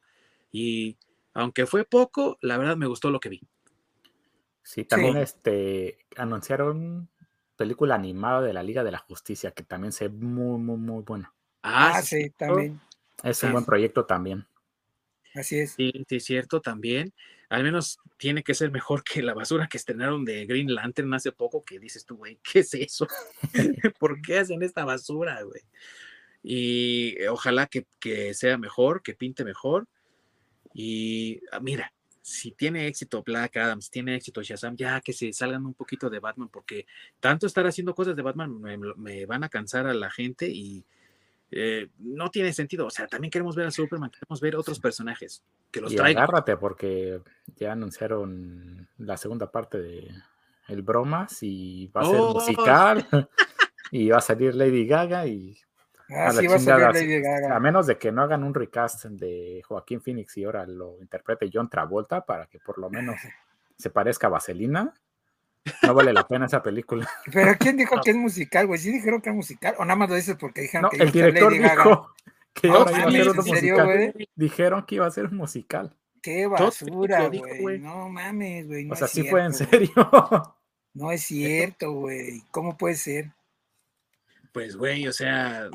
Y 0.51 0.97
aunque 1.33 1.65
fue 1.65 1.85
poco, 1.85 2.37
la 2.41 2.57
verdad 2.57 2.77
me 2.77 2.87
gustó 2.87 3.11
lo 3.11 3.19
que 3.19 3.29
vi. 3.29 3.41
Sí, 4.63 4.83
también 4.85 5.17
este 5.17 5.97
anunciaron 6.15 7.09
película 7.55 7.95
animada 7.95 8.41
de 8.41 8.53
la 8.53 8.63
Liga 8.63 8.83
de 8.83 8.91
la 8.91 8.99
Justicia, 8.99 9.51
que 9.51 9.63
también 9.63 9.91
se 9.91 10.07
ve 10.07 10.15
muy, 10.25 10.59
muy, 10.59 10.77
muy 10.77 11.03
buena. 11.03 11.33
Ah, 11.61 11.93
ah 11.95 12.01
sí, 12.01 12.29
también. 12.31 12.79
Es 13.23 13.43
un 13.43 13.51
buen 13.51 13.65
proyecto 13.65 14.05
también. 14.05 14.45
Así 15.33 15.59
es. 15.59 15.71
Sí, 15.71 15.91
sí, 16.07 16.19
cierto 16.19 16.61
también. 16.61 17.13
Al 17.49 17.63
menos 17.63 17.99
tiene 18.17 18.43
que 18.43 18.53
ser 18.53 18.71
mejor 18.71 19.03
que 19.03 19.21
la 19.21 19.33
basura 19.33 19.67
que 19.67 19.77
estrenaron 19.77 20.25
de 20.25 20.45
Green 20.45 20.73
Lantern 20.73 21.13
hace 21.13 21.31
poco, 21.31 21.63
que 21.63 21.79
dices 21.79 22.05
tú, 22.05 22.17
güey, 22.17 22.39
¿qué 22.43 22.59
es 22.59 22.73
eso? 22.73 23.07
¿Por 23.99 24.21
qué 24.21 24.39
hacen 24.39 24.61
esta 24.61 24.85
basura, 24.85 25.41
güey? 25.43 25.61
Y 26.43 27.25
ojalá 27.27 27.67
que, 27.67 27.85
que 27.99 28.33
sea 28.33 28.57
mejor, 28.57 29.01
que 29.01 29.13
pinte 29.13 29.43
mejor. 29.43 29.87
Y 30.73 31.41
ah, 31.51 31.59
mira, 31.59 31.91
si 32.21 32.51
tiene 32.51 32.87
éxito 32.87 33.23
Black 33.23 33.57
Adams, 33.57 33.89
tiene 33.89 34.15
éxito 34.15 34.43
Shazam, 34.43 34.75
ya 34.75 35.01
que 35.01 35.13
se 35.13 35.33
salgan 35.33 35.65
un 35.65 35.73
poquito 35.73 36.09
de 36.09 36.19
Batman, 36.19 36.49
porque 36.49 36.85
tanto 37.19 37.47
estar 37.47 37.65
haciendo 37.65 37.95
cosas 37.95 38.15
de 38.15 38.21
Batman 38.21 38.61
me 38.97 39.25
van 39.25 39.43
a 39.43 39.49
cansar 39.49 39.87
a 39.87 39.93
la 39.93 40.11
gente 40.11 40.47
y 40.47 40.85
eh, 41.51 41.89
no 41.99 42.29
tiene 42.29 42.53
sentido. 42.53 42.87
O 42.87 42.89
sea, 42.89 43.07
también 43.07 43.31
queremos 43.31 43.55
ver 43.55 43.67
a 43.67 43.71
Superman, 43.71 44.11
queremos 44.11 44.39
ver 44.41 44.55
otros 44.55 44.79
personajes 44.79 45.43
que 45.71 45.81
los 45.81 45.91
y 45.91 45.97
Agárrate, 45.97 46.57
porque 46.57 47.21
ya 47.55 47.71
anunciaron 47.71 48.87
la 48.97 49.17
segunda 49.17 49.51
parte 49.51 49.79
de 49.79 50.11
El 50.67 50.81
Bromas 50.83 51.41
y 51.41 51.87
va 51.87 52.01
a 52.01 52.05
ser 52.05 52.19
oh. 52.19 52.33
musical 52.33 53.07
y 53.91 54.09
va 54.09 54.17
a 54.17 54.21
salir 54.21 54.55
Lady 54.55 54.85
Gaga 54.85 55.25
y. 55.27 55.57
Ah, 56.11 56.31
a, 56.31 57.55
a 57.55 57.59
menos 57.59 57.85
de 57.85 57.99
que 57.99 58.11
no 58.11 58.23
hagan 58.23 58.43
un 58.43 58.55
recast 58.55 59.05
de 59.05 59.61
Joaquín 59.67 60.01
Phoenix 60.01 60.35
y 60.37 60.43
ahora 60.43 60.65
lo 60.65 60.97
interprete 60.99 61.51
John 61.53 61.69
Travolta 61.69 62.25
para 62.25 62.47
que 62.47 62.57
por 62.57 62.79
lo 62.79 62.89
menos 62.89 63.15
se 63.77 63.91
parezca 63.91 64.25
a 64.25 64.31
Vaselina. 64.31 64.91
No 65.83 65.93
vale 65.93 66.13
la 66.13 66.27
pena 66.27 66.45
esa 66.45 66.63
película. 66.63 67.07
Pero 67.33 67.55
¿quién 67.59 67.77
dijo 67.77 67.99
que 68.01 68.11
es 68.11 68.15
musical, 68.15 68.67
güey? 68.67 68.79
¿Sí 68.79 68.91
dijeron 68.91 69.21
que 69.21 69.29
es 69.29 69.35
musical? 69.35 69.75
¿O 69.77 69.85
nada 69.85 69.95
más 69.95 70.09
lo 70.09 70.15
dices 70.15 70.35
porque 70.39 70.61
dijeron 70.61 70.89
que 70.89 71.03
el 71.03 71.11
director 71.11 71.51
dijo 71.51 72.15
que 72.53 72.67
iba 72.67 72.83
a 72.83 72.87
ser 72.87 73.29
un 73.29 73.35
musical. 73.35 74.13
Dijeron 74.35 74.85
que 74.85 74.95
iba 74.95 75.05
a 75.05 75.11
ser 75.11 75.25
un 75.25 75.35
musical. 75.35 75.95
Qué 76.21 76.47
basura, 76.47 77.29
güey. 77.29 77.79
No 77.79 78.09
mames, 78.09 78.67
güey. 78.67 78.89
o 78.91 78.95
sea, 78.95 79.07
sí 79.07 79.23
fue 79.23 79.43
en 79.45 79.53
serio. 79.53 79.91
No 80.93 81.11
es 81.11 81.21
cierto, 81.21 81.91
güey. 81.93 82.41
¿Cómo 82.51 82.77
puede 82.77 82.95
ser? 82.95 83.31
Pues, 84.51 84.75
güey, 84.75 85.07
o 85.07 85.13
sea, 85.13 85.69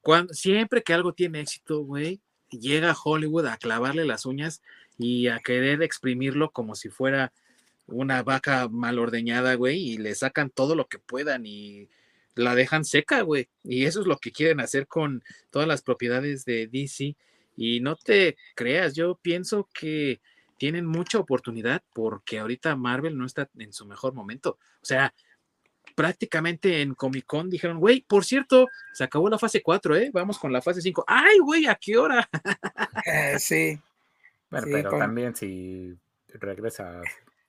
cuando, 0.00 0.32
siempre 0.32 0.82
que 0.82 0.94
algo 0.94 1.12
tiene 1.12 1.40
éxito, 1.40 1.80
güey, 1.84 2.20
llega 2.50 2.90
a 2.90 2.96
Hollywood 3.02 3.46
a 3.46 3.58
clavarle 3.58 4.04
las 4.04 4.24
uñas 4.26 4.62
y 4.98 5.28
a 5.28 5.38
querer 5.40 5.82
exprimirlo 5.82 6.50
como 6.50 6.74
si 6.74 6.88
fuera 6.88 7.32
una 7.86 8.22
vaca 8.22 8.68
mal 8.68 8.98
ordeñada, 8.98 9.54
güey, 9.54 9.78
y 9.78 9.98
le 9.98 10.14
sacan 10.14 10.50
todo 10.50 10.74
lo 10.74 10.86
que 10.88 10.98
puedan 10.98 11.44
y 11.46 11.88
la 12.34 12.54
dejan 12.54 12.84
seca, 12.84 13.20
güey. 13.22 13.48
Y 13.62 13.84
eso 13.84 14.00
es 14.00 14.06
lo 14.06 14.18
que 14.18 14.32
quieren 14.32 14.60
hacer 14.60 14.86
con 14.86 15.22
todas 15.50 15.68
las 15.68 15.82
propiedades 15.82 16.44
de 16.44 16.66
DC. 16.66 17.14
Y 17.56 17.80
no 17.80 17.94
te 17.96 18.36
creas, 18.54 18.94
yo 18.94 19.16
pienso 19.22 19.68
que 19.72 20.20
tienen 20.56 20.86
mucha 20.86 21.18
oportunidad 21.18 21.82
porque 21.92 22.38
ahorita 22.38 22.74
Marvel 22.76 23.16
no 23.18 23.26
está 23.26 23.48
en 23.58 23.72
su 23.72 23.84
mejor 23.86 24.14
momento. 24.14 24.58
O 24.82 24.84
sea, 24.84 25.14
prácticamente 25.94 26.80
en 26.82 26.94
Comic 26.94 27.24
Con 27.26 27.50
dijeron, 27.50 27.78
güey, 27.78 28.00
por 28.00 28.24
cierto, 28.24 28.68
se 28.92 29.04
acabó 29.04 29.28
la 29.28 29.38
fase 29.38 29.62
4, 29.62 29.96
¿eh? 29.96 30.10
Vamos 30.12 30.38
con 30.38 30.52
la 30.52 30.62
fase 30.62 30.80
5. 30.80 31.04
¡Ay, 31.06 31.38
güey! 31.38 31.66
¿A 31.66 31.74
qué 31.76 31.96
hora? 31.96 32.28
Eh, 33.06 33.36
sí. 33.38 33.78
Bueno, 34.50 34.66
Sí, 34.66 34.72
pero 34.72 34.90
con- 34.90 34.98
también 34.98 35.36
si 35.36 35.94
regresa 36.34 37.00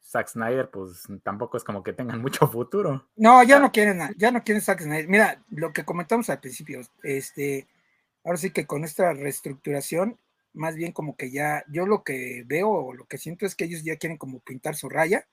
Zack 0.06 0.27
Snyder, 0.27 0.69
pues 0.69 1.03
tampoco 1.23 1.57
es 1.57 1.64
como 1.64 1.84
que 1.84 1.91
tengan 1.94 2.22
mucho 2.22 2.48
futuro. 2.48 3.07
No, 3.15 3.41
ya 3.44 3.60
no 3.60 3.72
quieren, 3.72 4.02
a- 4.02 4.14
ya 4.18 4.32
no 4.32 4.44
quieren 4.44 4.61
Zack 4.61 4.82
Snyder. 4.82 5.07
Mira, 5.07 5.44
lo 5.49 5.73
que 5.73 5.84
comentamos 5.84 6.30
al 6.30 6.40
principio, 6.40 6.82
este, 7.03 7.68
ahora 8.23 8.38
sí 8.38 8.52
que 8.52 8.68
con 8.68 8.84
esta 8.84 9.14
reestructuración, 9.14 10.19
más 10.53 10.76
bien 10.76 10.91
como 10.91 11.18
que 11.18 11.32
ya, 11.32 11.65
yo 11.69 11.86
lo 11.88 12.03
que 12.03 12.44
veo 12.45 12.69
o 12.69 12.94
lo 12.94 13.06
que 13.07 13.18
siento 13.18 13.45
es 13.45 13.56
que 13.56 13.65
ellos 13.65 13.84
ya 13.84 13.98
quieren 13.98 14.18
como 14.18 14.40
pintar 14.41 14.76
su 14.76 14.90
raya 14.90 15.27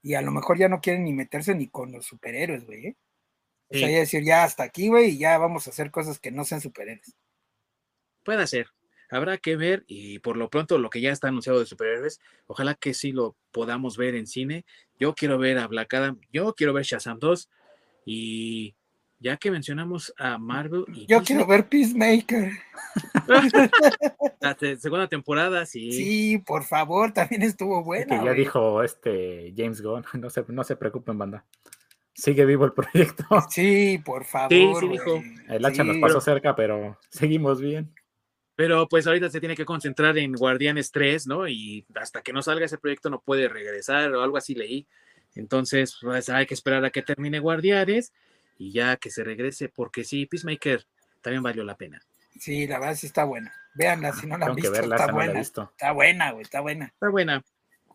y 0.00 0.14
a 0.14 0.22
lo 0.22 0.30
mejor 0.30 0.58
ya 0.58 0.68
no 0.68 0.80
quieren 0.80 1.04
ni 1.04 1.12
meterse 1.12 1.54
ni 1.54 1.68
con 1.68 1.90
los 1.92 2.06
superhéroes, 2.06 2.64
güey. 2.64 2.86
¿eh? 2.86 2.96
O 3.70 3.74
sea, 3.80 3.90
ya 3.90 3.98
decir, 3.98 4.22
ya 4.22 4.44
hasta 4.44 4.62
aquí, 4.62 4.88
güey, 4.88 5.10
y 5.10 5.18
ya 5.18 5.36
vamos 5.38 5.66
a 5.66 5.70
hacer 5.70 5.90
cosas 5.90 6.18
que 6.20 6.30
no 6.30 6.44
sean 6.44 6.60
superhéroes. 6.60 7.16
Puede 8.24 8.46
ser. 8.46 8.68
Habrá 9.14 9.38
que 9.38 9.56
ver 9.56 9.84
y 9.86 10.18
por 10.18 10.36
lo 10.36 10.48
pronto 10.50 10.76
lo 10.78 10.90
que 10.90 11.00
ya 11.00 11.12
está 11.12 11.28
anunciado 11.28 11.60
de 11.60 11.66
superhéroes, 11.66 12.20
ojalá 12.46 12.74
que 12.74 12.94
sí 12.94 13.12
lo 13.12 13.36
podamos 13.52 13.96
ver 13.96 14.14
en 14.14 14.26
cine. 14.26 14.64
Yo 14.98 15.14
quiero 15.14 15.38
ver 15.38 15.58
a 15.58 15.66
Black 15.68 15.94
Adam, 15.94 16.18
yo 16.32 16.52
quiero 16.54 16.72
ver 16.72 16.84
Shazam 16.84 17.18
2 17.18 17.48
y 18.06 18.74
ya 19.20 19.36
que 19.36 19.50
mencionamos 19.50 20.12
a 20.18 20.36
Marvel 20.38 20.84
y 20.88 21.06
Yo 21.06 21.20
Disney, 21.20 21.24
quiero 21.24 21.46
ver 21.46 21.68
Peacemaker. 21.68 22.52
la 24.40 24.54
te- 24.54 24.76
segunda 24.76 25.08
temporada, 25.08 25.64
sí. 25.66 25.92
Sí, 25.92 26.38
por 26.38 26.64
favor, 26.64 27.12
también 27.12 27.42
estuvo 27.42 27.80
Es 27.80 27.84
buena. 27.86 28.06
que 28.06 28.16
ya 28.16 28.22
güey. 28.22 28.36
dijo 28.36 28.82
este 28.82 29.52
James 29.56 29.80
Gunn, 29.80 30.04
no 30.20 30.30
se, 30.30 30.44
no 30.48 30.64
se 30.64 30.76
preocupen, 30.76 31.18
banda. 31.18 31.44
Sigue 32.14 32.44
vivo 32.44 32.64
el 32.64 32.72
proyecto. 32.74 33.24
Sí, 33.50 34.00
por 34.04 34.24
favor. 34.24 34.50
sí 34.80 34.88
dijo. 34.88 35.22
El 35.48 35.64
hacha 35.64 35.84
nos 35.84 35.96
pasó 35.98 36.20
cerca, 36.20 36.54
pero 36.54 36.98
seguimos 37.10 37.60
bien. 37.60 37.92
Pero 38.56 38.88
pues 38.88 39.06
ahorita 39.06 39.30
se 39.30 39.40
tiene 39.40 39.56
que 39.56 39.64
concentrar 39.64 40.16
en 40.18 40.32
Guardianes 40.32 40.92
3, 40.92 41.26
¿no? 41.26 41.48
Y 41.48 41.84
hasta 41.94 42.22
que 42.22 42.32
no 42.32 42.40
salga 42.42 42.66
ese 42.66 42.78
proyecto 42.78 43.10
no 43.10 43.20
puede 43.20 43.48
regresar 43.48 44.14
o 44.14 44.22
algo 44.22 44.36
así 44.36 44.54
leí. 44.54 44.86
Entonces, 45.34 45.96
pues 46.00 46.28
hay 46.28 46.46
que 46.46 46.54
esperar 46.54 46.84
a 46.84 46.90
que 46.90 47.02
termine 47.02 47.40
Guardianes 47.40 48.12
y 48.56 48.70
ya 48.72 48.96
que 48.96 49.10
se 49.10 49.24
regrese, 49.24 49.68
porque 49.68 50.04
sí, 50.04 50.26
Peacemaker 50.26 50.86
también 51.20 51.42
valió 51.42 51.64
la 51.64 51.76
pena. 51.76 52.00
Sí, 52.38 52.66
la 52.66 52.78
verdad 52.78 52.94
sí 52.94 53.06
está 53.06 53.24
buena. 53.24 53.52
Véanla 53.74 54.12
si 54.12 54.26
no 54.28 54.38
la 54.38 54.46
han 54.46 54.54
Tengo 54.54 54.56
que 54.56 54.68
visto. 54.68 54.72
verla, 54.72 54.96
está 54.96 55.06
no 55.06 55.18
la 55.18 55.24
buena. 55.24 55.38
visto. 55.40 55.62
Está 55.72 55.92
buena, 55.92 56.30
güey, 56.30 56.42
está 56.42 56.60
buena. 56.60 56.84
Está 56.86 57.08
buena. 57.08 57.44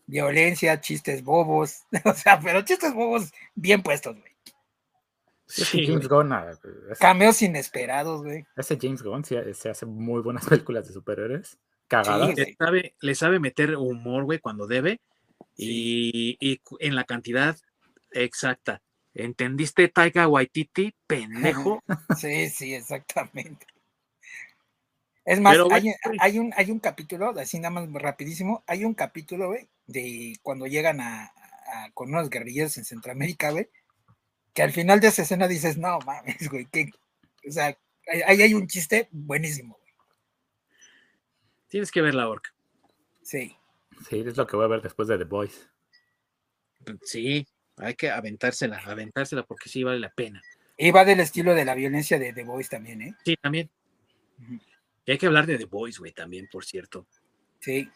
Violencia, 0.08 0.82
chistes 0.82 1.24
bobos. 1.24 1.84
O 2.04 2.14
sea, 2.14 2.40
pero 2.40 2.62
chistes 2.64 2.94
bobos 2.94 3.32
bien 3.56 3.82
puestos, 3.82 4.18
güey. 4.20 4.29
Sí, 5.50 5.86
James. 5.88 6.08
Gunn, 6.08 6.32
ah, 6.32 6.52
es- 6.92 7.00
Cameos 7.00 7.42
inesperados, 7.42 8.24
güey. 8.24 8.46
ese 8.56 8.78
James 8.80 9.02
Gunn 9.02 9.26
sí, 9.26 9.36
se 9.54 9.70
hace 9.70 9.86
muy 9.86 10.22
buenas 10.22 10.46
películas 10.70 10.88
de 10.88 10.94
superhéroes. 10.94 11.58
Cagadas. 11.88 12.30
Sí, 12.36 12.44
le 12.46 12.56
sabe, 12.56 12.96
le 13.02 13.16
sabe 13.16 13.40
meter 13.40 13.76
humor, 13.76 14.24
güey, 14.26 14.38
cuando 14.40 14.68
debe 14.68 15.02
y, 15.58 16.38
y 16.40 16.62
en 16.80 16.96
la 16.96 17.04
cantidad 17.04 17.58
exacta. 18.12 18.82
¿Entendiste, 19.16 19.88
Taika 19.88 20.28
Waititi, 20.28 20.94
pendejo? 21.08 21.82
Sí, 22.18 22.50
sí, 22.50 22.76
exactamente. 22.76 23.66
Es 25.26 25.40
más, 25.40 25.54
Pero, 25.54 25.68
hay, 25.72 25.82
güey. 25.82 26.18
hay 26.20 26.40
un, 26.40 26.54
hay 26.56 26.72
un 26.72 26.80
capítulo, 26.80 27.30
así 27.40 27.60
nada 27.60 27.72
más 27.72 27.90
rapidísimo, 28.02 28.64
hay 28.68 28.86
un 28.86 28.94
capítulo, 28.94 29.48
güey, 29.48 29.68
de 29.88 30.36
cuando 30.42 30.66
llegan 30.68 31.02
a, 31.02 31.26
a- 31.26 31.92
con 31.94 32.10
unos 32.10 32.30
guerrilleros 32.30 32.78
en 32.78 32.86
Centroamérica, 32.86 33.52
güey, 33.52 33.68
que 34.60 34.64
al 34.64 34.74
final 34.74 35.00
de 35.00 35.08
esa 35.08 35.22
escena 35.22 35.48
dices, 35.48 35.78
no 35.78 36.00
mames, 36.06 36.50
güey, 36.50 36.66
que, 36.66 36.92
o 37.48 37.52
sea, 37.52 37.78
ahí 38.28 38.42
hay 38.42 38.54
un 38.54 38.68
chiste 38.68 39.08
buenísimo, 39.10 39.78
güey. 39.80 39.94
Tienes 41.70 41.90
que 41.94 42.02
ver 42.02 42.14
la 42.14 42.28
orca. 42.28 42.54
Sí, 43.24 43.56
Sí, 44.10 44.20
es 44.20 44.36
lo 44.36 44.46
que 44.46 44.58
voy 44.58 44.66
a 44.66 44.68
ver 44.68 44.82
después 44.82 45.08
de 45.08 45.18
The 45.18 45.24
Boys. 45.24 45.70
Sí, 47.04 47.48
hay 47.78 47.96
que 47.96 48.10
aventársela, 48.12 48.80
aventársela 48.80 49.44
porque 49.44 49.70
sí 49.70 49.82
vale 49.86 50.00
la 50.00 50.10
pena. 50.10 50.42
y 50.78 50.92
va 50.92 51.06
del 51.06 51.22
estilo 51.22 51.56
de 51.56 51.64
la 51.64 51.74
violencia 51.76 52.20
de 52.20 52.34
The 52.34 52.44
Boys 52.44 52.68
también, 52.68 53.02
¿eh? 53.02 53.16
Sí, 53.24 53.38
también. 53.42 53.70
Y 55.06 55.12
hay 55.12 55.18
que 55.18 55.28
hablar 55.28 55.46
de 55.46 55.58
The 55.58 55.66
Boys, 55.66 56.00
güey, 56.00 56.12
también, 56.12 56.50
por 56.52 56.66
cierto. 56.66 57.08
Sí, 57.62 57.90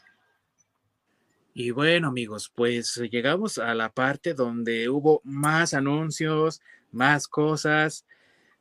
Y 1.53 1.71
bueno, 1.71 2.07
amigos, 2.07 2.51
pues 2.53 2.95
llegamos 3.11 3.57
a 3.59 3.73
la 3.75 3.89
parte 3.91 4.33
donde 4.33 4.89
hubo 4.89 5.21
más 5.23 5.73
anuncios, 5.73 6.61
más 6.91 7.27
cosas, 7.27 8.05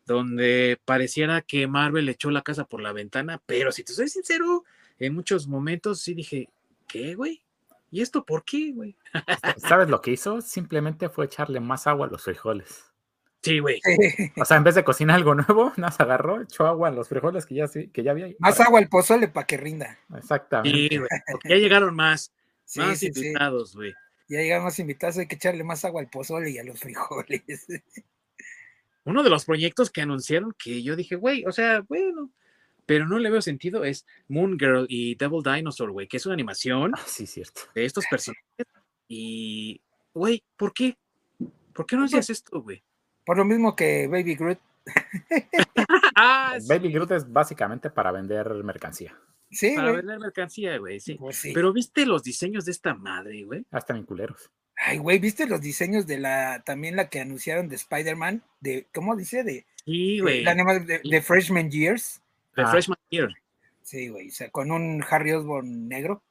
donde 0.05 0.78
pareciera 0.85 1.40
que 1.40 1.66
Marvel 1.66 2.09
echó 2.09 2.31
la 2.31 2.43
casa 2.43 2.64
por 2.64 2.82
la 2.82 2.93
ventana, 2.93 3.40
pero 3.47 3.73
si 3.73 3.82
te 3.85 3.93
soy 3.93 4.09
sincero, 4.09 4.64
en 4.98 5.14
muchos 5.14 5.47
momentos 5.47 6.01
sí 6.02 6.12
dije, 6.14 6.51
¿qué, 6.86 7.14
güey? 7.14 7.43
¿Y 7.90 8.01
esto 8.02 8.24
por 8.24 8.44
qué, 8.44 8.73
güey? 8.73 8.97
¿Sabes 9.59 9.89
lo 9.89 10.01
que 10.01 10.12
hizo? 10.12 10.40
Simplemente 10.40 11.09
fue 11.09 11.27
echarle 11.27 11.60
más 11.60 11.86
agua 11.86 12.06
a 12.06 12.10
los 12.10 12.23
frijoles. 12.24 12.85
Sí, 13.43 13.59
güey. 13.59 13.81
O 14.40 14.44
sea, 14.44 14.56
en 14.56 14.64
vez 14.64 14.74
de 14.77 14.85
cocinar 14.85 15.16
algo 15.16 15.35
nuevo, 15.35 15.73
nada, 15.77 15.93
se 15.93 16.02
agarró, 16.02 16.40
echó 16.43 16.66
agua 16.66 16.89
a 16.89 16.90
los 16.93 17.09
frijoles 17.09 17.44
que 17.47 17.55
ya, 17.55 17.66
sí- 17.69 17.89
que 17.89 18.02
ya 18.02 18.12
había. 18.12 18.28
más 18.39 18.56
para- 18.56 18.66
agua 18.69 18.81
al 18.81 18.89
pozole 18.89 19.28
para 19.28 19.47
que 19.47 19.56
rinda. 19.56 19.98
Exactamente. 20.16 20.89
Sí, 20.90 20.97
güey. 20.98 21.09
porque 21.32 21.48
ya 21.51 21.56
llegaron 21.56 21.94
más, 21.94 22.32
Sí, 22.64 22.80
más 22.80 22.98
sí, 22.98 23.06
invitados, 23.09 23.74
güey. 23.74 23.93
Ya 24.28 24.39
llegamos 24.39 24.78
invitados, 24.78 25.18
hay 25.18 25.26
que 25.26 25.34
echarle 25.34 25.62
más 25.64 25.84
agua 25.84 26.01
al 26.01 26.09
pozole 26.09 26.51
y 26.51 26.59
a 26.59 26.64
los 26.64 26.80
frijoles. 26.80 27.43
Uno 29.05 29.22
de 29.22 29.30
los 29.30 29.44
proyectos 29.44 29.90
que 29.90 30.01
anunciaron 30.01 30.55
que 30.56 30.82
yo 30.82 30.97
dije, 30.97 31.16
güey, 31.16 31.44
o 31.44 31.52
sea, 31.52 31.80
bueno, 31.80 32.30
pero 32.86 33.06
no 33.06 33.18
le 33.18 33.30
veo 33.30 33.43
sentido 33.43 33.84
es 33.84 34.06
Moon 34.28 34.59
Girl 34.59 34.86
y 34.89 35.16
Devil 35.16 35.43
Dinosaur, 35.43 35.90
güey, 35.90 36.06
que 36.06 36.16
es 36.16 36.26
una 36.26 36.34
animación 36.34 36.93
Ah, 36.94 37.02
sí, 37.06 37.26
cierto. 37.26 37.62
de 37.74 37.84
estos 37.84 38.05
personajes. 38.09 38.44
Y, 39.09 39.80
güey, 40.14 40.43
¿por 40.56 40.72
qué? 40.72 40.97
¿Por 41.74 41.86
qué 41.86 41.97
no 41.97 42.05
hacías 42.05 42.30
esto, 42.30 42.62
güey? 42.62 42.82
Por 43.24 43.36
lo 43.36 43.44
mismo 43.44 43.74
que 43.76 44.06
Baby 44.09 44.34
Groot. 44.36 44.59
Ah, 46.14 46.59
Baby 46.68 46.89
sí, 46.89 46.93
Groot 46.93 47.10
es 47.12 47.32
básicamente 47.32 47.89
para 47.90 48.12
vender 48.12 48.47
mercancía. 48.62 49.18
Sí, 49.52 49.74
para 49.76 49.90
güey. 49.90 49.96
vender 49.98 50.18
mercancía, 50.18 50.78
güey, 50.78 50.98
sí. 50.98 51.14
Pues 51.14 51.36
sí. 51.36 51.52
Pero 51.52 51.72
viste 51.72 52.06
los 52.06 52.22
diseños 52.22 52.64
de 52.64 52.72
esta 52.72 52.94
madre, 52.94 53.44
güey. 53.44 53.64
Hasta 53.70 53.94
en 53.96 54.04
culeros. 54.04 54.50
Ay, 54.76 54.98
güey, 54.98 55.18
¿viste 55.18 55.46
los 55.46 55.60
diseños 55.60 56.06
de 56.06 56.18
la, 56.18 56.62
también 56.64 56.96
la 56.96 57.08
que 57.08 57.20
anunciaron 57.20 57.68
de 57.68 57.76
Spider-Man? 57.76 58.42
De, 58.60 58.88
¿cómo 58.92 59.14
dice? 59.14 59.44
De, 59.44 59.66
Sí, 59.84 60.20
güey. 60.20 60.42
la 60.42 60.54
de, 60.54 61.00
de 61.04 61.22
Freshman 61.22 61.70
Years. 61.70 62.20
De 62.56 62.62
Ah. 62.62 62.70
Freshman 62.70 62.98
Year. 63.10 63.28
Sí, 63.82 64.08
güey, 64.08 64.28
o 64.28 64.32
sea, 64.32 64.50
con 64.50 64.70
un 64.70 65.04
Harry 65.08 65.32
Osborn 65.32 65.88
negro. 65.88 66.22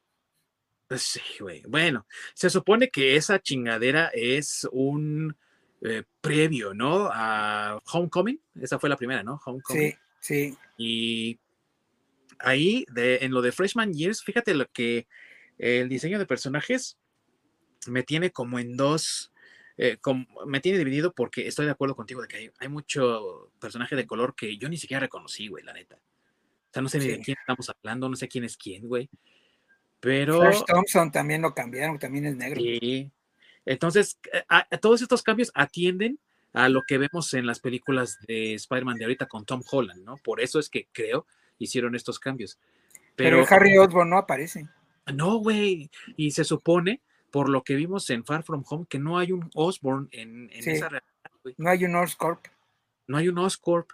Pues 0.88 1.02
Sí, 1.02 1.20
güey. 1.40 1.62
Bueno, 1.68 2.06
se 2.34 2.50
supone 2.50 2.88
que 2.90 3.16
esa 3.16 3.38
chingadera 3.40 4.10
es 4.14 4.66
un 4.72 5.36
eh, 5.80 6.02
previo, 6.20 6.74
¿no? 6.74 7.08
A 7.12 7.80
Homecoming. 7.92 8.40
Esa 8.60 8.78
fue 8.78 8.88
la 8.88 8.96
primera, 8.96 9.22
¿no? 9.22 9.40
Homecoming. 9.44 9.92
Sí, 9.92 9.96
sí. 10.20 10.58
Y 10.76 11.38
ahí, 12.42 12.84
de, 12.92 13.18
en 13.22 13.32
lo 13.32 13.42
de 13.42 13.52
Freshman 13.52 13.92
Years, 13.92 14.22
fíjate 14.22 14.54
lo 14.54 14.66
que 14.70 15.06
el 15.58 15.88
diseño 15.88 16.18
de 16.18 16.26
personajes 16.26 16.98
me 17.86 18.02
tiene 18.02 18.30
como 18.30 18.58
en 18.58 18.76
dos, 18.76 19.32
eh, 19.76 19.98
me 20.46 20.60
tiene 20.60 20.78
dividido 20.78 21.12
porque 21.12 21.46
estoy 21.46 21.66
de 21.66 21.72
acuerdo 21.72 21.96
contigo 21.96 22.22
de 22.22 22.28
que 22.28 22.36
hay, 22.36 22.50
hay 22.58 22.68
mucho 22.68 23.50
personaje 23.60 23.96
de 23.96 24.06
color 24.06 24.34
que 24.34 24.56
yo 24.56 24.68
ni 24.68 24.76
siquiera 24.76 25.00
reconocí, 25.00 25.48
güey, 25.48 25.64
la 25.64 25.72
neta. 25.72 25.96
O 25.96 26.72
sea, 26.72 26.82
no 26.82 26.88
sé 26.88 26.98
ni 26.98 27.06
de 27.08 27.20
quién 27.20 27.36
estamos 27.38 27.68
hablando, 27.68 28.08
no 28.08 28.16
sé 28.16 28.28
quién 28.28 28.44
es 28.44 28.56
quién, 28.56 28.88
güey. 28.88 29.10
Pero... 30.00 30.40
Flash 30.40 30.62
Thompson 30.66 31.12
también 31.12 31.42
lo 31.42 31.54
cambiaron, 31.54 31.98
también 31.98 32.26
es 32.26 32.36
negro. 32.36 32.60
Sí. 32.60 33.10
Entonces, 33.64 34.18
eh, 34.32 34.42
a- 34.48 34.66
a 34.70 34.78
todos 34.78 35.02
estos 35.02 35.22
cambios 35.22 35.52
atienden 35.54 36.18
a 36.52 36.68
lo 36.68 36.82
que 36.82 36.98
vemos 36.98 37.32
en 37.34 37.46
las 37.46 37.60
películas 37.60 38.18
de 38.26 38.54
Spider-Man 38.54 38.98
de 38.98 39.04
ahorita 39.04 39.26
con 39.26 39.44
Tom 39.44 39.62
Holland, 39.70 40.04
¿no? 40.04 40.16
Por 40.16 40.40
eso 40.40 40.58
es 40.58 40.68
que 40.68 40.88
creo 40.92 41.26
hicieron 41.64 41.94
estos 41.94 42.18
cambios. 42.18 42.58
Pero, 43.16 43.44
Harry 43.50 43.76
Osborn 43.78 44.10
no 44.10 44.18
aparece. 44.18 44.68
no, 45.14 45.36
güey. 45.38 45.90
Y 46.16 46.30
se 46.30 46.44
supone, 46.44 47.00
por 47.30 47.48
lo 47.48 47.62
que 47.62 47.74
vimos 47.74 48.08
en 48.10 48.24
Far 48.24 48.42
From 48.42 48.64
Home, 48.68 48.86
que 48.88 48.98
no 48.98 49.18
hay 49.18 49.32
un 49.32 49.50
Osborn 49.54 50.08
en, 50.12 50.50
en 50.52 50.62
Sí. 50.62 50.70
esa 50.70 50.88
realidad, 50.88 51.30
güey. 51.42 51.54
No 51.58 51.70
hay 51.70 51.84
un 51.84 51.94
Oscorp. 51.96 52.46
No 53.06 53.16
hay 53.18 53.28
un 53.28 53.38
Oscorp. 53.38 53.90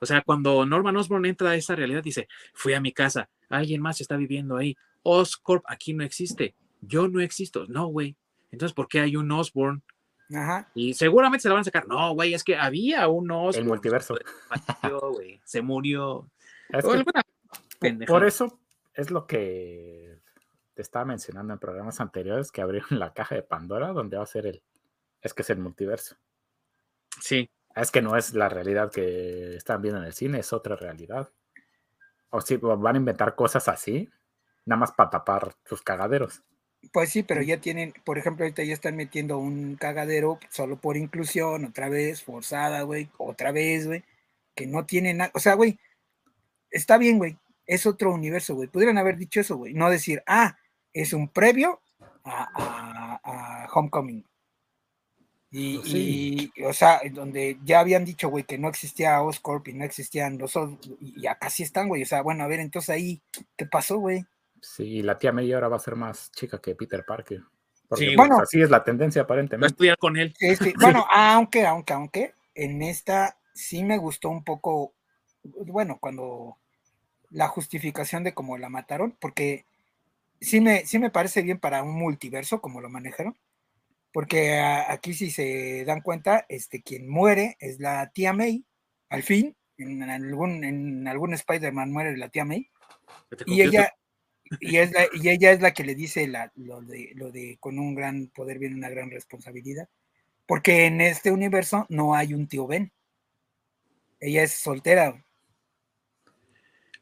O 0.00 0.06
sea, 0.06 0.22
cuando 0.22 0.64
Norman 0.66 0.96
Osborn 0.96 1.24
entra 1.26 1.50
a 1.50 1.54
esa 1.56 1.74
realidad, 1.74 2.02
dice, 2.02 2.28
fui 2.52 2.74
a 2.74 2.80
mi 2.80 2.92
casa, 2.92 3.28
alguien 3.48 3.80
más 3.80 4.00
está 4.00 4.16
viviendo 4.16 4.56
ahí. 4.56 4.76
Oscorp 5.02 5.64
aquí 5.68 5.92
no 5.94 6.04
existe. 6.04 6.54
Yo 6.80 7.08
no 7.08 7.20
existo. 7.20 7.66
No, 7.68 7.86
güey. 7.86 8.16
Entonces, 8.50 8.74
¿por 8.74 8.88
qué 8.88 9.00
hay 9.00 9.16
un 9.16 9.30
Osborn? 9.32 9.82
Ajá. 10.34 10.70
Y 10.74 10.94
seguramente 10.94 11.42
se 11.42 11.48
la 11.48 11.54
van 11.54 11.60
a 11.62 11.64
sacar. 11.64 11.86
No, 11.86 12.14
güey, 12.14 12.34
es 12.34 12.44
que 12.44 12.56
había 12.56 13.06
un 13.08 13.30
Osborn. 13.30 13.58
El 13.58 13.64
multiverso. 13.64 14.16
Se 15.44 15.62
murió. 15.62 16.30
Es 16.70 16.84
que, 17.80 18.06
por 18.06 18.24
eso 18.24 18.58
es 18.94 19.10
lo 19.10 19.26
que 19.26 20.18
te 20.74 20.82
estaba 20.82 21.04
mencionando 21.04 21.52
en 21.52 21.58
programas 21.58 22.00
anteriores 22.00 22.50
que 22.50 22.62
abrieron 22.62 22.98
la 22.98 23.12
caja 23.12 23.34
de 23.34 23.42
Pandora 23.42 23.92
donde 23.92 24.16
va 24.16 24.22
a 24.22 24.26
ser 24.26 24.46
el. 24.46 24.62
Es 25.20 25.34
que 25.34 25.42
es 25.42 25.50
el 25.50 25.58
multiverso. 25.58 26.16
Sí. 27.20 27.50
Es 27.74 27.90
que 27.90 28.02
no 28.02 28.16
es 28.16 28.34
la 28.34 28.48
realidad 28.48 28.90
que 28.92 29.56
están 29.56 29.82
viendo 29.82 30.00
en 30.00 30.06
el 30.06 30.12
cine, 30.12 30.38
es 30.38 30.52
otra 30.52 30.76
realidad. 30.76 31.30
O 32.30 32.40
si 32.40 32.56
van 32.56 32.94
a 32.94 32.98
inventar 32.98 33.34
cosas 33.34 33.68
así, 33.68 34.08
nada 34.64 34.80
más 34.80 34.92
para 34.92 35.10
tapar 35.10 35.54
sus 35.64 35.82
cagaderos. 35.82 36.42
Pues 36.92 37.10
sí, 37.10 37.22
pero 37.22 37.42
ya 37.42 37.60
tienen, 37.60 37.94
por 38.04 38.18
ejemplo, 38.18 38.44
ahorita 38.44 38.62
ya 38.62 38.74
están 38.74 38.96
metiendo 38.96 39.38
un 39.38 39.76
cagadero 39.76 40.38
solo 40.50 40.76
por 40.76 40.96
inclusión, 40.96 41.64
otra 41.64 41.88
vez, 41.88 42.22
forzada, 42.22 42.82
güey, 42.82 43.08
otra 43.16 43.52
vez, 43.52 43.86
güey, 43.86 44.04
que 44.54 44.66
no 44.66 44.84
tiene 44.84 45.14
nada, 45.14 45.30
o 45.34 45.38
sea, 45.38 45.54
güey, 45.54 45.78
está 46.74 46.98
bien, 46.98 47.18
güey, 47.18 47.38
es 47.66 47.86
otro 47.86 48.12
universo, 48.12 48.54
güey, 48.54 48.68
pudieran 48.68 48.98
haber 48.98 49.16
dicho 49.16 49.40
eso, 49.40 49.56
güey, 49.56 49.72
no 49.72 49.88
decir, 49.88 50.22
ah, 50.26 50.58
es 50.92 51.12
un 51.12 51.28
previo 51.28 51.80
a, 52.24 53.20
a, 53.24 53.68
Homecoming. 53.72 54.24
Y, 55.50 55.78
pues 55.78 55.94
y, 55.94 56.52
o 56.66 56.72
sea, 56.72 57.00
donde 57.12 57.58
ya 57.64 57.78
habían 57.80 58.04
dicho, 58.04 58.28
güey, 58.28 58.44
que 58.44 58.58
no 58.58 58.68
existía 58.68 59.22
Oscorp 59.22 59.68
y 59.68 59.72
no 59.72 59.84
existían 59.84 60.36
los 60.36 60.58
y 61.00 61.26
acá 61.28 61.48
sí 61.48 61.62
están, 61.62 61.88
güey, 61.88 62.02
o 62.02 62.06
sea, 62.06 62.22
bueno, 62.22 62.42
a 62.42 62.48
ver, 62.48 62.60
entonces 62.60 62.90
ahí, 62.90 63.22
¿qué 63.56 63.64
pasó, 63.66 63.98
güey? 63.98 64.26
Sí, 64.60 65.02
la 65.02 65.18
tía 65.18 65.30
May 65.30 65.52
ahora 65.52 65.68
va 65.68 65.76
a 65.76 65.80
ser 65.80 65.94
más 65.94 66.32
chica 66.32 66.60
que 66.60 66.74
Peter 66.74 67.04
Parker. 67.06 67.42
Porque 67.86 68.16
bueno, 68.16 68.38
así 68.38 68.60
es 68.60 68.70
la 68.70 68.82
tendencia 68.82 69.22
aparentemente. 69.22 69.62
Va 69.62 69.66
a 69.66 69.68
estudiar 69.68 69.98
con 69.98 70.16
él. 70.16 70.34
Bueno, 70.80 71.06
aunque, 71.12 71.66
aunque, 71.66 71.92
aunque, 71.92 72.34
en 72.54 72.82
esta 72.82 73.38
sí 73.52 73.84
me 73.84 73.98
gustó 73.98 74.30
un 74.30 74.42
poco, 74.42 74.94
bueno, 75.42 75.98
cuando 76.00 76.56
la 77.34 77.48
justificación 77.48 78.22
de 78.22 78.32
cómo 78.32 78.56
la 78.56 78.68
mataron, 78.68 79.16
porque 79.20 79.66
sí 80.40 80.60
me, 80.60 80.86
sí 80.86 80.98
me 80.98 81.10
parece 81.10 81.42
bien 81.42 81.58
para 81.58 81.82
un 81.82 81.94
multiverso 81.94 82.60
como 82.60 82.80
lo 82.80 82.88
manejaron, 82.88 83.36
porque 84.12 84.60
aquí 84.60 85.14
si 85.14 85.30
se 85.30 85.84
dan 85.84 86.00
cuenta, 86.00 86.46
este, 86.48 86.82
quien 86.82 87.08
muere 87.08 87.56
es 87.58 87.80
la 87.80 88.08
tía 88.10 88.32
May, 88.32 88.64
al 89.08 89.24
fin, 89.24 89.56
en 89.76 90.02
algún, 90.04 90.62
en 90.62 91.08
algún 91.08 91.34
Spider-Man 91.34 91.90
muere 91.90 92.16
la 92.16 92.28
tía 92.28 92.44
May, 92.44 92.70
y 93.46 93.62
ella, 93.62 93.92
y, 94.60 94.76
es 94.76 94.92
y 95.14 95.28
ella 95.28 95.50
es 95.50 95.60
la 95.60 95.72
que 95.74 95.84
le 95.84 95.96
dice 95.96 96.30
lo, 96.54 96.82
de, 96.82 97.10
lo 97.16 97.32
de 97.32 97.56
con 97.58 97.78
un 97.80 97.96
gran 97.96 98.28
poder 98.28 98.60
viene 98.60 98.76
una 98.76 98.90
gran 98.90 99.10
responsabilidad. 99.10 99.88
Porque 100.46 100.86
en 100.86 101.00
este 101.00 101.32
universo 101.32 101.86
no 101.88 102.14
hay 102.14 102.34
un 102.34 102.46
tío 102.46 102.66
Ben. 102.66 102.92
Ella 104.20 104.42
es 104.42 104.52
soltera. 104.52 105.24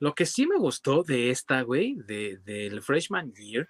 Lo 0.03 0.17
que 0.17 0.27
sí 0.27 0.49
me 0.49 0.59
gustó 0.59 1.05
de 1.05 1.31
esta, 1.31 1.63
güey, 1.63 1.95
de, 1.95 2.39
del 2.39 2.83
Freshman 2.83 3.33
Year, 3.35 3.69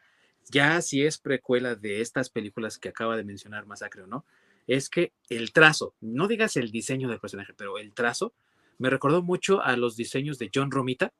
ya 0.50 0.80
si 0.80 1.04
es 1.04 1.18
precuela 1.18 1.74
de 1.74 2.00
estas 2.00 2.30
películas 2.30 2.78
que 2.78 2.88
acaba 2.88 3.18
de 3.18 3.22
mencionar 3.22 3.66
Masacre 3.66 4.04
o 4.04 4.06
no, 4.06 4.24
es 4.66 4.88
que 4.88 5.12
el 5.28 5.52
trazo, 5.52 5.94
no 6.00 6.28
digas 6.28 6.56
el 6.56 6.70
diseño 6.70 7.10
del 7.10 7.20
personaje, 7.20 7.52
pero 7.54 7.76
el 7.76 7.92
trazo, 7.92 8.32
me 8.78 8.88
recordó 8.88 9.20
mucho 9.20 9.60
a 9.60 9.76
los 9.76 9.94
diseños 9.94 10.38
de 10.38 10.50
John 10.54 10.70
Romita 10.70 11.12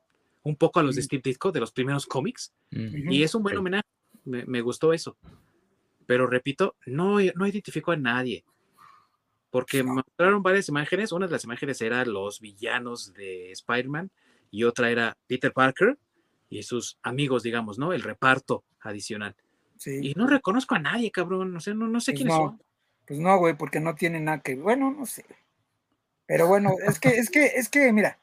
un 0.45 0.57
poco 0.57 0.81
a 0.81 0.83
los 0.83 0.97
de 0.97 1.03
Steve 1.03 1.21
Ditko, 1.23 1.53
de 1.53 1.61
los 1.61 1.73
primeros 1.73 2.07
cómics, 2.07 2.55
y 2.71 3.23
es 3.23 3.35
un 3.35 3.43
buen 3.43 3.59
homenaje, 3.59 3.87
me, 4.25 4.63
gustó 4.63 4.95
eso. 4.95 5.19
Pero 6.07 6.27
repito, 6.27 6.75
no, 6.87 7.19
no 7.35 7.47
identificó 7.47 7.93
a 7.93 7.97
nadie, 7.97 8.47
porque 9.51 9.83
mostraron 9.83 10.43
varias 10.43 10.71
imágenes, 10.71 11.13
una 11.13 11.27
de 11.27 11.33
las 11.33 11.45
imágenes 11.45 11.83
era 11.83 12.03
los 12.07 12.41
villanos 12.41 13.13
de 13.13 13.53
Spider-Man, 13.53 14.11
y 14.53 14.63
otra 14.65 14.91
era 14.91 15.17
Peter 15.27 15.53
Parker 15.53 15.99
y 16.49 16.63
sus 16.63 16.99
amigos, 17.03 17.43
digamos, 17.43 17.79
¿no? 17.79 17.93
El 17.93 18.03
reparto 18.03 18.63
adicional. 18.81 19.35
Y 19.85 20.13
no 20.15 20.29
reconozco 20.29 20.77
a 20.77 20.79
nadie, 20.79 21.11
cabrón, 21.11 21.53
no 21.53 21.59
sé, 21.59 21.75
no, 21.75 21.89
no 21.89 22.01
sé 22.01 22.13
pues 22.13 22.21
quiénes 22.21 22.37
son. 22.37 22.63
Pues 23.07 23.19
no, 23.19 23.37
güey, 23.39 23.57
porque 23.57 23.81
no 23.81 23.97
tienen 23.97 24.27
nada 24.27 24.41
que, 24.41 24.55
bueno, 24.55 24.93
no 24.93 25.07
sé. 25.07 25.25
Pero 26.27 26.47
bueno, 26.47 26.77
es 26.87 27.01
que, 27.01 27.09
es 27.09 27.31
que, 27.31 27.47
es 27.47 27.69
que, 27.69 27.93
mira, 27.93 28.21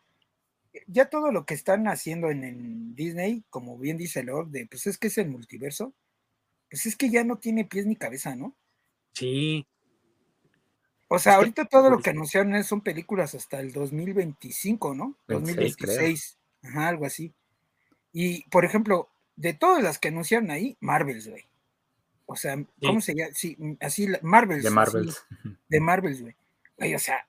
ya 0.88 1.10
todo 1.10 1.32
lo 1.32 1.46
que 1.46 1.56
están 1.56 1.88
haciendo 1.88 2.30
en, 2.30 2.96
Disney, 2.96 3.44
como 3.50 3.78
bien 3.78 3.98
dice 3.98 4.24
Lord, 4.24 4.50
de 4.50 4.68
pues 4.68 4.88
es 4.88 4.98
que 4.98 5.08
es 5.08 5.18
el 5.18 5.30
multiverso, 5.30 5.94
pues 6.70 6.86
es 6.86 6.96
que 6.96 7.10
ya 7.10 7.24
no 7.24 7.38
tiene 7.38 7.66
pies 7.66 7.86
ni 7.88 7.96
cabeza, 7.96 8.36
¿no? 8.36 8.56
Sí. 9.14 9.68
O 11.10 11.20
sea, 11.20 11.36
ahorita 11.36 11.66
todo 11.66 11.90
lo 11.90 12.00
que 12.00 12.12
anunciaron 12.12 12.64
son 12.64 12.82
películas 12.82 13.36
hasta 13.36 13.60
el 13.60 13.74
2025, 13.74 14.94
¿no? 14.94 15.18
2026, 15.28 16.38
ajá, 16.64 16.88
algo 16.88 17.06
así. 17.06 17.34
Y, 18.14 18.48
por 18.50 18.64
ejemplo, 18.64 19.10
de 19.36 19.54
todas 19.54 19.84
las 19.84 19.98
que 19.98 20.10
anunciaron 20.10 20.52
ahí, 20.52 20.78
Marvels, 20.80 21.28
güey. 21.28 21.46
O 22.26 22.36
sea, 22.36 22.64
¿cómo 22.82 23.02
se 23.02 23.16
llama? 23.16 23.32
Sí, 23.34 23.58
así, 23.80 24.08
Marvels. 24.22 24.64
De 24.64 24.70
Marvels. 24.70 25.26
de 25.68 25.80
Marvels, 25.80 26.22
güey. 26.22 26.36
O 26.94 27.00
sea, 27.00 27.28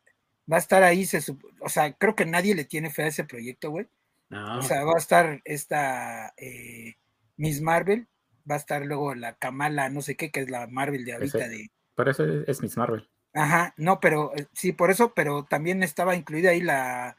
va 0.51 0.57
a 0.57 0.61
estar 0.61 0.83
ahí, 0.83 1.07
se, 1.07 1.21
o 1.61 1.69
sea, 1.69 1.93
creo 1.95 2.15
que 2.15 2.27
nadie 2.27 2.55
le 2.55 2.65
tiene 2.65 2.91
fe 2.91 3.05
a 3.05 3.09
ese 3.09 3.25
proyecto, 3.25 3.71
güey. 3.71 3.89
O 4.31 4.63
sea, 4.63 4.85
va 4.85 4.93
a 4.95 4.99
estar 4.99 5.41
esta 5.45 6.33
eh, 6.37 6.95
Miss 7.37 7.61
Marvel, 7.61 8.07
va 8.49 8.55
a 8.55 8.59
estar 8.59 8.85
luego 8.85 9.15
la 9.15 9.35
Kamala, 9.35 9.89
no 9.89 10.03
sé 10.03 10.17
qué, 10.17 10.31
que 10.31 10.41
es 10.41 10.51
la 10.51 10.67
Marvel 10.69 11.05
de 11.05 11.15
ahorita 11.15 11.49
de. 11.49 11.71
Por 11.97 12.09
eso 12.09 12.25
es, 12.25 12.63
Miss 12.63 12.77
Marvel. 12.77 13.09
Ajá, 13.33 13.75
no, 13.77 14.01
pero 14.01 14.33
eh, 14.37 14.47
sí, 14.53 14.73
por 14.73 14.91
eso, 14.91 15.15
pero 15.15 15.45
también 15.45 15.83
estaba 15.83 16.17
incluida 16.17 16.51
ahí 16.51 16.61
la, 16.61 17.17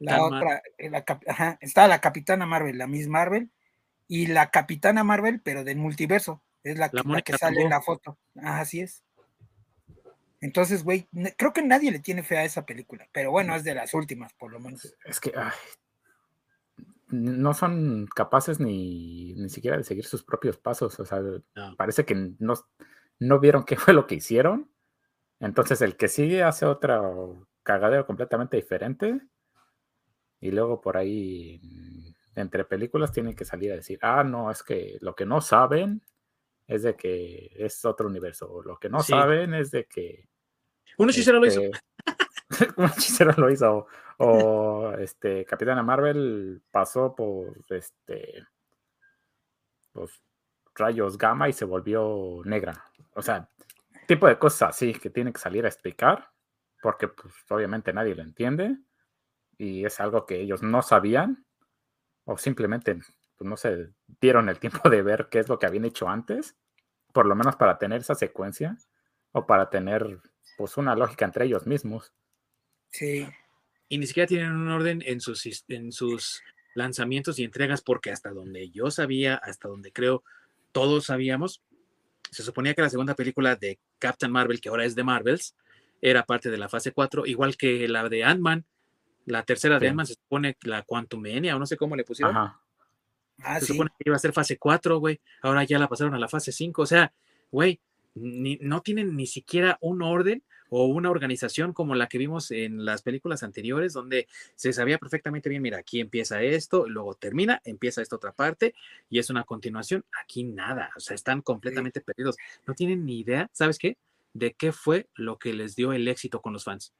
la 0.00 0.24
otra, 0.24 0.62
eh, 0.78 0.90
la, 0.90 1.04
ajá, 1.28 1.58
estaba 1.60 1.88
la 1.88 2.00
Capitana 2.00 2.46
Marvel, 2.46 2.78
la 2.78 2.86
Miss 2.86 3.08
Marvel, 3.08 3.50
y 4.08 4.26
la 4.26 4.50
Capitana 4.50 5.04
Marvel, 5.04 5.40
pero 5.42 5.64
del 5.64 5.76
multiverso, 5.76 6.42
es 6.62 6.78
la, 6.78 6.90
la 6.92 7.22
que 7.22 7.38
sale 7.38 7.62
en 7.62 7.70
la 7.70 7.82
foto. 7.82 8.18
Ajá, 8.36 8.60
así 8.60 8.80
es. 8.80 9.04
Entonces, 10.40 10.84
güey, 10.84 11.08
creo 11.38 11.52
que 11.52 11.62
nadie 11.62 11.90
le 11.90 12.00
tiene 12.00 12.22
fe 12.22 12.36
a 12.36 12.44
esa 12.44 12.66
película, 12.66 13.08
pero 13.12 13.30
bueno, 13.30 13.54
es 13.54 13.64
de 13.64 13.74
las 13.74 13.94
últimas, 13.94 14.34
por 14.34 14.52
lo 14.52 14.60
menos. 14.60 14.94
Es 15.04 15.18
que 15.18 15.32
no 17.08 17.54
son 17.54 18.06
capaces 18.14 18.60
ni, 18.60 19.34
ni 19.34 19.48
siquiera 19.48 19.76
de 19.76 19.84
seguir 19.84 20.04
sus 20.04 20.22
propios 20.22 20.58
pasos. 20.58 20.98
O 21.00 21.06
sea, 21.06 21.20
parece 21.76 22.04
que 22.04 22.14
no, 22.38 22.54
no 23.20 23.40
vieron 23.40 23.64
qué 23.64 23.76
fue 23.76 23.94
lo 23.94 24.06
que 24.06 24.16
hicieron. 24.16 24.70
Entonces, 25.44 25.82
el 25.82 25.96
que 25.96 26.08
sigue 26.08 26.42
hace 26.42 26.64
otra 26.64 27.02
cagadero 27.62 28.06
completamente 28.06 28.56
diferente. 28.56 29.20
Y 30.40 30.50
luego 30.50 30.80
por 30.80 30.96
ahí, 30.96 32.14
entre 32.34 32.64
películas, 32.64 33.12
tienen 33.12 33.36
que 33.36 33.44
salir 33.44 33.72
a 33.72 33.76
decir, 33.76 33.98
ah, 34.02 34.24
no, 34.24 34.50
es 34.50 34.62
que 34.62 34.96
lo 35.00 35.14
que 35.14 35.26
no 35.26 35.40
saben 35.42 36.02
es 36.66 36.82
de 36.82 36.96
que 36.96 37.52
es 37.56 37.84
otro 37.84 38.08
universo. 38.08 38.50
O 38.50 38.62
lo 38.62 38.78
que 38.78 38.88
no 38.88 39.02
saben 39.02 39.52
es 39.52 39.70
de 39.70 39.84
que 39.84 40.28
un 40.96 41.10
hechicero 41.10 41.38
lo 41.38 41.46
hizo. 41.46 41.60
Este, 41.60 41.80
un 42.76 42.86
hechicero 42.86 43.34
lo 43.36 43.50
hizo. 43.50 43.86
O, 44.18 44.92
este, 44.98 45.44
Capitana 45.44 45.82
Marvel 45.82 46.62
pasó 46.70 47.14
por 47.14 47.54
este 47.68 48.46
los 49.92 50.22
rayos 50.74 51.18
gamma 51.18 51.48
y 51.48 51.52
se 51.52 51.66
volvió 51.66 52.40
negra. 52.44 52.84
O 53.14 53.22
sea, 53.22 53.48
tipo 54.06 54.26
de 54.26 54.38
cosas 54.38 54.70
así 54.70 54.92
que 54.94 55.10
tiene 55.10 55.32
que 55.32 55.40
salir 55.40 55.64
a 55.64 55.68
explicar, 55.68 56.30
porque 56.82 57.08
pues 57.08 57.34
obviamente 57.50 57.92
nadie 57.92 58.14
lo 58.14 58.22
entiende 58.22 58.76
y 59.58 59.84
es 59.84 60.00
algo 60.00 60.26
que 60.26 60.40
ellos 60.40 60.62
no 60.62 60.82
sabían 60.82 61.46
o 62.24 62.36
simplemente 62.38 62.94
pues, 62.94 63.48
no 63.48 63.56
se 63.56 63.90
dieron 64.20 64.48
el 64.48 64.58
tiempo 64.58 64.88
de 64.88 65.02
ver 65.02 65.28
qué 65.30 65.38
es 65.40 65.48
lo 65.48 65.58
que 65.58 65.66
habían 65.66 65.84
hecho 65.84 66.08
antes, 66.08 66.56
por 67.12 67.26
lo 67.26 67.34
menos 67.34 67.56
para 67.56 67.78
tener 67.78 68.00
esa 68.00 68.14
secuencia 68.14 68.76
o 69.32 69.46
para 69.46 69.70
tener 69.70 70.20
pues 70.56 70.76
una 70.76 70.94
lógica 70.94 71.24
entre 71.24 71.46
ellos 71.46 71.66
mismos. 71.66 72.12
Sí. 72.90 73.26
Y 73.88 73.98
ni 73.98 74.06
siquiera 74.06 74.26
tienen 74.26 74.52
un 74.52 74.68
orden 74.68 75.02
en 75.04 75.20
sus, 75.20 75.44
en 75.68 75.92
sus 75.92 76.42
lanzamientos 76.74 77.38
y 77.38 77.44
entregas, 77.44 77.82
porque 77.82 78.10
hasta 78.10 78.30
donde 78.30 78.70
yo 78.70 78.90
sabía, 78.90 79.36
hasta 79.36 79.68
donde 79.68 79.92
creo 79.92 80.24
todos 80.72 81.06
sabíamos, 81.06 81.62
se 82.30 82.42
suponía 82.42 82.74
que 82.74 82.82
la 82.82 82.90
segunda 82.90 83.14
película 83.14 83.56
de 83.56 83.78
Captain 84.04 84.30
Marvel, 84.30 84.60
que 84.60 84.68
ahora 84.68 84.84
es 84.84 84.94
de 84.94 85.02
Marvels, 85.02 85.56
era 86.02 86.26
parte 86.26 86.50
de 86.50 86.58
la 86.58 86.68
fase 86.68 86.92
4, 86.92 87.24
igual 87.24 87.56
que 87.56 87.88
la 87.88 88.06
de 88.10 88.22
Ant-Man. 88.22 88.66
La 89.24 89.42
tercera 89.44 89.78
de 89.78 89.88
Ant-Man 89.88 90.06
se 90.06 90.14
supone 90.14 90.58
la 90.64 90.82
Quantumania, 90.82 91.56
o 91.56 91.58
no 91.58 91.64
sé 91.64 91.78
cómo 91.78 91.96
le 91.96 92.04
pusieron. 92.04 92.36
Ajá. 92.36 92.60
Ah, 93.42 93.58
se 93.58 93.66
supone 93.66 93.88
que 93.98 94.10
iba 94.10 94.14
a 94.14 94.18
ser 94.18 94.34
fase 94.34 94.58
4, 94.58 94.98
güey. 94.98 95.22
Ahora 95.40 95.64
ya 95.64 95.78
la 95.78 95.88
pasaron 95.88 96.14
a 96.14 96.18
la 96.18 96.28
fase 96.28 96.52
5. 96.52 96.82
O 96.82 96.86
sea, 96.86 97.14
güey, 97.50 97.80
no 98.14 98.82
tienen 98.82 99.16
ni 99.16 99.26
siquiera 99.26 99.78
un 99.80 100.02
orden 100.02 100.42
o 100.76 100.86
una 100.86 101.08
organización 101.08 101.72
como 101.72 101.94
la 101.94 102.08
que 102.08 102.18
vimos 102.18 102.50
en 102.50 102.84
las 102.84 103.02
películas 103.02 103.44
anteriores, 103.44 103.92
donde 103.92 104.26
se 104.56 104.72
sabía 104.72 104.98
perfectamente 104.98 105.48
bien, 105.48 105.62
mira, 105.62 105.78
aquí 105.78 106.00
empieza 106.00 106.42
esto, 106.42 106.88
luego 106.88 107.14
termina, 107.14 107.62
empieza 107.64 108.02
esta 108.02 108.16
otra 108.16 108.32
parte 108.32 108.74
y 109.08 109.20
es 109.20 109.30
una 109.30 109.44
continuación. 109.44 110.04
Aquí 110.20 110.42
nada, 110.42 110.90
o 110.96 111.00
sea, 111.00 111.14
están 111.14 111.42
completamente 111.42 112.00
perdidos. 112.00 112.36
No 112.66 112.74
tienen 112.74 113.06
ni 113.06 113.20
idea, 113.20 113.48
¿sabes 113.52 113.78
qué? 113.78 113.96
De 114.32 114.54
qué 114.54 114.72
fue 114.72 115.06
lo 115.14 115.38
que 115.38 115.52
les 115.52 115.76
dio 115.76 115.92
el 115.92 116.08
éxito 116.08 116.42
con 116.42 116.52
los 116.52 116.64
fans. 116.64 116.92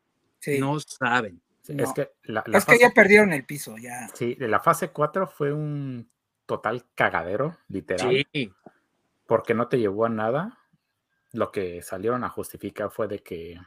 No 0.61 0.79
saben. 0.79 1.43
Es 1.67 1.93
que, 1.95 2.13
es 2.53 2.65
que 2.67 2.79
ya 2.79 2.91
perdieron 2.91 3.33
el 3.33 3.45
piso, 3.45 3.77
ya. 3.77 4.07
Sí, 4.15 4.37
la 4.39 4.61
fase 4.61 4.91
4 4.91 5.27
fue 5.27 5.53
un 5.53 6.09
total 6.47 6.85
cagadero, 6.95 7.59
literal. 7.67 8.25
Sí. 8.33 8.53
Porque 9.27 9.53
no 9.53 9.67
te 9.67 9.81
llevó 9.81 10.05
a 10.05 10.11
nada. 10.11 10.61
Lo 11.35 11.51
que 11.51 11.83
salieron 11.83 12.23
a 12.25 12.31
justificar 12.31 12.91
fue 12.91 13.09
de 13.09 13.19
que 13.19 13.61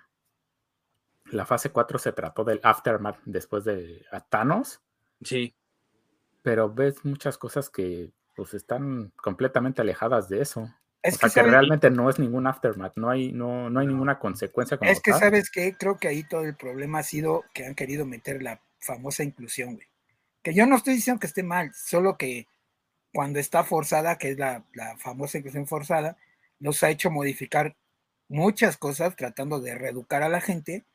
la 1.26 1.45
fase 1.45 1.69
4 1.69 1.99
se 1.99 2.14
trató 2.14 2.44
del 2.44 2.61
aftermath 2.64 3.19
después 3.26 3.65
de 3.65 4.06
Thanos. 4.30 4.81
Sí. 5.22 5.53
Pero 6.41 6.73
ves 6.73 7.03
muchas 7.03 7.38
cosas 7.38 7.69
que 7.69 8.10
pues 8.35 8.53
están 8.53 9.11
completamente 9.18 9.81
alejadas 9.81 10.30
de 10.30 10.41
eso. 10.41 10.73
Es 11.03 11.15
o 11.15 11.27
sea, 11.27 11.44
que, 11.44 11.49
realmente 11.49 11.89
no 11.89 12.10
es 12.10 12.19
ningún 12.19 12.48
aftermath, 12.48 12.94
no 12.95 13.10
hay, 13.10 13.31
no, 13.31 13.69
no 13.69 13.80
hay 13.81 13.88
ninguna 13.88 14.18
consecuencia. 14.18 14.77
es 14.81 15.02
que, 15.02 15.14
¿sabes 15.14 15.49
que 15.49 15.76
Creo 15.76 15.98
que 15.98 16.07
ahí 16.07 16.23
todo 16.23 16.44
el 16.44 16.56
problema 16.56 16.99
ha 16.99 17.03
sido 17.03 17.44
que 17.53 17.65
han 17.65 17.76
querido 17.76 18.06
meter 18.06 18.41
la 18.41 18.61
famosa 18.80 19.23
inclusión, 19.23 19.76
güey. 19.76 19.88
Que 20.41 20.53
yo 20.53 20.65
no 20.65 20.77
estoy 20.77 20.94
diciendo 20.94 21.19
que 21.19 21.27
esté 21.27 21.44
mal, 21.44 21.73
solo 21.73 22.18
que 22.18 22.48
cuando 23.14 23.39
está 23.39 23.65
forzada, 23.65 24.18
que 24.18 24.31
es 24.31 24.38
la, 24.38 24.64
la 24.73 24.95
famosa 24.98 25.38
inclusión 25.38 25.68
forzada, 25.68 26.18
nos 26.60 26.84
ha 26.84 26.90
hecho 26.90 27.12
modificar 27.12 27.76
muchas 28.28 28.78
cosas 28.78 29.16
tratando 29.16 29.60
de 29.60 29.76
reeducar 29.76 30.24
a 30.24 30.30
la 30.30 30.42
gente 30.42 30.86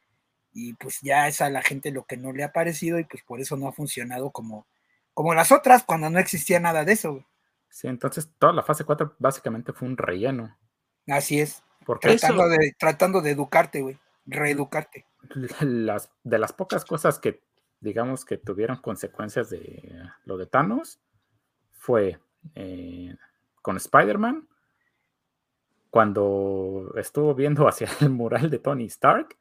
y 0.52 0.74
pues 0.74 1.00
ya 1.00 1.28
es 1.28 1.40
a 1.40 1.50
la 1.50 1.62
gente 1.62 1.90
lo 1.90 2.04
que 2.04 2.16
no 2.16 2.32
le 2.32 2.44
ha 2.44 2.52
parecido 2.52 2.98
y 2.98 3.04
pues 3.04 3.22
por 3.22 3.40
eso 3.40 3.56
no 3.56 3.68
ha 3.68 3.72
funcionado 3.72 4.30
como, 4.30 4.66
como 5.14 5.34
las 5.34 5.50
otras 5.50 5.82
cuando 5.84 6.10
no 6.10 6.18
existía 6.18 6.60
nada 6.60 6.84
de 6.84 6.92
eso. 6.92 7.24
Sí, 7.70 7.88
entonces 7.88 8.30
toda 8.38 8.52
la 8.52 8.62
fase 8.62 8.84
4 8.84 9.16
básicamente 9.18 9.72
fue 9.72 9.88
un 9.88 9.96
relleno. 9.96 10.56
Así 11.08 11.40
es. 11.40 11.62
Porque 11.86 12.16
tratando, 12.16 12.48
de, 12.48 12.76
tratando 12.78 13.20
de 13.22 13.30
educarte, 13.30 13.80
güey, 13.80 13.98
reeducarte. 14.26 15.06
Las, 15.60 16.10
de 16.22 16.38
las 16.38 16.52
pocas 16.52 16.84
cosas 16.84 17.18
que 17.18 17.42
digamos 17.80 18.24
que 18.24 18.36
tuvieron 18.36 18.76
consecuencias 18.76 19.50
de 19.50 20.08
lo 20.24 20.36
de 20.36 20.46
Thanos 20.46 21.00
fue 21.72 22.20
eh, 22.54 23.16
con 23.60 23.76
Spider-Man, 23.76 24.48
cuando 25.92 26.94
estuvo 26.96 27.34
viendo 27.34 27.68
hacia 27.68 27.86
el 28.00 28.08
mural 28.08 28.48
de 28.48 28.58
Tony 28.58 28.86
Stark, 28.86 29.36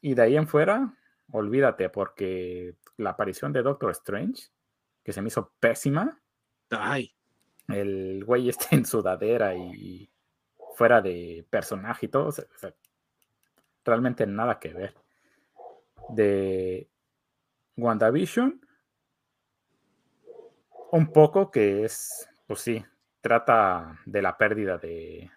y 0.00 0.14
de 0.14 0.22
ahí 0.22 0.36
en 0.36 0.48
fuera, 0.48 0.98
olvídate, 1.30 1.88
porque 1.90 2.74
la 2.96 3.10
aparición 3.10 3.52
de 3.52 3.62
Doctor 3.62 3.92
Strange, 3.92 4.48
que 5.04 5.12
se 5.12 5.22
me 5.22 5.28
hizo 5.28 5.52
pésima. 5.60 6.20
Ay. 6.70 7.14
El 7.68 8.24
güey 8.24 8.48
está 8.48 8.74
en 8.74 8.84
sudadera 8.84 9.54
y 9.54 10.10
fuera 10.74 11.00
de 11.00 11.46
personaje 11.48 12.06
y 12.06 12.08
todo. 12.08 12.34
realmente 13.84 14.26
nada 14.26 14.58
que 14.58 14.74
ver. 14.74 14.94
De 16.08 16.90
WandaVision, 17.76 18.60
un 20.90 21.12
poco 21.12 21.52
que 21.52 21.84
es, 21.84 22.28
pues 22.48 22.60
sí, 22.60 22.84
trata 23.20 24.00
de 24.04 24.20
la 24.20 24.36
pérdida 24.36 24.78
de 24.78 25.30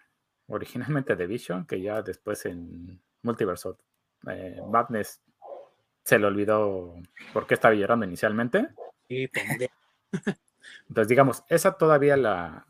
originalmente 0.48 1.16
de 1.16 1.26
Vision, 1.26 1.66
que 1.66 1.80
ya 1.80 2.02
después 2.02 2.44
en 2.46 3.00
Multiverso 3.22 3.78
eh, 4.28 4.60
Madness 4.66 5.22
se 6.02 6.18
le 6.18 6.26
olvidó 6.26 6.94
por 7.32 7.46
qué 7.46 7.54
estaba 7.54 7.74
llorando 7.74 8.06
inicialmente. 8.06 8.68
Entonces, 9.08 11.08
digamos, 11.08 11.44
esa 11.48 11.76
todavía 11.76 12.16
la 12.16 12.66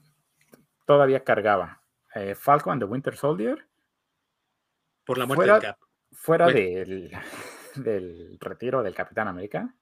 todavía 0.86 1.24
cargaba. 1.24 1.82
Eh, 2.14 2.34
Falcon 2.34 2.72
and 2.72 2.82
the 2.82 2.86
Winter 2.86 3.16
Soldier. 3.16 3.66
Por 5.04 5.18
la 5.18 5.26
muerte 5.26 5.44
fuera, 5.44 5.58
del 5.58 5.74
Fuera 6.12 6.46
del, 6.46 7.12
del, 7.76 8.38
retiro 8.40 8.82
del 8.82 8.94
Capitán 8.94 9.28
América. 9.28 9.74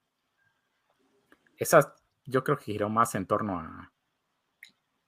Esa 1.57 1.95
yo 2.25 2.45
creo 2.45 2.59
que 2.59 2.73
giró 2.73 2.89
más 2.89 3.15
en 3.15 3.27
torno 3.27 3.59
a 3.59 3.93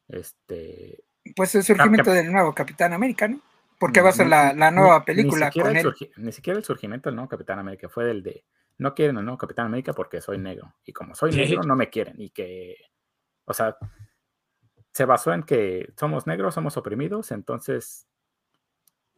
este. 0.08 1.04
Pues 1.34 1.54
el 1.54 1.62
surgimiento 1.62 2.10
del 2.12 2.32
nuevo 2.32 2.54
Capitán 2.54 2.92
América, 2.92 3.28
¿no? 3.28 3.40
Porque 3.78 4.00
va 4.00 4.10
a 4.10 4.12
ser 4.12 4.26
la, 4.26 4.52
nueva 4.70 5.04
película 5.04 5.50
con 5.50 5.76
él. 5.76 5.92
Ni 6.16 6.32
siquiera 6.32 6.58
el 6.58 6.64
surgimiento 6.64 7.08
del 7.08 7.16
nuevo 7.16 7.28
Capitán 7.28 7.58
América 7.58 7.88
fue 7.88 8.10
el 8.10 8.22
de 8.22 8.44
no 8.78 8.94
quieren 8.94 9.18
al 9.18 9.24
nuevo 9.24 9.38
Capitán 9.38 9.66
América 9.66 9.92
porque 9.92 10.20
soy 10.20 10.38
negro. 10.38 10.74
Y 10.84 10.92
como 10.92 11.14
soy 11.14 11.32
negro, 11.32 11.62
no 11.64 11.76
me 11.76 11.90
quieren. 11.90 12.14
Y 12.20 12.30
que, 12.30 12.76
o 13.44 13.52
sea, 13.52 13.76
se 14.92 15.04
basó 15.04 15.32
en 15.32 15.42
que 15.42 15.92
somos 15.96 16.26
negros, 16.26 16.54
somos 16.54 16.76
oprimidos, 16.76 17.30
entonces 17.32 18.08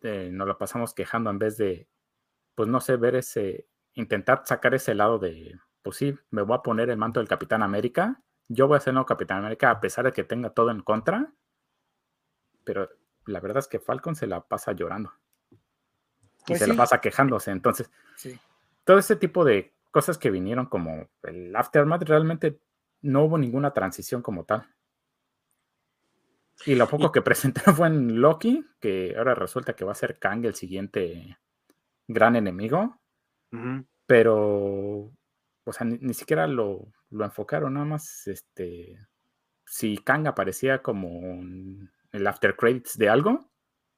eh, 0.03 0.31
nos 0.33 0.47
lo 0.49 0.59
pasamos 0.59 0.95
quejando 0.95 1.31
en 1.31 1.39
vez 1.39 1.57
de, 1.59 1.89
pues 2.55 2.69
no 2.69 2.81
sé, 2.81 2.97
ver 2.97 3.15
ese, 3.17 3.67
intentar 3.95 4.43
sacar 4.45 4.75
ese 4.75 4.95
lado 4.95 5.19
de, 5.19 5.59
pues 5.83 5.97
sí, 5.97 6.19
me 6.31 6.43
voy 6.43 6.57
a 6.57 6.63
poner 6.63 6.91
el 6.91 6.97
manto 6.97 7.21
del 7.21 7.29
Capitán 7.29 7.63
América. 7.63 8.23
Yo 8.49 8.67
voy 8.67 8.79
a 8.79 8.81
ser 8.81 8.95
nuevo 8.95 9.07
Capitán 9.07 9.39
América 9.39 9.71
a 9.71 9.81
pesar 9.81 10.07
de 10.07 10.13
que 10.13 10.25
tenga 10.25 10.51
todo 10.51 10.71
en 10.71 10.81
contra. 10.81 11.33
Pero 12.71 12.89
la 13.27 13.41
verdad 13.41 13.59
es 13.59 13.67
que 13.67 13.81
Falcon 13.81 14.15
se 14.15 14.29
la 14.29 14.47
pasa 14.47 14.71
llorando. 14.71 15.13
y 15.51 15.57
pues 16.47 16.61
se 16.61 16.69
la 16.69 16.77
pasa 16.77 17.01
quejándose. 17.01 17.51
Entonces, 17.51 17.91
todo 18.85 18.97
ese 18.97 19.17
tipo 19.17 19.45
de 19.45 19.75
cosas 19.91 20.19
que 20.19 20.31
vinieron 20.31 20.67
como 20.67 21.09
el 21.25 21.57
Aftermath, 21.57 22.05
realmente 22.05 22.61
no 23.03 23.25
hubo 23.25 23.39
ninguna 23.39 23.73
transición 23.73 24.23
como 24.23 24.45
tal. 24.45 24.73
Y 26.65 26.77
lo 26.77 26.87
poco 26.87 27.11
que 27.11 27.23
presentaron 27.23 27.75
fue 27.75 27.89
en 27.89 28.21
Loki, 28.21 28.65
que 28.79 29.17
ahora 29.19 29.35
resulta 29.35 29.75
que 29.75 29.85
va 29.85 29.91
a 29.91 29.97
ser 29.97 30.21
Kang 30.21 30.45
el 30.45 30.55
siguiente 30.55 31.39
gran 32.07 32.37
enemigo. 32.37 33.01
Pero, 34.07 34.39
o 35.65 35.73
sea, 35.73 35.89
ni, 35.89 36.15
siquiera 36.15 36.47
lo, 36.47 36.93
lo, 37.11 37.25
enfocaron, 37.25 37.75
nada 37.75 37.87
más, 37.87 38.29
este, 38.29 38.97
si 39.67 39.99
Kang 39.99 40.29
aparecía 40.29 40.83
como 40.83 41.11
el 42.13 42.27
after 42.27 42.57
credits 42.57 42.97
de 42.97 43.09
algo, 43.09 43.51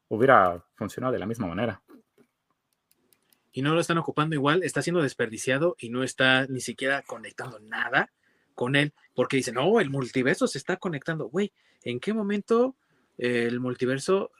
hubiera 0.08 0.64
funcionado 0.74 1.12
de 1.12 1.18
la 1.18 1.26
misma 1.26 1.46
manera. 1.46 1.82
Y 3.52 3.62
no 3.62 3.74
lo 3.74 3.80
están 3.80 3.98
ocupando 3.98 4.34
igual, 4.34 4.62
está 4.62 4.82
siendo 4.82 5.02
desperdiciado 5.02 5.76
y 5.78 5.90
no 5.90 6.02
está 6.02 6.46
ni 6.46 6.60
siquiera 6.60 7.02
conectando 7.02 7.58
nada 7.60 8.10
con 8.54 8.76
él, 8.76 8.92
porque 9.14 9.36
dicen, 9.36 9.54
no, 9.54 9.80
el 9.80 9.90
multiverso 9.90 10.46
se 10.46 10.58
está 10.58 10.76
conectando. 10.76 11.28
Güey, 11.28 11.52
¿en 11.82 12.00
qué 12.00 12.12
momento 12.12 12.76
el 13.18 13.60
multiverso 13.60 14.30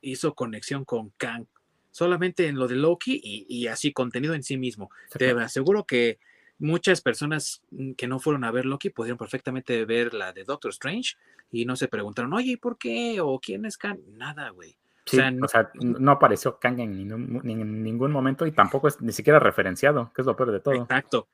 hizo 0.00 0.34
conexión 0.34 0.84
con 0.84 1.10
Kang? 1.16 1.46
Solamente 1.90 2.46
en 2.46 2.56
lo 2.56 2.68
de 2.68 2.76
Loki 2.76 3.20
y, 3.22 3.46
y 3.48 3.66
así 3.66 3.92
contenido 3.92 4.34
en 4.34 4.42
sí 4.42 4.56
mismo. 4.56 4.90
Te 5.16 5.30
aseguro 5.32 5.84
que 5.84 6.18
muchas 6.62 7.00
personas 7.00 7.60
que 7.96 8.06
no 8.06 8.20
fueron 8.20 8.44
a 8.44 8.50
ver 8.52 8.64
Loki 8.64 8.90
pudieron 8.90 9.18
perfectamente 9.18 9.84
ver 9.84 10.14
la 10.14 10.32
de 10.32 10.44
Doctor 10.44 10.70
Strange 10.70 11.16
y 11.50 11.66
no 11.66 11.74
se 11.76 11.88
preguntaron, 11.88 12.32
oye, 12.32 12.56
¿por 12.56 12.78
qué? 12.78 13.20
¿O 13.20 13.40
quién 13.40 13.66
es 13.66 13.76
Kang? 13.76 13.98
Nada, 14.12 14.50
güey. 14.50 14.70
o, 14.72 15.48
sea, 15.48 15.70
no, 15.74 16.12
apareció 16.12 16.58
Kang 16.58 16.78
en 16.78 17.08
ningún, 17.42 18.12
momento 18.12 18.46
y 18.46 18.52
tampoco 18.52 18.86
es 18.86 19.00
ni 19.00 19.12
siquiera 19.12 19.40
referenciado, 19.40 20.12
que 20.14 20.22
es 20.22 20.26
lo 20.26 20.36
peor 20.36 20.52
de 20.52 20.60
todo. 20.60 20.74
Exacto, 20.74 21.26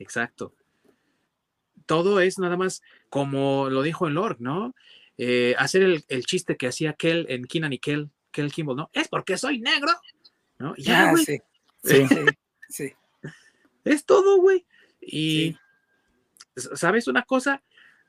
exacto. 0.00 0.52
Todo 1.86 2.20
es 2.20 2.38
nada 2.38 2.56
más 2.56 2.82
como 3.08 3.70
lo 3.70 3.82
dijo 3.82 4.08
el 4.08 4.14
Lord, 4.14 4.38
¿no? 4.40 4.74
Eh, 5.16 5.54
hacer 5.56 5.82
el, 5.82 6.24
chiste 6.24 6.56
que 6.56 6.66
hacía 6.66 6.94
Kel 6.94 7.26
en 7.28 7.44
Keenan 7.44 7.72
y 7.72 7.78
Kel, 7.78 8.10
Kel 8.32 8.50
Kimball, 8.50 8.76
¿no? 8.76 8.90
Es 8.92 9.06
porque 9.06 9.38
soy 9.38 9.60
negro, 9.60 9.92
¿no? 10.58 10.74
Ya, 10.76 11.10
ah, 11.10 11.16
sí. 11.16 11.38
Sí, 11.84 12.06
sí, 12.68 12.92
Es 13.84 14.04
todo, 14.04 14.40
güey. 14.40 14.66
Y, 15.00 15.56
¿sabes 16.56 17.06
una 17.08 17.22
cosa? 17.22 17.62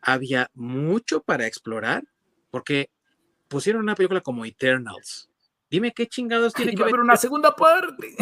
había 0.05 0.51
mucho 0.53 1.23
para 1.23 1.47
explorar, 1.47 2.03
porque 2.51 2.89
pusieron 3.47 3.81
una 3.81 3.95
película 3.95 4.21
como 4.21 4.45
Eternals. 4.45 5.29
Dime 5.69 5.91
qué 5.93 6.07
chingados 6.07 6.53
tiene 6.53 6.75
que 6.75 6.83
ver 6.83 6.99
una 6.99 7.17
segunda 7.17 7.55
parte. 7.55 8.15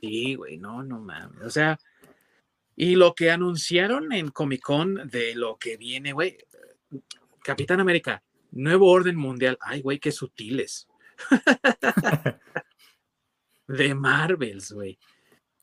Sí, 0.00 0.36
güey, 0.36 0.58
no, 0.58 0.82
no 0.82 1.00
mames. 1.00 1.42
O 1.42 1.50
sea, 1.50 1.78
y 2.76 2.94
lo 2.94 3.14
que 3.14 3.30
anunciaron 3.30 4.12
en 4.12 4.30
Comic 4.30 4.62
Con 4.62 5.08
de 5.08 5.34
lo 5.34 5.56
que 5.58 5.76
viene, 5.76 6.12
güey, 6.12 6.38
Capitán 7.42 7.80
América, 7.80 8.22
nuevo 8.52 8.88
orden 8.88 9.16
mundial. 9.16 9.58
Ay, 9.60 9.82
güey, 9.82 9.98
qué 9.98 10.12
sutiles. 10.12 10.88
de 13.66 13.94
Marvels, 13.94 14.72
güey. 14.72 14.98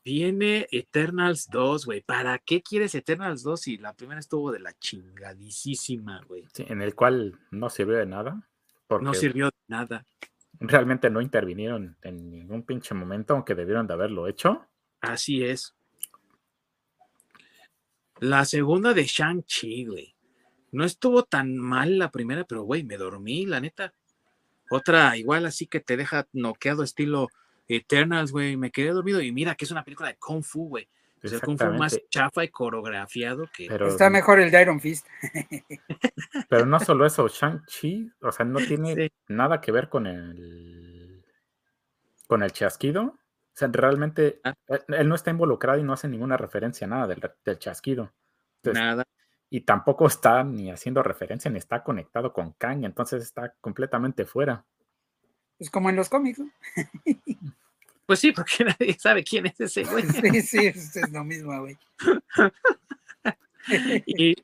Viene 0.04 0.66
Eternals 0.70 1.48
2, 1.50 1.84
güey. 1.84 2.00
¿Para 2.00 2.38
qué 2.38 2.62
quieres 2.62 2.94
Eternals 2.94 3.42
2 3.42 3.60
si 3.60 3.76
la 3.76 3.92
primera 3.94 4.20
estuvo 4.20 4.50
de 4.50 4.60
la 4.60 4.72
chingadísima, 4.72 6.22
güey? 6.26 6.46
Sí, 6.54 6.64
en 6.68 6.80
el 6.80 6.94
cual 6.94 7.38
no 7.50 7.68
sirvió 7.68 7.98
de 7.98 8.06
nada. 8.06 8.48
no 8.88 9.14
sirvió 9.14 9.46
de 9.46 9.58
nada. 9.68 10.06
realmente 10.58 11.10
no 11.10 11.20
intervinieron 11.20 11.96
en 12.02 12.30
ningún 12.30 12.62
pinche 12.62 12.94
momento, 12.94 13.34
aunque 13.34 13.54
debieron 13.54 13.86
de 13.86 13.94
haberlo 13.94 14.26
hecho. 14.26 14.66
Así 15.00 15.44
es. 15.44 15.74
La 18.20 18.44
segunda 18.44 18.94
de 18.94 19.04
Shang-Chi, 19.04 19.86
güey. 19.86 20.14
No 20.72 20.84
estuvo 20.84 21.24
tan 21.24 21.56
mal 21.56 21.98
la 21.98 22.10
primera, 22.10 22.44
pero 22.44 22.62
güey, 22.62 22.84
me 22.84 22.96
dormí, 22.96 23.44
la 23.44 23.60
neta. 23.60 23.92
Otra 24.70 25.16
igual 25.16 25.46
así 25.46 25.66
que 25.66 25.80
te 25.80 25.96
deja 25.96 26.28
noqueado 26.32 26.84
estilo 26.84 27.28
Eternals, 27.76 28.32
güey. 28.32 28.56
Me 28.56 28.70
quedé 28.70 28.90
dormido 28.90 29.20
y 29.20 29.32
mira 29.32 29.54
que 29.54 29.64
es 29.64 29.70
una 29.70 29.84
película 29.84 30.08
de 30.08 30.16
Kung 30.16 30.42
Fu, 30.42 30.68
güey. 30.68 30.88
Es 31.22 31.32
el 31.32 31.40
Kung 31.40 31.58
Fu 31.58 31.72
más 31.72 31.98
chafa 32.08 32.44
y 32.44 32.48
coreografiado 32.48 33.44
que. 33.54 33.66
Está 33.66 34.10
mejor 34.10 34.40
el 34.40 34.50
de 34.50 34.62
Iron 34.62 34.80
Fist. 34.80 35.06
Pero 36.48 36.66
no 36.66 36.80
solo 36.80 37.06
eso, 37.06 37.28
Shang-Chi, 37.28 38.10
o 38.22 38.32
sea, 38.32 38.46
no 38.46 38.58
tiene 38.58 39.12
nada 39.28 39.60
que 39.60 39.72
ver 39.72 39.88
con 39.88 40.06
el. 40.06 41.24
con 42.26 42.42
el 42.42 42.52
chasquido. 42.52 43.02
O 43.02 43.60
sea, 43.60 43.68
realmente 43.72 44.40
ah. 44.44 44.54
él, 44.88 45.08
no 45.08 45.14
está 45.14 45.30
involucrado 45.30 45.78
y 45.78 45.82
no 45.82 45.92
hace 45.92 46.08
ninguna 46.08 46.36
referencia 46.36 46.86
a 46.86 46.90
nada 46.90 47.06
del, 47.06 47.20
del 47.44 47.58
chasquido. 47.58 48.12
nada. 48.64 49.04
Y 49.52 49.62
tampoco 49.62 50.06
está 50.06 50.44
ni 50.44 50.70
haciendo 50.70 51.02
referencia 51.02 51.50
ni 51.50 51.58
está 51.58 51.82
conectado 51.82 52.32
con 52.32 52.52
Kang, 52.52 52.84
entonces 52.84 53.22
está 53.22 53.52
completamente 53.60 54.24
fuera. 54.24 54.64
Pues 55.58 55.70
como 55.70 55.90
en 55.90 55.96
los 55.96 56.08
cómics, 56.08 56.40
Pues 58.10 58.18
sí, 58.18 58.32
porque 58.32 58.64
nadie 58.80 58.96
sabe 58.98 59.22
quién 59.22 59.46
es 59.46 59.60
ese 59.60 59.84
güey. 59.84 60.02
Sí, 60.42 60.42
sí, 60.42 60.98
es 60.98 61.12
lo 61.12 61.22
mismo, 61.22 61.56
güey. 61.60 61.78
y 64.04 64.34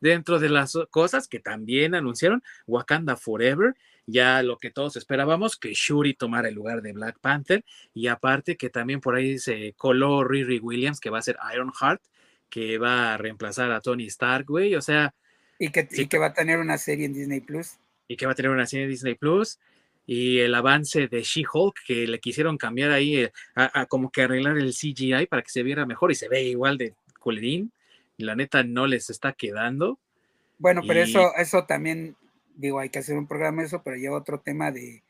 dentro 0.00 0.38
de 0.38 0.48
las 0.48 0.78
cosas 0.88 1.26
que 1.26 1.40
también 1.40 1.96
anunciaron, 1.96 2.44
Wakanda 2.68 3.16
Forever, 3.16 3.74
ya 4.06 4.40
lo 4.44 4.58
que 4.58 4.70
todos 4.70 4.94
esperábamos, 4.94 5.56
que 5.56 5.74
Shuri 5.74 6.14
tomara 6.14 6.48
el 6.48 6.54
lugar 6.54 6.80
de 6.80 6.92
Black 6.92 7.18
Panther, 7.18 7.64
y 7.92 8.06
aparte 8.06 8.56
que 8.56 8.70
también 8.70 9.00
por 9.00 9.16
ahí 9.16 9.40
se 9.40 9.74
coló 9.76 10.22
Riri 10.22 10.60
Williams, 10.60 11.00
que 11.00 11.10
va 11.10 11.18
a 11.18 11.22
ser 11.22 11.38
Ironheart, 11.52 12.00
que 12.48 12.78
va 12.78 13.14
a 13.14 13.16
reemplazar 13.16 13.72
a 13.72 13.80
Tony 13.80 14.06
Stark, 14.06 14.46
güey, 14.46 14.76
o 14.76 14.80
sea... 14.80 15.12
Y 15.58 15.70
que, 15.70 15.88
y 15.90 16.06
que 16.06 16.18
va 16.18 16.26
a 16.26 16.34
tener 16.34 16.60
una 16.60 16.78
serie 16.78 17.06
en 17.06 17.14
Disney 17.14 17.40
Plus. 17.40 17.78
Y 18.06 18.16
que 18.16 18.26
va 18.26 18.32
a 18.32 18.36
tener 18.36 18.52
una 18.52 18.66
serie 18.66 18.84
en 18.84 18.92
Disney 18.92 19.16
Plus 19.16 19.58
y 20.10 20.38
el 20.38 20.54
avance 20.54 21.06
de 21.06 21.22
She-Hulk, 21.22 21.84
que 21.86 22.06
le 22.06 22.18
quisieron 22.18 22.56
cambiar 22.56 22.92
ahí, 22.92 23.18
eh, 23.18 23.32
a, 23.54 23.84
como 23.84 24.10
que 24.10 24.22
arreglar 24.22 24.56
el 24.56 24.72
CGI 24.72 25.26
para 25.26 25.42
que 25.42 25.50
se 25.50 25.62
viera 25.62 25.84
mejor 25.84 26.10
y 26.10 26.14
se 26.14 26.30
ve 26.30 26.44
igual 26.44 26.78
de 26.78 26.94
culerín. 27.20 27.74
Y 28.16 28.24
la 28.24 28.34
neta 28.34 28.62
no 28.62 28.86
les 28.86 29.10
está 29.10 29.34
quedando. 29.34 30.00
Bueno, 30.56 30.80
pero 30.88 31.02
eso, 31.02 31.34
eso 31.36 31.66
también, 31.66 32.16
digo, 32.54 32.78
hay 32.78 32.88
que 32.88 33.00
hacer 33.00 33.18
un 33.18 33.28
programa 33.28 33.62
eso, 33.62 33.82
pero 33.82 33.98
lleva 33.98 34.16
otro 34.16 34.40
tema 34.40 34.72
de 34.72 35.02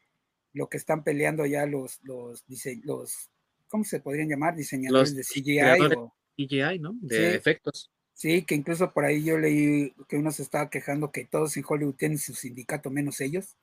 lo 0.52 0.68
que 0.68 0.78
están 0.78 1.04
peleando 1.04 1.46
ya 1.46 1.64
los, 1.64 2.00
los, 2.02 2.44
los 2.82 3.30
¿cómo 3.68 3.84
se 3.84 4.00
podrían 4.00 4.28
llamar? 4.28 4.56
Diseñadores 4.56 5.14
de 5.14 5.22
CGI. 5.22 5.60
O, 5.96 6.12
CGI, 6.36 6.80
¿no? 6.80 6.96
De 7.00 7.36
efectos. 7.36 7.88
Sí, 8.14 8.42
que 8.42 8.56
incluso 8.56 8.92
por 8.92 9.04
ahí 9.04 9.22
yo 9.22 9.38
leí 9.38 9.94
que 10.08 10.16
uno 10.16 10.32
se 10.32 10.42
estaba 10.42 10.70
quejando 10.70 11.12
que 11.12 11.24
todos 11.24 11.56
en 11.56 11.62
Hollywood 11.64 11.94
tienen 11.94 12.18
su 12.18 12.34
sindicato 12.34 12.90
menos 12.90 13.20
ellos. 13.20 13.54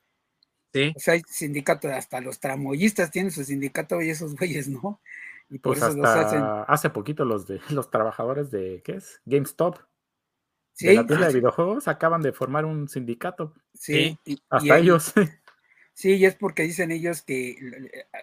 O 0.95 0.99
sea, 0.99 1.13
hay 1.15 1.21
sindicato, 1.27 1.87
hasta 1.89 2.21
los 2.21 2.39
tramoyistas 2.39 3.11
tienen 3.11 3.31
su 3.31 3.43
sindicato 3.43 4.01
y 4.01 4.09
esos 4.09 4.35
güeyes, 4.35 4.67
¿no? 4.67 4.99
Y 5.49 5.59
por 5.59 5.77
pues 5.77 5.83
eso 5.83 5.97
los 5.97 6.07
hacen. 6.07 6.41
Hace 6.67 6.89
poquito 6.89 7.25
los 7.25 7.47
de 7.47 7.59
los 7.69 7.89
trabajadores 7.89 8.51
de, 8.51 8.81
¿qué 8.83 8.93
es? 8.93 9.21
GameStop. 9.25 9.77
¿Sí? 10.73 10.87
De 10.87 10.95
la 10.95 11.07
tienda 11.07 11.27
de 11.27 11.33
videojuegos 11.39 11.87
acaban 11.87 12.21
de 12.21 12.33
formar 12.33 12.65
un 12.65 12.87
sindicato. 12.89 13.53
Sí. 13.73 14.17
hasta 14.49 14.77
ellos. 14.77 15.13
Sí, 15.97 16.15
y 16.15 16.25
es 16.25 16.35
porque 16.35 16.63
dicen 16.63 16.91
ellos 16.91 17.21
que, 17.21 17.55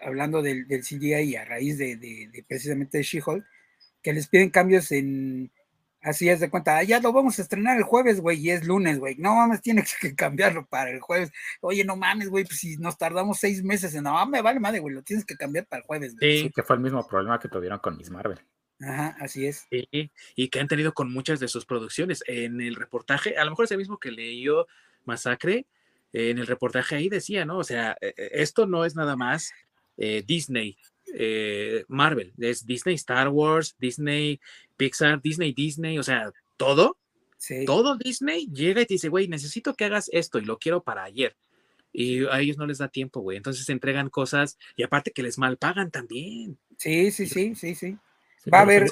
hablando 0.03 0.43
del, 0.43 0.67
del 0.67 0.83
CGI 0.83 1.21
y 1.21 1.35
a 1.37 1.43
raíz 1.43 1.79
de, 1.79 1.95
de 1.95 2.45
precisamente 2.47 2.99
de 2.99 3.03
She-Hulk, 3.03 3.43
que 4.03 4.13
les 4.13 4.27
piden 4.27 4.51
cambios 4.51 4.91
en, 4.91 5.49
Así 6.03 6.27
es 6.27 6.41
de 6.41 6.49
cuenta, 6.49 6.77
ah, 6.77 6.83
ya 6.83 6.99
lo 6.99 7.13
vamos 7.13 7.39
a 7.39 7.41
estrenar 7.41 7.77
el 7.77 7.83
jueves, 7.83 8.19
güey, 8.19 8.37
y 8.39 8.51
es 8.51 8.65
lunes, 8.65 8.99
güey. 8.99 9.15
No 9.15 9.35
mames, 9.35 9.61
tiene 9.61 9.83
que 10.01 10.13
cambiarlo 10.15 10.65
para 10.65 10.91
el 10.91 10.99
jueves. 10.99 11.31
Oye, 11.61 11.85
no 11.85 11.95
mames, 11.95 12.29
güey, 12.29 12.43
pues 12.43 12.59
si 12.59 12.77
nos 12.77 12.97
tardamos 12.97 13.39
seis 13.39 13.63
meses 13.63 13.95
en 13.95 14.03
no, 14.03 14.25
me 14.25 14.41
vale 14.41 14.59
madre, 14.59 14.79
güey, 14.79 14.93
lo 14.93 15.01
tienes 15.01 15.25
que 15.25 15.37
cambiar 15.37 15.65
para 15.65 15.81
el 15.81 15.87
jueves, 15.87 16.15
güey. 16.17 16.43
Sí, 16.43 16.51
que 16.53 16.61
fue 16.61 16.75
el 16.75 16.81
mismo 16.81 17.07
problema 17.07 17.39
que 17.39 17.47
tuvieron 17.47 17.79
con 17.79 17.97
Miss 17.97 18.09
Marvel. 18.09 18.39
Ajá, 18.81 19.15
así 19.21 19.45
es. 19.45 19.65
Sí, 19.69 20.11
y 20.35 20.49
que 20.49 20.59
han 20.59 20.67
tenido 20.67 20.93
con 20.93 21.11
muchas 21.11 21.39
de 21.39 21.47
sus 21.47 21.65
producciones. 21.65 22.21
En 22.27 22.59
el 22.59 22.75
reportaje, 22.75 23.37
a 23.37 23.45
lo 23.45 23.51
mejor 23.51 23.65
es 23.65 23.71
el 23.71 23.77
mismo 23.77 23.97
que 23.97 24.11
leyó 24.11 24.67
Masacre, 25.05 25.67
en 26.11 26.37
el 26.37 26.47
reportaje 26.47 26.95
ahí 26.95 27.09
decía, 27.09 27.45
¿no? 27.45 27.57
O 27.57 27.63
sea, 27.63 27.97
e, 28.01 28.13
e, 28.17 28.29
esto 28.41 28.67
no 28.67 28.85
es 28.85 28.95
nada 28.95 29.15
más 29.15 29.51
eh, 29.97 30.23
Disney, 30.25 30.77
eh, 31.13 31.85
Marvel, 31.87 32.33
es 32.39 32.65
Disney 32.65 32.95
Star 32.95 33.29
Wars, 33.29 33.75
Disney 33.79 34.39
Pixar, 34.77 35.21
Disney 35.21 35.53
Disney, 35.53 35.99
o 35.99 36.03
sea, 36.03 36.31
todo, 36.57 36.97
todo 37.65 37.97
Disney 37.97 38.47
llega 38.51 38.81
y 38.81 38.85
te 38.85 38.95
dice, 38.95 39.09
güey, 39.09 39.27
necesito 39.27 39.73
que 39.75 39.85
hagas 39.85 40.09
esto 40.11 40.39
y 40.39 40.45
lo 40.45 40.57
quiero 40.57 40.83
para 40.83 41.03
ayer. 41.03 41.35
Y 41.91 42.25
a 42.25 42.39
ellos 42.39 42.57
no 42.57 42.65
les 42.65 42.79
da 42.79 42.87
tiempo, 42.87 43.21
güey. 43.21 43.37
Entonces 43.37 43.69
entregan 43.69 44.09
cosas 44.09 44.57
y 44.75 44.83
aparte 44.83 45.11
que 45.11 45.21
les 45.21 45.37
mal 45.37 45.57
pagan 45.57 45.91
también. 45.91 46.57
Sí, 46.77 47.11
sí, 47.11 47.27
sí, 47.27 47.53
sí, 47.53 47.75
sí. 47.75 47.97
Va 48.51 48.59
a 48.59 48.61
haber, 48.63 48.87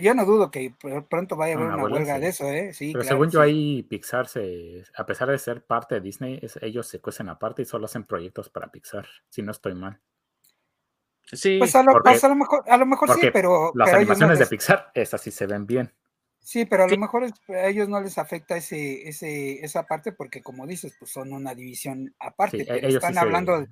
yo 0.00 0.14
no 0.14 0.24
dudo 0.24 0.50
que 0.50 0.72
pronto 1.10 1.36
vaya 1.36 1.54
a 1.54 1.58
haber 1.58 1.74
una, 1.74 1.84
huelga 1.84 2.18
de 2.18 2.28
eso, 2.28 2.48
¿eh? 2.48 2.72
Sí, 2.72 2.92
pero 2.92 3.04
según 3.04 3.30
yo 3.30 3.42
ahí 3.42 3.82
Pixar, 3.82 4.28
se, 4.28 4.82
a 4.96 5.04
pesar 5.04 5.28
de 5.28 5.38
ser 5.38 5.62
parte 5.62 5.96
de 5.96 6.00
Disney, 6.00 6.40
ellos 6.62 6.86
se 6.86 7.00
cuecen 7.00 7.28
aparte 7.28 7.60
y 7.60 7.64
solo 7.66 7.84
hacen 7.84 8.04
proyectos 8.04 8.48
para 8.48 8.68
Pixar, 8.68 9.06
si 9.28 9.42
no 9.42 9.50
estoy 9.50 9.74
mal. 9.74 10.00
Sí, 11.32 11.58
pues 11.58 11.74
a 11.74 11.82
lo, 11.82 11.94
mejor, 12.34 12.64
a 12.68 12.76
lo 12.76 12.86
mejor 12.86 13.18
sí, 13.18 13.28
pero. 13.32 13.72
Las 13.74 13.92
animaciones 13.92 14.38
de 14.38 14.46
Pixar, 14.46 14.90
esas 14.94 15.20
sí 15.20 15.30
se 15.30 15.46
ven 15.46 15.66
bien. 15.66 15.92
Sí, 16.44 16.66
pero 16.66 16.84
a 16.84 16.88
lo 16.88 16.98
mejor 16.98 17.24
a 17.48 17.66
ellos 17.68 17.88
no 17.88 18.02
les 18.02 18.18
afecta 18.18 18.58
ese, 18.58 19.08
ese, 19.08 19.64
esa 19.64 19.84
parte 19.86 20.12
porque, 20.12 20.42
como 20.42 20.66
dices, 20.66 20.94
pues 20.98 21.10
son 21.10 21.32
una 21.32 21.54
división 21.54 22.14
aparte. 22.18 22.62
E, 22.62 22.66
pero 22.66 22.88
están 22.88 23.16
hablando. 23.16 23.66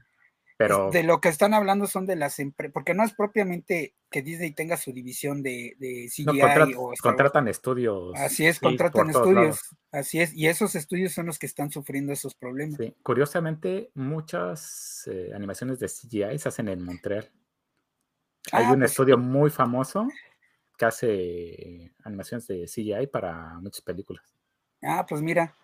Pero... 0.56 0.90
De 0.90 1.02
lo 1.02 1.20
que 1.20 1.28
están 1.28 1.52
hablando 1.52 1.86
son 1.86 2.06
de 2.06 2.16
las 2.16 2.38
empresas, 2.38 2.72
porque 2.72 2.94
no 2.94 3.04
es 3.04 3.12
propiamente 3.12 3.94
que 4.10 4.22
Disney 4.22 4.52
tenga 4.52 4.76
su 4.78 4.92
división 4.92 5.42
de, 5.42 5.76
de 5.78 6.08
CGI 6.08 6.74
o 6.76 6.92
contratan 7.02 7.48
estudios. 7.48 8.12
Así 8.16 8.46
es, 8.46 8.58
contratan 8.58 9.10
estudios. 9.10 9.60
Así 9.90 10.20
es, 10.20 10.32
y 10.34 10.46
esos 10.46 10.74
estudios 10.74 11.12
son 11.12 11.26
los 11.26 11.38
que 11.38 11.46
están 11.46 11.70
sufriendo 11.70 12.12
esos 12.12 12.34
problemas. 12.34 12.78
Curiosamente, 13.02 13.90
muchas 13.94 15.08
eh, 15.10 15.30
animaciones 15.34 15.78
de 15.78 15.88
CGI 15.88 16.38
se 16.38 16.48
hacen 16.48 16.68
en 16.68 16.82
Montreal. 16.82 17.30
Hay 18.50 18.64
ah, 18.64 18.72
un 18.72 18.80
pues 18.80 18.90
estudio 18.90 19.16
muy 19.16 19.50
famoso 19.50 20.08
que 20.76 20.84
hace 20.84 21.92
animaciones 22.02 22.46
de 22.46 22.66
CGI 22.66 23.06
para 23.06 23.58
muchas 23.60 23.82
películas. 23.82 24.24
Ah, 24.82 25.06
pues 25.08 25.22
mira. 25.22 25.54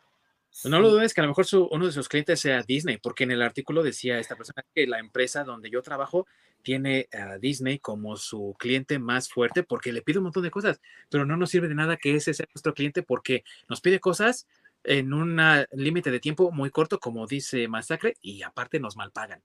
No 0.65 0.81
lo 0.81 0.91
dudes 0.91 1.13
que 1.13 1.21
a 1.21 1.25
lo 1.25 1.31
mejor 1.31 1.47
uno 1.71 1.87
de 1.87 1.93
sus 1.93 2.09
clientes 2.09 2.41
sea 2.41 2.63
Disney, 2.63 2.99
porque 2.99 3.25
en 3.25 3.33
el 3.33 3.43
artículo 3.43 3.83
decía 3.83 4.19
esta 4.19 4.35
persona 4.35 4.65
que 4.75 4.87
la 4.87 4.99
empresa 4.99 5.45
donde 5.45 5.71
yo 5.71 5.83
trabajo 5.83 6.27
tiene 6.63 7.09
a 7.13 7.39
Disney 7.39 7.79
como 7.79 8.17
su 8.17 8.57
cliente 8.59 8.99
más 8.99 9.29
fuerte 9.29 9.63
porque 9.63 9.93
le 9.93 10.03
pide 10.03 10.19
un 10.19 10.25
montón 10.25 10.43
de 10.43 10.51
cosas, 10.51 10.81
pero 11.11 11.27
no 11.27 11.37
nos 11.37 11.51
sirve 11.51 11.69
de 11.69 11.75
nada 11.75 11.97
que 11.97 12.17
ese 12.17 12.33
sea 12.35 12.47
nuestro 12.53 12.75
cliente 12.75 13.03
porque 13.03 13.45
nos 13.69 13.81
pide 13.81 14.01
cosas 14.01 14.47
en 14.85 15.13
un 15.13 15.39
límite 15.73 16.11
de 16.11 16.21
tiempo 16.21 16.51
muy 16.51 16.71
corto, 16.71 16.99
como 16.99 17.27
dice 17.27 17.69
Masacre, 17.69 18.15
y 18.23 18.43
aparte 18.43 18.81
nos 18.81 18.97
malpagan. 18.97 19.43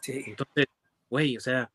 Sí. 0.00 0.24
Entonces, 0.26 0.66
güey, 1.08 1.36
o 1.36 1.40
sea, 1.40 1.70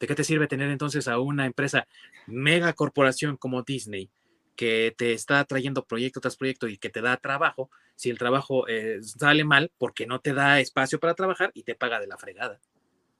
¿De 0.00 0.06
qué 0.06 0.14
te 0.14 0.24
sirve 0.24 0.46
tener 0.46 0.70
entonces 0.70 1.08
a 1.08 1.18
una 1.18 1.46
empresa 1.46 1.86
mega 2.26 2.72
corporación 2.72 3.36
como 3.36 3.62
Disney 3.62 4.10
que 4.56 4.94
te 4.96 5.12
está 5.12 5.44
trayendo 5.44 5.84
proyecto 5.84 6.20
tras 6.20 6.36
proyecto 6.36 6.66
y 6.66 6.78
que 6.78 6.88
te 6.88 7.02
da 7.02 7.16
trabajo 7.18 7.70
si 7.94 8.10
el 8.10 8.18
trabajo 8.18 8.66
eh, 8.68 9.00
sale 9.02 9.44
mal 9.44 9.70
porque 9.78 10.06
no 10.06 10.20
te 10.20 10.32
da 10.32 10.60
espacio 10.60 10.98
para 10.98 11.14
trabajar 11.14 11.50
y 11.54 11.62
te 11.62 11.74
paga 11.74 12.00
de 12.00 12.06
la 12.06 12.16
fregada? 12.16 12.60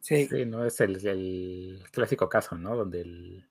Sí, 0.00 0.28
no 0.46 0.64
es 0.64 0.80
el, 0.80 1.82
clásico 1.90 2.28
caso, 2.28 2.56
¿no? 2.56 2.76
Donde 2.76 3.00
el 3.00 3.44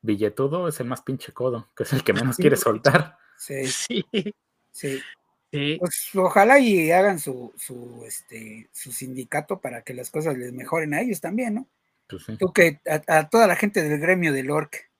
billetudo 0.00 0.66
es 0.66 0.80
el 0.80 0.86
más 0.86 1.02
pinche 1.02 1.32
codo, 1.32 1.68
que 1.76 1.82
es 1.82 1.92
el 1.92 2.02
que 2.02 2.14
menos 2.14 2.36
quiere 2.36 2.56
soltar. 2.56 3.18
Sí. 3.36 3.66
Sí. 3.66 5.02
sí. 5.50 5.76
Pues 5.78 6.10
ojalá 6.14 6.58
y 6.58 6.90
hagan 6.90 7.18
su, 7.18 7.52
su, 7.56 8.02
este, 8.06 8.68
su 8.72 8.92
sindicato 8.92 9.60
para 9.60 9.82
que 9.82 9.92
las 9.92 10.10
cosas 10.10 10.38
les 10.38 10.52
mejoren 10.52 10.94
a 10.94 11.02
ellos 11.02 11.20
también, 11.20 11.54
¿no? 11.54 11.68
Pues 12.08 12.24
Tú 12.38 12.52
que 12.52 12.80
a, 12.86 13.28
toda 13.28 13.46
la 13.46 13.56
gente 13.56 13.82
del 13.82 13.98
gremio 13.98 14.32
del 14.32 14.50
ORC. 14.50 14.90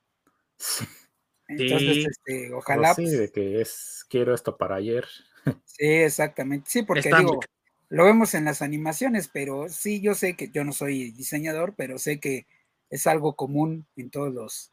Entonces, 1.49 2.07
este, 2.07 2.53
ojalá. 2.55 2.95
Pues 2.95 3.11
sí, 3.11 3.17
de 3.17 3.31
que 3.31 3.61
es 3.61 4.07
quiero 4.09 4.35
esto 4.35 4.57
para 4.57 4.77
ayer. 4.77 5.07
Sí, 5.67 5.85
exactamente. 5.87 6.71
Sí, 6.71 6.85
porque 6.85 7.11
digo, 7.19 7.39
lo 7.91 8.05
vemos 8.05 8.33
en 8.33 8.47
las 8.47 8.63
animaciones, 8.63 9.29
pero 9.29 9.69
sí, 9.69 10.01
yo 10.01 10.15
sé 10.15 10.37
que 10.37 10.49
yo 10.51 10.65
no 10.65 10.73
soy 10.73 11.11
diseñador, 11.11 11.75
pero 11.77 11.99
sé 11.99 12.19
que 12.19 12.47
es 12.89 13.07
algo 13.07 13.37
común 13.37 13.87
en 13.97 14.09
todos 14.09 14.33
los, 14.33 14.71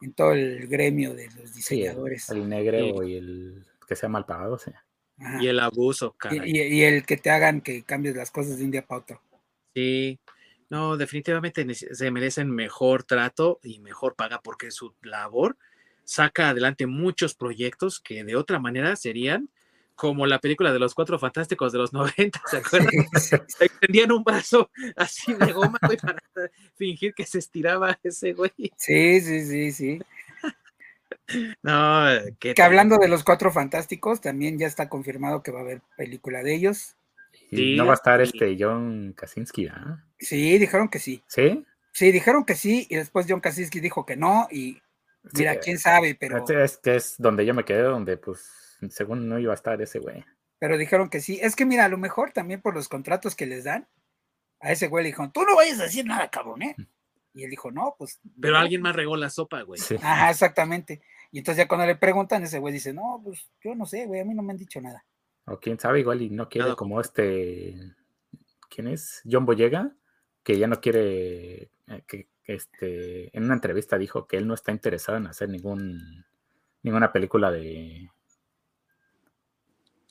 en 0.00 0.12
todo 0.12 0.32
el 0.32 0.68
gremio 0.68 1.14
de 1.14 1.28
los 1.30 1.52
diseñadores. 1.52 2.28
el, 2.28 2.48
negro 2.48 3.02
y 3.02 3.16
el 3.16 3.66
que 3.88 3.96
sea 3.96 4.08
mal 4.08 4.24
pagado, 4.24 4.56
sí. 4.56 4.70
Ajá. 5.18 5.42
Y 5.42 5.48
el 5.48 5.58
abuso, 5.58 6.14
Y, 6.14 6.18
caray. 6.18 6.50
y- 6.52 6.60
y 6.76 6.82
el 6.82 7.04
que 7.04 7.16
te 7.16 7.30
hagan 7.30 7.60
que 7.60 7.82
cambies 7.82 8.14
las 8.14 8.30
cosas 8.30 8.58
de 8.58 8.64
un 8.64 8.70
día 8.70 8.86
para 8.86 9.00
otro. 9.00 9.22
Sí. 9.74 10.20
No, 10.74 10.96
definitivamente 10.96 11.72
se 11.72 12.10
merecen 12.10 12.50
mejor 12.50 13.04
trato 13.04 13.60
y 13.62 13.78
mejor 13.78 14.16
paga 14.16 14.40
porque 14.42 14.72
su 14.72 14.92
labor 15.02 15.56
saca 16.02 16.48
adelante 16.48 16.88
muchos 16.88 17.36
proyectos 17.36 18.00
que 18.00 18.24
de 18.24 18.34
otra 18.34 18.58
manera 18.58 18.96
serían 18.96 19.50
como 19.94 20.26
la 20.26 20.40
película 20.40 20.72
de 20.72 20.80
los 20.80 20.92
cuatro 20.92 21.16
fantásticos 21.16 21.70
de 21.70 21.78
los 21.78 21.92
90, 22.18 22.42
¿se 22.50 22.56
acuerdan? 22.56 22.90
Se 23.20 23.36
extendían 23.36 24.10
un 24.10 24.24
brazo 24.24 24.68
así 24.96 25.32
de 25.34 25.52
goma, 25.52 25.78
güey, 25.80 25.96
para 25.96 26.18
fingir 26.74 27.14
que 27.14 27.24
se 27.24 27.38
estiraba 27.38 27.96
ese 28.02 28.32
güey. 28.32 28.50
Sí, 28.76 29.20
sí, 29.20 29.46
sí, 29.46 29.70
sí. 29.70 30.00
No, 31.62 32.08
Que 32.40 32.60
hablando 32.60 32.98
de 32.98 33.06
los 33.06 33.22
cuatro 33.22 33.52
fantásticos, 33.52 34.20
también 34.20 34.58
ya 34.58 34.66
está 34.66 34.88
confirmado 34.88 35.44
que 35.44 35.52
va 35.52 35.60
a 35.60 35.62
haber 35.62 35.82
película 35.96 36.42
de 36.42 36.52
ellos. 36.52 36.96
Y 37.52 37.56
Sí, 37.56 37.76
no 37.76 37.86
va 37.86 37.92
a 37.92 37.94
estar 37.94 38.20
este 38.20 38.56
John 38.58 39.12
Krasinski, 39.16 39.66
¿verdad? 39.66 39.98
Sí, 40.24 40.58
dijeron 40.58 40.88
que 40.88 40.98
sí. 40.98 41.22
¿Sí? 41.26 41.64
Sí, 41.92 42.10
dijeron 42.10 42.44
que 42.44 42.54
sí, 42.54 42.86
y 42.90 42.96
después 42.96 43.26
John 43.28 43.40
Krasinski 43.40 43.80
dijo 43.80 44.04
que 44.04 44.16
no, 44.16 44.48
y 44.50 44.80
mira, 45.32 45.54
Sí, 45.54 45.58
quién 45.62 45.78
sabe, 45.78 46.14
pero, 46.14 46.44
Es 46.48 46.78
que 46.78 46.96
es 46.96 47.14
donde 47.18 47.46
yo 47.46 47.54
me 47.54 47.64
quedé, 47.64 47.82
donde 47.82 48.16
pues 48.16 48.76
según 48.90 49.28
no 49.28 49.38
iba 49.38 49.52
a 49.52 49.54
estar 49.54 49.80
ese 49.80 49.98
güey. 50.00 50.24
pero 50.58 50.76
dijeron 50.76 51.08
que 51.08 51.20
sí. 51.20 51.38
Es 51.42 51.54
que 51.56 51.64
mira, 51.66 51.84
a 51.84 51.88
lo 51.88 51.98
mejor 51.98 52.32
también 52.32 52.60
por 52.60 52.74
los 52.74 52.88
contratos 52.88 53.36
que 53.36 53.46
les 53.46 53.64
dan, 53.64 53.86
a 54.60 54.72
ese 54.72 54.88
güey 54.88 55.04
le 55.04 55.08
dijeron, 55.10 55.30
tú 55.32 55.42
no 55.44 55.54
vayas 55.56 55.78
a 55.80 55.84
decir 55.84 56.04
nada, 56.06 56.28
cabrón, 56.30 56.62
¿eh? 56.62 56.74
Y 57.34 57.44
él 57.44 57.50
dijo, 57.50 57.70
no, 57.70 57.94
pues. 57.98 58.20
Pero 58.40 58.54
no". 58.54 58.60
alguien 58.60 58.80
más 58.80 58.94
regó 58.96 59.16
la 59.16 59.28
sopa, 59.30 59.62
güey. 59.62 59.80
Sí. 59.80 59.96
Ajá, 60.02 60.30
exactamente. 60.30 61.00
Y 61.32 61.38
entonces 61.38 61.64
ya 61.64 61.68
cuando 61.68 61.86
le 61.86 61.96
preguntan, 61.96 62.42
ese 62.44 62.58
güey 62.60 62.72
dice, 62.72 62.92
no, 62.92 63.20
pues 63.22 63.46
yo 63.62 63.74
no 63.74 63.86
sé, 63.86 64.06
güey, 64.06 64.20
a 64.20 64.24
mí 64.24 64.34
no 64.34 64.42
me 64.42 64.52
han 64.52 64.56
dicho 64.58 64.80
nada. 64.80 65.04
O 65.46 65.58
quién 65.58 65.78
sabe, 65.78 66.00
igual 66.00 66.22
y 66.22 66.30
no 66.30 66.48
quiere 66.48 66.66
Nada. 66.66 66.76
como 66.76 67.00
este. 67.00 67.74
¿Quién 68.70 68.88
es? 68.88 69.20
John 69.30 69.44
Boyega, 69.44 69.92
que 70.44 70.58
ya 70.58 70.66
no 70.68 70.80
quiere. 70.80 71.62
eh, 71.88 72.02
que 72.06 72.28
que, 72.44 72.54
este, 72.54 73.34
en 73.36 73.44
una 73.44 73.54
entrevista 73.54 73.96
dijo 73.96 74.26
que 74.26 74.36
él 74.36 74.46
no 74.46 74.52
está 74.54 74.70
interesado 74.70 75.16
en 75.16 75.26
hacer 75.26 75.48
ningún 75.48 76.24
ninguna 76.82 77.10
película 77.10 77.50
de 77.50 78.10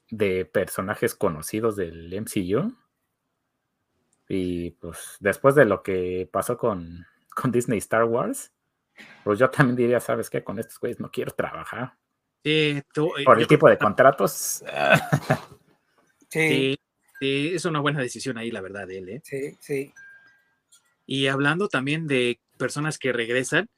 de 0.10 0.46
personajes 0.46 1.16
conocidos 1.16 1.76
del 1.76 2.12
MCU. 2.14 2.76
Y 4.30 4.72
pues 4.72 5.18
después 5.20 5.56
de 5.56 5.66
lo 5.66 5.84
que 5.84 6.28
pasó 6.32 6.58
con, 6.58 7.06
con 7.36 7.52
Disney 7.52 7.78
Star 7.80 8.06
Wars, 8.06 8.52
pues 9.24 9.40
yo 9.40 9.50
también 9.50 9.76
diría, 9.76 10.00
¿sabes 10.00 10.30
qué? 10.30 10.44
Con 10.44 10.60
estos 10.60 10.80
güeyes 10.80 11.00
no 11.00 11.12
quiero 11.12 11.32
trabajar. 11.32 11.94
Sí, 12.44 12.82
tú- 12.94 13.12
Por 13.26 13.38
yo 13.38 13.42
el 13.42 13.48
tipo 13.48 13.70
de 13.70 13.78
contratos. 13.78 14.64
Sí, 16.30 16.40
Sí, 16.40 16.80
sí, 17.20 17.52
es 17.54 17.66
una 17.66 17.80
buena 17.80 18.02
decisión 18.02 18.40
ahí, 18.40 18.50
la 18.50 18.60
verdad, 18.62 18.90
él, 18.90 19.08
¿eh? 19.10 19.22
sí, 19.24 19.56
sí. 19.60 19.94
Y 21.06 21.28
hablando 21.28 21.68
también 21.70 22.08
de 22.08 22.40
personas 22.58 22.98
que 22.98 23.12
regresan, 23.14 23.70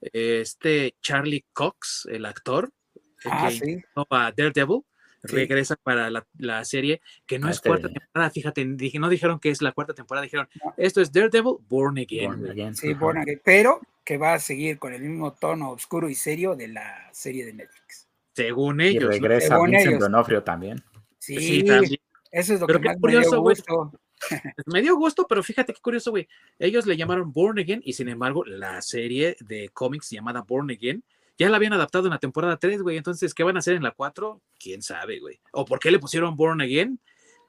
este 0.00 0.94
Charlie 1.00 1.44
Cox, 1.52 2.08
el 2.10 2.26
actor, 2.26 2.70
eh, 2.96 3.00
Ah, 3.30 3.48
que 3.48 3.54
sí. 3.54 3.84
a 4.10 4.32
Daredevil, 4.36 4.80
Sí. 5.24 5.36
regresa 5.36 5.76
para 5.76 6.10
la, 6.10 6.26
la 6.38 6.64
serie, 6.64 7.00
que 7.26 7.38
no 7.38 7.46
Ah, 7.46 7.52
es 7.52 7.60
cuarta 7.60 7.88
temporada, 7.88 8.28
fíjate, 8.30 8.64
dije, 8.74 8.98
no 8.98 9.08
dijeron 9.08 9.38
que 9.38 9.50
es 9.50 9.62
la 9.62 9.70
cuarta 9.70 9.94
temporada, 9.94 10.24
dijeron, 10.24 10.48
No. 10.64 10.74
esto 10.76 11.00
es 11.00 11.12
Daredevil 11.12 11.58
Born 11.68 11.98
Again. 11.98 12.26
Born. 12.40 12.50
Again, 12.50 12.74
Sí, 12.74 12.90
ajá. 12.90 12.98
Born 12.98 13.18
Again, 13.18 13.40
pero 13.44 13.80
que 14.04 14.16
va 14.18 14.34
a 14.34 14.40
seguir 14.40 14.80
con 14.80 14.92
el 14.92 15.00
mismo 15.02 15.32
tono 15.34 15.70
oscuro 15.70 16.08
y 16.08 16.16
serio 16.16 16.56
de 16.56 16.66
la 16.66 17.08
serie 17.12 17.44
de 17.46 17.52
Netflix. 17.52 18.08
Según 18.34 18.80
Y 18.80 18.86
ellos. 18.88 19.04
¿no? 19.04 19.10
regresa 19.10 19.48
Según 19.54 19.70
Vincent 19.70 19.88
ellos. 19.90 20.00
D'Onofrio 20.00 20.42
también. 20.42 20.82
Sí, 21.20 21.36
Sí, 21.38 21.62
también. 21.64 22.00
eso 22.32 22.54
es 22.54 22.60
lo 22.60 22.66
Pero 22.66 22.80
que 22.80 22.88
más 22.88 22.96
curioso, 22.98 23.30
me 23.30 23.36
dio 23.36 23.42
gusto. 23.42 24.00
Me 24.66 24.82
dio 24.82 24.96
gusto, 24.96 25.26
pero 25.28 25.42
fíjate 25.42 25.72
qué 25.74 25.80
curioso, 25.80 26.10
güey. 26.10 26.28
Ellos 26.58 26.86
le 26.86 26.96
llamaron 26.96 27.32
Born 27.32 27.58
Again 27.58 27.82
y 27.84 27.92
sin 27.92 28.08
embargo 28.08 28.44
la 28.44 28.80
serie 28.82 29.36
de 29.40 29.68
cómics 29.70 30.10
llamada 30.10 30.42
Born 30.42 30.70
Again 30.70 31.02
ya 31.38 31.48
la 31.48 31.56
habían 31.56 31.72
adaptado 31.72 32.06
en 32.06 32.10
la 32.12 32.18
temporada 32.18 32.56
3, 32.58 32.82
güey. 32.82 32.96
Entonces, 32.98 33.34
¿qué 33.34 33.42
van 33.42 33.56
a 33.56 33.60
hacer 33.60 33.74
en 33.74 33.82
la 33.82 33.90
4? 33.92 34.40
¿Quién 34.60 34.82
sabe, 34.82 35.18
güey? 35.18 35.40
¿O 35.52 35.64
por 35.64 35.78
qué 35.80 35.90
le 35.90 35.98
pusieron 35.98 36.36
Born 36.36 36.60
Again? 36.60 37.00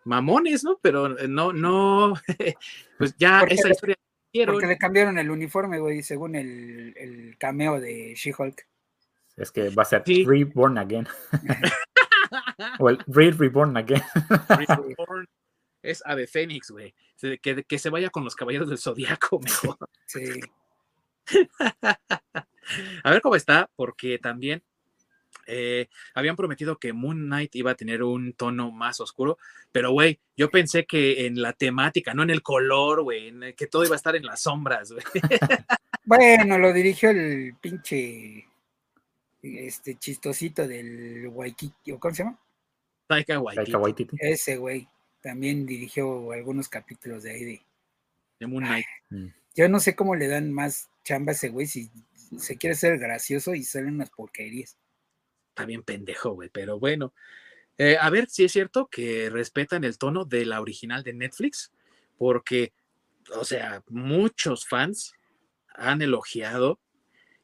Mamones, 0.05 0.63
¿no? 0.63 0.79
Pero 0.81 1.17
eh, 1.19 1.27
no, 1.27 1.53
no, 1.53 2.13
pues 2.97 3.15
ya 3.17 3.39
Porque 3.41 3.53
esa 3.55 3.67
le- 3.67 3.73
historia. 3.73 3.95
Porque 4.47 4.65
le 4.67 4.77
cambiaron 4.79 5.19
el 5.19 5.29
uniforme, 5.29 5.77
güey, 5.79 6.01
según 6.01 6.35
el, 6.35 6.93
el 6.97 7.37
cameo 7.37 7.79
de 7.79 8.15
She-Hulk. 8.15 8.65
Es 9.37 9.51
que 9.51 9.69
va 9.69 9.83
a 9.83 9.85
ser 9.85 10.01
Sí. 10.05 10.25
Reborn 10.25 10.77
Again. 10.79 11.07
o 12.79 12.89
el 12.89 12.97
Re 13.07 13.31
Reborn 13.31 13.77
Again. 13.77 14.01
Reborn 14.49 15.27
es 15.83 16.01
Ave 16.05 16.27
Fénix, 16.27 16.71
güey. 16.71 16.95
Que, 17.41 17.63
que 17.63 17.79
se 17.79 17.89
vaya 17.89 18.09
con 18.09 18.23
los 18.23 18.35
caballeros 18.35 18.69
del 18.69 18.79
zodiaco 18.79 19.39
mejor. 19.43 19.77
Sí. 20.05 20.39
A 23.03 23.11
ver 23.11 23.21
cómo 23.21 23.35
está, 23.35 23.69
porque 23.75 24.17
también 24.17 24.63
eh, 25.45 25.89
habían 26.13 26.35
prometido 26.35 26.77
que 26.77 26.93
Moon 26.93 27.25
Knight 27.25 27.55
iba 27.55 27.71
a 27.71 27.75
tener 27.75 28.03
un 28.03 28.33
tono 28.33 28.71
más 28.71 29.01
oscuro, 29.01 29.37
pero 29.71 29.91
güey, 29.91 30.19
yo 30.37 30.49
pensé 30.49 30.85
que 30.85 31.25
en 31.25 31.41
la 31.41 31.53
temática, 31.53 32.13
no 32.13 32.23
en 32.23 32.29
el 32.29 32.41
color, 32.41 33.03
güey, 33.03 33.33
que 33.55 33.67
todo 33.67 33.83
iba 33.83 33.95
a 33.95 33.97
estar 33.97 34.15
en 34.15 34.25
las 34.25 34.41
sombras, 34.41 34.91
güey. 34.91 35.03
Bueno, 36.05 36.57
lo 36.57 36.73
dirigió 36.73 37.11
el 37.11 37.55
pinche 37.61 38.45
este 39.41 39.95
chistosito 39.95 40.67
del 40.67 41.29
Waikiki, 41.29 41.93
¿o 41.93 41.99
¿cómo 41.99 42.13
se 42.13 42.23
llama? 42.23 42.37
Taika 43.07 43.39
Waititi, 43.39 43.63
Taika 43.63 43.77
Waititi. 43.77 44.17
Ese 44.19 44.57
güey. 44.57 44.85
También 45.23 45.65
dirigió 45.65 46.33
algunos 46.33 46.67
capítulos 46.67 47.23
de 47.23 47.31
ahí 47.31 47.43
de. 47.45 47.65
de 48.39 48.47
Moon 48.47 48.65
Knight. 48.65 48.85
Mm. 49.09 49.27
Yo 49.55 49.69
no 49.69 49.79
sé 49.79 49.95
cómo 49.95 50.15
le 50.15 50.27
dan 50.27 50.51
más 50.51 50.89
chamba 51.03 51.31
a 51.31 51.35
ese 51.35 51.49
güey 51.49 51.65
si 51.65 51.89
se 52.37 52.57
quiere 52.57 52.75
ser 52.75 52.99
gracioso 52.99 53.55
y 53.55 53.63
salen 53.63 53.95
unas 53.95 54.09
porquerías. 54.09 54.77
Está 55.49 55.65
bien 55.65 55.81
pendejo, 55.81 56.31
güey, 56.31 56.49
pero 56.49 56.77
bueno. 56.77 57.13
Eh, 57.77 57.97
a 57.99 58.09
ver 58.09 58.29
si 58.29 58.43
es 58.43 58.51
cierto 58.51 58.87
que 58.87 59.29
respetan 59.29 59.85
el 59.85 59.97
tono 59.97 60.25
de 60.25 60.45
la 60.45 60.59
original 60.59 61.03
de 61.03 61.13
Netflix, 61.13 61.71
porque, 62.17 62.73
o 63.33 63.45
sea, 63.45 63.81
muchos 63.87 64.67
fans 64.67 65.13
han 65.73 66.01
elogiado 66.01 66.79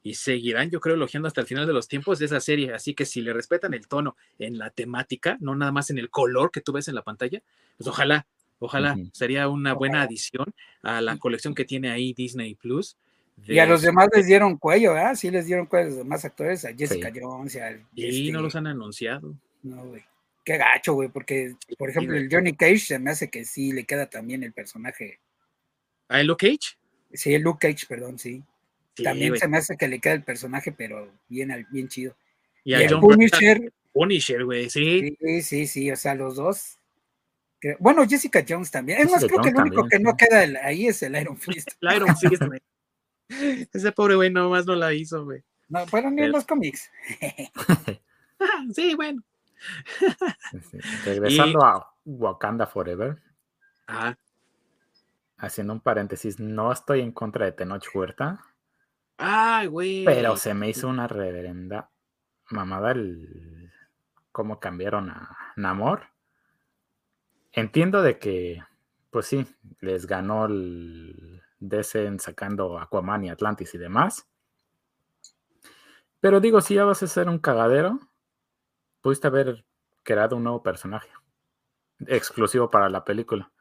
y 0.10 0.16
seguirán, 0.16 0.72
yo 0.72 0.80
creo, 0.80 0.96
elogiando 0.96 1.28
hasta 1.28 1.42
el 1.42 1.46
final 1.46 1.68
de 1.68 1.74
los 1.74 1.88
tiempos 1.88 2.18
de 2.18 2.26
esa 2.26 2.40
serie. 2.40 2.74
Así 2.74 2.96
que 2.96 3.06
si 3.06 3.22
le 3.22 3.32
respetan 3.32 3.76
el 3.76 3.88
tono 3.88 4.18
en 4.40 4.58
la 4.58 4.72
temática, 4.72 5.38
no 5.40 5.56
nada 5.56 5.72
más 5.72 5.92
en 5.92 6.00
el 6.00 6.10
color 6.10 6.50
que 6.50 6.62
tú 6.62 6.72
ves 6.72 6.88
en 6.88 6.96
la 6.96 7.04
pantalla, 7.04 7.44
pues 7.78 7.88
ojalá, 7.88 8.26
ojalá 8.58 8.98
sería 9.14 9.48
una 9.48 9.74
buena 9.74 10.02
adición 10.02 10.52
a 10.82 11.00
la 11.00 11.18
colección 11.18 11.54
que 11.54 11.64
tiene 11.64 11.92
ahí 11.92 12.14
Disney 12.14 12.56
Plus. 12.56 12.98
Y 13.46 13.60
a 13.60 13.68
los 13.68 13.84
demás 13.84 14.10
les 14.12 14.26
dieron 14.26 14.58
cuello, 14.58 14.96
¿verdad? 14.96 15.14
Sí 15.14 15.30
les 15.30 15.46
dieron 15.46 15.68
cuello 15.68 15.86
a 15.86 15.90
los 15.90 15.98
demás 16.00 16.26
actores, 16.26 16.66
a 16.66 16.74
Jessica 16.74 17.12
Sí. 17.14 17.20
Jones, 17.22 17.54
y 17.54 17.60
al. 17.60 17.86
Y 17.94 18.32
no 18.32 18.40
este, 18.40 18.42
los 18.42 18.56
han 18.56 18.66
anunciado. 18.66 19.36
No, 19.62 19.86
güey. 19.86 20.04
Qué 20.44 20.58
gacho, 20.58 20.94
güey, 20.96 21.10
porque, 21.10 21.54
por 21.78 21.92
ejemplo, 21.92 22.18
el 22.18 22.30
Johnny 22.32 22.54
Cage 22.54 22.80
se 22.80 22.98
me 22.98 23.12
hace 23.12 23.30
que 23.30 23.46
sí 23.46 23.74
le 23.74 23.84
queda 23.84 24.10
también 24.10 24.42
el 24.42 24.54
personaje. 24.54 25.20
¿A 26.08 26.24
Luke 26.24 26.48
Cage? 26.48 26.80
Sí, 27.14 27.36
el 27.36 27.44
Luke 27.44 27.68
Cage, 27.68 27.86
perdón, 27.88 28.18
sí. 28.18 28.42
Sí, 29.00 29.04
también 29.04 29.30
güey. 29.30 29.40
se 29.40 29.48
me 29.48 29.58
hace 29.58 29.76
que 29.78 29.88
le 29.88 30.00
queda 30.00 30.14
el 30.14 30.24
personaje, 30.24 30.72
pero 30.72 31.12
bien, 31.28 31.52
al- 31.52 31.66
bien 31.72 31.88
chido. 31.88 32.16
Y 32.64 32.72
Y 32.72 32.74
a 32.76 32.82
el 32.82 32.90
John 32.94 33.02
Bernthal- 33.02 33.18
Punisher, 33.18 33.74
Punisher, 33.94 34.46
güey, 34.46 34.70
sí. 34.70 35.18
sí, 35.20 35.42
sí, 35.42 35.68
sí, 35.68 35.92
o 35.92 35.96
sea, 35.96 36.16
los 36.16 36.36
dos. 36.36 36.78
Creo- 37.60 37.78
Bueno, 37.80 38.08
Jessica 38.08 38.44
Jones 38.48 38.72
también. 38.72 39.00
Es 39.00 39.12
más, 39.12 39.26
creo 39.26 39.42
que 39.42 39.50
el 39.50 39.56
único 39.56 39.82
también, 39.82 39.90
que 39.90 40.00
no 40.04 40.16
queda 40.16 40.44
el- 40.44 40.58
ahí 40.58 40.88
es 40.88 41.02
el 41.04 41.16
Iron 41.20 41.38
Fist. 41.38 41.70
El 41.82 41.96
Iron 41.96 42.16
Fist, 42.18 42.44
güey. 42.44 42.62
Ese 43.74 43.92
pobre 43.92 44.16
güey 44.16 44.30
nomás 44.32 44.66
no 44.66 44.76
la 44.76 44.94
hizo, 44.94 45.26
güey. 45.26 45.44
No, 45.68 45.86
fueron 45.88 46.16
ni 46.16 46.24
en 46.24 46.32
los 46.32 46.46
cómics. 46.46 46.90
Sí, 48.74 48.96
bueno. 48.96 49.22
Sí. 50.72 50.78
Regresando 51.04 51.62
a 51.66 51.94
Wakanda 52.06 52.66
Forever, 52.66 53.18
haciendo 55.38 55.74
un 55.74 55.82
paréntesis, 55.82 56.40
no 56.40 56.72
estoy 56.72 57.02
en 57.02 57.12
contra 57.12 57.46
de 57.46 57.52
Tenoch 57.52 57.86
Huerta, 57.94 58.40
ay, 59.20 59.68
güey. 59.68 60.06
pero 60.06 60.36
se 60.36 60.54
me 60.54 60.70
hizo 60.70 60.88
una 60.88 61.08
reverenda 61.08 61.92
mamada 62.50 62.92
el 62.92 63.72
cómo 64.32 64.60
cambiaron 64.60 65.10
a 65.10 65.38
Namor. 65.56 66.08
Entiendo 67.52 68.02
de 68.02 68.20
que, 68.20 68.64
pues 69.12 69.26
sí, 69.26 69.46
les 69.82 70.06
ganó 70.06 70.46
el 70.46 71.42
DC 71.60 72.06
en 72.06 72.20
sacando 72.20 72.80
Aquaman 72.80 73.26
y 73.26 73.30
Atlantis 73.30 73.74
y 73.76 73.78
demás. 73.78 74.28
Pero 76.20 76.40
digo, 76.40 76.62
si 76.62 76.76
ya 76.76 76.86
vas 76.86 77.02
a 77.04 77.08
ser 77.08 77.30
un 77.30 77.40
cagadero, 77.40 78.00
pudiste 79.02 79.28
haber 79.28 79.66
creado 80.04 80.36
un 80.36 80.44
nuevo 80.44 80.64
personaje 80.64 81.10
exclusivo 82.08 82.70
para 82.70 82.90
la 82.90 83.04
película. 83.04 83.52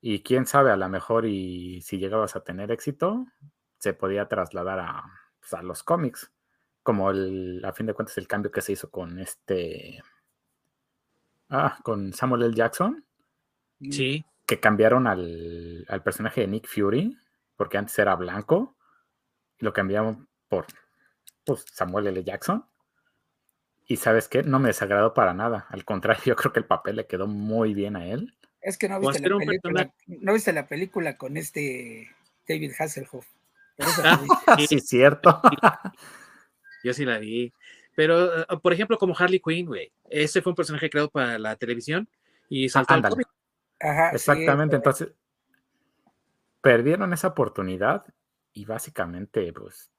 Y 0.00 0.22
quién 0.22 0.46
sabe, 0.46 0.70
a 0.70 0.76
lo 0.76 0.88
mejor 0.88 1.24
y 1.26 1.80
si 1.82 1.98
llegabas 1.98 2.36
a 2.36 2.44
tener 2.44 2.70
éxito, 2.70 3.26
se 3.84 3.94
podía 3.94 4.28
trasladar 4.28 4.80
a, 4.80 5.04
pues, 5.38 5.54
a 5.54 5.62
los 5.62 5.82
cómics. 5.82 6.32
Como 6.82 7.10
el, 7.10 7.62
a 7.64 7.72
fin 7.72 7.86
de 7.86 7.94
cuentas 7.94 8.18
el 8.18 8.28
cambio 8.28 8.50
que 8.50 8.60
se 8.60 8.72
hizo 8.72 8.90
con 8.90 9.18
este 9.18 10.02
Ah, 11.50 11.78
con 11.82 12.12
Samuel 12.12 12.42
L. 12.42 12.54
Jackson. 12.54 13.04
Sí. 13.90 14.24
Que 14.46 14.60
cambiaron 14.60 15.06
al, 15.06 15.84
al 15.88 16.02
personaje 16.02 16.42
de 16.42 16.46
Nick 16.48 16.66
Fury, 16.66 17.16
porque 17.56 17.78
antes 17.78 17.98
era 17.98 18.14
blanco, 18.16 18.76
y 19.58 19.64
lo 19.64 19.72
cambiaron 19.72 20.28
por 20.48 20.66
pues, 21.44 21.64
Samuel 21.72 22.08
L. 22.08 22.24
Jackson. 22.24 22.64
Y 23.86 23.96
sabes 23.96 24.28
qué, 24.28 24.42
no 24.42 24.58
me 24.58 24.68
desagradó 24.68 25.12
para 25.12 25.34
nada. 25.34 25.66
Al 25.68 25.84
contrario, 25.84 26.22
yo 26.26 26.36
creo 26.36 26.52
que 26.52 26.60
el 26.60 26.66
papel 26.66 26.96
le 26.96 27.06
quedó 27.06 27.26
muy 27.26 27.74
bien 27.74 27.96
a 27.96 28.06
él. 28.06 28.34
Es 28.60 28.78
que 28.78 28.88
no 28.88 28.98
viste, 28.98 29.28
la 29.28 29.38
película, 29.38 29.94
no 30.06 30.32
viste 30.32 30.52
la 30.52 30.66
película 30.66 31.18
con 31.18 31.36
este 31.36 32.10
David 32.48 32.72
Hasselhoff. 32.78 33.26
Ah. 34.46 34.56
Sí, 34.68 34.78
cierto. 34.80 35.40
Yo 36.84 36.92
sí 36.94 37.04
la 37.04 37.18
vi. 37.18 37.52
Pero, 37.96 38.42
eh, 38.42 38.46
por 38.62 38.72
ejemplo, 38.72 38.98
como 38.98 39.14
Harley 39.16 39.40
Quinn, 39.40 39.66
güey. 39.66 39.92
Ese 40.10 40.42
fue 40.42 40.50
un 40.52 40.56
personaje 40.56 40.90
creado 40.90 41.10
para 41.10 41.38
la 41.38 41.56
televisión 41.56 42.08
y 42.48 42.68
saltó. 42.68 42.94
Ajá, 43.80 44.10
Exactamente, 44.10 44.76
entonces 44.76 45.12
perdieron 46.60 47.12
esa 47.12 47.28
oportunidad 47.28 48.06
y 48.52 48.64
básicamente 48.64 49.52
pues 49.52 49.90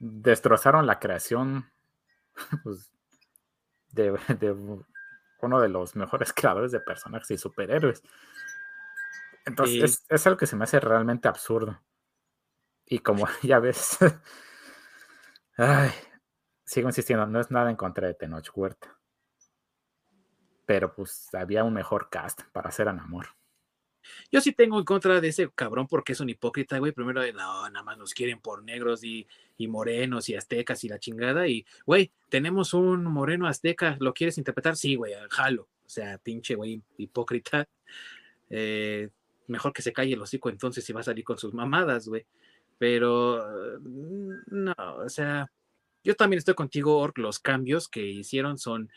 destrozaron 0.00 0.86
la 0.86 0.98
creación 0.98 1.70
pues, 2.64 2.90
de, 3.92 4.12
de 4.40 4.56
uno 5.42 5.60
de 5.60 5.68
los 5.68 5.94
mejores 5.96 6.32
creadores 6.32 6.72
de 6.72 6.80
personajes 6.80 7.30
y 7.30 7.38
superhéroes. 7.38 8.02
Entonces 9.46 9.74
Sí. 9.74 9.82
es, 9.82 10.04
es 10.08 10.26
algo 10.26 10.36
que 10.38 10.46
se 10.46 10.56
me 10.56 10.64
hace 10.64 10.80
realmente 10.80 11.28
absurdo. 11.28 11.80
Y 12.88 13.00
como 13.00 13.26
ya 13.42 13.58
ves, 13.58 13.98
ay, 15.56 15.90
sigo 16.64 16.88
insistiendo, 16.88 17.26
no 17.26 17.40
es 17.40 17.50
nada 17.50 17.70
en 17.70 17.76
contra 17.76 18.06
de 18.06 18.14
Tenoch 18.14 18.50
Huerta. 18.54 18.98
Pero 20.66 20.94
pues 20.94 21.28
había 21.34 21.64
un 21.64 21.74
mejor 21.74 22.08
cast 22.10 22.42
para 22.52 22.68
hacer 22.68 22.88
a 22.88 22.92
Namor. 22.92 23.28
Yo 24.30 24.40
sí 24.40 24.52
tengo 24.52 24.78
en 24.78 24.84
contra 24.84 25.20
de 25.20 25.28
ese 25.28 25.50
cabrón 25.50 25.86
porque 25.86 26.12
es 26.12 26.20
un 26.20 26.30
hipócrita, 26.30 26.78
güey. 26.78 26.92
Primero, 26.92 27.20
no, 27.32 27.68
nada 27.70 27.82
más 27.82 27.98
nos 27.98 28.14
quieren 28.14 28.40
por 28.40 28.62
negros 28.62 29.04
y, 29.04 29.26
y 29.56 29.68
morenos 29.68 30.28
y 30.28 30.34
aztecas 30.34 30.84
y 30.84 30.88
la 30.88 30.98
chingada. 30.98 31.46
Y, 31.46 31.66
güey, 31.84 32.10
tenemos 32.28 32.74
un 32.74 33.04
moreno 33.04 33.46
azteca, 33.46 33.96
¿lo 34.00 34.14
quieres 34.14 34.38
interpretar? 34.38 34.76
Sí, 34.76 34.94
güey, 34.94 35.12
jalo. 35.30 35.68
O 35.84 35.88
sea, 35.88 36.18
pinche, 36.18 36.54
güey, 36.54 36.82
hipócrita. 36.98 37.68
Eh, 38.50 39.08
mejor 39.46 39.72
que 39.72 39.82
se 39.82 39.92
calle 39.92 40.14
el 40.14 40.22
hocico 40.22 40.48
entonces 40.48 40.84
si 40.84 40.92
va 40.92 41.00
a 41.00 41.04
salir 41.04 41.24
con 41.24 41.38
sus 41.38 41.54
mamadas, 41.54 42.08
güey. 42.08 42.26
Pero, 42.78 43.38
eh, 43.76 43.78
no, 44.48 44.74
o 45.04 45.08
sea, 45.08 45.50
yo 46.04 46.14
también 46.14 46.38
estoy 46.38 46.54
contigo, 46.54 46.98
Orc. 46.98 47.18
Los 47.18 47.38
cambios 47.38 47.88
que 47.88 48.06
hicieron 48.06 48.58
son 48.58 48.90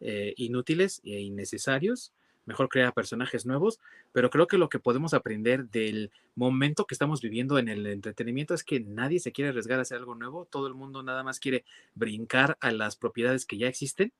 eh, 0.00 0.34
inútiles 0.36 1.00
e 1.04 1.20
innecesarios. 1.20 2.12
Mejor 2.46 2.68
crear 2.68 2.94
personajes 2.94 3.44
nuevos 3.44 3.80
pero 4.16 4.30
creo 4.30 4.46
que 4.46 4.56
lo 4.56 4.70
que 4.70 4.78
podemos 4.78 5.12
aprender 5.12 5.68
del 5.68 6.10
momento 6.34 6.86
que 6.86 6.94
estamos 6.94 7.20
viviendo 7.20 7.58
en 7.58 7.68
el 7.68 7.86
entretenimiento 7.86 8.54
es 8.54 8.64
que 8.64 8.80
nadie 8.80 9.20
se 9.20 9.30
quiere 9.30 9.50
arriesgar 9.50 9.78
a 9.78 9.82
hacer 9.82 9.98
algo 9.98 10.14
nuevo, 10.14 10.46
todo 10.46 10.68
el 10.68 10.72
mundo 10.72 11.02
nada 11.02 11.22
más 11.22 11.38
quiere 11.38 11.66
brincar 11.94 12.56
a 12.62 12.72
las 12.72 12.96
propiedades 12.96 13.44
que 13.44 13.58
ya 13.58 13.68
existen 13.68 14.14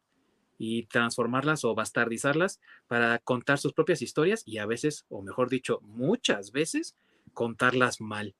y 0.58 0.82
transformarlas 0.82 1.64
o 1.64 1.74
bastardizarlas 1.74 2.60
para 2.88 3.20
contar 3.20 3.56
sus 3.56 3.72
propias 3.72 4.02
historias 4.02 4.42
y 4.44 4.58
a 4.58 4.66
veces, 4.66 5.06
o 5.08 5.22
mejor 5.22 5.48
dicho, 5.48 5.80
muchas 5.80 6.52
veces, 6.52 6.94
contarlas 7.32 8.02
mal. 8.02 8.34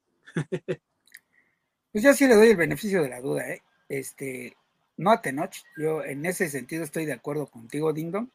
Pues 1.92 2.04
yo 2.04 2.12
sí 2.14 2.26
le 2.26 2.34
doy 2.34 2.48
el 2.50 2.56
beneficio 2.56 3.02
de 3.02 3.08
la 3.08 3.20
duda, 3.20 3.48
¿eh? 3.48 3.62
Este, 3.88 4.56
no 4.96 5.10
a 5.12 5.22
Tenoch, 5.22 5.54
yo 5.76 6.04
en 6.04 6.26
ese 6.26 6.48
sentido 6.48 6.84
estoy 6.84 7.06
de 7.06 7.12
acuerdo 7.14 7.46
contigo, 7.46 7.92
Dingdon. 7.92 8.30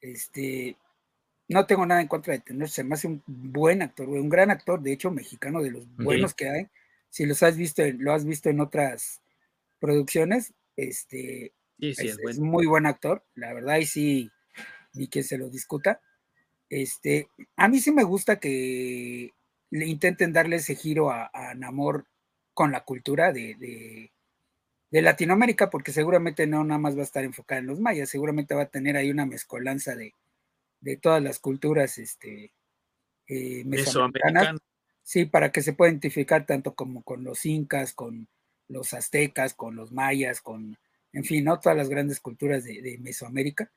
Este, 0.00 0.76
no 1.48 1.66
tengo 1.66 1.86
nada 1.86 2.00
en 2.02 2.08
contra 2.08 2.34
de 2.34 2.40
Tenoch, 2.40 2.68
se 2.68 2.84
me 2.84 2.94
hace 2.94 3.08
un 3.08 3.22
buen 3.26 3.82
actor, 3.82 4.08
un 4.08 4.28
gran 4.30 4.50
actor, 4.50 4.82
de 4.82 4.92
hecho, 4.92 5.10
mexicano, 5.10 5.62
de 5.62 5.72
los 5.72 5.86
buenos 5.96 6.34
que 6.34 6.48
hay. 6.50 6.68
Si 7.10 7.26
los 7.26 7.42
has 7.42 7.56
visto, 7.56 7.82
lo 7.98 8.12
has 8.12 8.24
visto 8.24 8.50
en 8.50 8.60
otras 8.60 9.22
producciones, 9.80 10.54
este, 10.76 11.54
Sí, 11.78 11.94
sí, 11.94 12.08
es, 12.08 12.14
es 12.14 12.18
es 12.24 12.38
bueno. 12.38 12.40
muy 12.40 12.66
buen 12.66 12.86
actor, 12.86 13.24
la 13.34 13.54
verdad, 13.54 13.78
y 13.78 13.86
sí, 13.86 14.30
ni 14.94 15.08
quien 15.08 15.24
se 15.24 15.38
lo 15.38 15.50
discuta. 15.50 16.00
Este, 16.70 17.28
a 17.56 17.68
mí 17.68 17.80
sí 17.80 17.92
me 17.92 18.04
gusta 18.04 18.40
que 18.40 19.32
le 19.74 19.86
intenten 19.86 20.32
darle 20.32 20.56
ese 20.56 20.76
giro 20.76 21.10
a, 21.10 21.30
a 21.34 21.54
Namor 21.54 22.06
con 22.54 22.70
la 22.72 22.84
cultura 22.84 23.32
de, 23.32 23.56
de- 23.56 24.12
de 24.90 25.02
Latinoamérica, 25.02 25.70
porque 25.70 25.92
seguramente 25.92 26.46
no 26.46 26.62
nada 26.64 26.78
más 26.78 26.96
va 26.96 27.00
a 27.00 27.04
estar 27.10 27.24
enfocada 27.24 27.60
en 27.60 27.66
los 27.66 27.80
mayas, 27.80 28.08
seguramente 28.08 28.54
va 28.54 28.62
a 28.62 28.70
tener 28.70 28.96
ahí 28.96 29.10
una 29.10 29.26
mezcolanza 29.26 29.96
de, 29.96 30.14
de 30.80 30.96
todas 30.96 31.22
las 31.22 31.40
culturas 31.40 31.98
este, 31.98 32.52
eh, 33.26 33.64
mesoamericanas. 33.64 34.60
Sí, 35.02 35.26
para 35.26 35.52
que 35.52 35.62
se 35.62 35.72
pueda 35.74 35.90
identificar 35.90 36.46
tanto 36.46 36.74
como 36.74 37.02
con 37.02 37.24
los 37.24 37.44
incas, 37.46 37.92
con 37.94 38.28
los 38.68 38.94
aztecas, 38.94 39.54
con 39.54 39.76
los 39.76 39.92
mayas, 39.92 40.40
con, 40.40 40.78
en 41.12 41.24
fin, 41.24 41.44
¿no? 41.44 41.60
Todas 41.60 41.76
las 41.76 41.88
grandes 41.90 42.20
culturas 42.20 42.64
de, 42.64 42.80
de 42.80 42.98
Mesoamérica. 42.98 43.70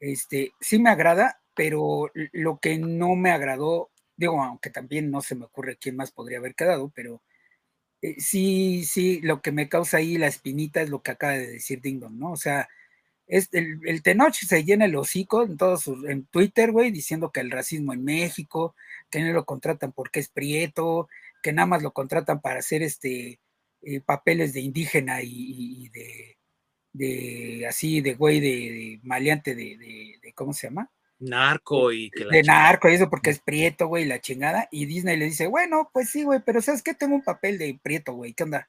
Este, 0.00 0.52
sí 0.60 0.78
me 0.78 0.90
agrada, 0.90 1.42
pero 1.54 2.10
lo 2.32 2.58
que 2.58 2.78
no 2.78 3.16
me 3.16 3.30
agradó, 3.32 3.90
digo, 4.16 4.42
aunque 4.42 4.70
también 4.70 5.10
no 5.10 5.20
se 5.22 5.34
me 5.36 5.44
ocurre 5.46 5.76
quién 5.78 5.96
más 5.96 6.12
podría 6.12 6.38
haber 6.38 6.54
quedado, 6.54 6.90
pero 6.94 7.22
eh, 8.02 8.16
sí, 8.20 8.84
sí, 8.84 9.20
lo 9.22 9.40
que 9.42 9.52
me 9.52 9.68
causa 9.68 9.98
ahí 9.98 10.18
la 10.18 10.26
espinita 10.28 10.82
es 10.82 10.90
lo 10.90 11.02
que 11.02 11.12
acaba 11.12 11.34
de 11.34 11.46
decir 11.52 11.80
Dingdon, 11.80 12.18
¿no? 12.18 12.32
O 12.32 12.36
sea, 12.36 12.68
es 13.26 13.48
el, 13.52 13.80
el 13.86 14.02
Tenoch 14.02 14.34
se 14.34 14.64
llena 14.64 14.84
el 14.86 14.96
hocico 14.96 15.42
en 15.44 15.56
todos 15.56 15.82
sus, 15.84 16.04
en 16.08 16.26
Twitter, 16.26 16.72
güey, 16.72 16.90
diciendo 16.92 17.32
que 17.32 17.40
el 17.40 17.50
racismo 17.50 17.92
en 17.92 18.04
México, 18.04 18.74
que 19.10 19.20
no 19.22 19.32
lo 19.32 19.44
contratan 19.46 19.92
porque 19.92 20.20
es 20.20 20.28
prieto, 20.28 21.08
que 21.42 21.52
nada 21.52 21.66
más 21.66 21.82
lo 21.82 21.92
contratan 21.92 22.40
para 22.40 22.60
hacer 22.60 22.82
este 22.82 23.40
eh, 23.82 24.00
papeles 24.00 24.52
de 24.54 24.60
indígena 24.60 25.22
y, 25.22 25.88
de, 25.90 26.38
de 26.92 27.66
así, 27.68 28.00
de 28.00 28.14
güey, 28.14 28.40
de, 28.40 28.48
de 28.48 29.00
maleante, 29.04 29.54
de, 29.54 29.76
de- 29.78 30.14
de- 30.22 30.32
¿cómo 30.34 30.52
se 30.52 30.68
llama? 30.68 30.90
Narco 31.18 31.92
y 31.92 32.10
que 32.12 32.24
la 32.24 32.36
de 32.36 32.42
chingada. 32.42 32.68
narco 32.70 32.88
y 32.90 32.94
eso 32.94 33.08
porque 33.10 33.30
es 33.30 33.40
prieto, 33.40 33.86
güey, 33.88 34.04
la 34.04 34.20
chingada. 34.20 34.68
Y 34.70 34.86
Disney 34.86 35.16
le 35.16 35.26
dice, 35.26 35.46
bueno, 35.46 35.90
pues 35.92 36.10
sí, 36.10 36.24
güey, 36.24 36.40
pero 36.44 36.60
¿sabes 36.62 36.82
qué? 36.82 36.94
Tengo 36.94 37.14
un 37.14 37.24
papel 37.24 37.58
de 37.58 37.78
prieto, 37.82 38.12
güey, 38.14 38.34
¿qué 38.34 38.44
onda? 38.44 38.68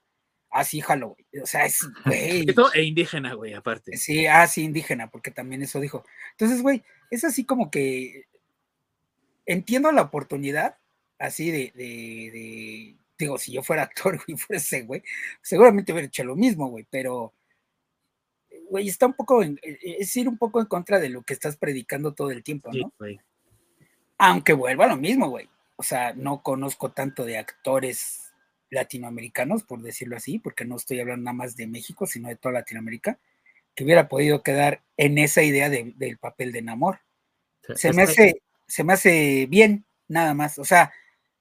Así, 0.50 0.80
jalo, 0.80 1.10
güey. 1.10 1.42
O 1.42 1.46
sea, 1.46 1.66
es, 1.66 1.78
güey. 2.06 2.46
E 2.74 2.82
indígena, 2.82 3.34
güey, 3.34 3.54
aparte. 3.54 3.96
Sí, 3.98 4.26
ah, 4.26 4.46
sí, 4.46 4.64
indígena, 4.64 5.10
porque 5.10 5.30
también 5.30 5.62
eso 5.62 5.80
dijo. 5.80 6.04
Entonces, 6.32 6.62
güey, 6.62 6.82
es 7.10 7.24
así 7.24 7.44
como 7.44 7.70
que 7.70 8.24
entiendo 9.46 9.92
la 9.92 10.02
oportunidad, 10.02 10.76
así 11.18 11.50
de, 11.50 11.72
de, 11.74 12.30
de- 12.32 12.96
digo, 13.18 13.38
si 13.38 13.52
yo 13.52 13.62
fuera 13.62 13.82
actor, 13.84 14.18
güey, 14.26 14.38
fuera 14.38 14.58
ese, 14.58 14.82
güey, 14.82 15.02
seguramente 15.42 15.92
hubiera 15.92 16.06
hecho 16.06 16.24
lo 16.24 16.36
mismo, 16.36 16.68
güey, 16.68 16.86
pero, 16.90 17.34
güey, 18.70 18.88
está 18.88 19.06
un 19.06 19.14
poco, 19.14 19.42
en- 19.42 19.58
es 19.62 20.16
ir 20.16 20.28
un 20.28 20.38
poco 20.38 20.60
en 20.60 20.66
contra 20.66 20.98
de 20.98 21.08
lo 21.08 21.22
que 21.22 21.32
estás 21.32 21.56
predicando 21.56 22.14
todo 22.14 22.30
el 22.30 22.42
tiempo, 22.42 22.70
¿no? 22.72 22.92
Aunque 24.18 24.52
vuelva 24.52 24.84
a 24.86 24.88
lo 24.88 24.96
mismo, 24.96 25.28
güey. 25.28 25.48
O 25.76 25.82
sea, 25.82 26.12
no 26.14 26.42
conozco 26.42 26.90
tanto 26.90 27.24
de 27.24 27.38
actores 27.38 28.32
latinoamericanos, 28.70 29.62
por 29.62 29.80
decirlo 29.80 30.16
así, 30.16 30.38
porque 30.38 30.64
no 30.64 30.76
estoy 30.76 31.00
hablando 31.00 31.24
nada 31.24 31.34
más 31.34 31.56
de 31.56 31.66
México, 31.66 32.06
sino 32.06 32.28
de 32.28 32.36
toda 32.36 32.54
Latinoamérica, 32.54 33.18
que 33.74 33.84
hubiera 33.84 34.08
podido 34.08 34.42
quedar 34.42 34.82
en 34.96 35.18
esa 35.18 35.42
idea 35.42 35.70
de- 35.70 35.94
del 35.96 36.18
papel 36.18 36.52
de 36.52 36.62
Namor. 36.62 37.00
Sí, 37.76 37.88
Se 37.88 37.92
me 37.92 38.02
hace, 38.02 38.42
se 38.66 38.84
me 38.84 38.92
hace 38.92 39.46
bien, 39.48 39.84
nada 40.08 40.34
más. 40.34 40.58
O 40.58 40.64
sea, 40.64 40.92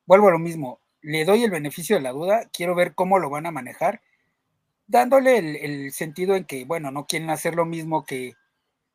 vuelvo 0.05 0.27
a 0.27 0.31
lo 0.31 0.39
mismo. 0.39 0.79
Le 1.01 1.25
doy 1.25 1.43
el 1.43 1.51
beneficio 1.51 1.95
de 1.95 2.01
la 2.01 2.11
duda, 2.11 2.49
quiero 2.53 2.75
ver 2.75 2.93
cómo 2.93 3.17
lo 3.19 3.29
van 3.29 3.45
a 3.47 3.51
manejar, 3.51 4.01
dándole 4.87 5.37
el, 5.37 5.55
el 5.57 5.91
sentido 5.91 6.35
en 6.35 6.45
que, 6.45 6.65
bueno, 6.65 6.91
no 6.91 7.05
quieren 7.05 7.29
hacer 7.29 7.55
lo 7.55 7.65
mismo 7.65 8.05
que, 8.05 8.33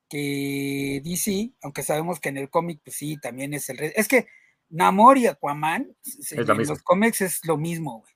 que 0.09 1.01
DC, 1.05 1.52
aunque 1.62 1.82
sabemos 1.82 2.20
que 2.20 2.31
en 2.31 2.39
el 2.39 2.51
cómic, 2.51 2.81
pues 2.85 2.97
sí, 2.97 3.19
también 3.19 3.55
es 3.55 3.69
el... 3.70 3.81
Es 3.81 4.09
que 4.09 4.27
Namor 4.70 5.19
y 5.19 5.27
Aquaman, 5.27 5.94
en 6.31 6.66
los 6.66 6.82
cómics 6.82 7.20
es 7.20 7.44
lo 7.44 7.59
mismo, 7.59 8.01
güey. 8.01 8.12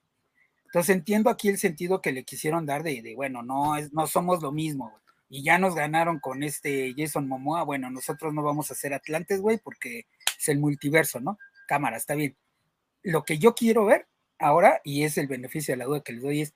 Entonces 0.67 0.97
entiendo 0.97 1.31
aquí 1.31 1.49
el 1.49 1.59
sentido 1.59 2.01
que 2.01 2.13
le 2.13 2.25
quisieron 2.25 2.67
dar 2.67 2.83
de, 2.83 3.01
de, 3.03 3.15
bueno, 3.15 3.43
no, 3.43 3.77
es, 3.77 3.93
no 3.93 4.07
somos 4.07 4.43
lo 4.43 4.53
mismo, 4.53 4.91
güey. 4.91 5.03
Y 5.29 5.43
ya 5.43 5.59
nos 5.59 5.75
ganaron 5.75 6.21
con 6.21 6.43
este 6.43 6.95
Jason 6.97 7.27
Momoa, 7.27 7.65
bueno, 7.65 7.91
nosotros 7.91 8.33
no 8.33 8.43
vamos 8.43 8.71
a 8.71 8.75
ser 8.75 8.95
Atlantes, 8.95 9.41
güey, 9.41 9.59
porque 9.59 10.07
es 10.39 10.49
el 10.49 10.59
multiverso, 10.59 11.21
¿no? 11.21 11.39
Cámara, 11.67 11.97
está 11.97 12.15
bien. 12.15 12.37
Lo 13.03 13.25
que 13.25 13.39
yo 13.39 13.55
quiero 13.55 13.87
ver 13.87 14.07
ahora, 14.39 14.81
y 14.85 15.05
es 15.05 15.19
el 15.19 15.27
beneficio 15.27 15.73
de 15.73 15.79
la 15.79 15.87
duda 15.87 16.03
que 16.03 16.13
les 16.13 16.23
doy, 16.23 16.41
es 16.43 16.55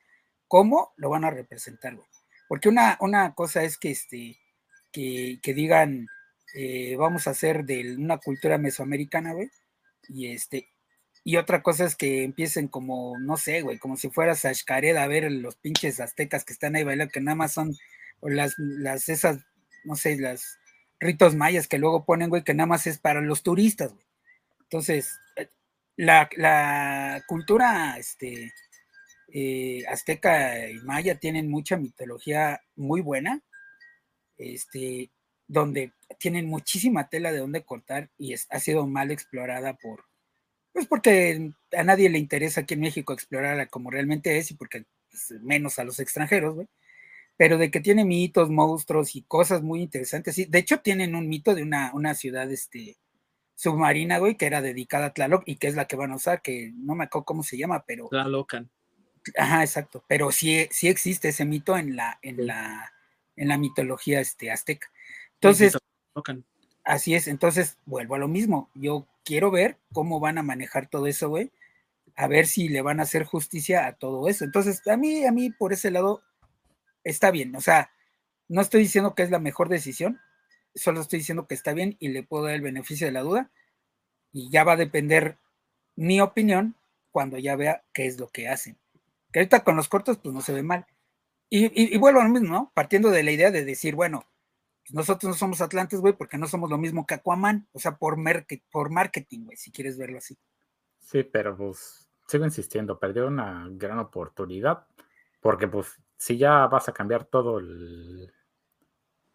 cómo 0.51 0.93
lo 0.97 1.11
van 1.11 1.25
a 1.25 1.31
representar, 1.31 1.95
güey. 1.95 2.09
Porque 2.49 2.69
una, 2.69 2.99
una 3.01 3.35
cosa 3.35 3.63
es 3.63 3.79
que, 3.79 3.93
este, 3.93 4.37
que, 4.91 5.55
digan, 5.55 6.09
eh, 6.57 6.97
vamos 6.97 7.29
a 7.29 7.31
hacer 7.31 7.65
de 7.65 7.95
una 7.97 8.19
cultura 8.19 8.59
mesoamericana, 8.59 9.33
güey, 9.33 9.49
y 10.09 10.33
este, 10.33 10.69
y 11.23 11.37
otra 11.37 11.63
cosa 11.63 11.85
es 11.85 11.95
que 11.95 12.25
empiecen 12.25 12.67
como, 12.67 13.17
no 13.21 13.37
sé, 13.37 13.63
güey, 13.63 13.79
como 13.79 13.97
si 13.97 14.11
fueras 14.11 14.45
a 14.45 14.53
Xcaret 14.53 14.97
a 14.97 15.07
ver 15.07 15.31
los 15.31 15.55
pinches 15.55 16.01
aztecas 16.01 16.45
que 16.45 16.53
están 16.53 16.75
ahí 16.75 16.83
bailando, 16.83 17.13
que 17.13 17.21
nada 17.21 17.37
más 17.37 17.53
son 17.53 17.77
las, 18.21 18.55
las 18.59 19.09
esas, 19.09 19.39
no 19.85 19.95
sé, 19.95 20.19
las 20.19 20.59
ritos 20.99 21.37
mayas 21.37 21.69
que 21.69 21.79
luego 21.79 22.05
ponen, 22.05 22.29
güey, 22.29 22.43
que 22.43 22.55
nada 22.55 22.67
más 22.67 22.89
es 22.89 22.99
para 22.99 23.21
los 23.21 23.45
turistas, 23.45 23.93
güey. 23.93 24.05
Entonces, 24.63 25.17
eh, 25.37 25.49
la, 25.97 27.23
cultura 27.29 27.97
este, 27.99 28.53
eh, 29.33 29.85
azteca 29.89 30.69
y 30.69 30.79
maya 30.81 31.19
tienen 31.19 31.51
mucha 31.51 31.77
mitología 31.77 32.61
muy 32.77 33.01
buena, 33.01 33.43
este, 34.37 35.11
donde 35.47 35.93
tienen 36.19 36.47
muchísima 36.47 37.09
tela 37.09 37.33
de 37.33 37.39
donde 37.39 37.65
cortar 37.65 38.11
y 38.19 38.35
ha 38.35 38.61
sido 38.61 38.87
mal 38.87 39.11
explorada 39.11 39.75
por, 39.75 40.05
pues 40.73 40.87
porque 40.87 41.53
a 41.77 41.85
nadie 41.85 42.09
le 42.09 42.19
interesa 42.19 42.63
aquí 42.63 42.75
en 42.75 42.81
México 42.81 43.13
explorarla 43.13 43.67
como 43.67 43.91
realmente 43.91 44.39
es 44.39 44.51
y 44.51 44.55
porque 44.55 44.85
pues, 45.11 45.41
menos 45.43 45.79
a 45.79 45.85
los 45.85 45.99
extranjeros, 45.99 46.55
güey. 46.55 46.69
Pero 47.37 47.57
de 47.57 47.71
que 47.71 47.81
tiene 47.81 48.05
mitos, 48.05 48.51
monstruos 48.51 49.17
y 49.17 49.23
cosas 49.23 49.63
muy 49.63 49.81
interesantes. 49.81 50.35
Sí, 50.35 50.45
de 50.45 50.59
hecho, 50.59 50.81
tienen 50.81 51.15
un 51.15 51.27
mito 51.29 51.55
de 51.55 51.63
una, 51.63 51.91
una 51.95 52.15
ciudad 52.15 52.51
este, 52.51 52.99
submarina, 53.55 54.19
güey, 54.19 54.37
que 54.37 54.47
era 54.47 54.61
dedicada 54.61 55.07
a 55.07 55.15
Tlaloc 55.15 55.43
y 55.47 55.57
que 55.57 55.69
es 55.69 55.75
la 55.75 55.87
que 55.87 55.97
van 55.97 56.13
a 56.13 56.17
usar, 56.17 56.43
que 56.43 56.73
no 56.75 56.95
me 56.95 57.05
acuerdo 57.05 57.25
cómo 57.25 57.43
se 57.43 57.57
llama, 57.57 57.83
pero. 57.87 58.09
Tlalocan. 58.09 58.71
Ajá, 59.37 59.63
exacto. 59.63 60.05
Pero 60.09 60.33
sí, 60.33 60.69
sí 60.71 60.89
existe 60.89 61.29
ese 61.29 61.45
mito 61.45 61.77
en 61.77 61.97
la, 61.97 62.19
en 62.23 62.47
la, 62.47 62.93
en 63.37 63.49
la 63.49 63.59
mitología 63.59 64.21
este, 64.21 64.51
azteca. 64.51 64.91
Entonces, 65.35 65.77
así 66.85 67.15
es. 67.15 67.29
Entonces, 67.29 67.79
vuelvo 67.87 68.15
a 68.15 68.19
lo 68.19 68.29
mismo. 68.29 68.71
Yo 68.75 69.07
quiero 69.25 69.51
ver 69.51 69.79
cómo 69.93 70.21
van 70.21 70.39
a 70.39 70.43
manejar 70.43 70.89
todo 70.89 71.07
eso, 71.07 71.29
güey. 71.29 71.51
A 72.17 72.27
ver 72.27 72.47
si 72.47 72.69
le 72.69 72.83
van 72.83 73.01
a 73.01 73.05
hacer 73.05 73.25
justicia 73.25 73.87
a 73.87 73.95
todo 73.95 74.29
eso. 74.29 74.45
Entonces, 74.45 74.87
a 74.89 74.97
mí, 74.97 75.25
a 75.25 75.33
mí, 75.33 75.51
por 75.51 75.73
ese 75.73 75.91
lado, 75.91 76.23
está 77.05 77.31
bien. 77.31 77.55
O 77.57 77.61
sea, 77.61 77.91
no 78.49 78.61
estoy 78.61 78.83
diciendo 78.83 79.15
que 79.15 79.23
es 79.23 79.31
la 79.31 79.39
mejor 79.39 79.69
decisión, 79.69 80.21
solo 80.75 81.01
estoy 81.01 81.21
diciendo 81.21 81.47
que 81.47 81.55
está 81.55 81.73
bien 81.73 81.97
y 82.01 82.09
le 82.09 82.23
puedo 82.23 82.45
dar 82.45 82.55
el 82.55 82.63
beneficio 82.63 83.07
de 83.07 83.13
la 83.13 83.21
duda. 83.21 83.51
Y 84.33 84.51
ya 84.51 84.65
va 84.65 84.73
a 84.73 84.77
depender 84.77 85.39
mi 85.97 86.21
opinión 86.21 86.75
cuando 87.11 87.39
ya 87.39 87.57
vea 87.57 87.83
qué 87.93 88.07
es 88.07 88.19
lo 88.19 88.29
que 88.29 88.49
hacen. 88.49 88.77
Que 89.33 89.41
ahorita 89.41 89.65
con 89.65 89.77
los 89.77 89.89
cortos, 89.89 90.19
pues 90.19 90.35
no 90.35 90.41
se 90.41 90.53
ve 90.53 90.63
mal. 90.63 90.87
Y, 91.49 91.99
vuelvo 91.99 92.21
a 92.21 92.25
lo 92.25 92.31
mismo, 92.31 92.49
¿no? 92.49 92.73
Partiendo 92.75 93.11
de 93.11 93.25
la 93.25 93.33
idea 93.33 93.51
de 93.51 93.65
decir, 93.65 93.97
bueno, 93.97 94.25
pues 94.85 94.95
nosotros 94.95 95.31
no 95.31 95.37
somos 95.37 95.61
Atlantes, 95.61 96.01
güey, 96.01 96.13
porque 96.13 96.39
no 96.39 96.47
somos 96.47 96.71
lo 96.71 96.79
mismo 96.79 97.07
que 97.07 97.15
Aquaman. 97.15 97.69
O 97.73 97.81
sea, 97.81 97.97
por, 97.97 98.17
por 98.71 98.91
marketing, 98.91 99.45
güey, 99.47 99.57
si 99.57 99.73
quieres 99.73 99.99
verlo 99.99 100.19
así. 100.19 100.39
Sí, 101.01 101.25
pero 101.25 101.57
pues 101.57 102.09
sigo 102.29 102.45
insistiendo, 102.45 103.01
perdió 103.01 103.27
una 103.27 103.67
gran 103.71 103.99
oportunidad. 103.99 104.87
Porque 105.41 105.67
pues 105.67 106.01
si 106.17 106.39
ya 106.39 106.67
vas 106.67 106.89
a 106.89 106.93
cambiar 106.93 107.25
todo 107.25 107.59
el, 107.59 108.33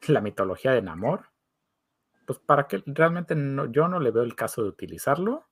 la 0.07 0.21
mitología 0.21 0.71
de 0.71 0.81
Namor, 0.81 1.29
pues 2.25 2.39
para 2.39 2.67
que 2.67 2.83
realmente 2.85 3.35
no, 3.35 3.71
yo 3.71 3.87
no 3.87 3.99
le 3.99 4.11
veo 4.11 4.23
el 4.23 4.35
caso 4.35 4.63
de 4.63 4.69
utilizarlo 4.69 5.47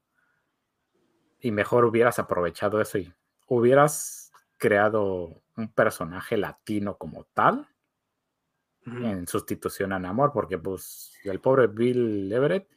y 1.39 1.51
mejor 1.51 1.85
hubieras 1.85 2.19
aprovechado 2.19 2.79
eso 2.79 2.97
y 2.97 3.13
hubieras 3.47 4.22
creado 4.63 5.43
un 5.57 5.73
personaje 5.73 6.37
latino 6.37 6.97
como 6.97 7.25
tal 7.33 7.67
en 8.85 9.27
sustitución 9.27 9.91
a 9.91 9.99
Namor, 9.99 10.31
porque 10.31 10.57
pues 10.57 11.11
el 11.25 11.41
pobre 11.41 11.67
Bill 11.67 12.31
Everett 12.31 12.69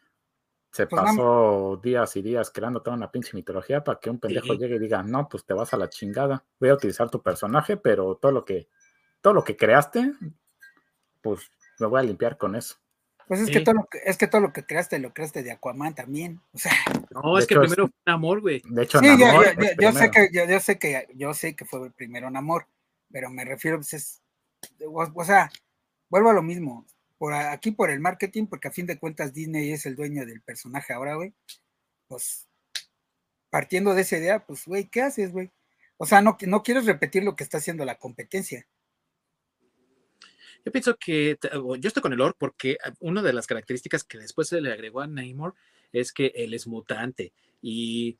se 0.73 0.89
pues 0.89 1.01
pasó 1.01 1.79
días 1.81 2.17
y 2.17 2.23
días 2.23 2.51
creando 2.51 2.83
toda 2.83 2.97
una 2.97 3.13
pinche 3.13 3.31
mitología 3.35 3.85
para 3.85 4.01
que 4.01 4.11
un 4.11 4.19
pendejo 4.19 4.55
llegue 4.55 4.75
y 4.75 4.79
diga, 4.81 5.05
no, 5.05 5.29
pues 5.29 5.45
te 5.45 5.55
vas 5.55 5.73
a 5.75 5.77
la 5.77 5.89
chingada, 5.89 6.45
voy 6.59 6.71
a 6.71 6.75
utilizar 6.75 7.09
tu 7.09 7.23
personaje, 7.23 7.77
pero 7.77 8.17
todo 8.17 8.33
lo 8.33 8.45
que, 8.45 8.69
todo 9.21 9.33
lo 9.33 9.45
que 9.45 9.57
creaste, 9.57 10.13
pues 11.21 11.53
me 11.79 11.87
voy 11.87 12.01
a 12.01 12.03
limpiar 12.03 12.37
con 12.37 12.57
eso. 12.57 12.79
Pues 13.27 13.41
es 13.41 13.51
que 13.51 13.61
todo 13.61 13.75
lo 13.75 13.87
que, 13.87 14.01
es 14.05 14.17
que 14.17 14.29
todo 14.29 14.41
lo 14.41 14.53
que 14.53 14.65
creaste 14.65 15.01
lo 15.01 15.13
creaste 15.13 15.43
de 15.43 15.51
Aquaman 15.51 15.95
también. 15.95 16.41
O 16.53 16.59
sea. 16.59 16.73
No, 17.11 17.39
es 17.39 17.47
que 17.47 17.59
primero 17.59 17.89
fue 17.89 18.13
amor, 18.13 18.41
güey. 18.41 18.63
De 18.65 18.85
hecho, 18.85 19.01
sí, 19.01 19.07
yo, 19.19 19.93
sé 19.93 20.11
que, 20.11 20.29
yo, 20.33 20.61
sé 20.61 20.79
que 20.79 21.09
yo 21.15 21.35
sé 21.35 21.57
que 21.57 21.65
fue 21.65 21.91
primero 21.91 22.29
un 22.29 22.37
amor, 22.37 22.69
pero 23.11 23.29
me 23.31 23.45
refiero, 23.45 23.79
pues 23.79 23.95
es, 23.95 24.23
o, 24.85 25.25
sea, 25.25 25.51
vuelvo 26.09 26.31
a 26.31 26.35
lo 26.35 26.43
mismo. 26.43 26.87
Por 27.19 27.33
aquí 27.33 27.73
por 27.73 27.91
el 27.91 27.99
marketing, 27.99 28.47
porque 28.47 28.69
a 28.69 28.73
fin 28.73 28.87
de 28.87 28.99
cuentas 28.99 29.33
Disney 29.33 29.73
es 29.73 29.87
el 29.87 29.97
dueño 29.97 30.25
del 30.25 30.43
personaje 30.43 30.93
ahora, 30.93 31.15
güey. 31.15 31.35
Pues 32.07 32.47
partiendo 33.51 33.95
de 33.95 34.03
esa 34.03 34.19
idea, 34.19 34.47
pues, 34.47 34.67
güey, 34.67 34.85
¿qué 34.85 35.03
haces, 35.03 35.33
güey? 35.33 35.51
O 35.97 36.07
sea, 36.07 36.21
no, 36.21 36.37
no 36.43 36.63
quieres 36.63 36.85
repetir 36.85 37.25
lo 37.25 37.35
que 37.35 37.43
está 37.43 37.59
haciendo 37.59 37.85
la 37.85 37.99
competencia. 37.99 38.67
Yo 40.67 40.73
pienso 40.73 40.97
que 40.97 41.39
yo 41.79 41.89
estoy 41.89 42.03
con 42.03 42.13
el 42.13 42.21
Or 42.21 42.35
porque 42.37 42.77
ah, 42.85 42.93
una 42.99 43.23
de 43.23 43.33
las 43.33 43.47
características 43.47 44.03
que 44.03 44.19
después 44.19 44.49
se 44.49 44.61
le 44.61 44.73
agregó 44.73 45.01
a 45.01 45.07
Namor 45.07 45.55
es 45.93 46.13
que 46.13 46.33
él 46.35 46.55
es 46.55 46.67
mutante 46.67 47.33
y 47.63 48.19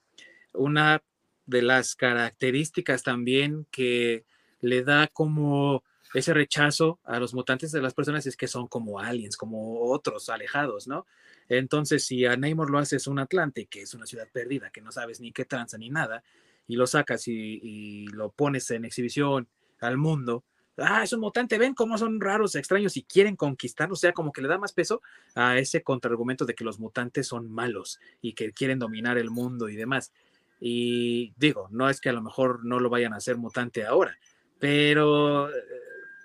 una 0.55 1.03
de 1.45 1.63
las 1.63 1.97
características 1.97 3.03
también 3.03 3.67
que 3.73 4.27
le 4.61 4.85
da 4.85 5.09
como 5.09 5.83
ese 6.15 6.33
rechazo 6.35 7.01
a 7.03 7.19
los 7.19 7.35
mutantes 7.35 7.73
de 7.73 7.83
las 7.83 7.95
personas 7.95 8.27
es 8.27 8.37
que 8.37 8.47
son 8.47 8.69
como 8.69 9.01
aliens, 9.01 9.37
como 9.37 9.81
otros 9.91 10.29
alejados, 10.29 10.87
¿no? 10.87 11.05
Entonces, 11.49 12.05
si 12.05 12.27
a 12.27 12.37
Namor 12.37 12.71
lo 12.71 12.79
haces 12.79 13.09
un 13.09 13.19
Atlante, 13.19 13.67
que 13.67 13.83
es 13.83 13.93
una 13.93 14.07
ciudad 14.07 14.29
perdida, 14.33 14.71
que 14.71 14.81
no 14.81 14.93
sabes 14.93 15.21
ni 15.21 15.33
qué 15.33 15.45
tranza 15.45 15.79
ni 15.79 15.91
nada, 15.91 16.23
y 16.69 16.77
lo 16.77 16.87
sacas 16.87 17.27
y 17.27 18.07
lo 18.13 18.31
pones 18.31 18.71
en 18.71 18.85
exhibición 18.85 19.49
al 19.81 19.97
mundo, 19.97 20.45
ah, 20.79 21.03
es 21.03 21.13
un 21.13 21.21
mutante, 21.21 21.59
ven 21.59 21.75
cómo 21.75 21.99
son 21.99 22.21
raros, 22.21 22.55
extraños 22.55 22.97
y 22.97 23.03
quieren 23.03 23.37
conquistarlo, 23.37 23.95
o 23.95 23.97
sea, 23.97 24.13
como 24.13 24.33
que 24.33 24.43
le 24.43 24.49
da 24.49 24.59
más 24.59 24.73
peso 24.73 25.03
a 25.35 25.59
ese 25.59 25.83
contraargumento 25.83 26.45
de 26.45 26.55
que 26.55 26.65
los 26.65 26.79
mutantes 26.79 27.27
son 27.27 27.51
malos 27.51 28.01
y 28.21 28.35
que 28.35 28.53
quieren 28.53 28.79
dominar 28.79 29.19
el 29.19 29.31
mundo 29.31 29.69
y 29.69 29.77
demás. 29.77 30.13
Y 30.61 31.33
digo, 31.37 31.69
no 31.71 31.91
es 31.91 32.01
que 32.01 32.09
a 32.09 32.13
lo 32.13 32.23
mejor 32.23 32.65
no 32.65 32.81
lo 32.81 32.91
vayan 32.91 33.13
a 33.13 33.17
hacer 33.17 33.37
mutante 33.37 33.85
ahora, 33.85 34.19
pero 34.59 35.51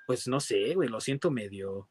pues 0.07 0.28
no 0.28 0.40
sé, 0.40 0.73
güey, 0.76 0.90
lo 0.90 0.99
siento 0.99 1.32
medio, 1.32 1.88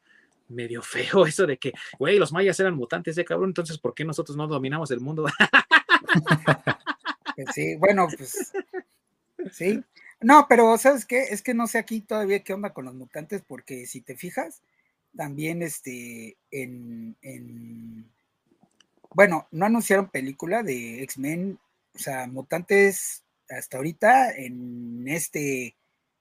medio 0.47 0.81
feo 0.81 1.25
eso 1.25 1.45
de 1.45 1.57
que, 1.57 1.73
güey, 1.97 2.19
los 2.19 2.31
mayas 2.31 2.59
eran 2.59 2.75
mutantes 2.75 3.15
de 3.15 3.25
cabrón, 3.25 3.49
entonces, 3.49 3.77
¿por 3.77 3.93
qué 3.93 4.05
nosotros 4.05 4.37
no 4.37 4.47
dominamos 4.47 4.91
el 4.91 4.99
mundo? 4.99 5.25
sí, 7.53 7.75
bueno, 7.77 8.07
pues 8.15 8.51
sí, 9.51 9.83
no, 10.21 10.45
pero 10.47 10.77
¿sabes 10.77 11.05
qué? 11.05 11.23
Es 11.23 11.41
que 11.41 11.53
no 11.53 11.67
sé 11.67 11.77
aquí 11.79 12.01
todavía 12.01 12.43
qué 12.43 12.53
onda 12.53 12.73
con 12.73 12.85
los 12.85 12.93
mutantes, 12.93 13.41
porque 13.45 13.85
si 13.87 14.01
te 14.01 14.15
fijas, 14.15 14.61
también 15.15 15.61
este, 15.61 16.37
en, 16.51 17.15
bueno, 19.13 19.47
no 19.51 19.65
anunciaron 19.65 20.09
película 20.09 20.63
de 20.63 21.03
X-Men, 21.03 21.59
o 21.95 21.99
sea, 21.99 22.27
mutantes 22.27 23.23
hasta 23.49 23.77
ahorita 23.77 24.31
en 24.31 25.07
este 25.07 25.75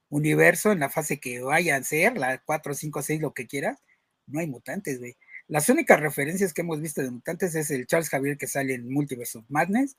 universo, 0.08 0.72
en 0.72 0.80
la 0.80 0.90
fase 0.90 1.20
que 1.20 1.40
vayan 1.40 1.82
a 1.82 1.84
ser, 1.84 2.18
la 2.18 2.38
4, 2.38 2.74
5, 2.74 3.02
6, 3.02 3.20
lo 3.20 3.32
que 3.32 3.46
quieras, 3.46 3.78
no 4.26 4.40
hay 4.40 4.46
mutantes, 4.46 4.98
güey. 4.98 5.16
Las 5.46 5.68
únicas 5.68 6.00
referencias 6.00 6.52
que 6.52 6.62
hemos 6.62 6.80
visto 6.80 7.02
de 7.02 7.10
mutantes 7.10 7.54
es 7.54 7.70
el 7.70 7.86
Charles 7.86 8.08
Javier 8.08 8.36
que 8.36 8.46
sale 8.46 8.74
en 8.74 8.92
Multiverse 8.92 9.38
of 9.38 9.44
Madness, 9.48 9.96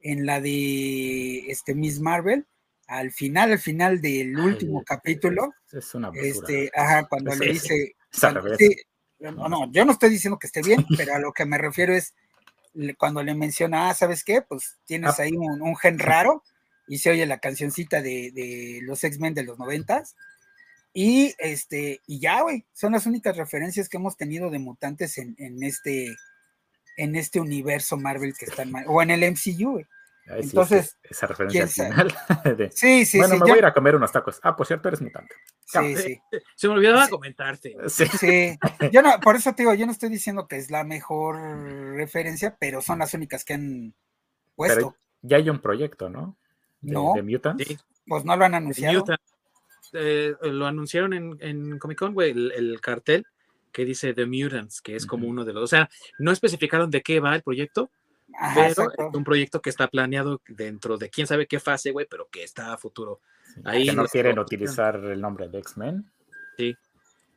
en 0.00 0.26
la 0.26 0.40
de 0.40 1.50
este, 1.50 1.74
Miss 1.74 2.00
Marvel, 2.00 2.46
al 2.90 3.12
final, 3.12 3.52
al 3.52 3.60
final 3.60 4.00
del 4.00 4.36
último 4.36 4.82
capítulo, 4.84 5.54
es 5.70 5.94
una 5.94 6.10
este, 6.12 6.72
ajá, 6.74 7.06
cuando 7.06 7.32
le 7.36 7.52
dice, 7.52 7.94
no, 9.20 9.48
no, 9.48 9.70
yo 9.70 9.84
no 9.84 9.92
estoy 9.92 10.10
diciendo 10.10 10.38
que 10.40 10.48
esté 10.48 10.60
bien, 10.60 10.84
pero 10.96 11.14
a 11.14 11.20
lo 11.20 11.32
que 11.32 11.44
me 11.44 11.56
refiero 11.56 11.94
es 11.94 12.14
cuando 12.98 13.22
le 13.22 13.34
menciona, 13.34 13.88
ah, 13.90 13.94
¿sabes 13.94 14.24
qué? 14.24 14.42
Pues 14.42 14.78
tienes 14.86 15.20
ah. 15.20 15.22
ahí 15.22 15.36
un, 15.36 15.76
gen 15.76 16.00
raro 16.00 16.42
y 16.88 16.98
se 16.98 17.10
oye 17.10 17.26
la 17.26 17.38
cancioncita 17.38 18.02
de, 18.02 18.80
los 18.82 19.04
X-Men 19.04 19.34
de 19.34 19.44
los 19.44 19.56
noventas. 19.56 20.16
Y 20.92 21.36
este, 21.38 22.00
y 22.08 22.18
ya, 22.18 22.42
güey, 22.42 22.66
son 22.72 22.92
las 22.92 23.06
únicas 23.06 23.36
referencias 23.36 23.88
que 23.88 23.98
hemos 23.98 24.16
tenido 24.16 24.50
de 24.50 24.58
mutantes 24.58 25.16
en, 25.18 25.36
en 25.38 25.62
este, 25.62 26.16
en 26.96 27.14
este 27.14 27.38
universo 27.38 27.96
Marvel 27.96 28.34
que 28.36 28.46
están, 28.46 28.72
o 28.88 29.00
en 29.00 29.10
el 29.10 29.22
MCU, 29.30 29.74
güey. 29.74 29.86
Entonces, 30.36 30.98
esa 31.02 31.26
referencia 31.26 31.66
final. 31.66 32.14
sí, 32.72 33.04
sí, 33.04 33.18
bueno, 33.18 33.34
me 33.34 33.40
voy 33.40 33.50
a 33.52 33.58
ir 33.58 33.64
a 33.64 33.74
comer 33.74 33.96
unos 33.96 34.12
tacos. 34.12 34.38
Ah, 34.42 34.56
por 34.56 34.66
cierto, 34.66 34.88
eres 34.88 35.00
mutante. 35.00 35.34
Sí, 35.64 35.96
sí. 35.96 36.20
Se 36.56 36.68
me 36.68 36.74
olvidaba 36.74 37.08
comentarte. 37.08 37.76
Sí. 37.88 38.06
sí. 38.06 38.58
Yo 38.92 39.02
no, 39.02 39.18
por 39.20 39.36
eso 39.36 39.52
te 39.54 39.62
digo, 39.62 39.74
yo 39.74 39.86
no 39.86 39.92
estoy 39.92 40.08
diciendo 40.08 40.46
que 40.46 40.56
es 40.56 40.70
la 40.70 40.84
mejor 40.84 41.36
referencia, 41.94 42.56
pero 42.58 42.80
son 42.80 43.00
las 43.00 43.14
únicas 43.14 43.44
que 43.44 43.54
han 43.54 43.94
puesto. 44.54 44.96
ya 45.22 45.36
hay 45.38 45.50
un 45.50 45.60
proyecto, 45.60 46.08
¿no? 46.08 46.36
no. 46.80 47.12
De 47.14 47.22
Mutant. 47.22 47.62
Pues 48.06 48.24
no 48.24 48.36
lo 48.36 48.44
han 48.44 48.54
anunciado. 48.54 49.04
Eh, 49.92 50.34
lo 50.42 50.66
anunciaron 50.66 51.12
en, 51.14 51.36
en 51.40 51.78
Comic 51.78 51.98
Con, 51.98 52.14
güey, 52.14 52.30
el, 52.30 52.80
cartel 52.80 53.26
que 53.72 53.84
dice 53.84 54.14
The 54.14 54.26
Mutants, 54.26 54.80
que 54.80 54.96
es 54.96 55.06
como 55.06 55.26
uno 55.26 55.44
de 55.44 55.52
los. 55.52 55.64
O 55.64 55.66
sea, 55.66 55.88
no 56.18 56.32
especificaron 56.32 56.90
de 56.90 57.02
qué 57.02 57.20
va 57.20 57.34
el 57.34 57.42
proyecto, 57.42 57.90
pero 58.54 58.92
es 58.96 59.14
un 59.14 59.24
proyecto 59.24 59.60
que 59.60 59.70
está 59.70 59.88
planeado 59.88 60.40
dentro 60.48 60.98
de 60.98 61.10
quién 61.10 61.26
sabe 61.26 61.46
qué 61.46 61.60
fase, 61.60 61.90
güey, 61.90 62.06
pero 62.08 62.28
que 62.30 62.44
está 62.44 62.72
a 62.72 62.78
futuro. 62.78 63.20
Ahí 63.64 63.86
que 63.86 63.92
no 63.92 64.06
quieren 64.06 64.38
utilizar 64.38 64.96
el 64.96 65.20
nombre 65.20 65.48
de 65.48 65.58
X-Men. 65.58 66.10
Sí, 66.56 66.76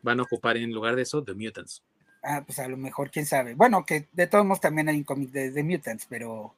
van 0.02 0.20
a 0.20 0.24
ocupar 0.24 0.58
en 0.58 0.72
lugar 0.72 0.96
de 0.96 1.04
eso 1.04 1.24
The 1.24 1.34
Mutants. 1.34 1.84
Ah, 2.24 2.44
pues 2.46 2.58
a 2.60 2.68
lo 2.68 2.78
mejor, 2.78 3.12
quién 3.12 3.26
sabe. 3.26 3.54
Bueno, 3.54 3.86
que 3.86 4.08
de 4.14 4.28
todos 4.28 4.46
modos 4.46 4.62
también 4.62 4.88
hay 4.88 4.98
un 4.98 5.04
cómic 5.04 5.30
de, 5.32 5.52
de 5.52 5.64
Mutants, 5.64 6.06
pero. 6.08 6.56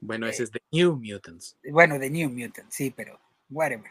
Bueno, 0.00 0.26
ese 0.26 0.44
es 0.44 0.52
de 0.52 0.62
New 0.70 0.96
Mutants. 0.96 1.56
Bueno, 1.70 1.98
de 1.98 2.08
New 2.08 2.30
Mutants, 2.30 2.74
sí, 2.74 2.92
pero 2.94 3.20
whatever. 3.50 3.90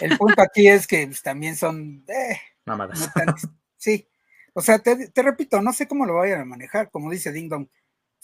El 0.00 0.16
punto 0.18 0.42
aquí 0.42 0.68
es 0.68 0.86
que 0.86 1.06
pues, 1.06 1.22
también 1.22 1.56
son. 1.56 2.04
Eh, 2.06 2.38
Mamadas. 2.64 3.00
mutantes. 3.00 3.48
Sí. 3.76 4.06
O 4.52 4.60
sea, 4.60 4.78
te, 4.78 5.08
te 5.08 5.22
repito, 5.22 5.60
no 5.60 5.72
sé 5.72 5.86
cómo 5.86 6.06
lo 6.06 6.14
vayan 6.14 6.40
a 6.40 6.44
manejar, 6.44 6.90
como 6.90 7.10
dice 7.10 7.32
Ding 7.32 7.48
Dong. 7.48 7.66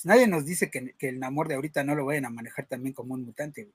Pues, 0.03 0.07
nadie 0.07 0.27
nos 0.27 0.45
dice 0.45 0.71
que, 0.71 0.95
el 0.99 1.21
Namor 1.21 1.49
de 1.49 1.55
ahorita 1.55 1.85
no 1.85 1.95
lo 1.95 2.05
vayan 2.05 2.25
a 2.25 2.31
manejar 2.31 2.67
también 2.67 2.93
como 2.93 3.15
un 3.15 3.25
mutante. 3.25 3.65
güey. 3.65 3.75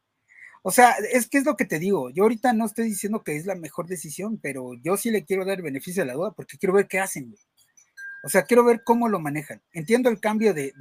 O 0.64 0.72
sea, 0.72 0.96
es 1.14 1.30
que 1.30 1.38
es 1.38 1.46
lo 1.46 1.56
que 1.56 1.66
te 1.66 1.80
digo. 1.80 2.10
Yo 2.10 2.24
ahorita 2.24 2.52
no 2.54 2.66
estoy 2.66 2.86
diciendo 2.90 3.24
que 3.24 3.38
es 3.38 3.46
la 3.46 3.56
mejor 3.56 3.88
decisión, 3.88 4.38
pero 4.42 4.74
yo 4.84 4.98
sí 4.98 5.12
le 5.12 5.24
quiero 5.24 5.46
dar 5.46 5.62
beneficio 5.62 6.04
de 6.04 6.08
la 6.08 6.14
duda 6.16 6.32
porque 6.32 6.58
quiero 6.58 6.74
ver 6.74 6.88
qué 6.88 7.00
hacen, 7.00 7.30
güey. 7.30 7.40
O 8.24 8.30
sea, 8.30 8.44
quiero 8.44 8.66
ver 8.66 8.84
cómo 8.84 9.08
lo 9.08 9.20
manejan. 9.20 9.62
Entiendo 9.72 10.10
el 10.10 10.20
cambio 10.20 10.54
de, 10.54 10.74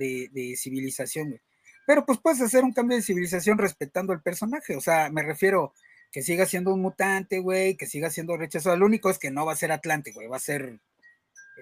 civilización, 0.56 1.28
güey. 1.28 1.40
Pero 1.86 2.04
pues 2.04 2.18
puedes 2.18 2.40
hacer 2.40 2.64
un 2.64 2.72
cambio 2.72 2.96
de 2.96 3.02
civilización 3.02 3.58
respetando 3.58 4.12
al 4.12 4.22
personaje. 4.22 4.74
O 4.74 4.80
sea, 4.80 5.10
me 5.10 5.22
refiero 5.22 5.72
que 6.10 6.22
siga 6.22 6.46
siendo 6.46 6.74
un 6.74 6.82
mutante, 6.82 7.38
güey, 7.38 7.76
que 7.76 7.86
siga 7.86 8.10
siendo 8.10 8.36
rechazado. 8.36 8.76
Lo 8.76 8.86
único 8.86 9.10
es 9.10 9.18
que 9.18 9.30
no 9.30 9.46
va 9.46 9.52
a 9.52 9.56
ser 9.56 9.70
Atlante, 9.70 10.12
güey, 10.12 10.26
va 10.26 10.38
a 10.38 10.40
ser 10.40 10.80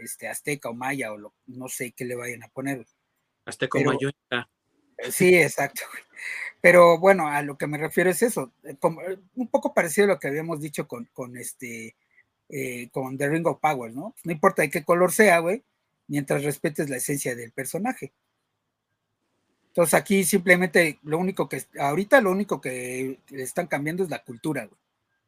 este 0.02 0.28
azteca 0.28 0.70
o 0.70 0.74
maya 0.74 1.12
o 1.12 1.32
no 1.46 1.68
sé 1.68 1.92
qué 1.92 2.06
le 2.06 2.14
vayan 2.14 2.42
a 2.44 2.48
poner. 2.48 2.86
Hasta 3.44 3.68
como 3.68 3.84
Pero- 3.84 3.98
yo. 4.00 4.08
Eh, 4.30 5.10
Sí, 5.10 5.34
exacto. 5.36 5.82
Pero 6.60 6.98
bueno, 6.98 7.28
a 7.28 7.42
lo 7.42 7.58
que 7.58 7.66
me 7.66 7.78
refiero 7.78 8.10
es 8.10 8.22
eso, 8.22 8.52
eh, 8.62 8.76
como, 8.80 9.02
eh, 9.02 9.18
un 9.34 9.48
poco 9.48 9.74
parecido 9.74 10.06
a 10.06 10.14
lo 10.14 10.18
que 10.20 10.28
habíamos 10.28 10.60
dicho 10.60 10.88
con, 10.88 11.04
con 11.12 11.36
este, 11.36 11.96
eh, 12.48 12.88
con 12.90 13.18
The 13.18 13.28
Ring 13.28 13.46
of 13.46 13.60
Power, 13.60 13.92
¿no? 13.92 14.14
No 14.24 14.32
importa 14.32 14.62
de 14.62 14.70
qué 14.70 14.84
color 14.84 15.12
sea, 15.12 15.40
güey, 15.40 15.62
mientras 16.06 16.42
respetes 16.44 16.88
la 16.88 16.96
esencia 16.96 17.34
del 17.34 17.52
personaje. 17.52 18.12
Entonces 19.68 19.94
aquí 19.94 20.24
simplemente 20.24 20.98
lo 21.02 21.18
único 21.18 21.48
que, 21.48 21.62
ahorita 21.78 22.20
lo 22.20 22.30
único 22.30 22.60
que 22.60 23.18
le 23.28 23.42
están 23.42 23.66
cambiando 23.66 24.04
es 24.04 24.10
la 24.10 24.22
cultura, 24.22 24.64
güey, 24.66 24.80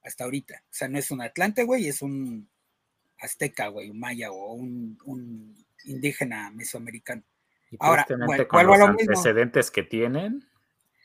hasta 0.04 0.24
ahorita. 0.24 0.62
O 0.64 0.68
sea, 0.74 0.88
no 0.88 0.98
es 0.98 1.10
un 1.10 1.20
Atlante, 1.20 1.64
güey, 1.64 1.88
es 1.88 2.00
un 2.02 2.48
azteca, 3.18 3.68
güey, 3.68 3.90
un 3.90 3.98
maya 3.98 4.30
o 4.30 4.52
un, 4.54 4.98
un 5.04 5.66
indígena 5.84 6.50
mesoamericano. 6.50 7.22
Y 7.76 7.84
Ahora, 7.84 8.06
vuel- 8.08 8.46
con 8.46 8.56
vuelvo 8.58 8.72
a 8.74 8.78
los 8.78 8.86
lo 8.88 8.94
mismo. 8.94 9.12
antecedentes 9.12 9.70
que 9.70 9.82
tienen, 9.82 10.48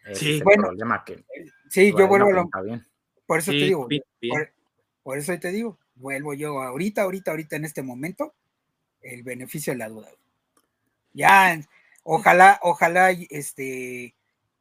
ese 0.05 0.19
Sí. 0.19 0.29
es 0.35 0.37
el 0.39 0.43
Bueno, 0.45 0.63
problema 0.63 1.03
que 1.05 1.25
Sí, 1.69 1.91
yo 1.91 2.07
vuelvo 2.07 2.17
no 2.19 2.25
a 2.25 2.43
lo, 2.43 2.49
por 3.25 3.39
eso 3.39 3.51
te 3.51 3.57
digo, 3.65 3.87
bien, 3.87 4.03
bien. 4.19 4.33
Por, 4.35 4.53
por 5.03 5.17
eso 5.17 5.37
te 5.39 5.51
digo, 5.51 5.77
vuelvo 5.95 6.33
yo 6.33 6.61
ahorita, 6.61 7.03
ahorita, 7.03 7.31
ahorita 7.31 7.55
en 7.55 7.65
este 7.65 7.81
momento, 7.81 8.33
el 9.01 9.23
beneficio 9.23 9.73
de 9.73 9.79
la 9.79 9.89
duda. 9.89 10.09
Ya, 11.13 11.59
ojalá, 12.03 12.59
ojalá 12.61 13.11
y, 13.11 13.27
este, 13.29 14.15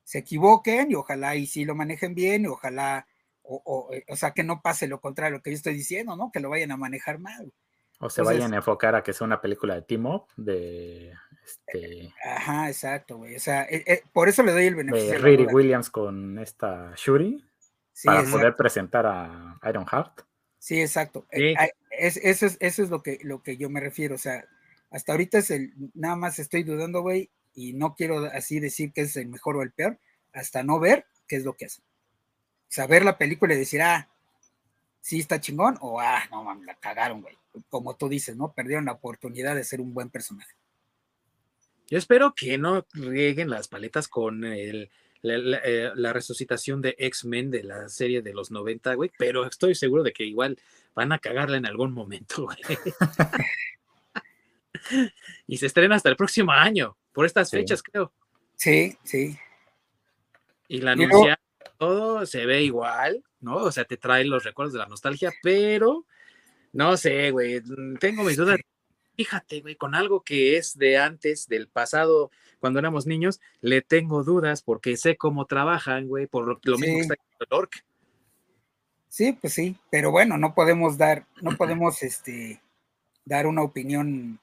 se 0.04 0.18
equivoquen 0.18 0.90
y 0.90 0.94
ojalá 0.94 1.36
y 1.36 1.46
sí 1.46 1.64
lo 1.64 1.74
manejen 1.74 2.14
bien 2.14 2.42
y 2.44 2.46
ojalá, 2.48 3.06
o, 3.42 3.60
o, 3.64 3.90
o 4.08 4.16
sea, 4.16 4.32
que 4.32 4.42
no 4.44 4.60
pase 4.62 4.86
lo 4.88 5.00
contrario 5.00 5.34
a 5.36 5.38
lo 5.38 5.42
que 5.42 5.50
yo 5.50 5.56
estoy 5.56 5.74
diciendo, 5.74 6.16
¿no? 6.16 6.30
Que 6.32 6.40
lo 6.40 6.50
vayan 6.50 6.72
a 6.72 6.76
manejar 6.76 7.18
mal. 7.18 7.52
O 8.02 8.08
se 8.08 8.22
Entonces- 8.22 8.40
vayan 8.40 8.54
a 8.54 8.56
enfocar 8.56 8.94
a 8.94 9.02
que 9.02 9.12
sea 9.12 9.26
una 9.26 9.40
película 9.40 9.74
de 9.74 9.82
team 9.82 10.06
up 10.06 10.26
de 10.36 11.12
este 11.44 12.14
Ajá, 12.24 12.68
exacto, 12.68 13.18
güey. 13.18 13.36
O 13.36 13.40
sea, 13.40 13.64
eh, 13.64 13.84
eh, 13.86 14.02
por 14.12 14.28
eso 14.28 14.42
le 14.42 14.52
doy 14.52 14.64
el 14.66 14.74
beneficio 14.74 15.10
de 15.10 15.18
Riri. 15.18 15.44
Williams 15.46 15.90
con 15.90 16.38
esta 16.38 16.92
Shuri 16.96 17.44
Sí, 17.92 18.06
para 18.06 18.20
exacto. 18.20 18.38
poder 18.38 18.56
presentar 18.56 19.04
a 19.06 19.58
Ironheart. 19.68 20.22
Sí, 20.58 20.80
exacto. 20.80 21.26
Sí. 21.30 21.42
Eh, 21.42 21.54
ay, 21.58 21.68
es- 21.90 22.16
eso, 22.18 22.46
es, 22.46 22.56
eso 22.60 22.82
es 22.82 22.88
lo 22.90 23.02
que, 23.02 23.18
lo 23.22 23.42
que 23.42 23.56
yo 23.58 23.68
me 23.68 23.80
refiero. 23.80 24.14
O 24.14 24.18
sea, 24.18 24.44
hasta 24.90 25.12
ahorita 25.12 25.38
es 25.38 25.50
el, 25.50 25.74
nada 25.94 26.16
más 26.16 26.38
estoy 26.38 26.62
dudando, 26.62 27.02
güey, 27.02 27.30
y 27.54 27.74
no 27.74 27.94
quiero 27.94 28.24
así 28.32 28.60
decir 28.60 28.92
que 28.92 29.02
es 29.02 29.16
el 29.16 29.28
mejor 29.28 29.56
o 29.56 29.62
el 29.62 29.72
peor, 29.72 29.98
hasta 30.32 30.62
no 30.62 30.78
ver 30.80 31.04
qué 31.28 31.36
es 31.36 31.44
lo 31.44 31.54
que 31.54 31.66
hacen. 31.66 31.84
O 31.84 32.72
sea, 32.72 32.86
ver 32.86 33.04
la 33.04 33.18
película 33.18 33.52
y 33.52 33.58
decir, 33.58 33.82
ah, 33.82 34.08
sí 35.02 35.18
está 35.18 35.40
chingón, 35.40 35.76
o 35.80 36.00
ah, 36.00 36.22
no 36.30 36.44
mames, 36.44 36.64
la 36.66 36.74
cagaron, 36.76 37.20
güey. 37.20 37.36
Como 37.68 37.96
tú 37.96 38.08
dices, 38.08 38.36
¿no? 38.36 38.52
Perdieron 38.52 38.84
la 38.84 38.92
oportunidad 38.92 39.54
de 39.56 39.64
ser 39.64 39.80
un 39.80 39.92
buen 39.94 40.10
personaje. 40.10 40.54
Yo 41.88 41.98
espero 41.98 42.34
que 42.34 42.56
no 42.58 42.86
rieguen 42.92 43.50
las 43.50 43.66
paletas 43.68 44.06
con 44.06 44.44
el, 44.44 44.90
la, 45.22 45.38
la- 45.38 45.60
eh, 45.64 45.90
la 45.96 46.12
resucitación 46.12 46.80
de 46.80 46.94
X-Men 46.98 47.50
de 47.50 47.64
la 47.64 47.88
serie 47.88 48.22
de 48.22 48.32
los 48.32 48.50
90, 48.52 48.94
güey, 48.94 49.10
pero 49.18 49.44
estoy 49.46 49.74
seguro 49.74 50.02
de 50.04 50.12
que 50.12 50.24
igual 50.24 50.56
van 50.94 51.10
a 51.12 51.18
cagarla 51.18 51.56
en 51.56 51.66
algún 51.66 51.92
momento, 51.92 52.44
güey. 52.44 52.58
y 55.46 55.56
se 55.58 55.66
estrena 55.66 55.96
hasta 55.96 56.08
el 56.08 56.16
próximo 56.16 56.52
año, 56.52 56.96
por 57.12 57.26
estas 57.26 57.50
Sí. 57.50 57.56
fechas, 57.58 57.82
creo. 57.82 58.12
Sí, 58.56 58.96
sí. 59.04 59.36
Y 60.68 60.80
la 60.80 60.92
anuncia 60.92 61.40
todo 61.78 62.24
se 62.26 62.46
ve 62.46 62.62
igual, 62.62 63.24
¿no? 63.40 63.56
O 63.56 63.72
sea, 63.72 63.84
te 63.84 63.96
trae 63.96 64.24
los 64.24 64.44
recuerdos 64.44 64.72
de 64.74 64.78
la 64.78 64.86
nostalgia, 64.86 65.32
pero 65.42 66.04
no 66.72 66.96
sé, 66.96 67.30
güey, 67.30 67.60
mm, 67.60 67.96
tengo 67.96 68.22
mis 68.24 68.36
dudas. 68.36 68.58
Fíjate, 69.16 69.60
güey, 69.60 69.76
con 69.76 69.94
algo 69.94 70.22
que 70.22 70.56
es 70.56 70.78
de 70.78 70.96
antes, 70.96 71.46
del 71.46 71.68
pasado, 71.68 72.30
cuando 72.58 72.78
éramos 72.78 73.06
niños, 73.06 73.40
le 73.60 73.82
tengo 73.82 74.24
dudas 74.24 74.62
porque 74.62 74.96
sé 74.96 75.16
cómo 75.16 75.46
trabajan, 75.46 76.06
güey, 76.06 76.26
por 76.26 76.46
lo, 76.46 76.58
lo 76.62 76.78
mismo 76.78 76.96
que 76.96 77.02
está 77.02 77.14
el 77.14 77.46
Orc. 77.50 77.84
Sí, 79.08 79.32
pues 79.32 79.52
sí, 79.52 79.76
pero 79.90 80.10
bueno, 80.10 80.38
no 80.38 80.54
podemos 80.54 80.96
dar, 80.96 81.26
no 81.42 81.56
podemos 81.56 82.02
este 82.02 82.62
dar 83.24 83.46
una 83.46 83.62
opinión 83.62 84.38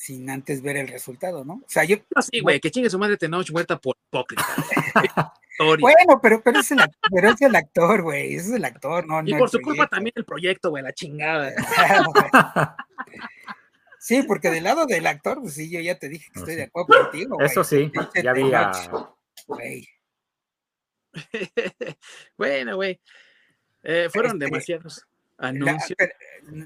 sin 0.00 0.30
antes 0.30 0.62
ver 0.62 0.78
el 0.78 0.88
resultado, 0.88 1.44
¿no? 1.44 1.54
O 1.54 1.64
sea, 1.68 1.84
yo, 1.84 1.96
No, 2.16 2.22
sí, 2.22 2.40
güey, 2.40 2.58
que 2.58 2.70
chingue 2.70 2.88
su 2.88 2.98
madre 2.98 3.18
Tenoch 3.18 3.50
muerta 3.50 3.78
por 3.78 3.96
hipócrita. 4.08 4.44
Bueno, 5.78 6.18
pero, 6.22 6.40
pero 6.42 6.60
es 6.60 6.70
el, 6.70 6.78
act- 6.78 6.96
pero 7.12 7.28
es 7.28 7.42
el 7.42 7.54
actor, 7.54 8.00
güey, 8.00 8.34
ese 8.34 8.48
es 8.48 8.54
el 8.54 8.64
actor, 8.64 9.06
no, 9.06 9.20
y 9.20 9.32
no 9.32 9.36
por 9.40 9.50
su 9.50 9.60
culpa 9.60 9.86
también 9.88 10.14
el 10.16 10.24
proyecto, 10.24 10.70
güey, 10.70 10.82
la 10.82 10.94
chingada. 10.94 11.52
Sí, 13.98 14.22
porque 14.22 14.48
del 14.48 14.64
lado 14.64 14.86
del 14.86 15.06
actor, 15.06 15.42
pues 15.42 15.52
sí, 15.52 15.70
yo 15.70 15.78
ya 15.80 15.98
te 15.98 16.08
dije 16.08 16.30
que 16.32 16.38
estoy 16.38 16.54
de 16.54 16.62
acuerdo 16.62 16.88
contigo. 17.02 17.34
güey. 17.34 17.46
Eso 17.46 17.62
sí, 17.62 17.92
ya 18.22 18.32
vi 18.32 18.50
a 18.54 18.72
güey. 19.46 19.86
bueno, 22.38 22.76
güey. 22.76 22.98
eh, 23.82 24.08
fueron 24.10 24.32
Este, 24.32 24.44
demasiados 24.46 25.06
La- 25.40 25.48
anuncios. 25.48 25.96
pero, 25.98 26.12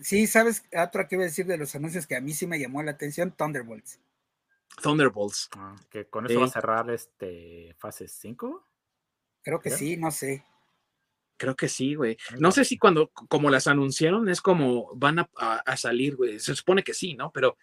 sí, 0.02 0.26
¿sabes? 0.26 0.64
Otra 0.76 1.06
que 1.09 1.14
iba 1.14 1.22
a 1.24 1.26
decir 1.26 1.46
de 1.46 1.56
los 1.59 1.74
anuncios 1.74 2.06
que 2.06 2.16
a 2.16 2.20
mí 2.20 2.32
sí 2.32 2.46
me 2.46 2.59
llamó 2.59 2.82
la 2.82 2.90
atención, 2.92 3.32
Thunderbolts. 3.32 4.01
Thunderbolts. 4.82 5.48
Ah, 5.56 5.76
que 5.90 6.06
con 6.06 6.26
eso 6.28 6.40
va 6.40 6.46
a 6.46 6.51
cerrar 6.51 6.90
este 6.90 7.74
fase 7.78 8.09
5. 8.09 8.66
Creo 9.42 9.60
que 9.60 9.70
sí, 9.70 9.96
no 9.96 10.10
sé. 10.10 10.44
Creo 11.36 11.55
que 11.56 11.68
sí, 11.68 11.94
güey. 11.94 12.16
No 12.38 12.51
sé 12.52 12.64
si 12.64 12.78
cuando, 12.78 13.09
como 13.09 13.51
las 13.51 13.66
anunciaron, 13.66 14.28
es 14.28 14.40
como 14.40 14.94
van 14.96 15.18
a, 15.20 15.30
a- 15.36 15.59
a 15.66 15.76
salir, 15.76 16.16
güey. 16.16 16.40
Se 16.40 16.55
supone 16.55 16.82
que 16.82 16.94
sí, 16.94 17.14
¿no? 17.14 17.30
Pero 17.32 17.56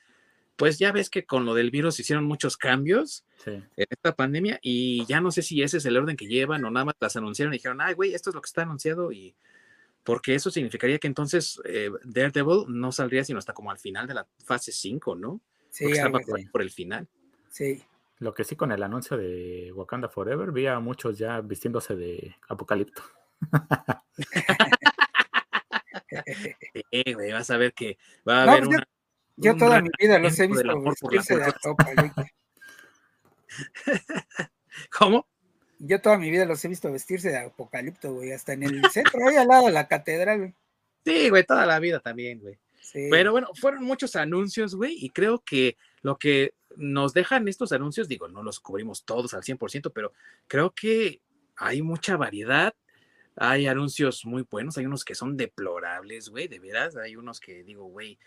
pues 0.58 0.78
ya 0.78 0.92
ves 0.92 1.10
que 1.10 1.26
con 1.26 1.46
lo 1.46 1.56
del 1.56 1.72
virus 1.72 2.00
hicieron 2.00 2.26
muchos 2.26 2.56
cambios 2.56 3.26
Sí. 3.44 3.52
en 3.52 3.88
esta 3.90 4.16
pandemia 4.16 4.60
y 4.62 5.06
ya 5.08 5.20
no 5.20 5.32
sé 5.32 5.42
si 5.42 5.64
ese 5.64 5.78
es 5.78 5.86
el 5.86 5.98
orden 5.98 6.16
que 6.16 6.28
llevan 6.28 6.64
o 6.66 6.70
nada 6.70 6.86
más 6.86 6.96
las 7.00 7.16
anunciaron 7.16 7.54
y 7.54 7.58
dijeron, 7.58 7.82
ay, 7.82 7.96
güey, 7.96 8.14
esto 8.14 8.30
es 8.30 8.36
lo 8.36 8.42
que 8.42 8.48
está 8.48 8.62
anunciado 8.62 9.12
y 9.12 9.34
porque 10.04 10.36
eso 10.36 10.50
significaría 10.52 11.00
que 11.00 11.08
entonces 11.08 11.62
eh, 11.66 11.90
Daredevil 12.04 12.66
no 12.68 12.92
saldría 12.92 13.24
sino 13.24 13.40
hasta 13.40 13.54
como 13.54 13.72
al 13.72 13.78
final 13.80 14.08
de 14.08 14.14
la 14.16 14.28
fase 14.46 14.72
5, 14.72 15.16
¿no? 15.16 15.42
Sí, 15.70 15.86
Porque 15.86 15.98
estaba 15.98 16.20
por, 16.52 16.62
el 16.62 16.72
final. 16.72 17.08
sí. 17.50 17.84
Lo 18.20 18.34
que 18.36 18.44
sí 18.44 18.56
con 18.56 18.72
el 18.72 18.84
anuncio 18.84 19.18
de 19.18 19.72
Wakanda 19.74 20.08
Forever, 20.08 20.52
vi 20.52 20.68
a 20.68 20.80
muchos 20.80 21.18
ya 21.18 21.42
vistiéndose 21.42 21.96
de 21.96 22.36
Apocalipto. 22.50 23.02
Eh, 26.92 27.14
güey, 27.14 27.32
vas 27.32 27.50
a 27.50 27.58
ver 27.58 27.74
que 27.74 27.98
va 28.28 28.44
a 28.44 28.46
No, 28.46 28.52
haber 28.52 28.64
pues 28.66 28.72
yo- 28.72 28.78
una... 28.78 28.88
Yo 29.38 29.54
un 29.54 29.58
toda 29.58 29.82
mi 29.82 29.90
vida 29.98 30.20
los 30.20 30.38
he 30.40 30.46
visto 30.48 30.82
vestirse 30.82 31.36
de 31.38 31.46
apocalipto. 31.46 32.24
¿Cómo? 35.00 35.28
Yo 35.84 36.00
toda 36.02 36.18
mi 36.18 36.30
vida 36.30 36.46
los 36.46 36.64
he 36.64 36.68
visto 36.68 36.92
vestirse 36.92 37.30
de 37.30 37.38
apocalipto, 37.40 38.14
güey, 38.14 38.32
hasta 38.32 38.54
en 38.54 38.64
el 38.64 38.86
centro, 38.92 39.28
ahí 39.28 39.36
al 39.36 39.48
lado 39.48 39.66
de 39.66 39.72
la 39.72 39.88
catedral, 39.88 40.38
güey. 40.40 40.54
Sí, 41.04 41.30
güey, 41.30 41.44
toda 41.44 41.66
la 41.66 41.80
vida 41.80 42.00
también, 42.00 42.40
güey. 42.40 42.60
Sí. 42.82 43.08
Pero 43.10 43.32
bueno, 43.32 43.50
fueron 43.56 43.84
muchos 43.84 44.16
anuncios, 44.16 44.76
güey, 44.76 44.96
y 45.04 45.10
creo 45.10 45.40
que 45.40 45.78
lo 46.02 46.18
que 46.18 46.54
nos 46.76 47.14
dejan 47.14 47.48
estos 47.48 47.72
anuncios, 47.72 48.08
digo, 48.08 48.28
no 48.28 48.44
los 48.44 48.60
cubrimos 48.60 49.04
todos 49.04 49.34
al 49.34 49.44
100%, 49.44 49.92
pero 49.94 50.14
creo 50.48 50.72
que 50.72 51.22
hay 51.56 51.82
mucha 51.82 52.18
variedad. 52.18 52.74
Hay 53.36 53.68
anuncios 53.68 54.26
muy 54.26 54.46
buenos, 54.50 54.78
hay 54.78 54.86
unos 54.86 55.06
que 55.06 55.16
son 55.16 55.38
deplorables, 55.38 56.30
güey, 56.30 56.48
de 56.48 56.60
veras. 56.60 56.96
Hay 56.98 57.16
unos 57.16 57.40
que 57.40 57.64
digo, 57.64 57.86
güey, 57.86 58.18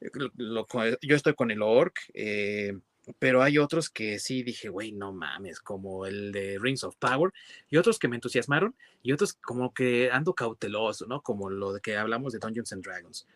yo 0.00 1.16
estoy 1.16 1.34
con 1.34 1.50
el 1.50 1.62
Orc, 1.62 1.98
eh, 2.14 2.78
pero 3.18 3.42
hay 3.42 3.58
otros 3.58 3.90
que 3.90 4.18
sí 4.18 4.42
dije, 4.42 4.68
güey, 4.68 4.92
no 4.92 5.12
mames, 5.12 5.60
como 5.60 6.06
el 6.06 6.32
de 6.32 6.58
Rings 6.60 6.84
of 6.84 6.96
Power, 6.96 7.32
y 7.68 7.76
otros 7.76 7.98
que 7.98 8.08
me 8.08 8.16
entusiasmaron, 8.16 8.74
y 9.02 9.12
otros 9.12 9.34
como 9.34 9.72
que 9.72 10.10
ando 10.10 10.34
cauteloso, 10.34 11.06
¿no? 11.06 11.22
Como 11.22 11.50
lo 11.50 11.72
de 11.72 11.80
que 11.80 11.96
hablamos 11.96 12.32
de 12.32 12.38
Dungeons 12.38 12.72
and 12.72 12.84
Dragons. 12.84 13.26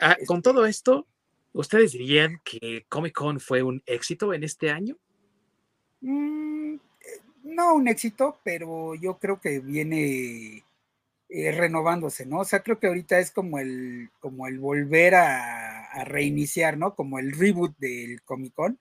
Ah, 0.00 0.16
con 0.26 0.42
todo 0.42 0.66
esto, 0.66 1.06
¿ustedes 1.52 1.92
dirían 1.92 2.40
que 2.44 2.86
Comic 2.88 3.14
Con 3.14 3.40
fue 3.40 3.62
un 3.62 3.82
éxito 3.86 4.32
en 4.32 4.44
este 4.44 4.70
año? 4.70 4.96
Mm, 6.00 6.76
no 7.44 7.74
un 7.74 7.88
éxito, 7.88 8.38
pero 8.44 8.94
yo 8.94 9.18
creo 9.18 9.40
que 9.40 9.60
viene 9.60 10.64
eh, 11.36 11.50
renovándose, 11.50 12.26
¿no? 12.26 12.38
O 12.38 12.44
sea, 12.44 12.60
creo 12.62 12.78
que 12.78 12.86
ahorita 12.86 13.18
es 13.18 13.32
como 13.32 13.58
el, 13.58 14.08
como 14.20 14.46
el 14.46 14.60
volver 14.60 15.16
a, 15.16 16.04
reiniciar, 16.04 16.78
¿no? 16.78 16.94
Como 16.94 17.18
el 17.18 17.32
reboot 17.32 17.76
del 17.78 18.22
Comic 18.22 18.54
Con, 18.54 18.78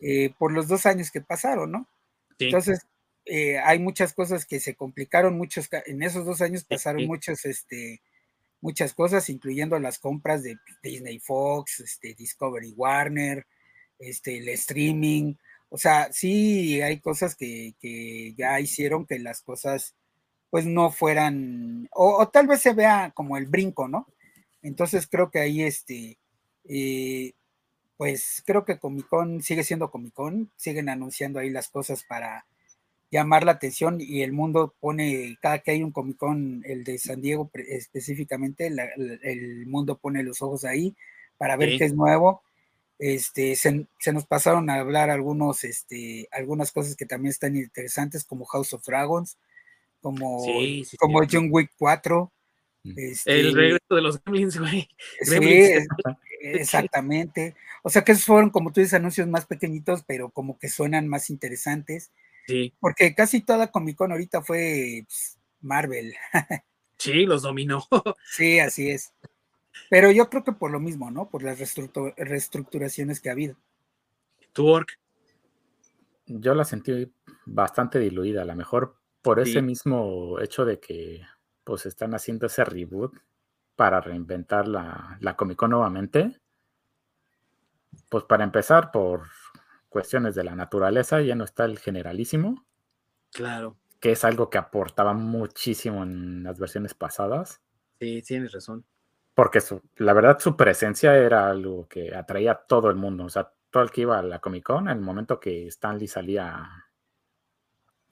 eh, 0.00 0.30
por 0.38 0.50
los 0.50 0.66
dos 0.66 0.86
años 0.86 1.10
que 1.10 1.20
pasaron, 1.20 1.72
¿no? 1.72 1.86
Entonces, 2.38 2.86
eh, 3.26 3.58
hay 3.58 3.80
muchas 3.80 4.14
cosas 4.14 4.46
que 4.46 4.60
se 4.60 4.76
complicaron, 4.76 5.36
muchos, 5.36 5.68
en 5.84 6.02
esos 6.02 6.24
dos 6.24 6.40
años 6.40 6.64
pasaron 6.64 7.04
muchos, 7.06 7.44
este, 7.44 8.00
muchas 8.62 8.94
cosas, 8.94 9.28
incluyendo 9.28 9.78
las 9.78 9.98
compras 9.98 10.42
de 10.42 10.56
Disney 10.82 11.18
Fox, 11.18 11.80
este, 11.80 12.14
Discovery 12.14 12.72
Warner, 12.78 13.46
este, 13.98 14.38
el 14.38 14.48
streaming, 14.48 15.34
o 15.68 15.76
sea, 15.76 16.10
sí 16.14 16.80
hay 16.80 16.98
cosas 17.00 17.36
que, 17.36 17.74
que 17.78 18.32
ya 18.38 18.58
hicieron 18.58 19.04
que 19.04 19.18
las 19.18 19.42
cosas 19.42 19.94
pues 20.50 20.66
no 20.66 20.90
fueran, 20.90 21.88
o, 21.92 22.26
tal 22.28 22.46
vez 22.46 22.60
se 22.60 22.72
vea 22.72 23.12
como 23.14 23.36
el 23.36 23.46
brinco, 23.46 23.88
¿no? 23.88 24.06
Entonces 24.62 25.06
creo 25.06 25.30
que 25.30 25.40
ahí 25.40 25.62
este, 25.62 26.18
eh, 26.64 27.32
pues 27.96 28.42
creo 28.46 28.64
que 28.64 28.78
Comic 28.78 29.08
Con 29.08 29.42
sigue 29.42 29.64
siendo 29.64 29.90
Comic 29.90 30.14
Con, 30.14 30.50
siguen 30.56 30.88
anunciando 30.88 31.38
ahí 31.38 31.50
las 31.50 31.68
cosas 31.68 32.04
para 32.04 32.46
llamar 33.10 33.44
la 33.44 33.52
atención 33.52 33.98
y 34.00 34.22
el 34.22 34.32
mundo 34.32 34.74
pone, 34.80 35.36
cada 35.40 35.58
que 35.60 35.72
hay 35.72 35.82
un 35.82 35.92
Comic 35.92 36.16
Con, 36.16 36.62
el 36.64 36.84
de 36.84 36.98
San 36.98 37.20
Diego 37.20 37.50
específicamente, 37.54 38.66
el, 38.66 39.66
mundo 39.66 39.98
pone 39.98 40.22
los 40.22 40.42
ojos 40.42 40.64
ahí 40.64 40.94
para 41.36 41.56
ver 41.56 41.76
qué 41.78 41.84
es 41.84 41.94
nuevo. 41.94 42.42
Este, 42.98 43.54
se, 43.54 43.86
nos 44.12 44.26
pasaron 44.26 44.70
a 44.70 44.74
hablar 44.80 45.10
algunos, 45.10 45.62
este, 45.62 46.28
algunas 46.32 46.72
cosas 46.72 46.96
que 46.96 47.06
también 47.06 47.30
están 47.30 47.56
interesantes, 47.56 48.24
como 48.24 48.44
House 48.44 48.72
of 48.72 48.84
Dragons, 48.84 49.38
como, 50.00 50.44
como 50.98 51.20
John 51.30 51.48
Wick 51.50 51.72
4. 51.76 52.32
Este, 52.96 53.40
el 53.40 53.54
regreso 53.54 53.94
de 53.94 54.02
los 54.02 54.22
Gremlins, 54.22 54.58
güey. 54.58 54.88
Sí, 55.22 55.38
exactamente. 56.40 57.56
O 57.82 57.90
sea 57.90 58.02
que 58.04 58.12
esos 58.12 58.24
fueron, 58.24 58.50
como 58.50 58.72
tú 58.72 58.80
dices, 58.80 58.94
anuncios 58.94 59.26
más 59.28 59.46
pequeñitos, 59.46 60.04
pero 60.06 60.30
como 60.30 60.58
que 60.58 60.68
suenan 60.68 61.08
más 61.08 61.30
interesantes. 61.30 62.12
Sí. 62.46 62.74
Porque 62.80 63.14
casi 63.14 63.40
toda 63.40 63.70
Comic 63.70 63.96
Con 63.96 64.12
ahorita 64.12 64.42
fue 64.42 65.04
pues, 65.06 65.38
Marvel. 65.60 66.14
Sí, 67.00 67.26
los 67.26 67.42
dominó. 67.42 67.86
Sí, 68.24 68.58
así 68.58 68.90
es. 68.90 69.12
Pero 69.88 70.10
yo 70.10 70.28
creo 70.28 70.42
que 70.42 70.50
por 70.50 70.72
lo 70.72 70.80
mismo, 70.80 71.12
¿no? 71.12 71.30
Por 71.30 71.44
las 71.44 71.58
reestructuraciones 71.58 73.20
que 73.20 73.28
ha 73.28 73.32
habido. 73.32 73.56
¿Tu 74.52 74.66
work? 74.66 74.98
Yo 76.26 76.54
la 76.54 76.64
sentí 76.64 77.08
bastante 77.46 78.00
diluida. 78.00 78.42
A 78.42 78.46
lo 78.46 78.56
mejor 78.56 78.96
por 79.28 79.40
ese 79.40 79.60
mismo 79.60 80.40
hecho 80.40 80.64
de 80.64 80.80
que 80.80 81.20
pues 81.62 81.84
están 81.84 82.14
haciendo 82.14 82.46
ese 82.46 82.64
reboot 82.64 83.12
para 83.76 84.00
reinventar 84.00 84.66
la, 84.66 85.18
la 85.20 85.36
Comic 85.36 85.58
Con 85.58 85.72
nuevamente. 85.72 86.40
Pues 88.08 88.24
para 88.24 88.44
empezar, 88.44 88.90
por 88.90 89.24
cuestiones 89.90 90.34
de 90.34 90.44
la 90.44 90.54
naturaleza, 90.54 91.20
ya 91.20 91.34
no 91.34 91.44
está 91.44 91.66
el 91.66 91.78
generalísimo. 91.78 92.64
Claro. 93.30 93.76
Que 94.00 94.12
es 94.12 94.24
algo 94.24 94.48
que 94.48 94.56
aportaba 94.56 95.12
muchísimo 95.12 96.04
en 96.04 96.42
las 96.42 96.58
versiones 96.58 96.94
pasadas. 96.94 97.60
Sí, 98.00 98.22
tienes 98.22 98.52
razón. 98.52 98.86
Porque 99.34 99.60
su, 99.60 99.82
la 99.96 100.14
verdad 100.14 100.38
su 100.38 100.56
presencia 100.56 101.14
era 101.14 101.50
algo 101.50 101.86
que 101.86 102.14
atraía 102.14 102.52
a 102.52 102.66
todo 102.66 102.88
el 102.88 102.96
mundo. 102.96 103.26
O 103.26 103.28
sea, 103.28 103.52
todo 103.68 103.82
el 103.82 103.90
que 103.90 104.00
iba 104.00 104.18
a 104.18 104.22
la 104.22 104.38
Comic 104.38 104.64
Con, 104.64 104.88
en 104.88 104.96
el 104.96 105.04
momento 105.04 105.38
que 105.38 105.66
Stanley 105.66 106.08
salía 106.08 106.87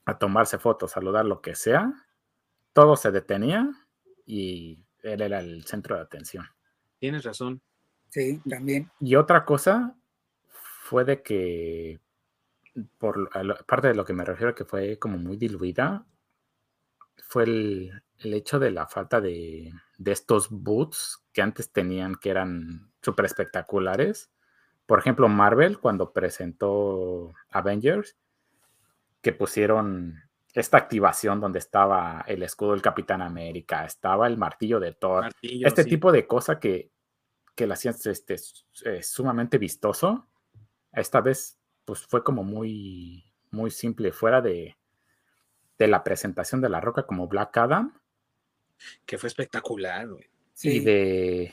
a 0.07 0.19
tomarse 0.19 0.59
fotos, 0.59 0.93
saludar, 0.93 1.27
lo 1.27 1.43
que 1.43 1.55
sea, 1.55 1.93
todo 2.73 2.97
se 2.97 3.11
detenía 3.11 3.69
y 4.24 4.85
él 5.03 5.20
era 5.20 5.41
el 5.41 5.65
centro 5.65 5.97
de 5.97 6.03
atención. 6.03 6.47
Tienes 6.99 7.24
razón. 7.24 7.61
Sí, 8.09 8.41
también. 8.49 8.91
Y 9.01 9.16
otra 9.16 9.45
cosa 9.45 9.97
fue 10.49 11.05
de 11.05 11.23
que, 11.23 12.01
por 12.99 13.28
parte 13.66 13.89
de 13.89 13.95
lo 13.95 14.05
que 14.05 14.12
me 14.12 14.24
refiero 14.24 14.55
que 14.55 14.65
fue 14.65 14.99
como 14.99 15.19
muy 15.19 15.37
diluida, 15.37 16.07
fue 17.16 17.43
el, 17.43 18.03
hecho 18.20 18.61
de 18.61 18.70
la 18.70 18.87
falta 18.87 19.20
de, 19.20 19.73
de, 19.99 20.12
estos 20.12 20.49
boots 20.51 21.24
que 21.33 21.43
antes 21.43 21.73
tenían, 21.73 22.15
que 22.15 22.31
eran 22.31 22.93
súper 23.03 23.24
espectaculares. 23.24 24.31
Por 24.87 25.01
ejemplo, 25.01 25.28
Marvel, 25.28 25.81
cuando 25.81 26.12
presentó 26.12 27.35
Avengers, 27.51 28.16
que 29.27 29.32
pusieron 29.32 30.23
esta 30.53 30.77
activación 30.77 31.40
donde 31.40 31.59
estaba 31.59 32.24
el 32.28 32.44
escudo 32.44 32.70
del 32.70 32.81
Capitán 32.81 33.23
América, 33.23 33.85
estaba 33.85 34.28
el 34.28 34.39
martillo 34.39 34.78
de 34.78 34.93
Thor, 34.93 35.32
este 35.43 35.85
tipo 35.85 36.12
de 36.12 36.28
cosa 36.28 36.61
que, 36.61 36.93
que 37.57 37.66
la 37.66 37.74
hacían 37.74 37.97
este, 38.05 38.36
eh, 38.85 39.03
sumamente 39.03 39.59
vistoso. 39.59 40.28
Esta 40.93 41.20
vez, 41.23 41.59
pues 41.85 42.07
fue 42.07 42.23
como 42.23 42.44
muy, 42.44 43.24
muy 43.51 43.73
simple, 43.73 44.12
fuera 44.12 44.40
de, 44.40 44.77
de 45.77 45.89
la 45.89 46.05
presentación 46.05 46.61
de 46.61 46.69
la 46.69 46.81
roca 46.81 47.05
como 47.05 47.27
Black 47.27 47.57
Adam. 47.57 48.01
Que 49.05 49.19
fue 49.19 49.27
espectacular, 49.27 50.07
güey. 50.07 50.31
Y 50.62 50.78
de. 50.78 51.53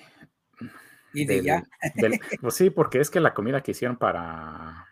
Y 1.11 1.25
de 1.25 1.41
ya. 1.41 1.63
pues 2.39 2.53
sí, 2.53 2.69
porque 2.69 2.99
es 2.99 3.09
que 3.09 3.19
la 3.19 3.33
comida 3.33 3.63
que 3.63 3.71
hicieron 3.71 3.97
para 3.97 4.87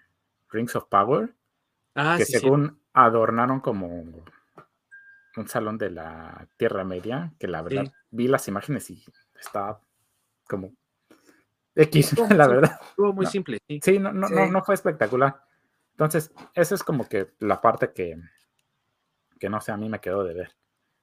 Rings 0.50 0.76
of 0.76 0.86
Power 0.90 1.36
Ah, 1.96 2.16
que 2.18 2.26
según 2.26 2.80
adornaron 2.94 3.60
como 3.60 3.88
un 5.38 5.48
salón 5.48 5.78
de 5.78 5.92
la 5.92 6.48
Tierra 6.58 6.84
Media, 6.84 7.34
que 7.40 7.48
la 7.48 7.62
verdad 7.62 7.92
vi 8.10 8.28
las 8.28 8.48
imágenes 8.48 8.90
y 8.90 9.04
estaba 9.40 9.82
como 10.48 10.74
X, 11.76 12.16
la 12.38 12.48
verdad. 12.48 12.80
Estuvo 12.90 13.14
muy 13.14 13.26
simple, 13.26 13.60
sí. 13.68 13.80
Sí, 13.82 14.00
no, 14.00 14.12
no, 14.12 14.30
no, 14.30 14.64
fue 14.64 14.76
espectacular. 14.76 15.44
Entonces, 15.92 16.32
esa 16.54 16.76
es 16.76 16.84
como 16.84 17.08
que 17.08 17.34
la 17.40 17.62
parte 17.62 17.94
que, 17.94 18.18
que 19.40 19.50
no 19.50 19.62
sé, 19.62 19.72
a 19.72 19.78
mí 19.78 19.88
me 19.90 20.00
quedó 20.00 20.24
de 20.24 20.34
ver. 20.34 20.56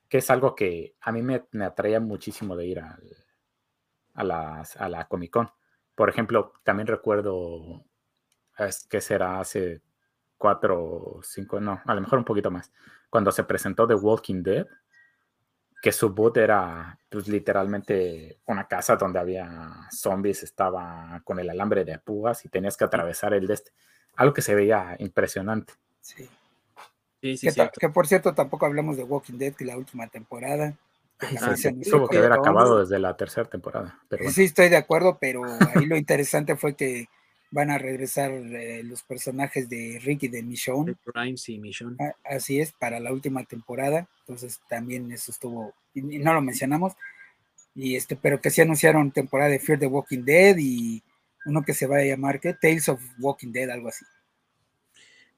Que 0.08 0.18
es 0.18 0.30
algo 0.30 0.54
que 0.54 0.96
a 1.00 1.12
mí 1.12 1.22
me, 1.22 1.46
me 1.52 1.64
atraía 1.64 2.00
muchísimo 2.00 2.56
de 2.56 2.66
ir 2.66 2.80
a, 2.80 2.98
las, 4.22 4.76
a 4.76 4.88
la 4.88 5.06
Comic 5.06 5.30
Con. 5.30 5.50
Por 5.94 6.08
ejemplo, 6.08 6.52
también 6.64 6.86
recuerdo, 6.86 7.84
es 8.58 8.86
que 8.86 9.00
será 9.00 9.40
hace 9.40 9.82
cuatro, 10.38 11.20
cinco, 11.22 11.60
no, 11.60 11.82
a 11.84 11.94
lo 11.94 12.00
mejor 12.00 12.20
un 12.20 12.24
poquito 12.24 12.50
más, 12.50 12.72
cuando 13.10 13.30
se 13.32 13.44
presentó 13.44 13.86
The 13.86 13.94
Walking 13.94 14.42
Dead, 14.42 14.66
que 15.80 15.92
su 15.92 16.10
boot 16.10 16.36
era 16.38 16.98
pues, 17.08 17.28
literalmente 17.28 18.38
una 18.46 18.66
casa 18.66 18.96
donde 18.96 19.18
había 19.18 19.88
zombies, 19.90 20.42
estaba 20.42 21.20
con 21.24 21.38
el 21.38 21.50
alambre 21.50 21.84
de 21.84 21.98
púas 21.98 22.44
y 22.44 22.48
tenías 22.48 22.76
que 22.76 22.84
atravesar 22.84 23.34
el 23.34 23.46
de 23.46 23.54
este. 23.54 23.70
Algo 24.16 24.34
que 24.34 24.42
se 24.42 24.54
veía 24.54 24.96
impresionante. 24.98 25.74
Sí. 26.00 26.28
Sí, 27.20 27.36
sí, 27.36 27.48
que, 27.80 27.88
por 27.88 28.06
cierto 28.06 28.32
tampoco 28.32 28.66
hablamos 28.66 28.96
de 28.96 29.02
Walking 29.02 29.38
Dead, 29.38 29.54
que 29.54 29.64
la 29.64 29.76
última 29.76 30.06
temporada. 30.06 30.74
Ah, 31.20 31.54
tuvo 31.90 32.08
que 32.08 32.18
haber 32.18 32.32
acabado 32.32 32.78
desde 32.78 32.98
la 33.00 33.16
tercera 33.16 33.48
temporada. 33.48 33.98
Pero 34.08 34.30
Sí, 34.30 34.44
estoy 34.44 34.68
de 34.68 34.76
acuerdo, 34.76 35.18
pero 35.20 35.42
ahí 35.74 35.84
lo 35.84 35.96
interesante 35.96 36.54
fue 36.54 36.74
que 36.76 37.08
van 37.50 37.70
a 37.70 37.78
regresar 37.78 38.30
eh, 38.30 38.82
los 38.84 39.02
personajes 39.02 39.68
de 39.68 39.98
Ricky 40.02 40.28
de 40.28 40.42
Michonne. 40.42 40.96
Ah, 41.14 42.14
así 42.24 42.60
es, 42.60 42.72
para 42.72 43.00
la 43.00 43.12
última 43.12 43.44
temporada. 43.44 44.08
Entonces 44.20 44.60
también 44.68 45.10
eso 45.12 45.32
estuvo, 45.32 45.74
y 45.94 46.02
no 46.02 46.34
lo 46.34 46.42
mencionamos. 46.42 46.94
Y 47.74 47.96
este, 47.96 48.16
pero 48.16 48.40
que 48.40 48.50
sí 48.50 48.60
anunciaron 48.60 49.12
temporada 49.12 49.50
de 49.50 49.60
Fear 49.60 49.78
the 49.78 49.86
Walking 49.86 50.24
Dead 50.24 50.56
y 50.58 51.02
uno 51.46 51.62
que 51.62 51.74
se 51.74 51.86
va 51.86 51.98
a 51.98 52.04
llamar 52.04 52.40
¿qué? 52.40 52.52
Tales 52.54 52.88
of 52.88 53.02
Walking 53.18 53.52
Dead, 53.52 53.70
algo 53.70 53.88
así. 53.88 54.04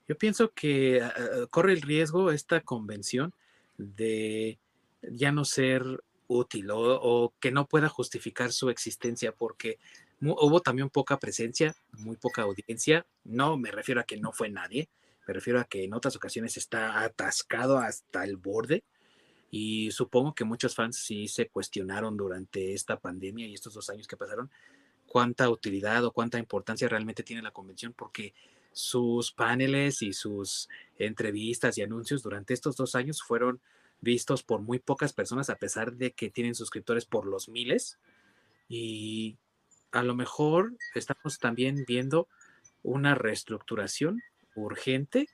Yo 0.08 0.18
pienso 0.18 0.52
que 0.52 1.00
ah, 1.02 1.12
ah, 1.16 1.46
corre 1.50 1.72
el 1.72 1.82
riesgo 1.82 2.32
esta 2.32 2.60
convención 2.60 3.32
de 3.76 4.58
ya 5.02 5.32
no 5.32 5.44
ser 5.44 5.84
útil 6.26 6.68
o 6.72 7.32
que 7.40 7.50
no 7.50 7.66
pueda 7.66 7.88
justificar 7.88 8.52
su 8.52 8.70
existencia 8.70 9.32
porque 9.32 9.78
hubo 10.20 10.60
también 10.60 10.90
poca 10.90 11.18
presencia, 11.18 11.74
muy 11.92 12.16
poca 12.16 12.42
audiencia. 12.42 13.06
No 13.24 13.56
me 13.56 13.70
refiero 13.70 14.00
a 14.00 14.04
que 14.04 14.16
no 14.16 14.32
fue 14.32 14.50
nadie, 14.50 14.88
me 15.26 15.34
refiero 15.34 15.60
a 15.60 15.64
que 15.64 15.84
en 15.84 15.94
otras 15.94 16.16
ocasiones 16.16 16.56
está 16.56 17.02
atascado 17.02 17.78
hasta 17.78 18.24
el 18.24 18.36
borde. 18.36 18.84
Y 19.50 19.90
supongo 19.90 20.34
que 20.34 20.44
muchos 20.44 20.74
fans 20.74 20.96
sí 20.96 21.26
se 21.26 21.48
cuestionaron 21.48 22.16
durante 22.16 22.72
esta 22.72 22.98
pandemia 22.98 23.46
y 23.46 23.54
estos 23.54 23.74
dos 23.74 23.90
años 23.90 24.06
que 24.06 24.16
pasaron 24.16 24.50
cuánta 25.06 25.50
utilidad 25.50 26.04
o 26.04 26.12
cuánta 26.12 26.38
importancia 26.38 26.88
realmente 26.88 27.24
tiene 27.24 27.42
la 27.42 27.50
convención, 27.50 27.92
porque 27.92 28.32
sus 28.72 29.32
paneles 29.32 30.02
y 30.02 30.12
sus 30.12 30.68
entrevistas 30.98 31.76
y 31.78 31.82
anuncios 31.82 32.22
durante 32.22 32.54
estos 32.54 32.76
dos 32.76 32.94
años 32.94 33.22
fueron 33.22 33.60
vistos 34.00 34.44
por 34.44 34.60
muy 34.60 34.78
pocas 34.78 35.12
personas, 35.12 35.50
a 35.50 35.56
pesar 35.56 35.94
de 35.94 36.12
que 36.12 36.30
tienen 36.30 36.54
suscriptores 36.54 37.04
por 37.06 37.26
los 37.26 37.48
miles 37.48 37.98
y 38.68 39.36
a 39.92 40.02
lo 40.02 40.14
mejor 40.14 40.74
estamos 40.94 41.38
también 41.38 41.84
viendo 41.86 42.28
una 42.82 43.14
reestructuración 43.14 44.22
urgente 44.54 45.28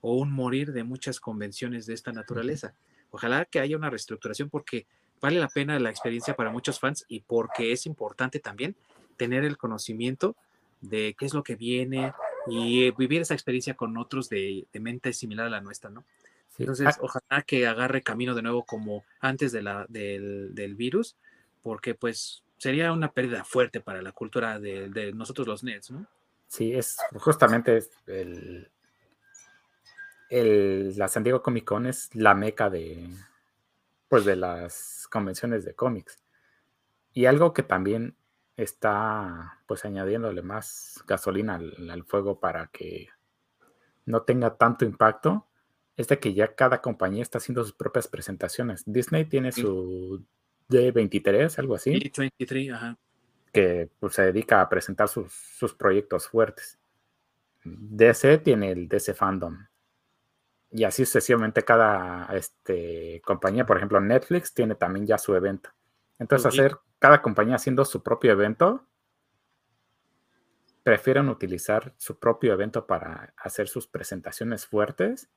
o 0.00 0.14
un 0.14 0.32
morir 0.32 0.72
de 0.72 0.84
muchas 0.84 1.20
convenciones 1.20 1.86
de 1.86 1.94
esta 1.94 2.12
naturaleza. 2.12 2.74
Ojalá 3.10 3.44
que 3.44 3.60
haya 3.60 3.76
una 3.76 3.90
reestructuración 3.90 4.48
porque 4.48 4.86
vale 5.20 5.38
la 5.38 5.48
pena 5.48 5.78
la 5.78 5.90
experiencia 5.90 6.34
para 6.34 6.50
muchos 6.50 6.80
fans 6.80 7.04
y 7.08 7.20
porque 7.20 7.72
es 7.72 7.86
importante 7.86 8.40
también 8.40 8.76
tener 9.16 9.44
el 9.44 9.58
conocimiento 9.58 10.36
de 10.80 11.14
qué 11.18 11.26
es 11.26 11.34
lo 11.34 11.42
que 11.42 11.56
viene 11.56 12.12
y 12.46 12.90
vivir 12.92 13.20
esa 13.20 13.34
experiencia 13.34 13.74
con 13.74 13.98
otros 13.98 14.30
de, 14.30 14.66
mente 14.72 15.12
similar 15.12 15.46
a 15.46 15.50
la 15.50 15.60
nuestra, 15.60 15.90
¿no? 15.90 16.04
Entonces, 16.58 16.96
ojalá 17.00 17.42
que 17.42 17.66
agarre 17.66 18.02
camino 18.02 18.34
de 18.34 18.42
nuevo 18.42 18.64
como 18.64 19.04
antes 19.20 19.50
de 19.50 19.62
la, 19.62 19.86
del, 19.88 20.54
del 20.54 20.74
virus, 20.74 21.16
porque 21.62 21.94
pues 21.94 22.42
sería 22.60 22.92
una 22.92 23.10
pérdida 23.10 23.42
fuerte 23.42 23.80
para 23.80 24.02
la 24.02 24.12
cultura 24.12 24.60
de, 24.60 25.12
nosotros 25.14 25.46
los 25.46 25.64
nerds, 25.64 25.92
¿no? 25.92 26.06
Sí, 26.46 26.74
es 26.74 26.98
justamente 27.14 27.82
el, 28.06 28.70
el, 30.28 30.94
la 30.98 31.08
San 31.08 31.22
Diego 31.22 31.42
Comic 31.42 31.64
Con 31.64 31.86
es 31.86 32.14
la 32.14 32.34
meca 32.34 32.68
de, 32.68 33.08
pues, 34.08 34.26
de 34.26 34.36
las 34.36 35.08
convenciones 35.10 35.64
de 35.64 35.74
cómics. 35.74 36.18
Y 37.14 37.24
algo 37.24 37.54
que 37.54 37.62
también 37.62 38.14
está 38.58 39.58
pues 39.66 39.86
añadiéndole 39.86 40.42
más 40.42 41.02
gasolina 41.06 41.54
al, 41.54 42.04
fuego 42.04 42.40
para 42.40 42.66
que 42.66 43.08
no 44.04 44.20
tenga 44.22 44.58
tanto 44.58 44.84
impacto 44.84 45.46
es 45.96 46.08
de 46.08 46.18
que 46.18 46.34
ya 46.34 46.54
cada 46.54 46.82
compañía 46.82 47.22
está 47.22 47.38
haciendo 47.38 47.62
sus 47.62 47.72
propias 47.72 48.06
presentaciones. 48.06 48.82
Disney 48.84 49.24
tiene 49.24 49.50
su 49.50 50.22
D23, 50.70 51.58
algo 51.58 51.74
así. 51.74 51.92
D23, 51.92 52.74
ajá. 52.74 52.98
Que 53.52 53.90
pues, 53.98 54.14
se 54.14 54.22
dedica 54.22 54.60
a 54.60 54.68
presentar 54.68 55.08
sus, 55.08 55.32
sus, 55.32 55.74
proyectos 55.74 56.28
fuertes. 56.28 56.78
DC 57.64 58.38
tiene 58.38 58.70
el 58.70 58.88
DC 58.88 59.12
Fandom. 59.14 59.66
Y 60.70 60.84
así 60.84 61.04
sucesivamente 61.04 61.62
cada 61.64 62.26
este, 62.34 63.20
compañía, 63.24 63.66
por 63.66 63.76
ejemplo 63.76 64.00
Netflix, 64.00 64.54
tiene 64.54 64.76
también 64.76 65.06
ya 65.06 65.18
su 65.18 65.34
evento. 65.34 65.70
Entonces 66.18 66.46
hacer 66.46 66.76
cada 67.00 67.20
compañía 67.22 67.56
haciendo 67.56 67.84
su 67.84 68.02
propio 68.02 68.32
evento, 68.32 68.86
prefieren 70.84 71.28
utilizar 71.28 71.92
su 71.96 72.18
propio 72.18 72.52
evento 72.52 72.86
para 72.86 73.34
hacer 73.36 73.68
sus 73.68 73.86
presentaciones 73.86 74.66
fuertes 74.66 75.28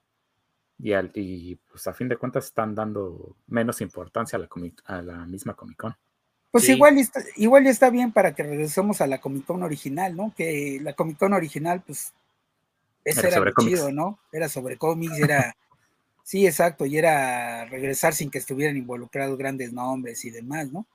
y, 0.83 0.91
al, 0.91 1.11
y 1.15 1.55
pues 1.55 1.87
a 1.87 1.93
fin 1.93 2.09
de 2.09 2.17
cuentas 2.17 2.45
están 2.45 2.75
dando 2.75 3.37
menos 3.47 3.79
importancia 3.79 4.37
a 4.37 4.41
la, 4.41 4.49
a 4.83 5.01
la 5.01 5.25
misma 5.25 5.53
Comic 5.53 5.77
Con. 5.77 5.95
Pues 6.51 6.67
igual, 6.67 6.97
está, 6.97 7.21
igual 7.37 7.65
está 7.67 7.89
bien 7.89 8.11
para 8.11 8.35
que 8.35 8.43
regresemos 8.43 8.99
a 8.99 9.07
la 9.07 9.21
Comic 9.21 9.45
Con 9.45 9.63
original, 9.63 10.13
¿no? 10.13 10.33
Que 10.35 10.79
la 10.81 10.91
Comic 10.91 11.17
Con 11.17 11.31
original, 11.31 11.81
pues, 11.87 12.13
ese 13.05 13.29
era, 13.29 13.53
chido, 13.57 13.93
¿no? 13.93 14.19
Era 14.33 14.49
sobre 14.49 14.77
cómics, 14.77 15.17
era, 15.19 15.55
sí, 16.23 16.45
exacto, 16.45 16.85
y 16.85 16.97
era 16.97 17.63
regresar 17.65 18.13
sin 18.13 18.29
que 18.29 18.39
estuvieran 18.39 18.75
involucrados 18.75 19.37
grandes 19.37 19.71
nombres 19.71 20.25
y 20.25 20.31
demás, 20.31 20.69
¿no? 20.73 20.85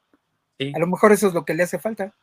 A 0.74 0.78
lo 0.78 0.86
mejor 0.86 1.12
eso 1.12 1.28
es 1.28 1.34
lo 1.34 1.46
que 1.46 1.54
le 1.54 1.62
hace 1.62 1.78
falta. 1.78 2.14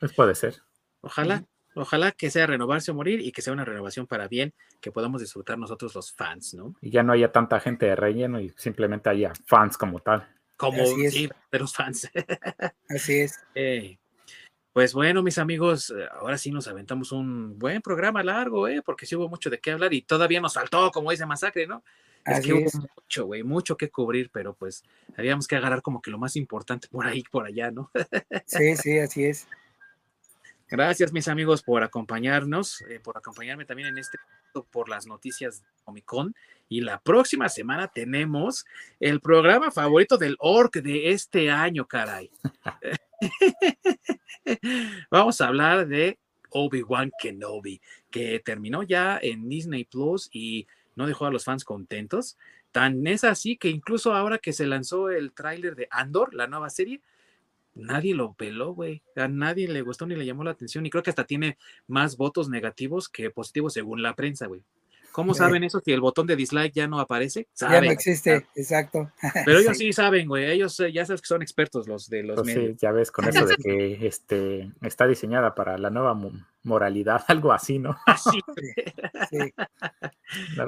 Pues 0.00 0.14
puede 0.14 0.34
ser. 0.34 0.62
Ojalá, 1.02 1.44
Ojalá 1.78 2.12
que 2.12 2.30
sea 2.30 2.46
renovarse 2.46 2.90
o 2.90 2.94
morir 2.94 3.20
y 3.20 3.30
que 3.30 3.40
sea 3.40 3.52
una 3.52 3.64
renovación 3.64 4.06
para 4.06 4.26
bien, 4.26 4.52
que 4.80 4.90
podamos 4.90 5.20
disfrutar 5.20 5.58
nosotros 5.58 5.94
los 5.94 6.12
fans, 6.12 6.54
¿no? 6.54 6.74
Y 6.80 6.90
ya 6.90 7.02
no 7.02 7.12
haya 7.12 7.30
tanta 7.30 7.60
gente 7.60 7.86
de 7.86 7.94
relleno 7.96 8.40
y 8.40 8.52
simplemente 8.56 9.08
haya 9.08 9.32
fans 9.46 9.78
como 9.78 10.00
tal. 10.00 10.28
Como 10.56 10.84
sí, 10.84 11.28
pero 11.50 11.68
fans. 11.68 12.10
Así 12.88 13.20
es. 13.20 13.38
Eh, 13.54 13.96
pues 14.72 14.92
bueno, 14.92 15.22
mis 15.22 15.38
amigos, 15.38 15.90
eh, 15.90 16.06
ahora 16.20 16.36
sí 16.36 16.50
nos 16.50 16.66
aventamos 16.66 17.12
un 17.12 17.58
buen 17.58 17.80
programa 17.80 18.24
largo, 18.24 18.66
¿eh? 18.66 18.82
Porque 18.84 19.06
sí 19.06 19.14
hubo 19.14 19.28
mucho 19.28 19.50
de 19.50 19.60
qué 19.60 19.70
hablar 19.70 19.94
y 19.94 20.02
todavía 20.02 20.40
nos 20.40 20.54
faltó, 20.54 20.90
como 20.90 21.12
dice 21.12 21.26
Masacre, 21.26 21.66
¿no? 21.66 21.84
Es 22.24 22.44
que 22.44 22.52
hubo 22.52 22.70
mucho, 22.96 23.26
güey, 23.26 23.42
mucho 23.42 23.76
que 23.76 23.88
cubrir, 23.88 24.30
pero 24.30 24.54
pues 24.54 24.82
habíamos 25.16 25.46
que 25.46 25.56
agarrar 25.56 25.80
como 25.80 26.02
que 26.02 26.10
lo 26.10 26.18
más 26.18 26.36
importante 26.36 26.88
por 26.88 27.06
ahí, 27.06 27.22
por 27.30 27.46
allá, 27.46 27.70
¿no? 27.70 27.90
sí, 28.46 28.76
sí, 28.76 28.98
así 28.98 29.24
es. 29.24 29.46
Gracias, 30.70 31.14
mis 31.14 31.28
amigos, 31.28 31.62
por 31.62 31.82
acompañarnos, 31.82 32.82
eh, 32.82 33.00
por 33.02 33.16
acompañarme 33.16 33.64
también 33.64 33.88
en 33.88 33.98
este 33.98 34.18
por 34.70 34.88
las 34.88 35.06
noticias 35.06 35.62
de 35.62 35.66
Comic 35.84 36.04
Con. 36.04 36.34
Y 36.68 36.82
la 36.82 37.00
próxima 37.00 37.48
semana 37.48 37.88
tenemos 37.88 38.66
el 39.00 39.20
programa 39.20 39.70
favorito 39.70 40.18
del 40.18 40.36
ORC 40.38 40.82
de 40.82 41.10
este 41.12 41.50
año, 41.50 41.86
caray. 41.86 42.30
Vamos 45.10 45.40
a 45.40 45.48
hablar 45.48 45.86
de 45.86 46.18
Obi-Wan 46.50 47.12
Kenobi, 47.18 47.80
que 48.10 48.40
terminó 48.40 48.82
ya 48.82 49.18
en 49.22 49.48
Disney 49.48 49.84
Plus 49.84 50.28
y 50.32 50.66
no 50.96 51.06
dejó 51.06 51.26
a 51.26 51.30
los 51.30 51.44
fans 51.44 51.64
contentos. 51.64 52.36
Tan 52.72 53.06
es 53.06 53.24
así 53.24 53.56
que 53.56 53.68
incluso 53.70 54.14
ahora 54.14 54.38
que 54.38 54.52
se 54.52 54.66
lanzó 54.66 55.08
el 55.08 55.32
tráiler 55.32 55.76
de 55.76 55.88
Andor, 55.90 56.34
la 56.34 56.46
nueva 56.46 56.68
serie, 56.68 57.00
nadie 57.78 58.14
lo 58.14 58.34
peló, 58.34 58.74
güey. 58.74 59.02
A 59.16 59.28
nadie 59.28 59.68
le 59.68 59.82
gustó 59.82 60.06
ni 60.06 60.14
le 60.14 60.26
llamó 60.26 60.44
la 60.44 60.50
atención. 60.50 60.84
Y 60.84 60.90
creo 60.90 61.02
que 61.02 61.10
hasta 61.10 61.24
tiene 61.24 61.58
más 61.86 62.16
votos 62.16 62.48
negativos 62.48 63.08
que 63.08 63.30
positivos 63.30 63.72
según 63.72 64.02
la 64.02 64.14
prensa, 64.14 64.46
güey. 64.46 64.62
¿Cómo 65.12 65.34
saben 65.34 65.64
eso 65.64 65.80
si 65.80 65.92
el 65.92 66.00
botón 66.00 66.26
de 66.26 66.36
dislike 66.36 66.72
ya 66.72 66.86
no 66.86 67.00
aparece? 67.00 67.48
Ya 67.56 67.80
no 67.80 67.90
existe, 67.90 68.46
exacto. 68.54 69.10
Pero 69.44 69.58
ellos 69.58 69.76
sí, 69.76 69.92
saben, 69.92 70.28
güey. 70.28 70.50
Ellos 70.50 70.78
eh, 70.80 70.92
ya 70.92 71.04
sabes 71.04 71.20
que 71.22 71.26
son 71.26 71.42
expertos 71.42 71.88
los 71.88 72.08
de 72.08 72.22
los 72.22 72.36
pues 72.36 72.46
medios. 72.46 72.72
Sí, 72.72 72.78
ya 72.80 72.92
ves 72.92 73.10
con 73.10 73.26
eso 73.26 73.46
de 73.46 73.56
que 73.62 74.06
este, 74.06 74.70
está 74.82 75.06
diseñada 75.06 75.54
para 75.54 75.76
la 75.78 75.90
nueva 75.90 76.18
moralidad, 76.62 77.24
algo 77.28 77.52
así, 77.52 77.78
¿no? 77.78 77.96
Así, 78.06 78.40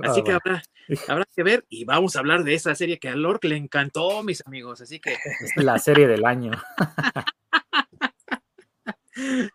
así 0.02 0.22
que 0.22 0.32
habrá, 0.32 0.62
habrá, 1.08 1.26
que 1.34 1.42
ver 1.42 1.64
y 1.68 1.84
vamos 1.84 2.16
a 2.16 2.20
hablar 2.20 2.42
de 2.44 2.54
esa 2.54 2.74
serie 2.74 2.98
que 2.98 3.08
a 3.08 3.16
Lork 3.16 3.44
le 3.44 3.56
encantó, 3.56 4.22
mis 4.22 4.44
amigos. 4.46 4.80
Así 4.80 4.98
que. 5.00 5.12
Es 5.12 5.62
la 5.62 5.78
serie 5.78 6.06
del 6.06 6.24
año. 6.24 6.52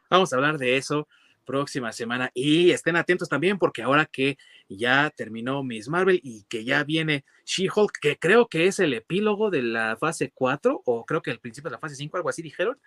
vamos 0.09 0.31
a 0.31 0.35
hablar 0.35 0.57
de 0.57 0.77
eso 0.77 1.07
próxima 1.45 1.91
semana. 1.91 2.31
Y 2.33 2.71
estén 2.71 2.95
atentos 2.95 3.29
también 3.29 3.57
porque 3.57 3.81
ahora 3.81 4.05
que 4.05 4.37
ya 4.67 5.11
terminó 5.15 5.63
Miss 5.63 5.87
Marvel 5.87 6.19
y 6.23 6.43
que 6.49 6.65
ya 6.65 6.83
viene 6.83 7.23
She-Hulk, 7.45 7.99
que 8.01 8.17
creo 8.17 8.47
que 8.47 8.67
es 8.67 8.79
el 8.79 8.93
epílogo 8.93 9.49
de 9.49 9.61
la 9.61 9.95
fase 9.97 10.31
4 10.33 10.81
o 10.83 11.05
creo 11.05 11.21
que 11.21 11.31
el 11.31 11.39
principio 11.39 11.69
de 11.69 11.75
la 11.75 11.79
fase 11.79 11.95
5, 11.95 12.17
algo 12.17 12.29
así 12.29 12.41
dijeron. 12.41 12.77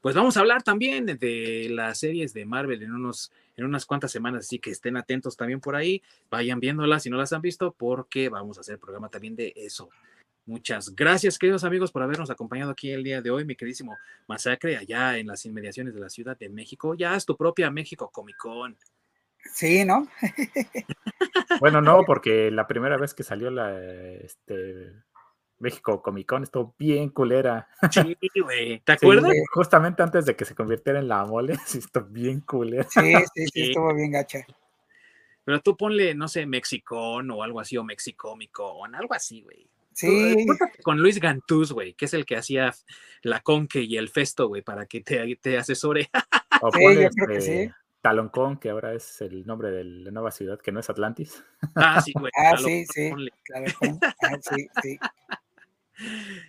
Pues 0.00 0.14
vamos 0.14 0.36
a 0.36 0.40
hablar 0.40 0.62
también 0.62 1.06
de 1.06 1.68
las 1.70 1.98
series 1.98 2.34
de 2.34 2.44
Marvel 2.44 2.82
en, 2.82 2.92
unos, 2.92 3.32
en 3.56 3.64
unas 3.64 3.86
cuantas 3.86 4.12
semanas, 4.12 4.44
así 4.44 4.58
que 4.58 4.70
estén 4.70 4.98
atentos 4.98 5.34
también 5.34 5.60
por 5.60 5.76
ahí, 5.76 6.02
vayan 6.30 6.60
viéndolas 6.60 7.04
si 7.04 7.08
no 7.08 7.16
las 7.16 7.32
han 7.32 7.40
visto, 7.40 7.72
porque 7.72 8.28
vamos 8.28 8.58
a 8.58 8.60
hacer 8.60 8.78
programa 8.78 9.08
también 9.08 9.34
de 9.34 9.54
eso. 9.56 9.88
Muchas 10.46 10.94
gracias, 10.94 11.38
queridos 11.38 11.64
amigos, 11.64 11.90
por 11.90 12.02
habernos 12.02 12.28
acompañado 12.28 12.70
aquí 12.70 12.90
el 12.90 13.02
día 13.02 13.22
de 13.22 13.30
hoy, 13.30 13.46
mi 13.46 13.56
queridísimo 13.56 13.96
Masacre, 14.26 14.76
allá 14.76 15.16
en 15.16 15.26
las 15.26 15.46
inmediaciones 15.46 15.94
de 15.94 16.00
la 16.00 16.10
Ciudad 16.10 16.36
de 16.36 16.50
México. 16.50 16.94
Ya 16.94 17.16
es 17.16 17.24
tu 17.24 17.34
propia 17.34 17.70
México 17.70 18.10
Comic 18.10 18.36
Con. 18.36 18.76
Sí, 19.54 19.86
¿no? 19.86 20.06
bueno, 21.60 21.80
no, 21.80 22.04
porque 22.04 22.50
la 22.50 22.66
primera 22.66 22.98
vez 22.98 23.14
que 23.14 23.22
salió 23.22 23.50
la 23.50 23.74
este, 24.22 24.92
México 25.60 26.02
Comic 26.02 26.28
Con 26.28 26.42
estuvo 26.42 26.74
bien 26.78 27.08
culera. 27.08 27.66
Sí, 27.90 28.14
güey. 28.42 28.80
¿Te 28.80 28.92
acuerdas? 28.92 29.32
justamente 29.50 30.02
antes 30.02 30.26
de 30.26 30.36
que 30.36 30.44
se 30.44 30.54
convirtiera 30.54 30.98
en 30.98 31.08
la 31.08 31.24
mole, 31.24 31.56
sí, 31.66 31.78
estuvo 31.78 32.04
bien 32.04 32.40
culera. 32.40 32.86
Sí, 32.90 33.14
sí, 33.34 33.46
sí, 33.46 33.62
estuvo 33.62 33.94
bien 33.94 34.12
gacha. 34.12 34.40
Pero 35.42 35.60
tú 35.60 35.74
ponle, 35.74 36.14
no 36.14 36.28
sé, 36.28 36.44
Mexicón 36.44 37.30
o 37.30 37.42
algo 37.42 37.60
así, 37.60 37.78
o 37.78 37.84
Mexicómico, 37.84 38.66
o 38.66 38.84
algo 38.84 39.14
así, 39.14 39.40
güey. 39.40 39.70
Sí. 39.94 40.46
Con 40.82 40.98
Luis 40.98 41.20
Gantús, 41.20 41.72
güey, 41.72 41.94
que 41.94 42.06
es 42.06 42.14
el 42.14 42.26
que 42.26 42.36
hacía 42.36 42.74
la 43.22 43.40
Conque 43.40 43.82
y 43.82 43.96
el 43.96 44.08
Festo, 44.08 44.48
güey, 44.48 44.62
para 44.62 44.86
que 44.86 45.00
te, 45.00 45.36
te 45.36 45.58
asesore. 45.58 46.10
O 46.62 46.70
sí, 46.70 46.82
yo 46.82 47.10
creo 47.10 47.28
que 47.28 47.40
sí. 47.40 47.70
Taloncón, 48.00 48.58
que 48.58 48.70
ahora 48.70 48.94
es 48.94 49.20
el 49.20 49.44
nombre 49.44 49.70
de 49.70 49.82
la 49.82 50.10
nueva 50.12 50.30
ciudad, 50.30 50.58
que 50.58 50.70
no 50.70 50.80
es 50.80 50.88
Atlantis. 50.88 51.42
Ah, 51.74 52.00
sí, 52.00 52.12
güey. 52.18 52.30
ah, 52.36 52.56
sí, 52.56 52.86
sí. 52.86 53.10
Ah, 53.52 54.36
sí, 54.40 54.68
sí. 54.82 54.98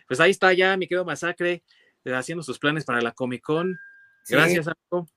Pues 0.07 0.19
ahí 0.19 0.31
está 0.31 0.53
ya, 0.53 0.77
mi 0.77 0.88
querido 0.88 1.05
Masacre, 1.05 1.63
haciendo 2.05 2.43
sus 2.43 2.59
planes 2.59 2.85
para 2.85 3.01
la 3.01 3.13
Comic 3.13 3.41
Con. 3.41 3.77
Gracias, 4.30 4.67
amigo. 4.67 5.09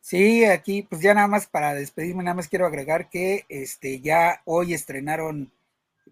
Sí, 0.00 0.44
aquí, 0.44 0.82
pues 0.82 1.02
ya 1.02 1.12
nada 1.12 1.28
más 1.28 1.46
para 1.46 1.74
despedirme, 1.74 2.24
nada 2.24 2.34
más 2.34 2.48
quiero 2.48 2.66
agregar 2.66 3.10
que 3.10 3.44
este 3.48 4.00
ya 4.00 4.42
hoy 4.44 4.74
estrenaron 4.74 5.52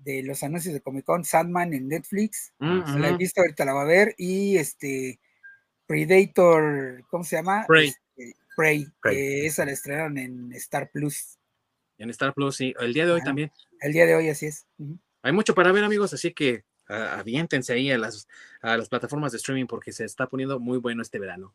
de 0.04 0.22
los 0.22 0.42
anuncios 0.42 0.74
de 0.74 0.80
Comic 0.80 1.04
Con, 1.04 1.24
Sandman 1.24 1.72
en 1.74 1.88
Netflix. 1.88 2.52
Se 2.58 2.98
la 2.98 3.10
he 3.10 3.16
visto, 3.16 3.40
ahorita 3.40 3.64
la 3.64 3.74
va 3.74 3.82
a 3.82 3.86
ver. 3.86 4.14
Y 4.16 4.56
este 4.56 5.20
Predator, 5.86 7.04
¿cómo 7.08 7.24
se 7.24 7.36
llama? 7.36 7.64
Prey. 7.66 7.88
Este, 7.88 8.36
Prey, 8.56 8.86
esa 9.02 9.64
la 9.64 9.72
estrenaron 9.72 10.18
en 10.18 10.52
Star 10.52 10.90
Plus. 10.90 11.38
En 11.98 12.10
Star 12.10 12.34
Plus, 12.34 12.56
sí. 12.56 12.74
El 12.80 12.92
día 12.92 13.06
de 13.06 13.12
hoy 13.12 13.22
también. 13.22 13.50
El 13.80 13.92
día 13.92 14.06
de 14.06 14.14
hoy, 14.14 14.28
así 14.28 14.46
es. 14.46 14.66
Hay 15.22 15.32
mucho 15.32 15.54
para 15.54 15.72
ver, 15.72 15.84
amigos, 15.84 16.12
así 16.12 16.32
que 16.32 16.64
aviéntense 16.88 17.72
ahí 17.72 17.90
a 17.90 17.98
las, 17.98 18.26
a 18.62 18.76
las 18.76 18.88
plataformas 18.88 19.32
de 19.32 19.38
streaming 19.38 19.66
porque 19.66 19.92
se 19.92 20.04
está 20.04 20.26
poniendo 20.26 20.58
muy 20.58 20.78
bueno 20.78 21.02
este 21.02 21.18
verano. 21.18 21.54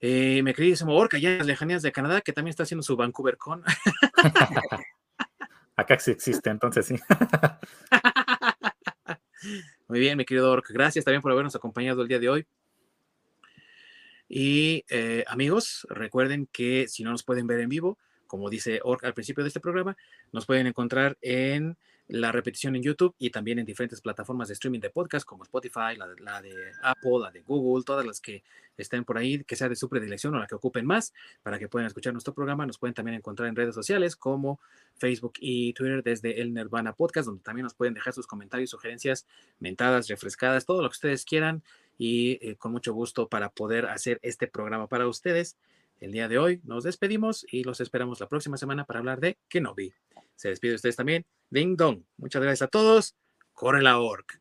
Eh, 0.00 0.42
me 0.42 0.54
queridísimo 0.54 0.94
Orca, 0.94 1.18
ya 1.18 1.30
en 1.30 1.38
las 1.38 1.46
lejanías 1.46 1.82
de 1.82 1.92
Canadá, 1.92 2.20
que 2.20 2.32
también 2.32 2.50
está 2.50 2.64
haciendo 2.64 2.82
su 2.82 2.96
Vancouver 2.96 3.38
Con. 3.38 3.64
Acá 5.76 5.98
sí 5.98 6.12
existe, 6.12 6.50
entonces 6.50 6.86
sí. 6.86 6.96
Muy 9.88 10.00
bien, 10.00 10.16
mi 10.16 10.24
querido 10.24 10.50
Orca. 10.50 10.72
Gracias 10.72 11.04
también 11.04 11.20
por 11.20 11.32
habernos 11.32 11.54
acompañado 11.56 12.02
el 12.02 12.08
día 12.08 12.18
de 12.18 12.28
hoy. 12.28 12.46
Y 14.28 14.84
eh, 14.88 15.24
amigos, 15.26 15.86
recuerden 15.90 16.48
que 16.50 16.88
si 16.88 17.04
no 17.04 17.10
nos 17.10 17.24
pueden 17.24 17.46
ver 17.46 17.60
en 17.60 17.68
vivo, 17.68 17.98
como 18.26 18.50
dice 18.50 18.80
Orca 18.82 19.06
al 19.06 19.14
principio 19.14 19.44
de 19.44 19.48
este 19.48 19.60
programa, 19.60 19.96
nos 20.32 20.46
pueden 20.46 20.66
encontrar 20.66 21.18
en 21.20 21.76
la 22.08 22.32
repetición 22.32 22.76
en 22.76 22.82
YouTube 22.82 23.14
y 23.18 23.30
también 23.30 23.58
en 23.58 23.64
diferentes 23.64 24.00
plataformas 24.00 24.48
de 24.48 24.54
streaming 24.54 24.80
de 24.80 24.90
podcast 24.90 25.24
como 25.24 25.42
Spotify, 25.44 25.96
la, 25.96 26.42
de 26.42 26.54
Apple, 26.82 27.18
la 27.20 27.30
de 27.30 27.40
Google, 27.40 27.82
todas 27.84 28.04
las 28.04 28.20
que 28.20 28.42
estén 28.76 29.04
por 29.04 29.16
ahí, 29.16 29.42
que 29.44 29.56
sea 29.56 29.68
de 29.68 29.76
su 29.76 29.88
predilección 29.88 30.34
o 30.34 30.38
la 30.38 30.46
que 30.46 30.54
ocupen 30.54 30.84
más, 30.84 31.14
para 31.42 31.58
que 31.58 31.68
puedan 31.68 31.86
escuchar 31.86 32.12
nuestro 32.12 32.34
programa. 32.34 32.66
Nos 32.66 32.78
pueden 32.78 32.94
también 32.94 33.16
encontrar 33.16 33.48
en 33.48 33.56
redes 33.56 33.74
sociales 33.74 34.16
como 34.16 34.60
Facebook 34.96 35.34
y 35.40 35.72
Twitter 35.72 36.02
desde 36.02 36.40
el 36.42 36.52
Nirvana 36.52 36.92
Podcast, 36.92 37.26
donde 37.26 37.42
también 37.42 37.64
nos 37.64 37.74
pueden 37.74 37.94
dejar 37.94 38.12
sus 38.12 38.26
comentarios, 38.26 38.70
sugerencias, 38.70 39.26
mentadas, 39.58 40.08
refrescadas, 40.08 40.66
todo 40.66 40.82
lo 40.82 40.88
que 40.90 40.94
ustedes 40.94 41.24
quieran 41.24 41.62
y 41.96 42.38
eh, 42.42 42.56
con 42.56 42.72
mucho 42.72 42.92
gusto 42.92 43.28
para 43.28 43.48
poder 43.48 43.86
hacer 43.86 44.18
este 44.22 44.46
programa 44.46 44.88
para 44.88 45.08
ustedes. 45.08 45.56
El 46.00 46.12
día 46.12 46.28
de 46.28 46.38
hoy 46.38 46.60
nos 46.64 46.84
despedimos 46.84 47.46
y 47.50 47.64
los 47.64 47.80
esperamos 47.80 48.20
la 48.20 48.28
próxima 48.28 48.58
semana 48.58 48.84
para 48.84 48.98
hablar 48.98 49.20
de 49.20 49.38
Kenobi. 49.48 49.94
Se 50.36 50.48
despide 50.48 50.74
ustedes 50.74 50.96
también. 50.96 51.24
Ding 51.50 51.76
dong. 51.76 52.04
Muchas 52.16 52.42
gracias 52.42 52.62
a 52.62 52.68
todos. 52.68 53.14
Corre 53.52 53.82
la 53.82 53.98
orc. 53.98 54.40